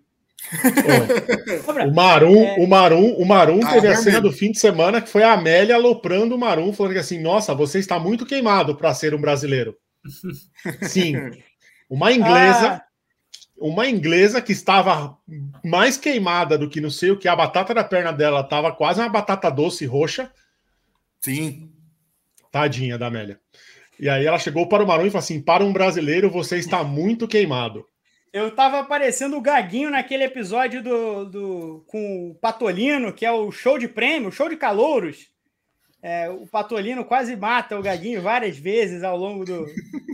o 1.85 1.93
Marum, 1.93 2.45
é... 2.45 2.57
o 2.61 2.67
Marum, 2.69 3.15
o 3.15 3.27
Marum 3.27 3.61
ah, 3.65 3.73
teve 3.73 3.89
a 3.89 3.97
cena 3.97 4.21
do 4.21 4.31
fim 4.31 4.53
de 4.53 4.61
semana 4.61 5.01
que 5.01 5.09
foi 5.09 5.25
a 5.25 5.33
Amélia 5.33 5.75
aloprando 5.75 6.37
o 6.37 6.39
Marum, 6.39 6.73
falando 6.73 6.93
que 6.93 7.01
assim, 7.01 7.21
nossa, 7.21 7.53
você 7.57 7.81
está 7.81 7.99
muito 7.99 8.25
queimado 8.25 8.77
para 8.77 8.95
ser 8.95 9.15
um 9.15 9.21
brasileiro. 9.21 9.77
Sim. 10.87 11.15
Uma 11.91 12.13
inglesa, 12.13 12.75
ah. 12.75 12.86
Uma 13.59 13.89
inglesa 13.89 14.43
que 14.43 14.53
estava 14.53 15.17
mais 15.65 15.97
queimada 15.97 16.59
do 16.59 16.69
que 16.69 16.81
não 16.81 16.91
sei 16.91 17.11
o 17.11 17.19
que, 17.19 17.29
a 17.29 17.37
batata 17.37 17.73
da 17.73 17.83
perna 17.83 18.13
dela 18.13 18.41
estava 18.41 18.73
quase 18.73 19.01
uma 19.01 19.09
batata 19.09 19.51
doce 19.51 19.87
roxa. 19.87 20.31
Sim. 21.21 21.71
Tadinha 22.51 22.99
da 22.99 23.07
Amélia. 23.07 23.41
E 23.99 24.09
aí 24.09 24.27
ela 24.27 24.39
chegou 24.39 24.69
para 24.69 24.85
o 24.85 24.87
Marum 24.87 25.07
e 25.07 25.11
falou 25.11 25.21
assim: 25.21 25.41
para 25.41 25.65
um 25.65 25.73
brasileiro, 25.73 26.31
você 26.31 26.59
está 26.59 26.85
muito 26.85 27.27
queimado. 27.27 27.87
Eu 28.33 28.55
tava 28.55 28.81
aparecendo 28.81 29.37
o 29.37 29.41
Gaguinho 29.41 29.91
naquele 29.91 30.25
episódio 30.25 30.83
do, 30.83 31.25
do 31.25 31.85
com 31.87 32.31
o 32.31 32.35
Patolino, 32.35 33.13
que 33.13 33.25
é 33.25 33.33
o 33.33 33.51
show 33.51 33.79
de 33.79 33.89
prêmio, 33.89 34.31
show 34.31 34.49
de 34.49 34.57
calouros. 34.57 35.31
É, 36.03 36.29
o 36.29 36.47
Patolino 36.47 37.05
quase 37.05 37.35
mata 37.35 37.79
o 37.79 37.83
Gaguinho 37.83 38.23
várias 38.23 38.57
vezes 38.57 39.03
ao 39.03 39.17
longo 39.17 39.45
do, 39.45 39.67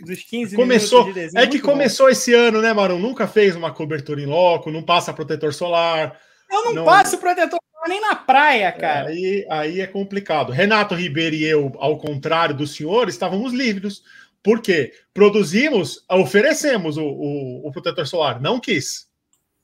dos 0.07 0.23
15 0.23 0.57
começou, 0.57 1.01
minutos 1.01 1.15
de 1.15 1.27
desenho. 1.27 1.45
É 1.45 1.47
que 1.47 1.61
começou 1.61 2.09
esse 2.09 2.33
ano, 2.33 2.63
né, 2.63 2.73
Marum? 2.73 2.99
Nunca 2.99 3.27
fez 3.27 3.55
uma 3.55 3.73
cobertura 3.73 4.21
em 4.21 4.27
loco, 4.27 4.71
não 4.71 4.83
passa 4.83 5.13
protetor 5.13 5.53
solar. 5.53 6.19
Eu 6.51 6.65
não, 6.65 6.75
não... 6.75 6.85
passo 6.85 7.19
protetor 7.19 7.59
nem 7.89 8.01
na 8.01 8.15
praia, 8.15 8.67
é, 8.67 8.73
cara. 8.73 9.11
É, 9.11 9.13
aí, 9.13 9.47
aí 9.51 9.81
é 9.81 9.87
complicado. 9.87 10.53
Renato 10.53 10.95
Ribeiro 10.95 11.35
e 11.35 11.45
eu, 11.45 11.73
ao 11.79 11.99
contrário 11.99 12.57
do 12.57 12.67
senhor, 12.67 13.09
estávamos 13.09 13.53
lívidos. 13.53 14.03
Porque 14.43 14.93
produzimos, 15.15 16.05
oferecemos 16.11 16.97
o, 16.97 17.05
o, 17.05 17.69
o, 17.69 17.71
protetor 17.71 18.07
solar. 18.07 18.41
Não 18.41 18.59
quis. 18.59 19.07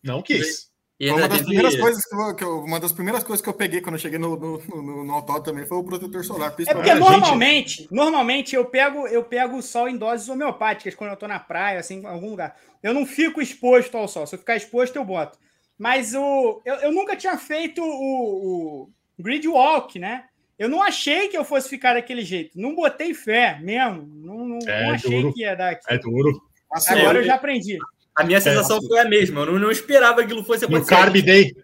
Não 0.03 0.23
quis. 0.23 0.68
E, 1.01 1.11
uma, 1.13 1.29
das 1.29 1.43
primeiras 1.43 1.77
coisas 1.77 2.05
que 2.05 2.15
eu, 2.15 2.35
que 2.35 2.45
eu, 2.45 2.59
uma 2.61 2.81
das 2.81 2.93
primeiras 2.93 3.23
coisas 3.23 3.41
que 3.41 3.49
eu 3.49 3.55
peguei 3.55 3.81
quando 3.81 3.95
eu 3.95 4.01
cheguei 4.01 4.19
no, 4.19 4.37
no, 4.37 4.59
no, 4.59 5.05
no 5.05 5.13
autódromo 5.13 5.45
também 5.45 5.65
foi 5.65 5.79
o 5.79 5.85
protetor 5.85 6.25
solar. 6.25 6.53
É 6.67 6.75
porque 6.75 6.93
normalmente, 6.95 7.83
gente... 7.83 7.95
normalmente 7.95 8.57
eu 8.57 8.65
pego 8.65 9.07
eu 9.07 9.23
pego 9.23 9.59
o 9.59 9.63
sol 9.63 9.89
em 9.89 9.97
doses 9.97 10.29
homeopáticas 10.29 10.97
quando 10.97 11.13
eu 11.13 11.17
tô 11.17 11.29
na 11.29 11.39
praia, 11.39 11.79
assim, 11.79 12.01
em 12.01 12.07
algum 12.07 12.31
lugar. 12.31 12.57
Eu 12.83 12.93
não 12.93 13.07
fico 13.07 13.41
exposto 13.41 13.97
ao 13.97 14.09
sol. 14.09 14.27
Se 14.27 14.35
eu 14.35 14.41
ficar 14.41 14.57
exposto, 14.57 14.97
eu 14.97 15.05
boto. 15.05 15.39
Mas 15.79 16.15
o, 16.15 16.61
eu, 16.65 16.75
eu 16.77 16.93
nunca 16.93 17.15
tinha 17.15 17.39
feito 17.39 17.81
o, 17.81 18.83
o 18.83 18.91
grid 19.17 19.47
walk, 19.47 20.01
né? 20.01 20.25
Eu 20.59 20.69
não 20.69 20.83
achei 20.83 21.29
que 21.29 21.39
eu 21.39 21.45
fosse 21.45 21.69
ficar 21.69 21.95
daquele 21.95 22.23
jeito. 22.23 22.61
Não 22.61 22.75
botei 22.75 23.15
fé 23.15 23.61
mesmo. 23.63 24.05
Não, 24.17 24.49
não, 24.49 24.59
é 24.67 24.87
não 24.87 24.95
achei 24.95 25.23
duro. 25.23 25.33
que 25.33 25.43
ia 25.43 25.55
dar 25.55 25.71
aqui. 25.71 25.85
É 25.89 25.97
duro. 25.97 26.43
Agora 26.89 27.19
eu, 27.19 27.23
eu 27.23 27.25
já 27.25 27.37
aprendi. 27.37 27.79
A 28.19 28.25
minha 28.25 28.41
sensação 28.41 28.79
é. 28.79 28.83
foi 28.83 28.99
a 28.99 29.05
mesma. 29.05 29.43
Eu 29.43 29.53
não, 29.53 29.59
não 29.61 29.71
esperava 29.71 30.17
que 30.17 30.23
aquilo 30.23 30.43
fosse 30.43 30.65
acontecer. 30.65 30.93
No 30.93 31.01
Carb 31.01 31.23
Day, 31.23 31.57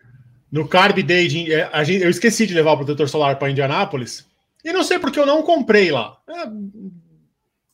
no 0.53 0.69
Carb 0.69 1.03
Day, 1.03 1.27
de, 1.27 1.53
é, 1.53 1.69
eu 2.01 2.09
esqueci 2.09 2.47
de 2.47 2.55
levar 2.55 2.73
o 2.73 2.77
protetor 2.77 3.09
solar 3.09 3.41
para 3.41 3.51
Indianápolis. 3.51 4.25
E 4.65 4.73
não 4.73 4.85
sei 4.85 5.01
porque 5.01 5.19
eu 5.19 5.27
não 5.27 5.43
comprei 5.43 5.91
lá. 5.91 6.17
É, 6.29 6.47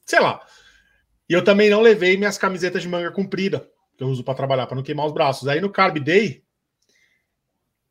sei 0.07 0.19
lá. 0.19 0.41
E 1.29 1.35
eu 1.35 1.45
também 1.45 1.69
não 1.69 1.83
levei 1.83 2.17
minhas 2.17 2.39
camisetas 2.39 2.81
de 2.81 2.89
manga 2.89 3.11
comprida 3.13 3.69
que 3.99 4.03
eu 4.03 4.09
uso 4.09 4.25
para 4.25 4.33
trabalhar, 4.33 4.67
para 4.67 4.77
não 4.77 4.83
queimar 4.83 5.05
os 5.05 5.13
braços. 5.13 5.47
Aí 5.47 5.61
no 5.61 5.69
Carb 5.69 5.99
Day, 5.99 6.43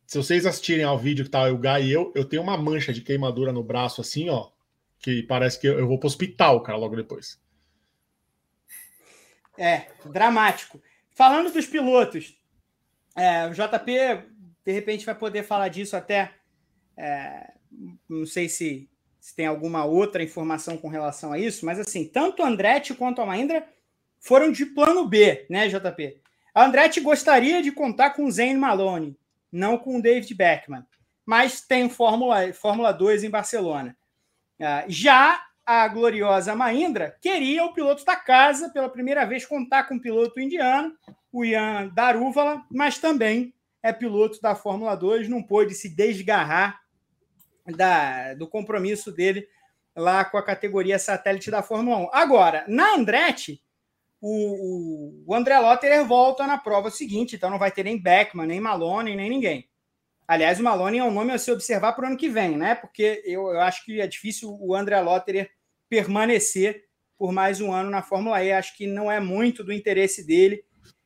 se 0.08 0.18
vocês 0.18 0.44
assistirem 0.44 0.84
ao 0.84 0.98
vídeo 0.98 1.24
que 1.24 1.30
tá 1.30 1.48
o 1.48 1.56
Guy 1.56 1.84
e 1.84 1.92
eu, 1.92 2.12
eu 2.16 2.24
tenho 2.24 2.42
uma 2.42 2.56
mancha 2.56 2.92
de 2.92 3.00
queimadura 3.00 3.52
no 3.52 3.62
braço 3.62 4.00
assim, 4.00 4.28
ó, 4.28 4.48
que 4.98 5.22
parece 5.22 5.60
que 5.60 5.68
eu, 5.68 5.86
vou 5.86 6.00
para 6.00 6.06
o 6.06 6.10
hospital, 6.10 6.60
cara, 6.64 6.76
logo 6.76 6.96
depois. 6.96 7.38
É, 9.58 9.86
dramático. 10.06 10.80
Falando 11.10 11.52
dos 11.52 11.66
pilotos, 11.66 12.38
é, 13.16 13.46
o 13.46 13.52
JP 13.52 14.30
de 14.64 14.72
repente 14.72 15.04
vai 15.04 15.14
poder 15.14 15.42
falar 15.42 15.68
disso 15.68 15.96
até. 15.96 16.32
É, 16.96 17.52
não 18.08 18.26
sei 18.26 18.48
se, 18.48 18.88
se 19.18 19.34
tem 19.34 19.46
alguma 19.46 19.84
outra 19.84 20.22
informação 20.22 20.76
com 20.76 20.88
relação 20.88 21.32
a 21.32 21.38
isso, 21.38 21.64
mas 21.64 21.78
assim, 21.78 22.06
tanto 22.06 22.42
Andretti 22.42 22.94
quanto 22.94 23.20
a 23.20 23.26
Mahindra 23.26 23.66
foram 24.18 24.52
de 24.52 24.66
plano 24.66 25.06
B, 25.06 25.46
né, 25.48 25.68
JP? 25.68 26.20
A 26.54 26.64
Andretti 26.64 27.00
gostaria 27.00 27.62
de 27.62 27.72
contar 27.72 28.10
com 28.10 28.24
o 28.24 28.30
Zane 28.30 28.56
Malone, 28.56 29.16
não 29.50 29.78
com 29.78 29.96
o 29.96 30.02
David 30.02 30.34
Beckman, 30.34 30.84
mas 31.24 31.60
tem 31.60 31.88
Fórmula, 31.88 32.52
Fórmula 32.52 32.92
2 32.92 33.24
em 33.24 33.30
Barcelona. 33.30 33.96
Ah, 34.60 34.84
já 34.88 35.42
a 35.70 35.86
gloriosa 35.86 36.56
Mahindra 36.56 37.16
queria 37.20 37.64
o 37.64 37.72
piloto 37.72 38.04
da 38.04 38.16
casa, 38.16 38.70
pela 38.70 38.88
primeira 38.88 39.24
vez, 39.24 39.46
contar 39.46 39.84
com 39.84 39.94
um 39.94 40.00
piloto 40.00 40.40
indiano, 40.40 40.92
o 41.32 41.44
Ian 41.44 41.86
Daruvala, 41.94 42.64
mas 42.68 42.98
também 42.98 43.54
é 43.80 43.92
piloto 43.92 44.40
da 44.42 44.56
Fórmula 44.56 44.96
2, 44.96 45.28
não 45.28 45.40
pôde 45.40 45.72
se 45.76 45.88
desgarrar 45.88 46.80
da, 47.64 48.34
do 48.34 48.48
compromisso 48.48 49.12
dele 49.12 49.46
lá 49.94 50.24
com 50.24 50.36
a 50.36 50.42
categoria 50.42 50.98
satélite 50.98 51.52
da 51.52 51.62
Fórmula 51.62 51.98
1. 51.98 52.08
Agora, 52.14 52.64
na 52.66 52.96
Andretti, 52.96 53.62
o, 54.20 55.22
o 55.24 55.32
André 55.32 55.56
Lotterer 55.56 56.04
volta 56.04 56.48
na 56.48 56.58
prova 56.58 56.90
seguinte, 56.90 57.36
então 57.36 57.48
não 57.48 57.60
vai 57.60 57.70
ter 57.70 57.84
nem 57.84 57.96
Beckman, 57.96 58.48
nem 58.48 58.60
Malone, 58.60 59.14
nem 59.14 59.30
ninguém. 59.30 59.70
Aliás, 60.26 60.58
o 60.58 60.64
Malone 60.64 60.98
é 60.98 61.04
um 61.04 61.12
nome 61.12 61.32
a 61.32 61.38
se 61.38 61.52
observar 61.52 61.92
para 61.92 62.06
o 62.06 62.08
ano 62.08 62.16
que 62.16 62.28
vem, 62.28 62.56
né? 62.56 62.74
Porque 62.74 63.22
eu, 63.24 63.52
eu 63.52 63.60
acho 63.60 63.84
que 63.84 64.00
é 64.00 64.06
difícil 64.08 64.58
o 64.60 64.74
André 64.74 65.00
Lotterer 65.00 65.59
permanecer 65.90 66.84
por 67.18 67.32
mais 67.32 67.60
um 67.60 67.70
ano 67.70 67.90
na 67.90 68.00
Fórmula 68.00 68.42
E. 68.42 68.52
Acho 68.52 68.74
que 68.76 68.86
não 68.86 69.10
é 69.10 69.20
muito 69.20 69.62
do 69.62 69.72
interesse 69.72 70.24
dele. 70.26 70.64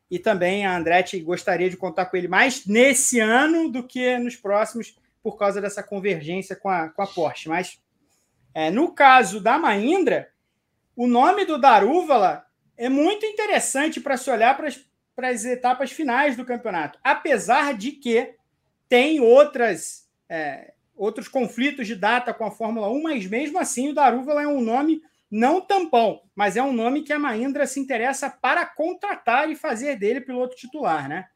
E 0.08 0.18
também 0.18 0.64
a 0.64 0.76
Andretti 0.76 1.18
gostaria 1.18 1.68
de 1.68 1.76
contar 1.76 2.06
com 2.06 2.16
ele 2.16 2.28
mais 2.28 2.66
nesse 2.66 3.18
ano 3.18 3.68
do 3.68 3.82
que 3.82 4.16
nos 4.18 4.36
próximos, 4.36 4.96
por 5.22 5.36
causa 5.36 5.60
dessa 5.60 5.82
convergência 5.82 6.54
com 6.54 6.68
a, 6.68 6.90
com 6.90 7.02
a 7.02 7.06
Porsche. 7.06 7.48
Mas 7.48 7.80
é, 8.54 8.70
no 8.70 8.92
caso 8.92 9.40
da 9.40 9.58
Mahindra, 9.58 10.28
o 10.94 11.08
nome 11.08 11.44
do 11.44 11.58
Darúvala 11.58 12.46
é 12.76 12.88
muito 12.88 13.26
interessante 13.26 14.00
para 14.00 14.16
se 14.16 14.30
olhar 14.30 14.56
para 14.56 15.28
as 15.28 15.44
etapas 15.44 15.90
finais 15.90 16.36
do 16.36 16.44
campeonato, 16.44 16.98
apesar 17.02 17.74
de 17.74 17.92
que 17.92 18.34
tem 18.88 19.18
outras 19.18 20.08
é, 20.28 20.74
outros 20.96 21.28
conflitos 21.28 21.86
de 21.86 21.94
data 21.94 22.32
com 22.32 22.44
a 22.44 22.50
Fórmula 22.50 22.88
1, 22.88 23.02
mas 23.02 23.26
mesmo 23.26 23.58
assim 23.58 23.90
o 23.90 23.94
Darúvala 23.94 24.42
é 24.42 24.46
um 24.46 24.60
nome 24.60 25.02
não 25.30 25.60
tampão, 25.60 26.22
mas 26.34 26.56
é 26.56 26.62
um 26.62 26.72
nome 26.72 27.02
que 27.02 27.12
a 27.12 27.18
Mahindra 27.18 27.66
se 27.66 27.80
interessa 27.80 28.30
para 28.30 28.64
contratar 28.64 29.50
e 29.50 29.56
fazer 29.56 29.96
dele 29.96 30.20
piloto 30.20 30.54
titular, 30.54 31.08
né? 31.08 31.26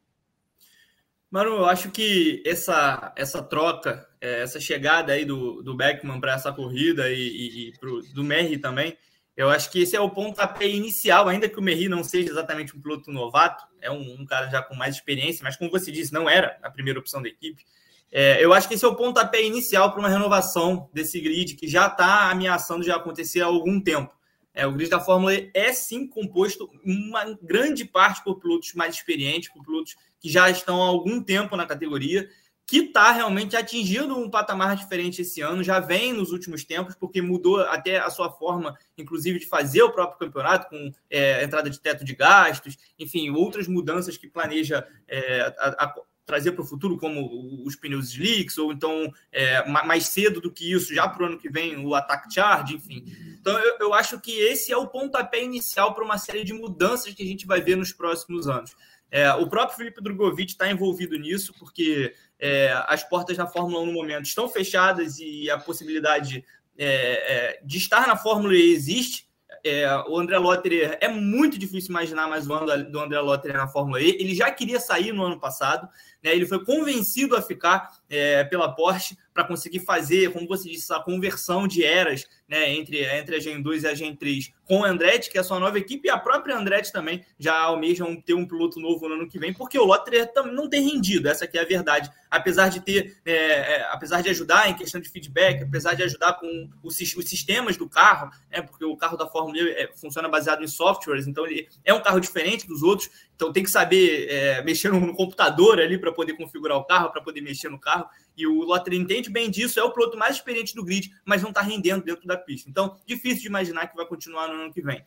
Mano, 1.29 1.51
eu 1.57 1.65
acho 1.65 1.91
que 1.91 2.41
essa, 2.45 3.13
essa 3.15 3.43
troca, 3.43 4.07
é, 4.19 4.41
essa 4.41 4.59
chegada 4.59 5.13
aí 5.13 5.25
do, 5.25 5.61
do 5.61 5.75
Beckman 5.75 6.19
para 6.19 6.33
essa 6.33 6.51
corrida 6.51 7.11
e, 7.11 7.19
e, 7.19 7.67
e 7.67 7.77
pro, 7.77 8.01
do 8.13 8.23
Merri 8.23 8.57
também, 8.57 8.97
eu 9.37 9.49
acho 9.49 9.71
que 9.71 9.81
esse 9.81 9.95
é 9.95 9.99
o 10.01 10.09
pontapé 10.09 10.67
inicial, 10.67 11.27
ainda 11.27 11.47
que 11.47 11.59
o 11.59 11.61
Merri 11.61 11.87
não 11.87 12.03
seja 12.03 12.29
exatamente 12.29 12.75
um 12.75 12.81
piloto 12.81 13.11
novato, 13.11 13.63
é 13.79 13.89
um, 13.91 14.19
um, 14.19 14.25
cara 14.25 14.49
já 14.49 14.61
com 14.61 14.75
mais 14.75 14.95
experiência, 14.95 15.43
mas 15.43 15.55
como 15.55 15.71
você 15.71 15.91
disse, 15.91 16.11
não 16.11 16.29
era 16.29 16.57
a 16.63 16.69
primeira 16.69 16.99
opção 16.99 17.21
da 17.21 17.29
equipe. 17.29 17.63
É, 18.11 18.43
eu 18.43 18.53
acho 18.53 18.67
que 18.67 18.73
esse 18.73 18.83
é 18.83 18.87
o 18.87 18.95
pontapé 18.95 19.43
inicial 19.43 19.91
para 19.91 19.99
uma 19.99 20.09
renovação 20.09 20.89
desse 20.93 21.19
grid 21.19 21.55
que 21.55 21.67
já 21.67 21.87
está 21.87 22.31
ameaçando 22.31 22.83
já 22.83 22.95
acontecer 22.95 23.41
há 23.41 23.45
algum 23.45 23.79
tempo. 23.79 24.11
É, 24.53 24.65
o 24.65 24.73
grid 24.73 24.89
da 24.89 24.99
Fórmula 24.99 25.33
E 25.33 25.51
é 25.53 25.71
sim 25.73 26.07
composto 26.07 26.69
uma 26.83 27.37
grande 27.41 27.85
parte 27.85 28.23
por 28.23 28.39
pilotos 28.39 28.73
mais 28.73 28.95
experientes, 28.95 29.49
por 29.53 29.63
pilotos 29.63 29.95
que 30.19 30.29
já 30.29 30.49
estão 30.49 30.81
há 30.81 30.87
algum 30.87 31.21
tempo 31.21 31.55
na 31.55 31.65
categoria 31.65 32.27
que 32.69 32.81
está 32.81 33.11
realmente 33.11 33.55
atingindo 33.55 34.15
um 34.15 34.29
patamar 34.29 34.75
diferente 34.75 35.23
esse 35.23 35.41
ano, 35.41 35.63
já 35.63 35.79
vem 35.79 36.13
nos 36.13 36.31
últimos 36.31 36.63
tempos, 36.63 36.93
porque 36.93 37.19
mudou 37.19 37.61
até 37.61 37.97
a 37.97 38.11
sua 38.11 38.29
forma, 38.31 38.77
inclusive, 38.95 39.39
de 39.39 39.47
fazer 39.47 39.81
o 39.81 39.91
próprio 39.91 40.19
campeonato, 40.19 40.69
com 40.69 40.91
é, 41.09 41.43
entrada 41.43 41.67
de 41.67 41.79
teto 41.79 42.05
de 42.05 42.13
gastos, 42.13 42.77
enfim, 42.99 43.31
outras 43.31 43.67
mudanças 43.67 44.17
que 44.17 44.29
planeja 44.29 44.87
é, 45.07 45.51
a, 45.57 45.85
a, 45.85 45.95
trazer 46.29 46.51
para 46.51 46.61
o 46.61 46.65
futuro, 46.65 46.95
como 46.95 47.65
os 47.65 47.75
pneus 47.75 48.11
slicks, 48.11 48.59
ou 48.59 48.71
então 48.71 49.11
é, 49.31 49.67
mais 49.67 50.05
cedo 50.05 50.39
do 50.39 50.51
que 50.51 50.71
isso, 50.71 50.93
já 50.93 51.07
para 51.07 51.23
o 51.23 51.25
ano 51.25 51.39
que 51.39 51.49
vem, 51.49 51.83
o 51.83 51.95
Attack 51.95 52.31
Charge, 52.31 52.75
enfim. 52.75 53.03
Então, 53.41 53.57
eu, 53.57 53.77
eu 53.79 53.93
acho 53.95 54.19
que 54.21 54.31
esse 54.31 54.71
é 54.71 54.77
o 54.77 54.85
pontapé 54.85 55.43
inicial 55.43 55.95
para 55.95 56.05
uma 56.05 56.19
série 56.19 56.43
de 56.43 56.53
mudanças 56.53 57.15
que 57.15 57.23
a 57.23 57.25
gente 57.25 57.47
vai 57.47 57.61
ver 57.61 57.75
nos 57.75 57.91
próximos 57.91 58.47
anos. 58.47 58.75
É, 59.09 59.33
o 59.33 59.47
próprio 59.47 59.75
Felipe 59.75 60.03
Drogovic 60.03 60.51
está 60.51 60.69
envolvido 60.69 61.17
nisso, 61.17 61.51
porque 61.57 62.13
é, 62.39 62.71
as 62.87 63.03
portas 63.03 63.35
na 63.35 63.47
Fórmula 63.47 63.81
1 63.81 63.85
no 63.87 63.93
momento 63.93 64.25
estão 64.25 64.47
fechadas 64.47 65.17
e 65.17 65.49
a 65.49 65.57
possibilidade 65.57 66.45
é, 66.77 67.57
é 67.57 67.59
de 67.63 67.79
estar 67.79 68.07
na 68.07 68.15
Fórmula 68.15 68.53
E 68.53 68.71
existe. 68.71 69.27
É, 69.63 69.87
o 70.07 70.17
André 70.17 70.37
Lotterer 70.37 70.97
é 71.01 71.07
muito 71.09 71.57
difícil 71.57 71.89
imaginar 71.89 72.27
mais 72.27 72.47
um 72.47 72.53
ano 72.53 72.89
do 72.89 72.99
André 72.99 73.19
Lotterer 73.19 73.57
na 73.57 73.67
Fórmula 73.67 74.01
E. 74.01 74.09
Ele 74.09 74.33
já 74.33 74.49
queria 74.51 74.79
sair 74.79 75.11
no 75.11 75.23
ano 75.23 75.39
passado, 75.39 75.87
né? 76.23 76.31
ele 76.31 76.45
foi 76.45 76.63
convencido 76.63 77.35
a 77.35 77.41
ficar 77.41 77.97
é, 78.09 78.43
pela 78.43 78.73
Porsche, 78.73 79.17
para 79.39 79.47
conseguir 79.47 79.79
fazer, 79.79 80.33
como 80.33 80.45
você 80.45 80.69
disse, 80.69 80.91
a 80.91 80.99
conversão 80.99 81.65
de 81.65 81.81
eras 81.81 82.27
né, 82.45 82.73
entre, 82.73 83.05
entre 83.05 83.37
a 83.37 83.39
Gen 83.39 83.61
2 83.61 83.83
e 83.83 83.87
a 83.87 83.95
Gen 83.95 84.13
3 84.13 84.51
com 84.65 84.83
a 84.83 84.89
Andretti, 84.89 85.31
que 85.31 85.37
é 85.37 85.41
a 85.41 85.43
sua 85.43 85.59
nova 85.59 85.79
equipe, 85.79 86.07
e 86.07 86.11
a 86.11 86.17
própria 86.19 86.57
Andretti 86.57 86.91
também 86.91 87.23
já 87.39 87.57
almejam 87.57 88.19
ter 88.21 88.33
um 88.33 88.45
piloto 88.45 88.79
novo 88.79 89.07
no 89.07 89.15
ano 89.15 89.29
que 89.29 89.39
vem, 89.39 89.53
porque 89.53 89.79
o 89.79 89.85
Lotter 89.85 90.29
não 90.53 90.69
tem 90.69 90.87
rendido, 90.87 91.29
essa 91.29 91.45
é 91.45 91.59
a 91.59 91.65
verdade. 91.65 92.11
Apesar 92.29 92.69
de 92.69 92.81
ter, 92.81 93.17
é, 93.25 93.33
é, 93.33 93.81
apesar 93.91 94.21
de 94.21 94.29
ajudar 94.29 94.69
em 94.69 94.75
questão 94.75 94.99
de 94.99 95.09
feedback, 95.09 95.63
apesar 95.63 95.93
de 95.93 96.03
ajudar 96.03 96.33
com 96.33 96.69
os, 96.83 96.99
os 96.99 97.29
sistemas 97.29 97.77
do 97.77 97.89
carro, 97.89 98.29
né, 98.51 98.61
porque 98.61 98.83
o 98.83 98.97
carro 98.97 99.17
da 99.17 99.25
Fórmula 99.25 99.57
E 99.57 99.69
é, 99.71 99.91
funciona 99.95 100.27
baseado 100.27 100.63
em 100.63 100.67
softwares, 100.67 101.27
então 101.27 101.47
ele 101.47 101.67
é 101.85 101.93
um 101.93 102.01
carro 102.01 102.19
diferente 102.19 102.67
dos 102.67 102.83
outros, 102.83 103.09
então 103.39 103.53
tem 103.53 103.63
que 103.63 103.71
saber 103.71 104.27
é, 104.29 104.61
mexer 104.65 104.91
no, 104.91 105.15
computador 105.15 105.79
ali 105.79 105.97
para 105.97 106.11
poder 106.11 106.33
configurar 106.33 106.77
o 106.77 106.83
carro, 106.83 107.09
para 107.09 107.21
poder 107.21 107.39
mexer 107.39 107.69
no 107.69 107.79
carro. 107.79 108.05
E 108.35 108.45
o 108.45 108.65
Lotter 108.65 108.93
entende 108.93 109.29
bem 109.29 109.49
disso, 109.49 109.79
é 109.79 109.83
o 109.83 109.93
piloto 109.93 110.17
mais 110.17 110.35
experiente 110.35 110.75
do 110.75 110.83
grid, 110.83 111.09
mas 111.23 111.41
não 111.41 111.47
está 111.47 111.61
rendendo 111.61 112.03
dentro 112.03 112.27
da 112.27 112.35
pista. 112.35 112.69
Então, 112.69 112.97
difícil 113.05 113.43
de 113.43 113.47
imaginar 113.47 113.87
que 113.87 113.95
vai 113.95 114.05
continuar 114.05 114.49
no 114.49 114.55
ano 114.55 114.73
que 114.73 114.81
vem. 114.81 115.05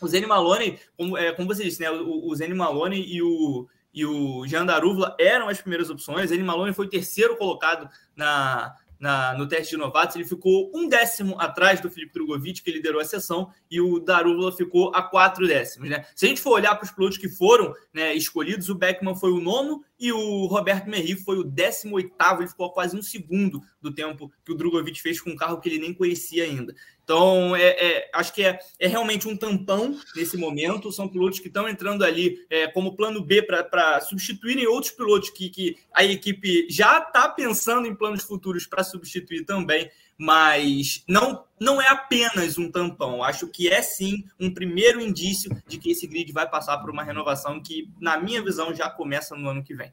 O 0.00 0.06
Zene 0.06 0.26
Malone, 0.26 0.78
como, 0.96 1.18
é, 1.18 1.32
como 1.32 1.48
você 1.48 1.64
disse, 1.64 1.80
né, 1.80 1.90
o, 1.90 2.28
o 2.28 2.36
Zene 2.36 2.54
Malone 2.54 3.04
e 3.04 3.20
o, 3.20 3.66
e 3.92 4.06
o 4.06 4.46
Jean 4.46 4.64
Darúvula 4.64 5.16
eram 5.18 5.48
as 5.48 5.60
primeiras 5.60 5.90
opções. 5.90 6.26
O 6.26 6.28
Zene 6.28 6.44
Malone 6.44 6.72
foi 6.72 6.88
terceiro 6.88 7.36
colocado 7.36 7.90
na, 8.14 8.76
na, 8.98 9.34
no 9.34 9.46
teste 9.46 9.70
de 9.70 9.76
novatos, 9.76 10.16
ele 10.16 10.24
ficou 10.24 10.70
um 10.74 10.88
décimo 10.88 11.38
atrás 11.38 11.80
do 11.80 11.90
Felipe 11.90 12.14
Drogovic, 12.14 12.62
que 12.62 12.70
liderou 12.70 13.00
a 13.00 13.04
sessão, 13.04 13.50
e 13.70 13.80
o 13.80 13.98
Darúvula 14.00 14.52
ficou 14.52 14.92
a 14.94 15.02
quatro 15.02 15.46
décimos. 15.46 15.88
Né? 15.90 16.04
Se 16.14 16.26
a 16.26 16.28
gente 16.28 16.40
for 16.40 16.52
olhar 16.52 16.74
para 16.74 16.84
os 16.84 16.90
pilotos 16.90 17.18
que 17.18 17.28
foram 17.28 17.74
né, 17.92 18.14
escolhidos, 18.14 18.68
o 18.68 18.74
Beckman 18.74 19.14
foi 19.14 19.32
o 19.32 19.40
nono 19.40 19.84
e 19.98 20.12
o 20.12 20.46
Roberto 20.46 20.88
Merri 20.88 21.14
foi 21.14 21.38
o 21.38 21.44
18 21.44 22.16
ele 22.38 22.48
ficou 22.48 22.70
quase 22.70 22.96
um 22.96 23.02
segundo 23.02 23.62
do 23.80 23.94
tempo 23.94 24.30
que 24.44 24.52
o 24.52 24.54
Drogovic 24.54 25.00
fez 25.00 25.20
com 25.20 25.30
um 25.30 25.36
carro 25.36 25.60
que 25.60 25.68
ele 25.68 25.78
nem 25.78 25.94
conhecia 25.94 26.44
ainda. 26.44 26.74
Então, 27.02 27.54
é, 27.54 27.68
é, 27.68 28.10
acho 28.12 28.34
que 28.34 28.42
é, 28.42 28.58
é, 28.80 28.88
realmente 28.88 29.28
um 29.28 29.36
tampão 29.36 29.96
nesse 30.16 30.36
momento. 30.36 30.90
São 30.90 31.08
pilotos 31.08 31.38
que 31.38 31.46
estão 31.46 31.68
entrando 31.68 32.04
ali 32.04 32.44
é, 32.50 32.66
como 32.66 32.96
plano 32.96 33.22
B 33.22 33.42
para 33.42 34.00
substituírem 34.00 34.66
outros 34.66 34.92
pilotos 34.92 35.30
que, 35.30 35.48
que 35.48 35.76
a 35.94 36.04
equipe 36.04 36.66
já 36.68 36.98
está 36.98 37.28
pensando 37.28 37.86
em 37.86 37.94
planos 37.94 38.24
futuros 38.24 38.66
para 38.66 38.82
substituir 38.82 39.44
também, 39.44 39.88
mas 40.18 41.04
não, 41.08 41.44
não 41.60 41.80
é 41.80 41.88
apenas 41.88 42.58
um 42.58 42.70
tampão. 42.70 43.22
Acho 43.22 43.48
que 43.48 43.68
é 43.68 43.82
sim 43.82 44.24
um 44.40 44.52
primeiro 44.52 45.00
indício 45.00 45.50
de 45.66 45.78
que 45.78 45.90
esse 45.90 46.06
grid 46.06 46.32
vai 46.32 46.48
passar 46.48 46.78
por 46.78 46.90
uma 46.90 47.04
renovação 47.04 47.62
que, 47.62 47.90
na 48.00 48.18
minha 48.18 48.42
visão, 48.42 48.74
já 48.74 48.88
começa 48.88 49.36
no 49.36 49.48
ano 49.48 49.62
que 49.62 49.74
vem. 49.74 49.92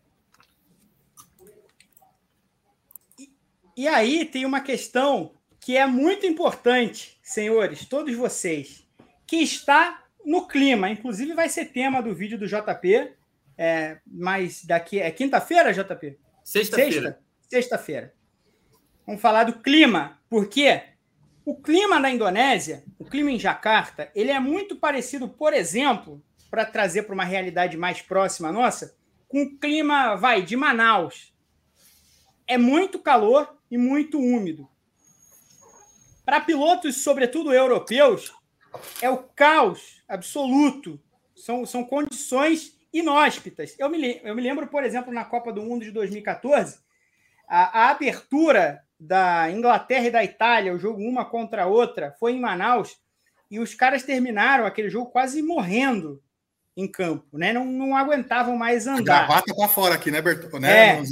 E 3.76 3.88
aí 3.88 4.24
tem 4.24 4.46
uma 4.46 4.62
questão 4.62 5.34
que 5.60 5.76
é 5.76 5.86
muito 5.88 6.26
importante, 6.26 7.18
senhores, 7.24 7.86
todos 7.86 8.16
vocês, 8.16 8.88
que 9.26 9.38
está 9.38 10.04
no 10.24 10.48
clima. 10.48 10.90
Inclusive, 10.90 11.34
vai 11.34 11.50
ser 11.50 11.66
tema 11.66 12.02
do 12.02 12.14
vídeo 12.14 12.38
do 12.38 12.48
JP. 12.48 13.14
É, 13.58 14.00
mas 14.06 14.64
daqui. 14.64 15.00
É 15.00 15.12
quinta-feira, 15.12 15.74
JP? 15.74 16.18
Sexta-feira. 16.44 17.20
Sexta-feira. 17.50 18.14
Vamos 19.06 19.22
falar 19.22 19.44
do 19.44 19.60
clima, 19.60 20.20
porque 20.30 20.82
o 21.46 21.56
clima 21.56 22.00
na 22.00 22.10
Indonésia, 22.10 22.84
o 22.98 23.04
clima 23.04 23.32
em 23.32 23.40
Jacarta, 23.40 24.10
ele 24.16 24.32
é 24.32 24.40
muito 24.40 24.78
parecido, 24.78 25.28
por 25.28 25.54
exemplo, 25.54 26.24
para 26.50 26.66
trazer 26.66 27.04
para 27.04 27.14
uma 27.14 27.26
realidade 27.26 27.76
mais 27.76 28.02
próxima 28.02 28.52
nossa, 28.52 28.96
com 29.28 29.44
o 29.44 29.58
clima, 29.58 30.16
vai, 30.16 30.42
de 30.42 30.56
Manaus. 30.56 31.34
É 32.48 32.58
muito 32.58 32.98
calor 33.00 33.58
e 33.70 33.78
muito 33.78 34.20
úmido. 34.20 34.70
Para 36.24 36.40
pilotos, 36.40 37.04
sobretudo 37.04 37.52
europeus, 37.52 38.34
é 39.02 39.10
o 39.10 39.18
caos 39.18 40.02
absoluto. 40.08 40.98
São, 41.36 41.66
são 41.66 41.84
condições 41.84 42.80
inóspitas. 42.94 43.76
Eu 43.78 43.90
me, 43.90 44.22
eu 44.24 44.34
me 44.34 44.42
lembro, 44.42 44.68
por 44.68 44.84
exemplo, 44.84 45.12
na 45.12 45.26
Copa 45.26 45.52
do 45.52 45.62
Mundo 45.62 45.84
de 45.84 45.92
2014, 45.92 46.80
a, 47.48 47.86
a 47.86 47.90
abertura 47.90 48.84
da 49.04 49.52
Inglaterra 49.52 50.08
e 50.08 50.12
da 50.12 50.24
Itália, 50.24 50.74
o 50.74 50.80
jogo 50.80 51.02
uma 51.02 51.26
contra 51.26 51.64
a 51.64 51.68
outra, 51.68 52.16
foi 52.20 52.34
em 52.34 52.40
Manaus, 52.40 52.98
e 53.52 53.60
os 53.60 53.74
caras 53.74 54.04
terminaram 54.04 54.66
aquele 54.66 54.90
jogo 54.90 55.12
quase 55.12 55.42
morrendo 55.42 56.22
em 56.76 56.88
campo, 56.88 57.38
né? 57.38 57.52
Não, 57.52 57.66
não 57.66 57.96
aguentavam 57.96 58.56
mais 58.58 58.88
andar. 58.88 59.24
A 59.24 59.26
gravata 59.26 59.54
para 59.54 59.68
fora 59.68 59.96
aqui, 59.96 60.10
né, 60.10 60.22
Bertão? 60.22 60.60
Né, 60.60 61.00
é. 61.00 61.04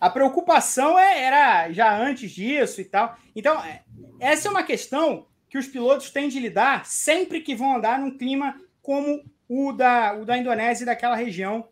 A 0.00 0.10
preocupação 0.10 0.98
é, 0.98 1.22
era 1.22 1.72
já 1.72 1.96
antes 1.96 2.30
disso 2.32 2.80
e 2.80 2.84
tal. 2.84 3.16
Então, 3.34 3.58
é, 3.64 3.82
essa 4.20 4.48
é 4.48 4.50
uma 4.50 4.62
questão 4.62 5.26
que 5.48 5.56
os 5.56 5.66
pilotos 5.66 6.10
têm 6.10 6.28
de 6.28 6.40
lidar 6.40 6.84
sempre 6.84 7.40
que 7.40 7.54
vão 7.54 7.76
andar 7.76 7.98
num 7.98 8.18
clima 8.18 8.60
como 8.82 9.24
o 9.48 9.72
da, 9.72 10.12
o 10.14 10.24
da 10.24 10.36
Indonésia 10.36 10.82
e 10.82 10.86
daquela 10.86 11.16
região 11.16 11.68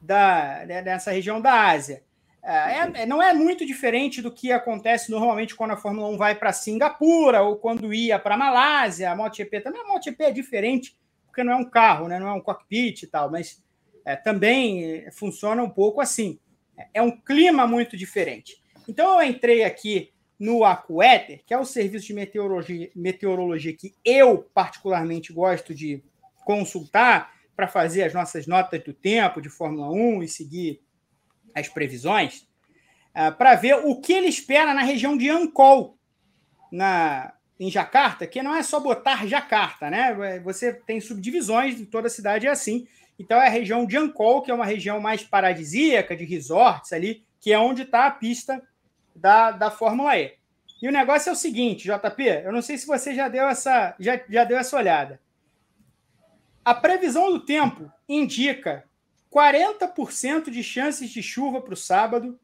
da, 0.00 0.64
dessa 0.64 1.10
região 1.10 1.40
da 1.40 1.68
Ásia. 1.68 2.04
É, 2.48 3.02
é, 3.02 3.06
não 3.06 3.20
é 3.20 3.34
muito 3.34 3.66
diferente 3.66 4.22
do 4.22 4.30
que 4.30 4.52
acontece 4.52 5.10
normalmente 5.10 5.56
quando 5.56 5.72
a 5.72 5.76
Fórmula 5.76 6.08
1 6.10 6.16
vai 6.16 6.32
para 6.36 6.52
Singapura 6.52 7.42
ou 7.42 7.56
quando 7.56 7.92
ia 7.92 8.20
para 8.20 8.36
Malásia, 8.36 9.10
a 9.10 9.16
MotoGP 9.16 9.62
também. 9.62 9.82
A 9.82 9.88
MotoGP 9.88 10.22
é 10.22 10.30
diferente 10.30 10.96
porque 11.26 11.42
não 11.42 11.52
é 11.52 11.56
um 11.56 11.68
carro, 11.68 12.06
né? 12.06 12.20
não 12.20 12.28
é 12.28 12.32
um 12.32 12.40
cockpit 12.40 13.02
e 13.02 13.06
tal, 13.08 13.28
mas 13.28 13.60
é, 14.04 14.14
também 14.14 15.10
funciona 15.10 15.60
um 15.60 15.68
pouco 15.68 16.00
assim. 16.00 16.38
É 16.94 17.02
um 17.02 17.10
clima 17.10 17.66
muito 17.66 17.96
diferente. 17.96 18.62
Então 18.88 19.20
eu 19.20 19.28
entrei 19.28 19.64
aqui 19.64 20.12
no 20.38 20.64
AcuEther, 20.64 21.42
que 21.44 21.52
é 21.52 21.58
o 21.58 21.64
serviço 21.64 22.06
de 22.06 22.14
meteorologia, 22.14 22.90
meteorologia 22.94 23.72
que 23.72 23.92
eu 24.04 24.48
particularmente 24.54 25.32
gosto 25.32 25.74
de 25.74 26.00
consultar 26.44 27.32
para 27.56 27.66
fazer 27.66 28.04
as 28.04 28.14
nossas 28.14 28.46
notas 28.46 28.84
do 28.84 28.94
tempo 28.94 29.40
de 29.40 29.48
Fórmula 29.48 29.90
1 29.90 30.22
e 30.22 30.28
seguir 30.28 30.85
as 31.56 31.68
previsões, 31.68 32.46
uh, 33.16 33.34
para 33.36 33.54
ver 33.54 33.74
o 33.74 34.00
que 34.00 34.12
ele 34.12 34.28
espera 34.28 34.74
na 34.74 34.82
região 34.82 35.16
de 35.16 35.30
Ancol, 35.30 35.96
na, 36.70 37.32
em 37.58 37.70
Jacarta, 37.70 38.26
que 38.26 38.42
não 38.42 38.54
é 38.54 38.62
só 38.62 38.78
botar 38.78 39.26
Jacarta, 39.26 39.88
né? 39.88 40.40
Você 40.40 40.74
tem 40.74 41.00
subdivisões, 41.00 41.80
toda 41.90 42.08
a 42.08 42.10
cidade 42.10 42.46
é 42.46 42.50
assim. 42.50 42.86
Então 43.18 43.40
é 43.40 43.46
a 43.46 43.50
região 43.50 43.86
de 43.86 43.96
Ancol, 43.96 44.42
que 44.42 44.50
é 44.50 44.54
uma 44.54 44.66
região 44.66 45.00
mais 45.00 45.22
paradisíaca, 45.22 46.14
de 46.14 46.24
resorts 46.24 46.92
ali, 46.92 47.24
que 47.40 47.52
é 47.52 47.58
onde 47.58 47.82
está 47.82 48.06
a 48.06 48.10
pista 48.10 48.62
da, 49.14 49.50
da 49.50 49.70
Fórmula 49.70 50.18
E. 50.18 50.34
E 50.82 50.88
o 50.88 50.92
negócio 50.92 51.30
é 51.30 51.32
o 51.32 51.36
seguinte, 51.36 51.88
JP, 51.88 52.22
eu 52.44 52.52
não 52.52 52.60
sei 52.60 52.76
se 52.76 52.86
você 52.86 53.14
já 53.14 53.28
deu 53.28 53.48
essa, 53.48 53.96
já, 53.98 54.20
já 54.28 54.44
deu 54.44 54.58
essa 54.58 54.76
olhada. 54.76 55.18
A 56.62 56.74
previsão 56.74 57.32
do 57.32 57.40
tempo 57.40 57.90
indica 58.06 58.84
40% 59.32 60.50
de 60.50 60.62
chances 60.62 61.10
de 61.10 61.22
chuva 61.22 61.60
para 61.60 61.74
o 61.74 61.76
sábado, 61.76 62.38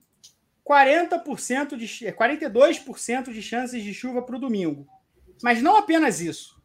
40% 0.64 1.76
de 1.76 1.86
42% 1.86 3.32
de 3.32 3.42
chances 3.42 3.82
de 3.82 3.92
chuva 3.92 4.22
para 4.22 4.36
o 4.36 4.40
domingo. 4.40 4.86
Mas 5.42 5.60
não 5.62 5.76
apenas 5.76 6.20
isso. 6.20 6.60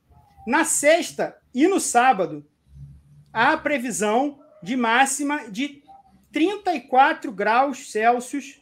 Na 0.46 0.64
sexta 0.64 1.38
e 1.54 1.68
no 1.68 1.80
sábado, 1.80 2.46
há 3.34 3.58
previsão 3.58 4.40
de 4.62 4.76
máxima 4.76 5.50
de 5.50 5.84
34 6.32 7.32
graus 7.32 7.92
Celsius, 7.92 8.62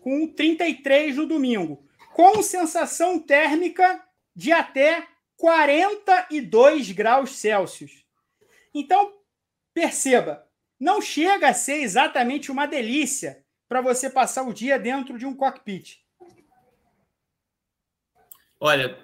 com 0.00 0.26
33 0.28 1.16
no 1.16 1.26
domingo, 1.26 1.82
com 2.12 2.42
sensação 2.42 3.18
térmica 3.18 4.04
de 4.36 4.52
até 4.52 5.06
42 5.36 6.92
graus 6.92 7.38
Celsius. 7.38 8.04
Então, 8.74 9.12
perceba, 9.74 10.46
não 10.78 11.02
chega 11.02 11.48
a 11.48 11.54
ser 11.54 11.82
exatamente 11.82 12.50
uma 12.50 12.66
delícia 12.66 13.44
para 13.68 13.80
você 13.80 14.08
passar 14.08 14.44
o 14.44 14.52
dia 14.52 14.78
dentro 14.78 15.18
de 15.18 15.26
um 15.26 15.34
cockpit. 15.34 16.04
Olha, 18.60 18.96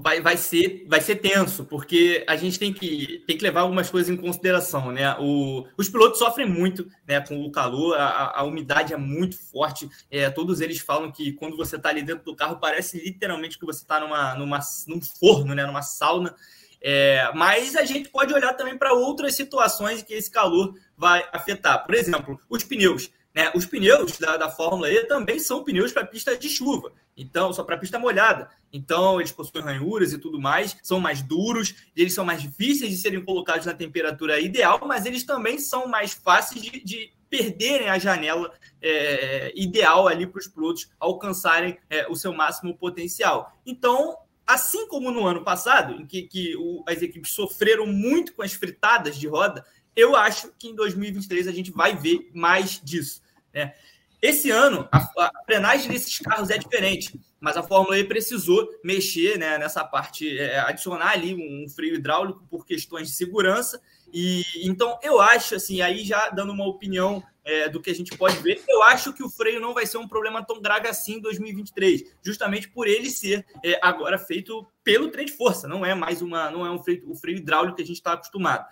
vai, 0.00 0.20
vai, 0.20 0.36
ser, 0.36 0.86
vai 0.88 1.00
ser 1.00 1.16
tenso, 1.16 1.64
porque 1.64 2.24
a 2.28 2.36
gente 2.36 2.56
tem 2.56 2.72
que, 2.72 3.24
tem 3.26 3.36
que 3.36 3.42
levar 3.42 3.62
algumas 3.62 3.90
coisas 3.90 4.08
em 4.08 4.16
consideração, 4.16 4.92
né? 4.92 5.16
O, 5.18 5.66
os 5.76 5.88
pilotos 5.88 6.18
sofrem 6.18 6.48
muito 6.48 6.86
né, 7.06 7.20
com 7.20 7.42
o 7.44 7.50
calor, 7.50 7.98
a, 7.98 8.38
a 8.38 8.44
umidade 8.44 8.92
é 8.92 8.96
muito 8.96 9.36
forte. 9.36 9.88
É, 10.08 10.30
todos 10.30 10.60
eles 10.60 10.78
falam 10.78 11.10
que 11.10 11.32
quando 11.32 11.56
você 11.56 11.74
está 11.74 11.88
ali 11.88 12.02
dentro 12.02 12.24
do 12.24 12.36
carro, 12.36 12.60
parece 12.60 13.02
literalmente 13.02 13.58
que 13.58 13.66
você 13.66 13.82
está 13.82 13.98
numa, 13.98 14.34
numa, 14.36 14.60
num 14.86 15.00
forno, 15.00 15.52
né, 15.52 15.66
numa 15.66 15.82
sauna. 15.82 16.36
É, 16.80 17.30
mas 17.34 17.74
a 17.76 17.84
gente 17.84 18.08
pode 18.08 18.32
olhar 18.32 18.54
também 18.54 18.78
para 18.78 18.92
outras 18.92 19.34
situações 19.34 20.02
que 20.02 20.14
esse 20.14 20.30
calor 20.30 20.74
vai 20.96 21.28
afetar. 21.32 21.84
Por 21.84 21.94
exemplo, 21.94 22.38
os 22.48 22.62
pneus. 22.62 23.10
Né? 23.34 23.50
Os 23.54 23.66
pneus 23.66 24.18
da, 24.18 24.36
da 24.36 24.50
Fórmula 24.50 24.90
E 24.90 25.04
também 25.04 25.38
são 25.38 25.62
pneus 25.62 25.92
para 25.92 26.04
pista 26.04 26.36
de 26.36 26.48
chuva, 26.48 26.92
então 27.16 27.52
só 27.52 27.62
para 27.62 27.76
pista 27.76 27.98
molhada. 27.98 28.48
Então 28.72 29.20
eles 29.20 29.32
possuem 29.32 29.62
ranhuras 29.62 30.12
e 30.12 30.18
tudo 30.18 30.40
mais, 30.40 30.76
são 30.82 30.98
mais 30.98 31.22
duros, 31.22 31.74
eles 31.94 32.14
são 32.14 32.24
mais 32.24 32.42
difíceis 32.42 32.90
de 32.90 32.96
serem 32.96 33.24
colocados 33.24 33.66
na 33.66 33.74
temperatura 33.74 34.40
ideal, 34.40 34.80
mas 34.86 35.06
eles 35.06 35.24
também 35.24 35.58
são 35.58 35.86
mais 35.86 36.14
fáceis 36.14 36.62
de, 36.62 36.82
de 36.82 37.12
perderem 37.28 37.88
a 37.88 37.98
janela 37.98 38.50
é, 38.80 39.52
ideal 39.54 40.08
ali 40.08 40.26
para 40.26 40.38
os 40.38 40.48
pilotos 40.48 40.90
alcançarem 40.98 41.78
é, 41.90 42.08
o 42.08 42.16
seu 42.16 42.32
máximo 42.32 42.76
potencial. 42.76 43.52
Então, 43.66 44.16
assim 44.48 44.88
como 44.88 45.10
no 45.10 45.26
ano 45.26 45.44
passado, 45.44 45.92
em 45.92 46.06
que, 46.06 46.22
que 46.22 46.56
o, 46.56 46.82
as 46.88 47.02
equipes 47.02 47.34
sofreram 47.34 47.86
muito 47.86 48.32
com 48.34 48.40
as 48.40 48.54
fritadas 48.54 49.18
de 49.18 49.28
roda, 49.28 49.62
eu 49.94 50.16
acho 50.16 50.50
que 50.58 50.68
em 50.68 50.74
2023 50.74 51.46
a 51.46 51.52
gente 51.52 51.70
vai 51.70 51.94
ver 51.94 52.30
mais 52.32 52.80
disso. 52.82 53.20
Né? 53.52 53.74
Esse 54.22 54.50
ano, 54.50 54.88
a, 54.90 54.98
a 54.98 55.44
frenagem 55.44 55.90
desses 55.90 56.18
carros 56.18 56.48
é 56.48 56.56
diferente, 56.56 57.20
mas 57.38 57.58
a 57.58 57.62
Fórmula 57.62 57.98
E 57.98 58.04
precisou 58.04 58.66
mexer 58.82 59.38
né, 59.38 59.58
nessa 59.58 59.84
parte, 59.84 60.38
é, 60.38 60.58
adicionar 60.60 61.10
ali 61.10 61.34
um 61.34 61.68
freio 61.68 61.96
hidráulico 61.96 62.42
por 62.50 62.64
questões 62.64 63.08
de 63.08 63.14
segurança. 63.14 63.80
E 64.12 64.42
então 64.64 64.98
eu 65.02 65.20
acho 65.20 65.56
assim, 65.56 65.82
aí 65.82 66.04
já 66.04 66.30
dando 66.30 66.52
uma 66.52 66.66
opinião 66.66 67.22
é, 67.48 67.66
do 67.66 67.80
que 67.80 67.90
a 67.90 67.94
gente 67.94 68.14
pode 68.16 68.36
ver, 68.38 68.62
eu 68.68 68.82
acho 68.82 69.10
que 69.14 69.22
o 69.22 69.30
freio 69.30 69.58
não 69.58 69.72
vai 69.72 69.86
ser 69.86 69.96
um 69.96 70.06
problema 70.06 70.44
tão 70.44 70.60
grave 70.60 70.86
assim 70.86 71.14
em 71.14 71.20
2023, 71.20 72.04
justamente 72.22 72.68
por 72.68 72.86
ele 72.86 73.10
ser 73.10 73.46
é, 73.64 73.80
agora 73.82 74.18
feito 74.18 74.66
pelo 74.84 75.08
trem 75.08 75.24
de 75.24 75.32
força, 75.32 75.66
não 75.66 75.84
é 75.84 75.94
mais 75.94 76.20
uma, 76.20 76.50
não 76.50 76.66
é 76.66 76.70
um 76.70 76.78
freio, 76.78 77.10
o 77.10 77.16
freio 77.16 77.38
hidráulico 77.38 77.76
que 77.76 77.82
a 77.82 77.86
gente 77.86 77.96
está 77.96 78.12
acostumado. 78.12 78.66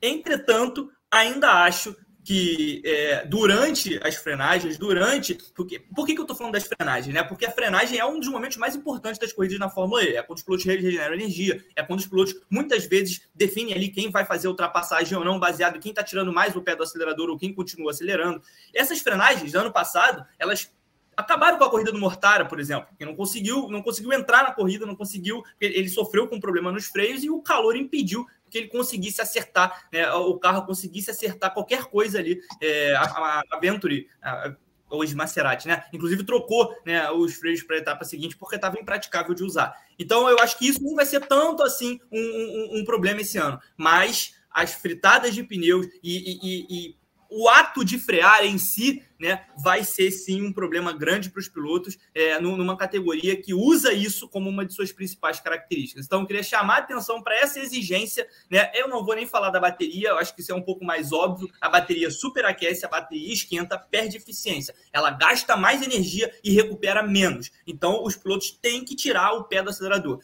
Entretanto, 0.00 0.90
ainda 1.10 1.64
acho 1.64 1.94
que 2.24 2.80
é, 2.86 3.26
durante 3.26 4.00
as 4.02 4.16
frenagens, 4.16 4.78
durante. 4.78 5.38
Porque, 5.54 5.78
por 5.78 6.06
que, 6.06 6.14
que 6.14 6.20
eu 6.20 6.24
estou 6.24 6.34
falando 6.34 6.54
das 6.54 6.64
frenagens? 6.64 7.14
Né? 7.14 7.22
Porque 7.22 7.44
a 7.44 7.50
frenagem 7.50 7.98
é 7.98 8.04
um 8.04 8.18
dos 8.18 8.30
momentos 8.30 8.56
mais 8.56 8.74
importantes 8.74 9.20
das 9.20 9.32
corridas 9.32 9.58
na 9.58 9.68
Fórmula 9.68 10.02
E. 10.02 10.16
É 10.16 10.22
quando 10.22 10.38
os 10.38 10.44
pilotos 10.44 10.64
regeneram 10.64 11.14
energia, 11.14 11.62
é 11.76 11.82
quando 11.82 12.00
os 12.00 12.06
pilotos 12.06 12.34
muitas 12.48 12.86
vezes 12.86 13.20
definem 13.34 13.74
ali 13.74 13.90
quem 13.90 14.10
vai 14.10 14.24
fazer 14.24 14.48
ultrapassagem 14.48 15.16
ou 15.18 15.22
não, 15.22 15.38
baseado 15.38 15.76
em 15.76 15.80
quem 15.80 15.90
está 15.90 16.02
tirando 16.02 16.32
mais 16.32 16.56
o 16.56 16.62
pé 16.62 16.74
do 16.74 16.82
acelerador 16.82 17.28
ou 17.28 17.38
quem 17.38 17.52
continua 17.52 17.90
acelerando. 17.90 18.40
Essas 18.72 19.00
frenagens, 19.00 19.52
no 19.52 19.60
ano 19.60 19.72
passado, 19.72 20.24
elas 20.38 20.70
acabaram 21.16 21.58
com 21.58 21.64
a 21.64 21.70
corrida 21.70 21.92
do 21.92 21.98
Mortara, 21.98 22.44
por 22.44 22.58
exemplo, 22.58 22.88
que 22.98 23.04
não 23.04 23.14
conseguiu, 23.14 23.68
não 23.68 23.82
conseguiu 23.82 24.12
entrar 24.12 24.42
na 24.42 24.50
corrida, 24.50 24.86
não 24.86 24.96
conseguiu, 24.96 25.42
ele 25.60 25.88
sofreu 25.88 26.26
com 26.26 26.36
um 26.36 26.40
problema 26.40 26.72
nos 26.72 26.86
freios 26.86 27.22
e 27.22 27.30
o 27.30 27.40
calor 27.40 27.76
impediu 27.76 28.26
que 28.54 28.58
ele 28.58 28.68
conseguisse 28.68 29.20
acertar, 29.20 29.88
né, 29.92 30.08
o 30.12 30.38
carro 30.38 30.64
conseguisse 30.64 31.10
acertar 31.10 31.52
qualquer 31.52 31.86
coisa 31.86 32.20
ali. 32.20 32.40
É, 32.60 32.94
a, 32.94 33.42
a 33.50 33.58
Venturi, 33.60 34.06
a, 34.22 34.54
hoje 34.88 35.16
Maserati, 35.16 35.66
né? 35.66 35.82
Inclusive 35.92 36.22
trocou 36.22 36.72
né, 36.86 37.10
os 37.10 37.34
freios 37.34 37.64
para 37.64 37.74
a 37.74 37.80
etapa 37.80 38.04
seguinte 38.04 38.36
porque 38.36 38.54
estava 38.54 38.78
impraticável 38.78 39.34
de 39.34 39.42
usar. 39.42 39.74
Então 39.98 40.28
eu 40.28 40.38
acho 40.38 40.56
que 40.56 40.68
isso 40.68 40.80
não 40.84 40.94
vai 40.94 41.04
ser 41.04 41.26
tanto 41.26 41.64
assim 41.64 41.98
um, 42.12 42.20
um, 42.20 42.78
um 42.78 42.84
problema 42.84 43.22
esse 43.22 43.38
ano, 43.38 43.58
mas 43.76 44.36
as 44.48 44.74
fritadas 44.74 45.34
de 45.34 45.42
pneus 45.42 45.86
e, 46.00 46.38
e, 46.40 46.66
e 46.70 46.96
o 47.36 47.48
ato 47.48 47.84
de 47.84 47.98
frear 47.98 48.44
em 48.44 48.58
si 48.58 49.02
né, 49.18 49.44
vai 49.56 49.82
ser 49.82 50.10
sim 50.12 50.42
um 50.42 50.52
problema 50.52 50.92
grande 50.92 51.30
para 51.30 51.40
os 51.40 51.48
pilotos 51.48 51.98
é, 52.14 52.38
numa 52.40 52.76
categoria 52.76 53.40
que 53.40 53.52
usa 53.52 53.92
isso 53.92 54.28
como 54.28 54.48
uma 54.48 54.64
de 54.64 54.72
suas 54.72 54.92
principais 54.92 55.40
características. 55.40 56.06
Então, 56.06 56.20
eu 56.20 56.26
queria 56.26 56.42
chamar 56.42 56.76
a 56.76 56.78
atenção 56.78 57.22
para 57.22 57.36
essa 57.36 57.58
exigência. 57.58 58.28
Né? 58.48 58.70
Eu 58.74 58.86
não 58.88 59.04
vou 59.04 59.16
nem 59.16 59.26
falar 59.26 59.50
da 59.50 59.58
bateria, 59.58 60.10
eu 60.10 60.18
acho 60.18 60.34
que 60.34 60.42
isso 60.42 60.52
é 60.52 60.54
um 60.54 60.62
pouco 60.62 60.84
mais 60.84 61.12
óbvio. 61.12 61.50
A 61.60 61.68
bateria 61.68 62.10
superaquece, 62.10 62.84
a 62.86 62.88
bateria 62.88 63.32
esquenta, 63.32 63.78
perde 63.78 64.16
eficiência. 64.16 64.74
Ela 64.92 65.10
gasta 65.10 65.56
mais 65.56 65.82
energia 65.82 66.32
e 66.44 66.52
recupera 66.52 67.02
menos. 67.02 67.50
Então, 67.66 68.04
os 68.04 68.14
pilotos 68.14 68.52
têm 68.52 68.84
que 68.84 68.94
tirar 68.94 69.32
o 69.32 69.44
pé 69.44 69.60
do 69.60 69.70
acelerador. 69.70 70.20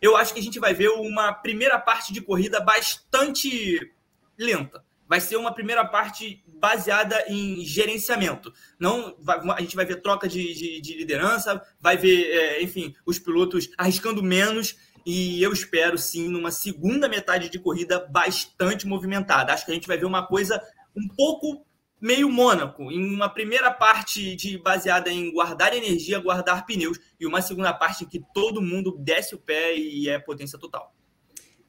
Eu 0.00 0.16
acho 0.16 0.32
que 0.32 0.40
a 0.40 0.42
gente 0.42 0.60
vai 0.60 0.74
ver 0.74 0.90
uma 0.90 1.32
primeira 1.32 1.78
parte 1.78 2.12
de 2.12 2.20
corrida 2.20 2.60
bastante 2.60 3.92
lenta 4.38 4.84
vai 5.12 5.20
ser 5.20 5.36
uma 5.36 5.52
primeira 5.52 5.84
parte 5.84 6.42
baseada 6.46 7.22
em 7.28 7.62
gerenciamento. 7.66 8.50
Não, 8.80 9.14
a 9.54 9.60
gente 9.60 9.76
vai 9.76 9.84
ver 9.84 10.00
troca 10.00 10.26
de, 10.26 10.54
de, 10.54 10.80
de 10.80 10.94
liderança, 10.96 11.60
vai 11.78 11.98
ver, 11.98 12.30
é, 12.30 12.62
enfim, 12.62 12.94
os 13.04 13.18
pilotos 13.18 13.68
arriscando 13.76 14.22
menos. 14.22 14.74
E 15.04 15.42
eu 15.42 15.52
espero, 15.52 15.98
sim, 15.98 16.28
numa 16.28 16.50
segunda 16.50 17.10
metade 17.10 17.50
de 17.50 17.58
corrida 17.58 18.00
bastante 18.10 18.86
movimentada. 18.86 19.52
Acho 19.52 19.66
que 19.66 19.70
a 19.72 19.74
gente 19.74 19.86
vai 19.86 19.98
ver 19.98 20.06
uma 20.06 20.26
coisa 20.26 20.58
um 20.96 21.06
pouco 21.14 21.66
meio 22.00 22.30
Mônaco, 22.30 22.90
em 22.90 23.14
uma 23.14 23.28
primeira 23.28 23.70
parte 23.70 24.34
de 24.34 24.56
baseada 24.56 25.10
em 25.10 25.30
guardar 25.30 25.76
energia, 25.76 26.20
guardar 26.20 26.64
pneus, 26.64 26.98
e 27.20 27.26
uma 27.26 27.42
segunda 27.42 27.74
parte 27.74 28.04
em 28.04 28.08
que 28.08 28.22
todo 28.32 28.62
mundo 28.62 28.96
desce 28.98 29.34
o 29.34 29.38
pé 29.38 29.76
e 29.76 30.08
é 30.08 30.18
potência 30.18 30.58
total 30.58 30.90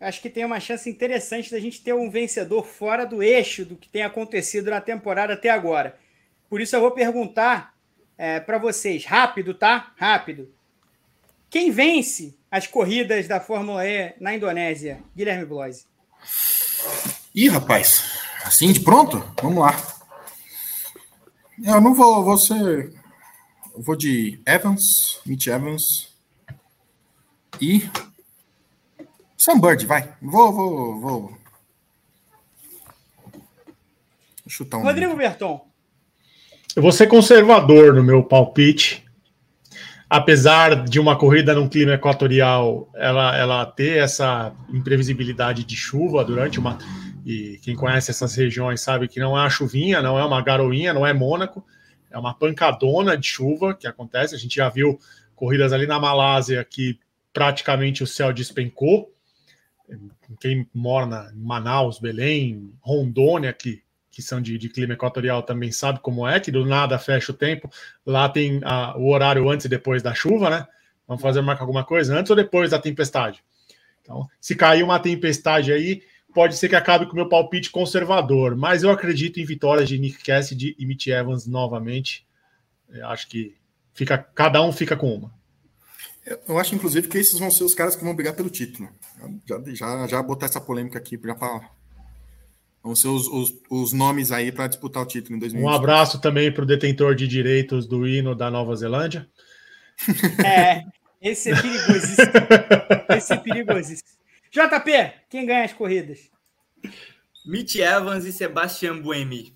acho 0.04 0.22
que 0.22 0.30
tem 0.30 0.46
uma 0.46 0.60
chance 0.60 0.90
interessante 0.90 1.52
da 1.52 1.60
gente 1.60 1.82
ter 1.82 1.94
um 1.94 2.10
vencedor 2.10 2.66
fora 2.66 3.06
do 3.06 3.24
eixo 3.24 3.66
do 3.66 3.76
que 3.76 3.90
tem 3.90 4.04
acontecido 4.04 4.70
na 4.70 4.82
temporada 4.82 5.34
até 5.34 5.50
agora. 5.50 5.98
Por 6.50 6.62
isso 6.62 6.76
eu 6.76 6.82
vou 6.82 6.92
perguntar 6.92 7.74
é, 8.18 8.40
para 8.40 8.58
vocês, 8.58 9.06
rápido, 9.06 9.54
tá? 9.54 9.94
Rápido. 9.98 10.54
Quem 11.50 11.72
vence 11.72 12.38
as 12.52 12.68
corridas 12.68 13.28
da 13.28 13.40
Fórmula 13.40 13.88
E 13.88 14.14
na 14.20 14.36
Indonésia? 14.36 15.02
Guilherme 15.16 15.46
Bloise. 15.46 15.86
Ih, 17.34 17.50
rapaz, 17.50 18.20
assim 18.46 18.72
de 18.72 18.80
pronto? 18.80 19.24
Vamos 19.42 19.64
lá. 19.64 19.76
Eu 21.64 21.80
não 21.80 21.94
vou, 21.94 22.24
vou 22.24 22.38
ser. 22.38 22.94
Eu 23.76 23.82
vou 23.82 23.96
de 23.96 24.40
Evans, 24.46 25.20
Mitch 25.26 25.48
Evans 25.48 26.14
e 27.60 27.90
Sunbird, 29.44 29.86
vai. 29.86 30.10
Vou, 30.22 30.54
vou, 30.54 31.02
vou. 31.02 31.38
chutar 34.48 34.78
um. 34.78 34.84
Rodrigo 34.84 35.18
Berton. 35.18 35.68
Eu 36.74 36.82
vou 36.82 36.94
ser 36.94 37.08
conservador 37.08 37.94
no 37.94 38.02
meu 38.02 38.24
palpite. 38.24 39.04
Apesar 40.10 40.86
de 40.86 40.98
uma 40.98 41.18
corrida 41.18 41.54
num 41.54 41.68
clima 41.68 41.92
equatorial, 41.92 42.90
ela, 42.96 43.36
ela 43.36 43.66
ter 43.66 43.98
essa 43.98 44.54
imprevisibilidade 44.70 45.66
de 45.66 45.76
chuva 45.76 46.24
durante 46.24 46.58
uma. 46.58 46.78
E 47.26 47.60
quem 47.64 47.76
conhece 47.76 48.12
essas 48.12 48.34
regiões 48.36 48.80
sabe 48.80 49.10
que 49.10 49.20
não 49.20 49.38
é 49.38 49.42
uma 49.42 49.50
chuvinha, 49.50 50.02
não 50.02 50.18
é 50.18 50.24
uma 50.24 50.42
garoinha, 50.42 50.94
não 50.94 51.06
é 51.06 51.14
Mônaco, 51.14 51.66
é 52.10 52.18
uma 52.18 52.34
pancadona 52.34 53.18
de 53.18 53.28
chuva 53.28 53.74
que 53.74 53.88
acontece. 53.88 54.36
A 54.36 54.38
gente 54.38 54.56
já 54.56 54.70
viu 54.70 54.98
corridas 55.36 55.74
ali 55.74 55.86
na 55.86 56.00
Malásia 56.00 56.64
que 56.64 56.98
praticamente 57.34 58.04
o 58.04 58.08
céu 58.08 58.32
despencou 58.32 59.13
quem 60.40 60.68
mora 60.74 61.06
na 61.06 61.32
Manaus, 61.36 62.00
Belém, 62.00 62.74
Rondônia, 62.82 63.54
que, 63.54 63.82
que 64.10 64.22
são 64.22 64.42
de, 64.42 64.58
de, 64.58 64.70
clima 64.70 64.94
equatorial, 64.94 65.44
também 65.44 65.72
sabe 65.72 66.00
como 66.00 66.28
é, 66.28 66.40
que 66.40 66.52
do 66.52 66.66
nada 66.66 66.98
fecha 66.98 67.32
o 67.32 67.36
tempo. 67.36 67.70
Lá 68.06 68.30
tem 68.30 68.62
a, 68.64 68.98
o 68.98 69.10
horário 69.10 69.50
antes 69.50 69.66
e 69.66 69.70
depois 69.70 70.02
da 70.02 70.14
chuva, 70.14 70.50
né? 70.50 70.68
Vamos 71.08 71.22
fazer 71.22 71.42
marcar 71.42 71.64
alguma 71.64 71.84
coisa 71.84 72.18
antes 72.18 72.30
ou 72.30 72.36
depois 72.36 72.72
da 72.72 72.80
tempestade. 72.80 73.44
Então, 74.02 74.28
se 74.40 74.56
cair 74.56 74.84
uma 74.84 75.00
tempestade 75.00 75.72
aí, 75.72 76.02
pode 76.34 76.56
ser 76.56 76.70
que 76.70 76.76
acabe 76.76 77.06
com 77.06 77.14
o 77.14 77.16
meu 77.16 77.30
palpite 77.30 77.70
conservador, 77.70 78.56
mas 78.56 78.84
eu 78.84 78.90
acredito 78.90 79.40
em 79.40 79.46
vitórias 79.46 79.88
de 79.88 79.98
Nick 80.00 80.24
Cassidy 80.24 80.76
e 80.78 80.86
Mitch 80.86 81.08
Evans 81.08 81.46
novamente. 81.46 82.26
Eu 82.90 83.08
acho 83.08 83.28
que 83.28 83.56
fica, 83.94 84.18
cada 84.18 84.62
um 84.62 84.72
fica 84.72 84.96
com 84.96 85.14
uma. 85.14 85.43
Eu 86.48 86.58
acho, 86.58 86.74
inclusive, 86.74 87.08
que 87.08 87.18
esses 87.18 87.38
vão 87.38 87.52
ser 87.52 87.64
os 87.64 87.76
caras 87.76 87.96
que 87.96 88.04
vão 88.04 88.16
brigar 88.16 88.34
pelo 88.34 88.50
título. 88.50 88.90
Já, 89.46 89.62
já, 89.74 90.08
já 90.08 90.24
botar 90.24 90.46
essa 90.46 90.62
polêmica 90.62 90.98
aqui 90.98 91.18
para 91.18 91.36
falar. 91.36 91.70
Vão 92.82 92.96
ser 92.96 93.08
os, 93.08 93.28
os, 93.28 93.54
os 93.70 93.94
nomes 93.94 94.32
aí 94.32 94.52
para 94.52 94.68
disputar 94.68 95.04
o 95.04 95.06
título 95.06 95.36
em 95.36 95.40
2020. 95.40 95.70
Um 95.70 95.74
abraço 95.74 96.20
também 96.20 96.52
para 96.52 96.64
o 96.64 96.68
detentor 96.68 97.16
de 97.16 97.28
direitos 97.28 97.88
do 97.88 98.08
hino 98.08 98.36
da 98.36 98.50
Nova 98.52 98.76
Zelândia. 98.76 99.28
É, 100.44 100.84
esse 101.22 101.52
é 101.52 101.56
perigosíssimo. 101.56 102.32
esse 103.16 103.34
é 103.34 103.38
perigosíssimo. 103.38 104.10
JP, 104.52 105.14
quem 105.30 105.46
ganha 105.46 105.64
as 105.64 105.72
corridas? 105.72 106.20
Mitch 107.46 107.76
Evans 107.76 108.26
e 108.26 108.34
Sebastian 108.34 109.02
Buemi. 109.02 109.56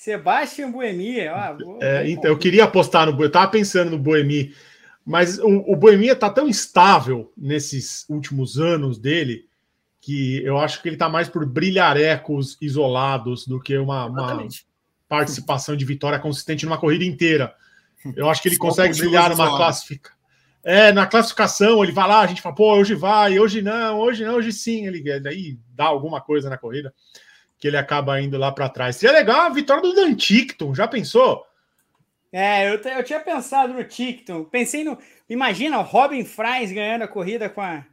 Sebastian 0.00 0.70
Buemi. 0.70 1.20
Ah, 1.28 1.54
é, 1.82 2.10
então, 2.10 2.30
eu 2.30 2.38
queria 2.38 2.64
apostar 2.64 3.04
no. 3.04 3.22
Eu 3.22 3.26
estava 3.26 3.50
pensando 3.50 3.90
no 3.90 3.98
Buemi, 3.98 4.54
mas 5.04 5.38
o, 5.38 5.58
o 5.70 5.76
Buemi 5.76 6.08
está 6.08 6.30
tão 6.30 6.48
estável 6.48 7.30
nesses 7.36 8.06
últimos 8.08 8.58
anos 8.58 8.98
dele 8.98 9.44
que 10.00 10.42
eu 10.42 10.56
acho 10.56 10.80
que 10.80 10.88
ele 10.88 10.96
está 10.96 11.06
mais 11.06 11.28
por 11.28 11.44
brilharecos 11.44 12.56
isolados 12.62 13.46
do 13.46 13.60
que 13.60 13.76
uma, 13.76 14.06
uma 14.06 14.48
participação 15.06 15.76
de 15.76 15.84
vitória 15.84 16.18
consistente 16.18 16.64
numa 16.64 16.78
corrida 16.78 17.04
inteira. 17.04 17.54
Eu 18.16 18.30
acho 18.30 18.40
que 18.40 18.48
ele 18.48 18.56
consegue 18.56 18.96
brilhar 18.96 19.28
numa 19.28 19.54
classificação. 19.54 20.18
É, 20.64 20.92
na 20.92 21.06
classificação, 21.06 21.84
ele 21.84 21.92
vai 21.92 22.08
lá, 22.08 22.20
a 22.20 22.26
gente 22.26 22.40
fala, 22.40 22.54
pô, 22.54 22.74
hoje 22.74 22.94
vai, 22.94 23.38
hoje 23.38 23.60
não, 23.60 23.98
hoje 23.98 24.24
não, 24.24 24.36
hoje 24.36 24.50
sim. 24.50 24.86
Ele 24.86 25.20
daí 25.20 25.58
dá 25.74 25.84
alguma 25.84 26.22
coisa 26.22 26.48
na 26.48 26.56
corrida 26.56 26.90
que 27.60 27.68
ele 27.68 27.76
acaba 27.76 28.20
indo 28.20 28.38
lá 28.38 28.50
para 28.50 28.70
trás. 28.70 28.96
Seria 28.96 29.14
legal 29.14 29.42
a 29.42 29.50
vitória 29.50 29.82
do 29.82 29.94
Dan 29.94 30.14
Ticton, 30.14 30.74
já 30.74 30.88
pensou? 30.88 31.46
É, 32.32 32.68
eu, 32.68 32.78
eu 32.78 33.04
tinha 33.04 33.20
pensado 33.20 33.74
no 33.74 33.84
Ticton. 33.84 34.44
Pensei 34.44 34.82
no. 34.82 34.98
Imagina 35.28 35.78
o 35.78 35.82
Robin 35.82 36.24
Fries 36.24 36.72
ganhando 36.72 37.02
a 37.02 37.08
corrida 37.08 37.50
com 37.50 37.60
a. 37.60 37.84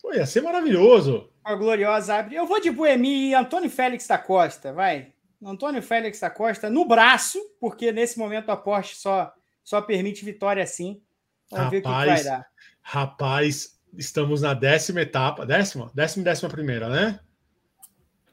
Pô, 0.00 0.14
ia 0.14 0.24
ser 0.24 0.40
maravilhoso. 0.40 1.28
A 1.44 1.54
gloriosa 1.54 2.16
abre. 2.16 2.36
Eu 2.36 2.46
vou 2.46 2.60
de 2.60 2.70
Boemi 2.70 3.30
e 3.30 3.34
Antônio 3.34 3.68
Félix 3.68 4.06
da 4.06 4.16
Costa, 4.16 4.72
vai. 4.72 5.12
Antônio 5.44 5.82
Félix 5.82 6.20
da 6.20 6.30
Costa 6.30 6.70
no 6.70 6.86
braço, 6.86 7.38
porque 7.60 7.92
nesse 7.92 8.18
momento 8.18 8.50
a 8.50 8.56
Porsche 8.56 8.94
só, 8.94 9.32
só 9.62 9.82
permite 9.82 10.24
vitória 10.24 10.62
assim. 10.62 11.02
Vamos 11.50 11.66
rapaz, 11.66 11.70
ver 11.70 11.78
o 11.78 11.82
que, 11.82 11.88
vai 11.88 12.24
dar. 12.24 12.46
Rapaz, 12.80 13.80
estamos 13.98 14.40
na 14.42 14.54
décima 14.54 15.02
etapa. 15.02 15.44
Décima? 15.44 15.90
Décima 15.92 16.22
e 16.22 16.24
décima 16.24 16.48
primeira, 16.48 16.88
né? 16.88 17.20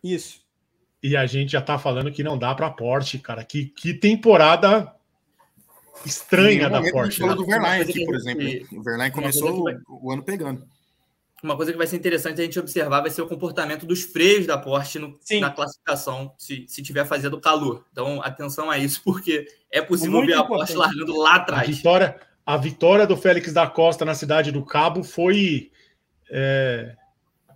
Isso. 0.03 0.47
E 1.01 1.15
a 1.15 1.26
gente 1.26 1.53
já 1.53 1.61
tá 1.61 1.80
falando 1.80 2.11
que 2.11 2.23
não 2.23 2.38
dá 2.38 2.53
para 2.53 2.69
Porsche, 2.69 3.19
cara. 3.19 3.43
Que, 3.43 3.65
que 3.65 3.93
temporada 3.93 4.93
estranha 6.05 6.69
da 6.69 6.81
Porsche. 6.81 6.97
A 6.97 7.03
gente 7.05 7.19
falou 7.19 7.35
né? 7.35 7.41
do 7.41 7.45
Verlaine 7.45 7.84
aqui, 7.84 8.05
por 8.05 8.15
exemplo. 8.15 8.80
O 8.80 8.84
Verlaine 8.84 9.13
começou 9.13 9.65
o 9.88 10.11
ano 10.11 10.23
pegando. 10.23 10.67
Uma 11.41 11.55
coisa 11.55 11.71
que 11.71 11.77
vai 11.77 11.88
ser 11.88 11.95
interessante 11.95 12.41
a 12.41 12.43
gente 12.43 12.59
observar 12.59 12.99
vai 12.99 13.09
ser 13.09 13.21
o 13.21 13.27
comportamento 13.27 13.85
dos 13.85 14.03
freios 14.03 14.45
da 14.45 14.57
Porsche 14.57 14.99
no, 14.99 15.17
na 15.39 15.49
classificação, 15.49 16.34
se, 16.38 16.65
se 16.67 16.84
tiver 16.84 17.05
fazendo 17.05 17.39
calor. 17.39 17.85
Então, 17.93 18.21
atenção 18.21 18.69
a 18.69 18.77
isso, 18.77 19.01
porque 19.03 19.47
é 19.71 19.81
possível 19.81 20.26
ver 20.26 20.34
a 20.34 20.43
Porsche 20.43 20.76
largando 20.76 21.17
lá 21.17 21.35
atrás. 21.35 21.69
A 21.69 21.71
vitória, 21.71 22.19
a 22.45 22.57
vitória 22.57 23.07
do 23.07 23.15
Félix 23.15 23.53
da 23.53 23.67
Costa 23.67 24.03
na 24.03 24.15
cidade 24.15 24.51
do 24.51 24.65
Cabo 24.65 25.01
foi 25.01 25.71
é, 26.30 26.93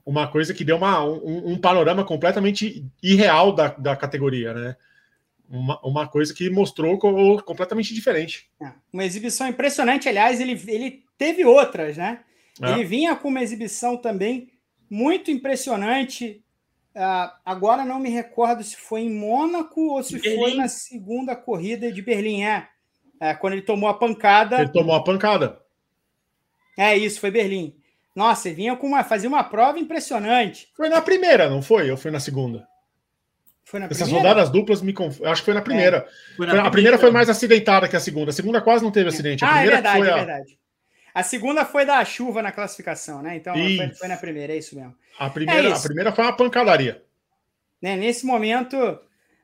uma 0.06 0.28
coisa 0.28 0.54
que 0.54 0.64
deu 0.64 0.78
uma, 0.78 1.04
um, 1.04 1.54
um, 1.54 1.58
panorama 1.58 2.04
completamente 2.04 2.86
irreal 3.02 3.54
da, 3.54 3.70
da 3.70 3.96
categoria, 3.96 4.54
né? 4.54 4.76
Uma, 5.50 5.80
uma 5.82 6.08
coisa 6.08 6.34
que 6.34 6.50
mostrou 6.50 6.98
completamente 7.44 7.94
diferente. 7.94 8.50
É, 8.62 8.72
uma 8.92 9.06
exibição 9.06 9.48
impressionante, 9.48 10.10
aliás, 10.10 10.42
ele, 10.42 10.60
ele 10.68 11.04
teve 11.18 11.46
outras, 11.46 11.98
né? 11.98 12.22
É. 12.62 12.72
Ele 12.72 12.84
vinha 12.84 13.16
com 13.16 13.28
uma 13.28 13.42
exibição 13.42 13.98
também 13.98 14.52
muito 14.90 15.32
impressionante. 15.32 16.44
Uh, 16.96 17.32
agora 17.46 17.86
não 17.86 18.00
me 18.00 18.10
recordo 18.10 18.64
se 18.64 18.76
foi 18.76 19.02
em 19.02 19.14
Mônaco 19.14 19.94
ou 19.94 20.04
se 20.04 20.20
Berlim. 20.20 20.38
foi 20.38 20.54
na 20.56 20.68
segunda 20.68 21.36
corrida 21.36 21.92
de 21.92 22.02
Berlim. 22.02 22.44
É, 22.44 22.68
é, 23.20 23.34
quando 23.34 23.54
ele 23.54 23.62
tomou 23.62 23.90
a 23.90 23.94
pancada. 23.94 24.62
Ele 24.62 24.72
tomou 24.72 24.96
a 24.96 25.04
pancada. 25.04 25.62
É 26.78 26.98
isso, 26.98 27.20
foi 27.20 27.32
Berlim. 27.32 27.76
Nossa, 28.16 28.48
ele 28.48 28.56
vinha 28.56 28.76
com 28.76 28.88
uma, 28.88 29.04
fazia 29.04 29.28
uma 29.28 29.44
prova 29.44 29.80
impressionante. 29.80 30.70
Foi 30.76 30.90
na 30.90 31.02
primeira, 31.02 31.50
não 31.50 31.62
foi? 31.62 31.90
Ou 31.90 31.98
foi 31.98 32.12
na 32.12 32.20
segunda? 32.20 32.68
Foi 33.64 33.80
na 33.80 33.88
Essas 33.88 34.04
primeira? 34.04 34.30
rodadas 34.30 34.50
duplas 34.52 34.82
me 34.82 34.94
conf... 34.94 35.20
Acho 35.24 35.42
que 35.42 35.46
foi 35.46 35.54
na 35.54 35.62
primeira. 35.62 35.98
É, 35.98 36.36
foi 36.36 36.46
na 36.46 36.52
a 36.52 36.56
primeira, 36.56 36.72
primeira 36.72 36.98
foi 37.00 37.12
mais 37.12 37.30
acidentada 37.30 37.88
que 37.88 37.96
a 37.96 38.00
segunda. 38.00 38.30
A 38.30 38.34
segunda 38.34 38.62
quase 38.62 38.84
não 38.84 38.92
teve 38.92 39.10
acidente. 39.10 39.44
A 39.44 39.52
ah, 39.52 39.64
é 39.64 39.68
verdade, 39.68 39.98
foi 39.98 40.10
a... 40.10 40.12
é 40.12 40.16
verdade. 40.16 40.60
A 41.14 41.24
segunda 41.24 41.64
foi 41.66 41.86
da 41.86 42.04
chuva 42.04 42.42
na 42.42 42.52
classificação, 42.52 43.22
né? 43.22 43.36
Então 43.36 43.54
foi, 43.54 43.92
foi, 43.98 44.08
na 44.08 44.18
primeira, 44.18 44.54
é 44.54 44.58
isso 44.58 44.76
mesmo. 44.76 44.96
A 45.18 45.30
primeira, 45.30 45.70
é 45.70 45.74
a 45.74 45.80
primeira 45.80 46.12
foi 46.12 46.24
uma 46.24 46.36
pancadaria. 46.36 47.04
Né? 47.82 47.96
Nesse 47.96 48.26
momento, 48.26 48.76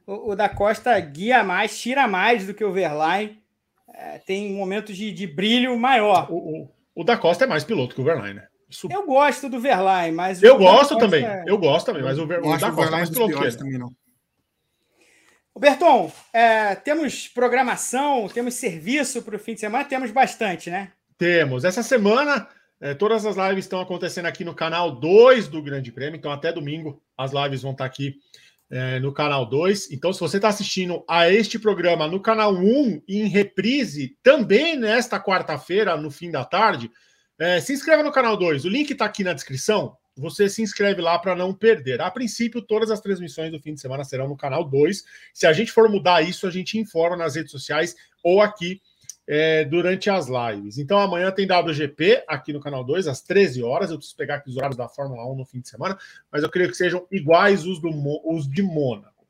o, 0.06 0.32
o, 0.32 0.36
da 0.36 0.50
Costa 0.50 1.00
guia 1.00 1.44
mais, 1.44 1.80
tira 1.80 2.08
mais 2.08 2.48
do 2.48 2.54
que 2.54 2.64
o 2.64 2.72
Verlaine. 2.72 3.40
É, 3.94 4.18
tem 4.20 4.54
momentos 4.54 4.96
de, 4.98 5.12
de 5.12 5.28
brilho 5.28 5.78
maior. 5.78 6.32
O, 6.32 6.36
o, 6.36 6.72
o, 6.96 7.04
da 7.04 7.18
Costa 7.18 7.44
é 7.44 7.48
mais 7.48 7.64
piloto 7.64 7.94
que 7.94 8.02
o 8.02 8.04
Verlaine, 8.04 8.36
né? 8.36 8.48
Isso... 8.70 8.88
Eu 8.92 9.06
gosto 9.06 9.50
do 9.50 9.60
Verlaine, 9.60 10.16
mas. 10.16 10.44
Eu 10.44 10.58
gosto 10.58 10.98
também. 10.98 11.26
É... 11.26 11.44
Eu 11.48 11.58
gosto 11.58 11.88
também, 11.88 12.04
mas 12.04 12.20
o, 12.20 12.28
Ver... 12.28 12.40
o 12.40 12.58
da 12.58 12.72
Costa 12.72 12.88
é 12.88 12.92
mais 12.92 13.10
ele. 13.10 13.58
Também, 13.58 13.78
não. 13.80 13.92
Berton, 15.60 16.10
é, 16.32 16.74
temos 16.74 17.28
programação, 17.28 18.30
temos 18.30 18.54
serviço 18.54 19.22
para 19.22 19.36
o 19.36 19.40
fim 19.40 19.54
de 19.54 19.60
semana, 19.60 19.84
temos 19.84 20.10
bastante, 20.10 20.70
né? 20.70 20.94
Temos. 21.18 21.66
Essa 21.66 21.84
semana, 21.84 22.48
é, 22.80 22.94
todas 22.94 23.26
as 23.26 23.36
lives 23.36 23.66
estão 23.66 23.82
acontecendo 23.82 24.28
aqui 24.28 24.46
no 24.46 24.56
canal 24.56 24.90
2 24.90 25.50
do 25.50 25.62
Grande 25.62 25.92
Prêmio. 25.92 26.18
Então, 26.18 26.32
até 26.32 26.54
domingo, 26.54 27.04
as 27.18 27.34
lives 27.34 27.62
vão 27.62 27.74
estar 27.74 27.84
aqui 27.84 28.16
é, 28.72 29.00
no 29.00 29.12
canal 29.12 29.46
2. 29.46 29.92
Então, 29.92 30.14
se 30.14 30.20
você 30.22 30.38
está 30.38 30.48
assistindo 30.48 31.04
a 31.10 31.30
este 31.30 31.60
programa 31.60 32.08
no 32.08 32.22
canal 32.22 32.54
1 32.54 33.02
em 33.06 33.28
reprise, 33.28 34.18
também 34.24 34.78
nesta 34.78 35.20
quarta-feira, 35.20 35.98
no 35.98 36.10
fim 36.10 36.32
da 36.32 36.46
tarde, 36.46 36.90
é, 37.40 37.62
se 37.62 37.74
inscreva 37.74 38.04
no 38.04 38.12
canal 38.12 38.36
2. 38.36 38.66
O 38.66 38.70
link 38.70 38.92
está 38.92 39.06
aqui 39.06 39.24
na 39.24 39.34
descrição. 39.34 39.98
Você 40.18 40.50
se 40.50 40.62
inscreve 40.62 41.02
lá 41.02 41.18
para 41.18 41.34
não 41.34 41.54
perder. 41.54 42.02
A 42.02 42.12
princípio, 42.12 42.62
todas 42.62 42.92
as 42.92 43.00
transmissões 43.00 43.52
do 43.52 43.60
fim 43.62 43.74
de 43.74 43.80
semana 43.80 44.04
serão 44.04 44.28
no 44.28 44.36
canal 44.36 44.66
2. 44.66 45.04
Se 45.34 45.48
a 45.48 45.54
gente 45.54 45.72
for 45.72 45.90
mudar 45.90 46.22
isso, 46.22 46.46
a 46.46 46.52
gente 46.52 46.78
informa 46.78 47.16
nas 47.16 47.36
redes 47.36 47.52
sociais 47.52 47.96
ou 48.22 48.42
aqui 48.42 48.82
é, 49.26 49.64
durante 49.64 50.10
as 50.10 50.28
lives. 50.28 50.78
Então 50.78 51.00
amanhã 51.00 51.32
tem 51.32 51.48
WGP 51.48 52.26
aqui 52.28 52.52
no 52.52 52.60
canal 52.60 52.84
2, 52.84 53.08
às 53.08 53.22
13 53.22 53.64
horas. 53.64 53.92
Eu 53.92 53.98
preciso 53.98 54.18
pegar 54.18 54.36
aqui 54.36 54.50
os 54.50 54.58
horários 54.58 54.76
da 54.76 54.90
Fórmula 54.90 55.26
1 55.32 55.36
no 55.36 55.46
fim 55.46 55.62
de 55.62 55.70
semana, 55.70 55.98
mas 56.32 56.44
eu 56.44 56.50
creio 56.50 56.70
que 56.70 56.76
sejam 56.76 57.08
iguais 57.10 57.66
os, 57.66 57.80
do, 57.80 57.90
os 58.26 58.50
de 58.50 58.62
Mônaco. 58.62 59.26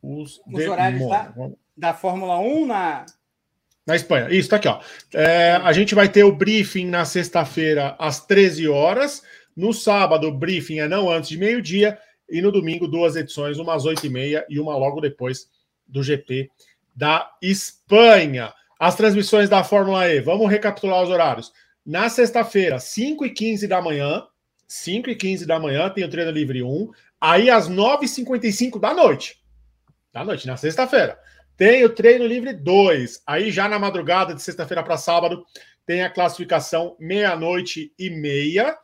Os, 0.00 0.40
os 0.46 0.66
horários 0.66 1.08
da, 1.08 1.34
da 1.76 1.94
Fórmula 1.94 2.38
1 2.38 2.66
na. 2.66 3.06
Na 3.88 3.96
Espanha. 3.96 4.28
Isso, 4.28 4.50
tá 4.50 4.56
aqui, 4.56 4.68
ó. 4.68 4.80
É, 5.14 5.52
a 5.64 5.72
gente 5.72 5.94
vai 5.94 6.10
ter 6.10 6.22
o 6.22 6.30
briefing 6.30 6.88
na 6.88 7.06
sexta-feira 7.06 7.96
às 7.98 8.20
13 8.26 8.68
horas. 8.68 9.22
No 9.56 9.72
sábado, 9.72 10.28
o 10.28 10.30
briefing 10.30 10.80
é 10.80 10.86
não 10.86 11.10
antes 11.10 11.30
de 11.30 11.38
meio-dia. 11.38 11.98
E 12.28 12.42
no 12.42 12.52
domingo, 12.52 12.86
duas 12.86 13.16
edições, 13.16 13.56
uma 13.56 13.74
às 13.74 13.84
8h30 13.84 14.44
e 14.50 14.60
uma 14.60 14.76
logo 14.76 15.00
depois 15.00 15.48
do 15.86 16.02
GP 16.02 16.50
da 16.94 17.30
Espanha. 17.40 18.52
As 18.78 18.94
transmissões 18.94 19.48
da 19.48 19.64
Fórmula 19.64 20.06
E, 20.06 20.20
vamos 20.20 20.50
recapitular 20.50 21.02
os 21.02 21.08
horários. 21.08 21.50
Na 21.84 22.10
sexta-feira, 22.10 22.78
5 22.78 23.24
e 23.24 23.30
15 23.30 23.66
da 23.66 23.80
manhã, 23.80 24.22
5 24.66 25.08
e 25.08 25.16
15 25.16 25.46
da 25.46 25.58
manhã, 25.58 25.88
tem 25.88 26.04
o 26.04 26.10
treino 26.10 26.30
livre 26.30 26.62
1. 26.62 26.90
Aí, 27.18 27.48
às 27.48 27.70
9h55 27.70 28.78
da 28.78 28.92
noite, 28.92 29.40
da 30.12 30.22
noite, 30.22 30.46
na 30.46 30.58
sexta-feira, 30.58 31.18
tem 31.58 31.84
o 31.84 31.90
treino 31.90 32.24
livre 32.24 32.52
2. 32.52 33.22
Aí, 33.26 33.50
já 33.50 33.68
na 33.68 33.80
madrugada 33.80 34.32
de 34.32 34.40
sexta-feira 34.40 34.82
para 34.82 34.96
sábado, 34.96 35.44
tem 35.84 36.02
a 36.02 36.08
classificação 36.08 36.96
meia-noite 37.00 37.92
e 37.98 38.08
meia 38.08 38.78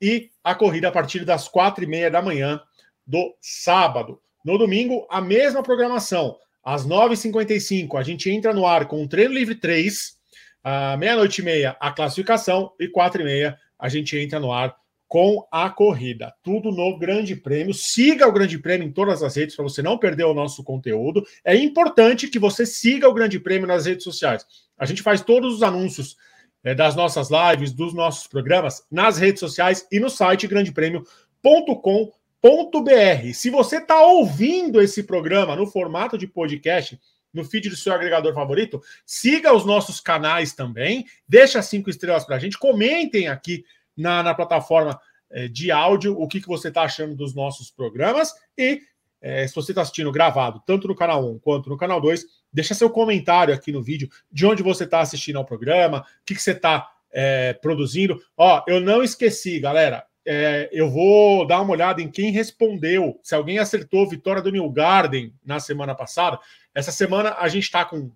e 0.00 0.30
a 0.44 0.54
corrida 0.54 0.88
a 0.88 0.92
partir 0.92 1.24
das 1.24 1.48
quatro 1.48 1.82
e 1.82 1.86
meia 1.86 2.10
da 2.10 2.20
manhã 2.20 2.60
do 3.06 3.34
sábado. 3.40 4.20
No 4.44 4.58
domingo, 4.58 5.06
a 5.10 5.22
mesma 5.22 5.62
programação. 5.62 6.36
Às 6.62 6.86
9h55, 6.86 7.98
a 7.98 8.02
gente 8.02 8.30
entra 8.30 8.52
no 8.52 8.66
ar 8.66 8.86
com 8.86 9.02
o 9.02 9.08
treino 9.08 9.32
livre 9.32 9.54
3. 9.54 10.18
À 10.62 10.98
meia-noite 10.98 11.40
e 11.40 11.44
meia, 11.44 11.78
a 11.80 11.90
classificação. 11.90 12.74
E 12.78 12.88
4 12.88 13.22
e 13.22 13.24
meia, 13.24 13.58
a 13.78 13.88
gente 13.88 14.18
entra 14.18 14.38
no 14.38 14.52
ar 14.52 14.76
com 15.08 15.46
a 15.50 15.70
corrida. 15.70 16.32
Tudo 16.42 16.70
no 16.70 16.98
Grande 16.98 17.34
Prêmio. 17.34 17.72
Siga 17.72 18.28
o 18.28 18.32
Grande 18.32 18.58
Prêmio 18.58 18.86
em 18.86 18.92
todas 18.92 19.22
as 19.22 19.34
redes 19.34 19.56
para 19.56 19.62
você 19.64 19.82
não 19.82 19.98
perder 19.98 20.24
o 20.24 20.34
nosso 20.34 20.62
conteúdo. 20.62 21.26
É 21.44 21.56
importante 21.56 22.28
que 22.28 22.38
você 22.38 22.64
siga 22.66 23.08
o 23.08 23.14
Grande 23.14 23.40
Prêmio 23.40 23.66
nas 23.66 23.86
redes 23.86 24.04
sociais. 24.04 24.46
A 24.78 24.84
gente 24.84 25.02
faz 25.02 25.22
todos 25.22 25.54
os 25.54 25.62
anúncios 25.62 26.16
é, 26.62 26.74
das 26.74 26.94
nossas 26.94 27.28
lives, 27.30 27.72
dos 27.72 27.94
nossos 27.94 28.26
programas 28.26 28.84
nas 28.90 29.18
redes 29.18 29.40
sociais 29.40 29.86
e 29.90 29.98
no 29.98 30.10
site 30.10 30.46
grandepremio.com.br 30.46 32.18
br. 32.40 33.34
Se 33.34 33.50
você 33.50 33.78
está 33.78 34.00
ouvindo 34.02 34.80
esse 34.80 35.02
programa 35.02 35.56
no 35.56 35.66
formato 35.66 36.16
de 36.16 36.26
podcast, 36.26 36.98
no 37.32 37.44
feed 37.44 37.68
do 37.68 37.76
seu 37.76 37.92
agregador 37.92 38.32
favorito, 38.32 38.80
siga 39.04 39.52
os 39.52 39.64
nossos 39.64 40.00
canais 40.00 40.54
também, 40.54 41.04
deixa 41.28 41.60
cinco 41.62 41.90
estrelas 41.90 42.24
para 42.24 42.36
a 42.36 42.38
gente, 42.38 42.58
comentem 42.58 43.28
aqui 43.28 43.64
na, 43.98 44.22
na 44.22 44.34
plataforma 44.34 44.98
é, 45.30 45.48
de 45.48 45.70
áudio 45.70 46.18
o 46.18 46.26
que, 46.26 46.40
que 46.40 46.48
você 46.48 46.68
está 46.68 46.82
achando 46.82 47.14
dos 47.14 47.34
nossos 47.34 47.70
programas 47.70 48.32
e 48.56 48.80
é, 49.20 49.46
se 49.46 49.54
você 49.54 49.72
está 49.72 49.82
assistindo 49.82 50.12
gravado, 50.12 50.62
tanto 50.64 50.86
no 50.86 50.94
canal 50.94 51.28
1 51.28 51.38
quanto 51.40 51.68
no 51.68 51.76
canal 51.76 52.00
2, 52.00 52.24
deixa 52.52 52.74
seu 52.74 52.88
comentário 52.88 53.52
aqui 53.52 53.72
no 53.72 53.82
vídeo 53.82 54.08
de 54.30 54.46
onde 54.46 54.62
você 54.62 54.84
está 54.84 55.00
assistindo 55.00 55.36
ao 55.36 55.44
programa, 55.44 56.00
o 56.00 56.04
que, 56.24 56.34
que 56.34 56.42
você 56.42 56.52
está 56.52 56.88
é, 57.10 57.52
produzindo. 57.54 58.20
Ó, 58.36 58.62
eu 58.68 58.80
não 58.80 59.02
esqueci, 59.02 59.58
galera, 59.58 60.06
é, 60.24 60.68
eu 60.72 60.90
vou 60.90 61.46
dar 61.46 61.60
uma 61.60 61.72
olhada 61.72 62.00
em 62.02 62.10
quem 62.10 62.30
respondeu. 62.30 63.18
Se 63.22 63.34
alguém 63.34 63.58
acertou 63.58 64.08
vitória 64.08 64.42
do 64.42 64.52
New 64.52 64.70
Garden 64.70 65.34
na 65.44 65.58
semana 65.58 65.94
passada, 65.94 66.38
essa 66.74 66.92
semana 66.92 67.34
a 67.38 67.48
gente 67.48 67.64
está 67.64 67.84
com. 67.84 68.12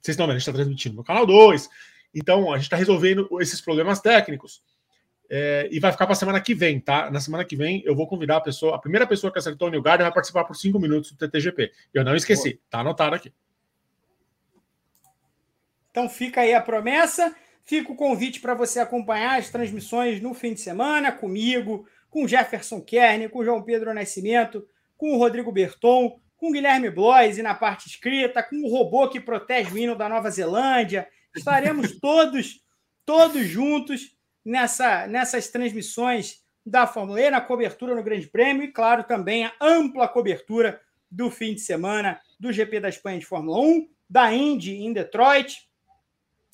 Vocês 0.00 0.14
estão 0.14 0.26
vendo, 0.26 0.36
a 0.36 0.38
gente 0.38 0.42
está 0.42 0.52
transmitindo 0.52 0.96
no 0.96 1.02
canal 1.02 1.26
2. 1.26 1.68
Então, 2.14 2.52
a 2.52 2.56
gente 2.56 2.66
está 2.66 2.76
resolvendo 2.76 3.28
esses 3.40 3.60
problemas 3.60 4.00
técnicos. 4.00 4.62
É, 5.28 5.68
e 5.72 5.80
vai 5.80 5.90
ficar 5.90 6.06
para 6.06 6.12
a 6.12 6.16
semana 6.16 6.40
que 6.40 6.54
vem, 6.54 6.78
tá? 6.78 7.10
Na 7.10 7.20
semana 7.20 7.44
que 7.44 7.56
vem 7.56 7.82
eu 7.84 7.94
vou 7.96 8.06
convidar 8.06 8.36
a 8.36 8.40
pessoa, 8.40 8.76
a 8.76 8.78
primeira 8.78 9.06
pessoa 9.06 9.32
que 9.32 9.38
acertou 9.38 9.68
o 9.68 9.70
New 9.70 9.82
Garden 9.82 10.04
vai 10.04 10.14
participar 10.14 10.44
por 10.44 10.54
cinco 10.54 10.78
minutos 10.78 11.12
do 11.12 11.18
TTGP. 11.18 11.72
Eu 11.92 12.04
não 12.04 12.14
esqueci, 12.14 12.60
tá 12.70 12.80
anotado 12.80 13.16
aqui. 13.16 13.32
Então 15.90 16.08
fica 16.08 16.42
aí 16.42 16.54
a 16.54 16.60
promessa. 16.60 17.34
Fica 17.64 17.90
o 17.90 17.96
convite 17.96 18.40
para 18.40 18.54
você 18.54 18.78
acompanhar 18.78 19.40
as 19.40 19.50
transmissões 19.50 20.20
no 20.20 20.32
fim 20.34 20.54
de 20.54 20.60
semana 20.60 21.10
comigo, 21.10 21.84
com 22.08 22.28
Jefferson 22.28 22.80
Kern, 22.80 23.28
com 23.28 23.42
João 23.42 23.60
Pedro 23.60 23.92
Nascimento, 23.92 24.64
com 24.96 25.12
o 25.12 25.18
Rodrigo 25.18 25.50
Berton, 25.50 26.20
com 26.36 26.50
o 26.50 26.52
Guilherme 26.52 26.90
Blois 26.90 27.38
e 27.38 27.42
na 27.42 27.54
parte 27.54 27.88
escrita, 27.88 28.40
com 28.40 28.56
o 28.56 28.70
robô 28.70 29.08
que 29.08 29.18
protege 29.18 29.72
o 29.72 29.78
hino 29.78 29.96
da 29.96 30.08
Nova 30.08 30.30
Zelândia. 30.30 31.08
Estaremos 31.34 31.98
todos, 31.98 32.62
todos 33.04 33.44
juntos 33.46 34.15
nessa, 34.46 35.08
nessas 35.08 35.48
transmissões 35.48 36.36
da 36.64 36.86
Fórmula 36.86 37.20
E, 37.20 37.30
na 37.30 37.40
cobertura 37.40 37.94
no 37.94 38.02
Grande 38.02 38.28
Prêmio 38.28 38.62
e, 38.62 38.68
claro, 38.68 39.02
também 39.02 39.44
a 39.44 39.52
ampla 39.60 40.06
cobertura 40.06 40.80
do 41.10 41.30
fim 41.30 41.54
de 41.54 41.60
semana 41.60 42.20
do 42.38 42.52
GP 42.52 42.80
da 42.80 42.88
Espanha 42.88 43.18
de 43.18 43.26
Fórmula 43.26 43.60
1, 43.60 43.88
da 44.08 44.32
Indy 44.32 44.76
em 44.76 44.92
Detroit, 44.92 45.66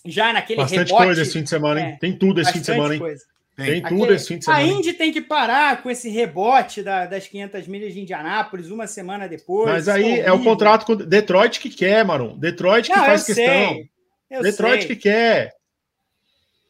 já 0.05 0.33
naquele 0.33 0.63
Bastante 0.63 0.89
rebote. 0.89 1.05
coisa 1.05 1.23
esse 1.23 1.33
fim 1.33 1.43
de 1.43 1.51
semana, 1.51 1.81
hein? 1.81 1.87
É, 1.95 1.97
tem 1.99 2.19
tudo 2.19 2.41
esse 2.41 2.53
fim 2.53 2.61
de 2.61 2.67
semana, 2.67 2.95
hein? 2.95 3.01
Coisa. 3.01 3.25
Tem, 3.55 3.67
tem 3.67 3.83
tudo 3.83 4.05
Aquele, 4.05 4.17
esse 4.17 4.29
fim 4.29 4.39
de 4.39 4.45
semana. 4.45 4.63
A 4.63 4.67
Indy 4.67 4.93
tem 4.95 5.13
que 5.13 5.21
parar 5.21 5.83
com 5.83 5.91
esse 5.91 6.09
rebote 6.09 6.83
da, 6.83 7.05
das 7.05 7.29
500 7.29 7.69
milhas 7.69 7.93
de 7.93 8.01
Indianápolis 8.01 8.71
uma 8.71 8.87
semana 8.87 9.29
depois. 9.29 9.71
Mas 9.71 9.89
aí 9.89 10.21
é, 10.21 10.27
é 10.27 10.33
o 10.33 10.43
contrato 10.43 10.87
com 10.87 10.97
Detroit 10.97 11.61
que 11.61 11.69
quer, 11.69 12.05
Marum. 12.05 12.39
Detroit 12.39 12.91
que 12.91 12.97
Não, 12.97 13.05
faz 13.05 13.25
questão. 13.25 13.45
Sei, 13.45 13.91
Detroit 14.43 14.87
sei. 14.87 14.89
que 14.89 14.97
quer. 14.97 15.53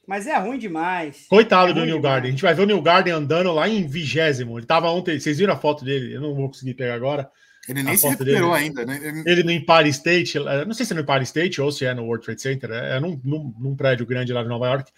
Mas 0.07 0.27
é 0.27 0.37
ruim 0.37 0.59
demais. 0.59 1.27
Coitado 1.29 1.71
é 1.71 1.75
do 1.75 1.85
New 1.85 2.01
Garden. 2.01 2.29
A 2.29 2.31
gente 2.33 2.43
vai 2.43 2.55
ver 2.55 2.63
o 2.63 2.67
New 2.67 2.83
Garden 2.83 3.13
andando 3.13 3.53
lá 3.53 3.69
em 3.69 3.87
vigésimo. 3.87 4.59
Ele 4.59 4.67
tava 4.67 4.91
ontem. 4.91 5.19
Vocês 5.19 5.39
viram 5.39 5.55
a 5.55 5.57
foto 5.57 5.85
dele? 5.85 6.15
Eu 6.15 6.21
não 6.21 6.35
vou 6.35 6.49
conseguir 6.49 6.75
pegar 6.75 6.95
agora. 6.95 7.31
Ele 7.69 7.83
nem 7.83 7.97
se 7.97 8.09
recuperou 8.09 8.53
dele. 8.53 8.65
ainda, 8.65 8.85
né? 8.85 9.01
Ele... 9.01 9.23
ele 9.25 9.43
no 9.45 9.53
Empire 9.53 9.89
State, 9.89 10.39
não 10.67 10.75
sei 10.75 10.85
se 10.85 10.93
é 10.93 10.97
no 10.97 11.03
Empire 11.03 11.23
State 11.23 11.61
ou 11.61 11.71
se 11.71 11.85
é 11.85 11.95
no 11.95 12.05
World 12.05 12.25
Trade 12.25 12.43
Center, 12.43 12.71
é 12.73 12.99
num, 12.99 13.21
num, 13.23 13.55
num 13.57 13.77
prédio 13.77 14.05
grande 14.05 14.33
lá 14.33 14.43
de 14.43 14.49
Nova 14.49 14.67
York. 14.67 14.91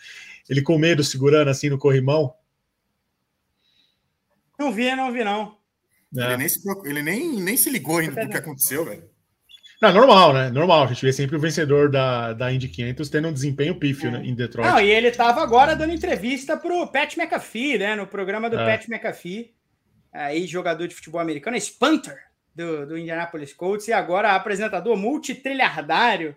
Ele 0.48 0.62
com 0.62 0.78
medo, 0.78 1.04
segurando 1.04 1.48
assim 1.48 1.68
no 1.68 1.78
corrimão. 1.78 2.34
Não 4.58 4.72
vi, 4.72 4.94
não 4.94 5.12
vi, 5.12 5.22
não. 5.22 5.58
É. 6.16 6.24
Ele, 6.24 6.36
nem 6.38 6.48
se, 6.48 6.60
ele 6.84 7.02
nem, 7.02 7.32
nem 7.40 7.56
se 7.56 7.68
ligou 7.68 7.98
ainda 7.98 8.24
do 8.24 8.30
que 8.30 8.36
aconteceu, 8.36 8.84
velho. 8.84 9.10
Não, 9.84 9.92
normal, 9.92 10.32
né? 10.32 10.50
Normal. 10.50 10.84
A 10.84 10.86
gente 10.86 11.04
vê 11.04 11.12
sempre 11.12 11.36
o 11.36 11.40
vencedor 11.40 11.90
da, 11.90 12.32
da 12.32 12.52
Indy 12.52 12.68
500 12.68 13.08
tendo 13.10 13.28
um 13.28 13.32
desempenho 13.32 13.78
pífio 13.78 14.08
é. 14.08 14.12
né, 14.12 14.22
em 14.24 14.34
Detroit. 14.34 14.66
Não, 14.66 14.80
e 14.80 14.90
ele 14.90 15.08
estava 15.08 15.42
agora 15.42 15.76
dando 15.76 15.92
entrevista 15.92 16.56
para 16.56 16.72
o 16.72 16.86
Pat 16.86 17.16
McAfee, 17.16 17.78
né? 17.78 17.94
No 17.94 18.06
programa 18.06 18.48
do 18.48 18.58
é. 18.58 18.64
Pat 18.64 18.88
McAfee, 18.88 19.54
aí 20.12 20.46
jogador 20.46 20.86
de 20.86 20.94
futebol 20.94 21.20
americano, 21.20 21.56
é 21.56 21.60
Spunter, 21.60 22.18
do, 22.54 22.86
do 22.86 22.98
Indianapolis 22.98 23.52
Colts, 23.52 23.88
e 23.88 23.92
agora 23.92 24.34
apresentador 24.34 24.96
multitrilhardário 24.96 26.34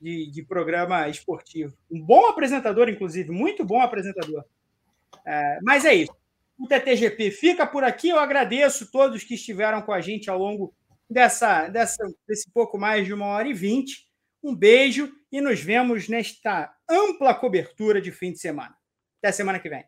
de, 0.00 0.30
de 0.30 0.42
programa 0.42 1.08
esportivo. 1.08 1.76
Um 1.90 2.02
bom 2.02 2.26
apresentador, 2.26 2.88
inclusive, 2.88 3.30
muito 3.30 3.64
bom 3.64 3.80
apresentador. 3.80 4.44
É, 5.24 5.58
mas 5.62 5.84
é 5.84 5.94
isso. 5.94 6.12
O 6.58 6.66
TTGP 6.66 7.30
fica 7.30 7.66
por 7.66 7.84
aqui. 7.84 8.08
Eu 8.08 8.18
agradeço 8.18 8.90
todos 8.90 9.22
que 9.22 9.34
estiveram 9.34 9.82
com 9.82 9.92
a 9.92 10.00
gente 10.00 10.30
ao 10.30 10.38
longo 10.38 10.74
dessa, 11.08 11.68
dessa, 11.68 12.04
desse 12.26 12.50
pouco 12.52 12.78
mais 12.78 13.06
de 13.06 13.12
uma 13.12 13.26
hora 13.26 13.48
e 13.48 13.54
vinte. 13.54 14.06
Um 14.42 14.54
beijo 14.54 15.12
e 15.32 15.40
nos 15.40 15.60
vemos 15.60 16.08
nesta 16.08 16.72
ampla 16.88 17.34
cobertura 17.34 18.00
de 18.00 18.12
fim 18.12 18.32
de 18.32 18.38
semana. 18.38 18.76
Até 19.20 19.32
semana 19.32 19.58
que 19.58 19.68
vem. 19.68 19.84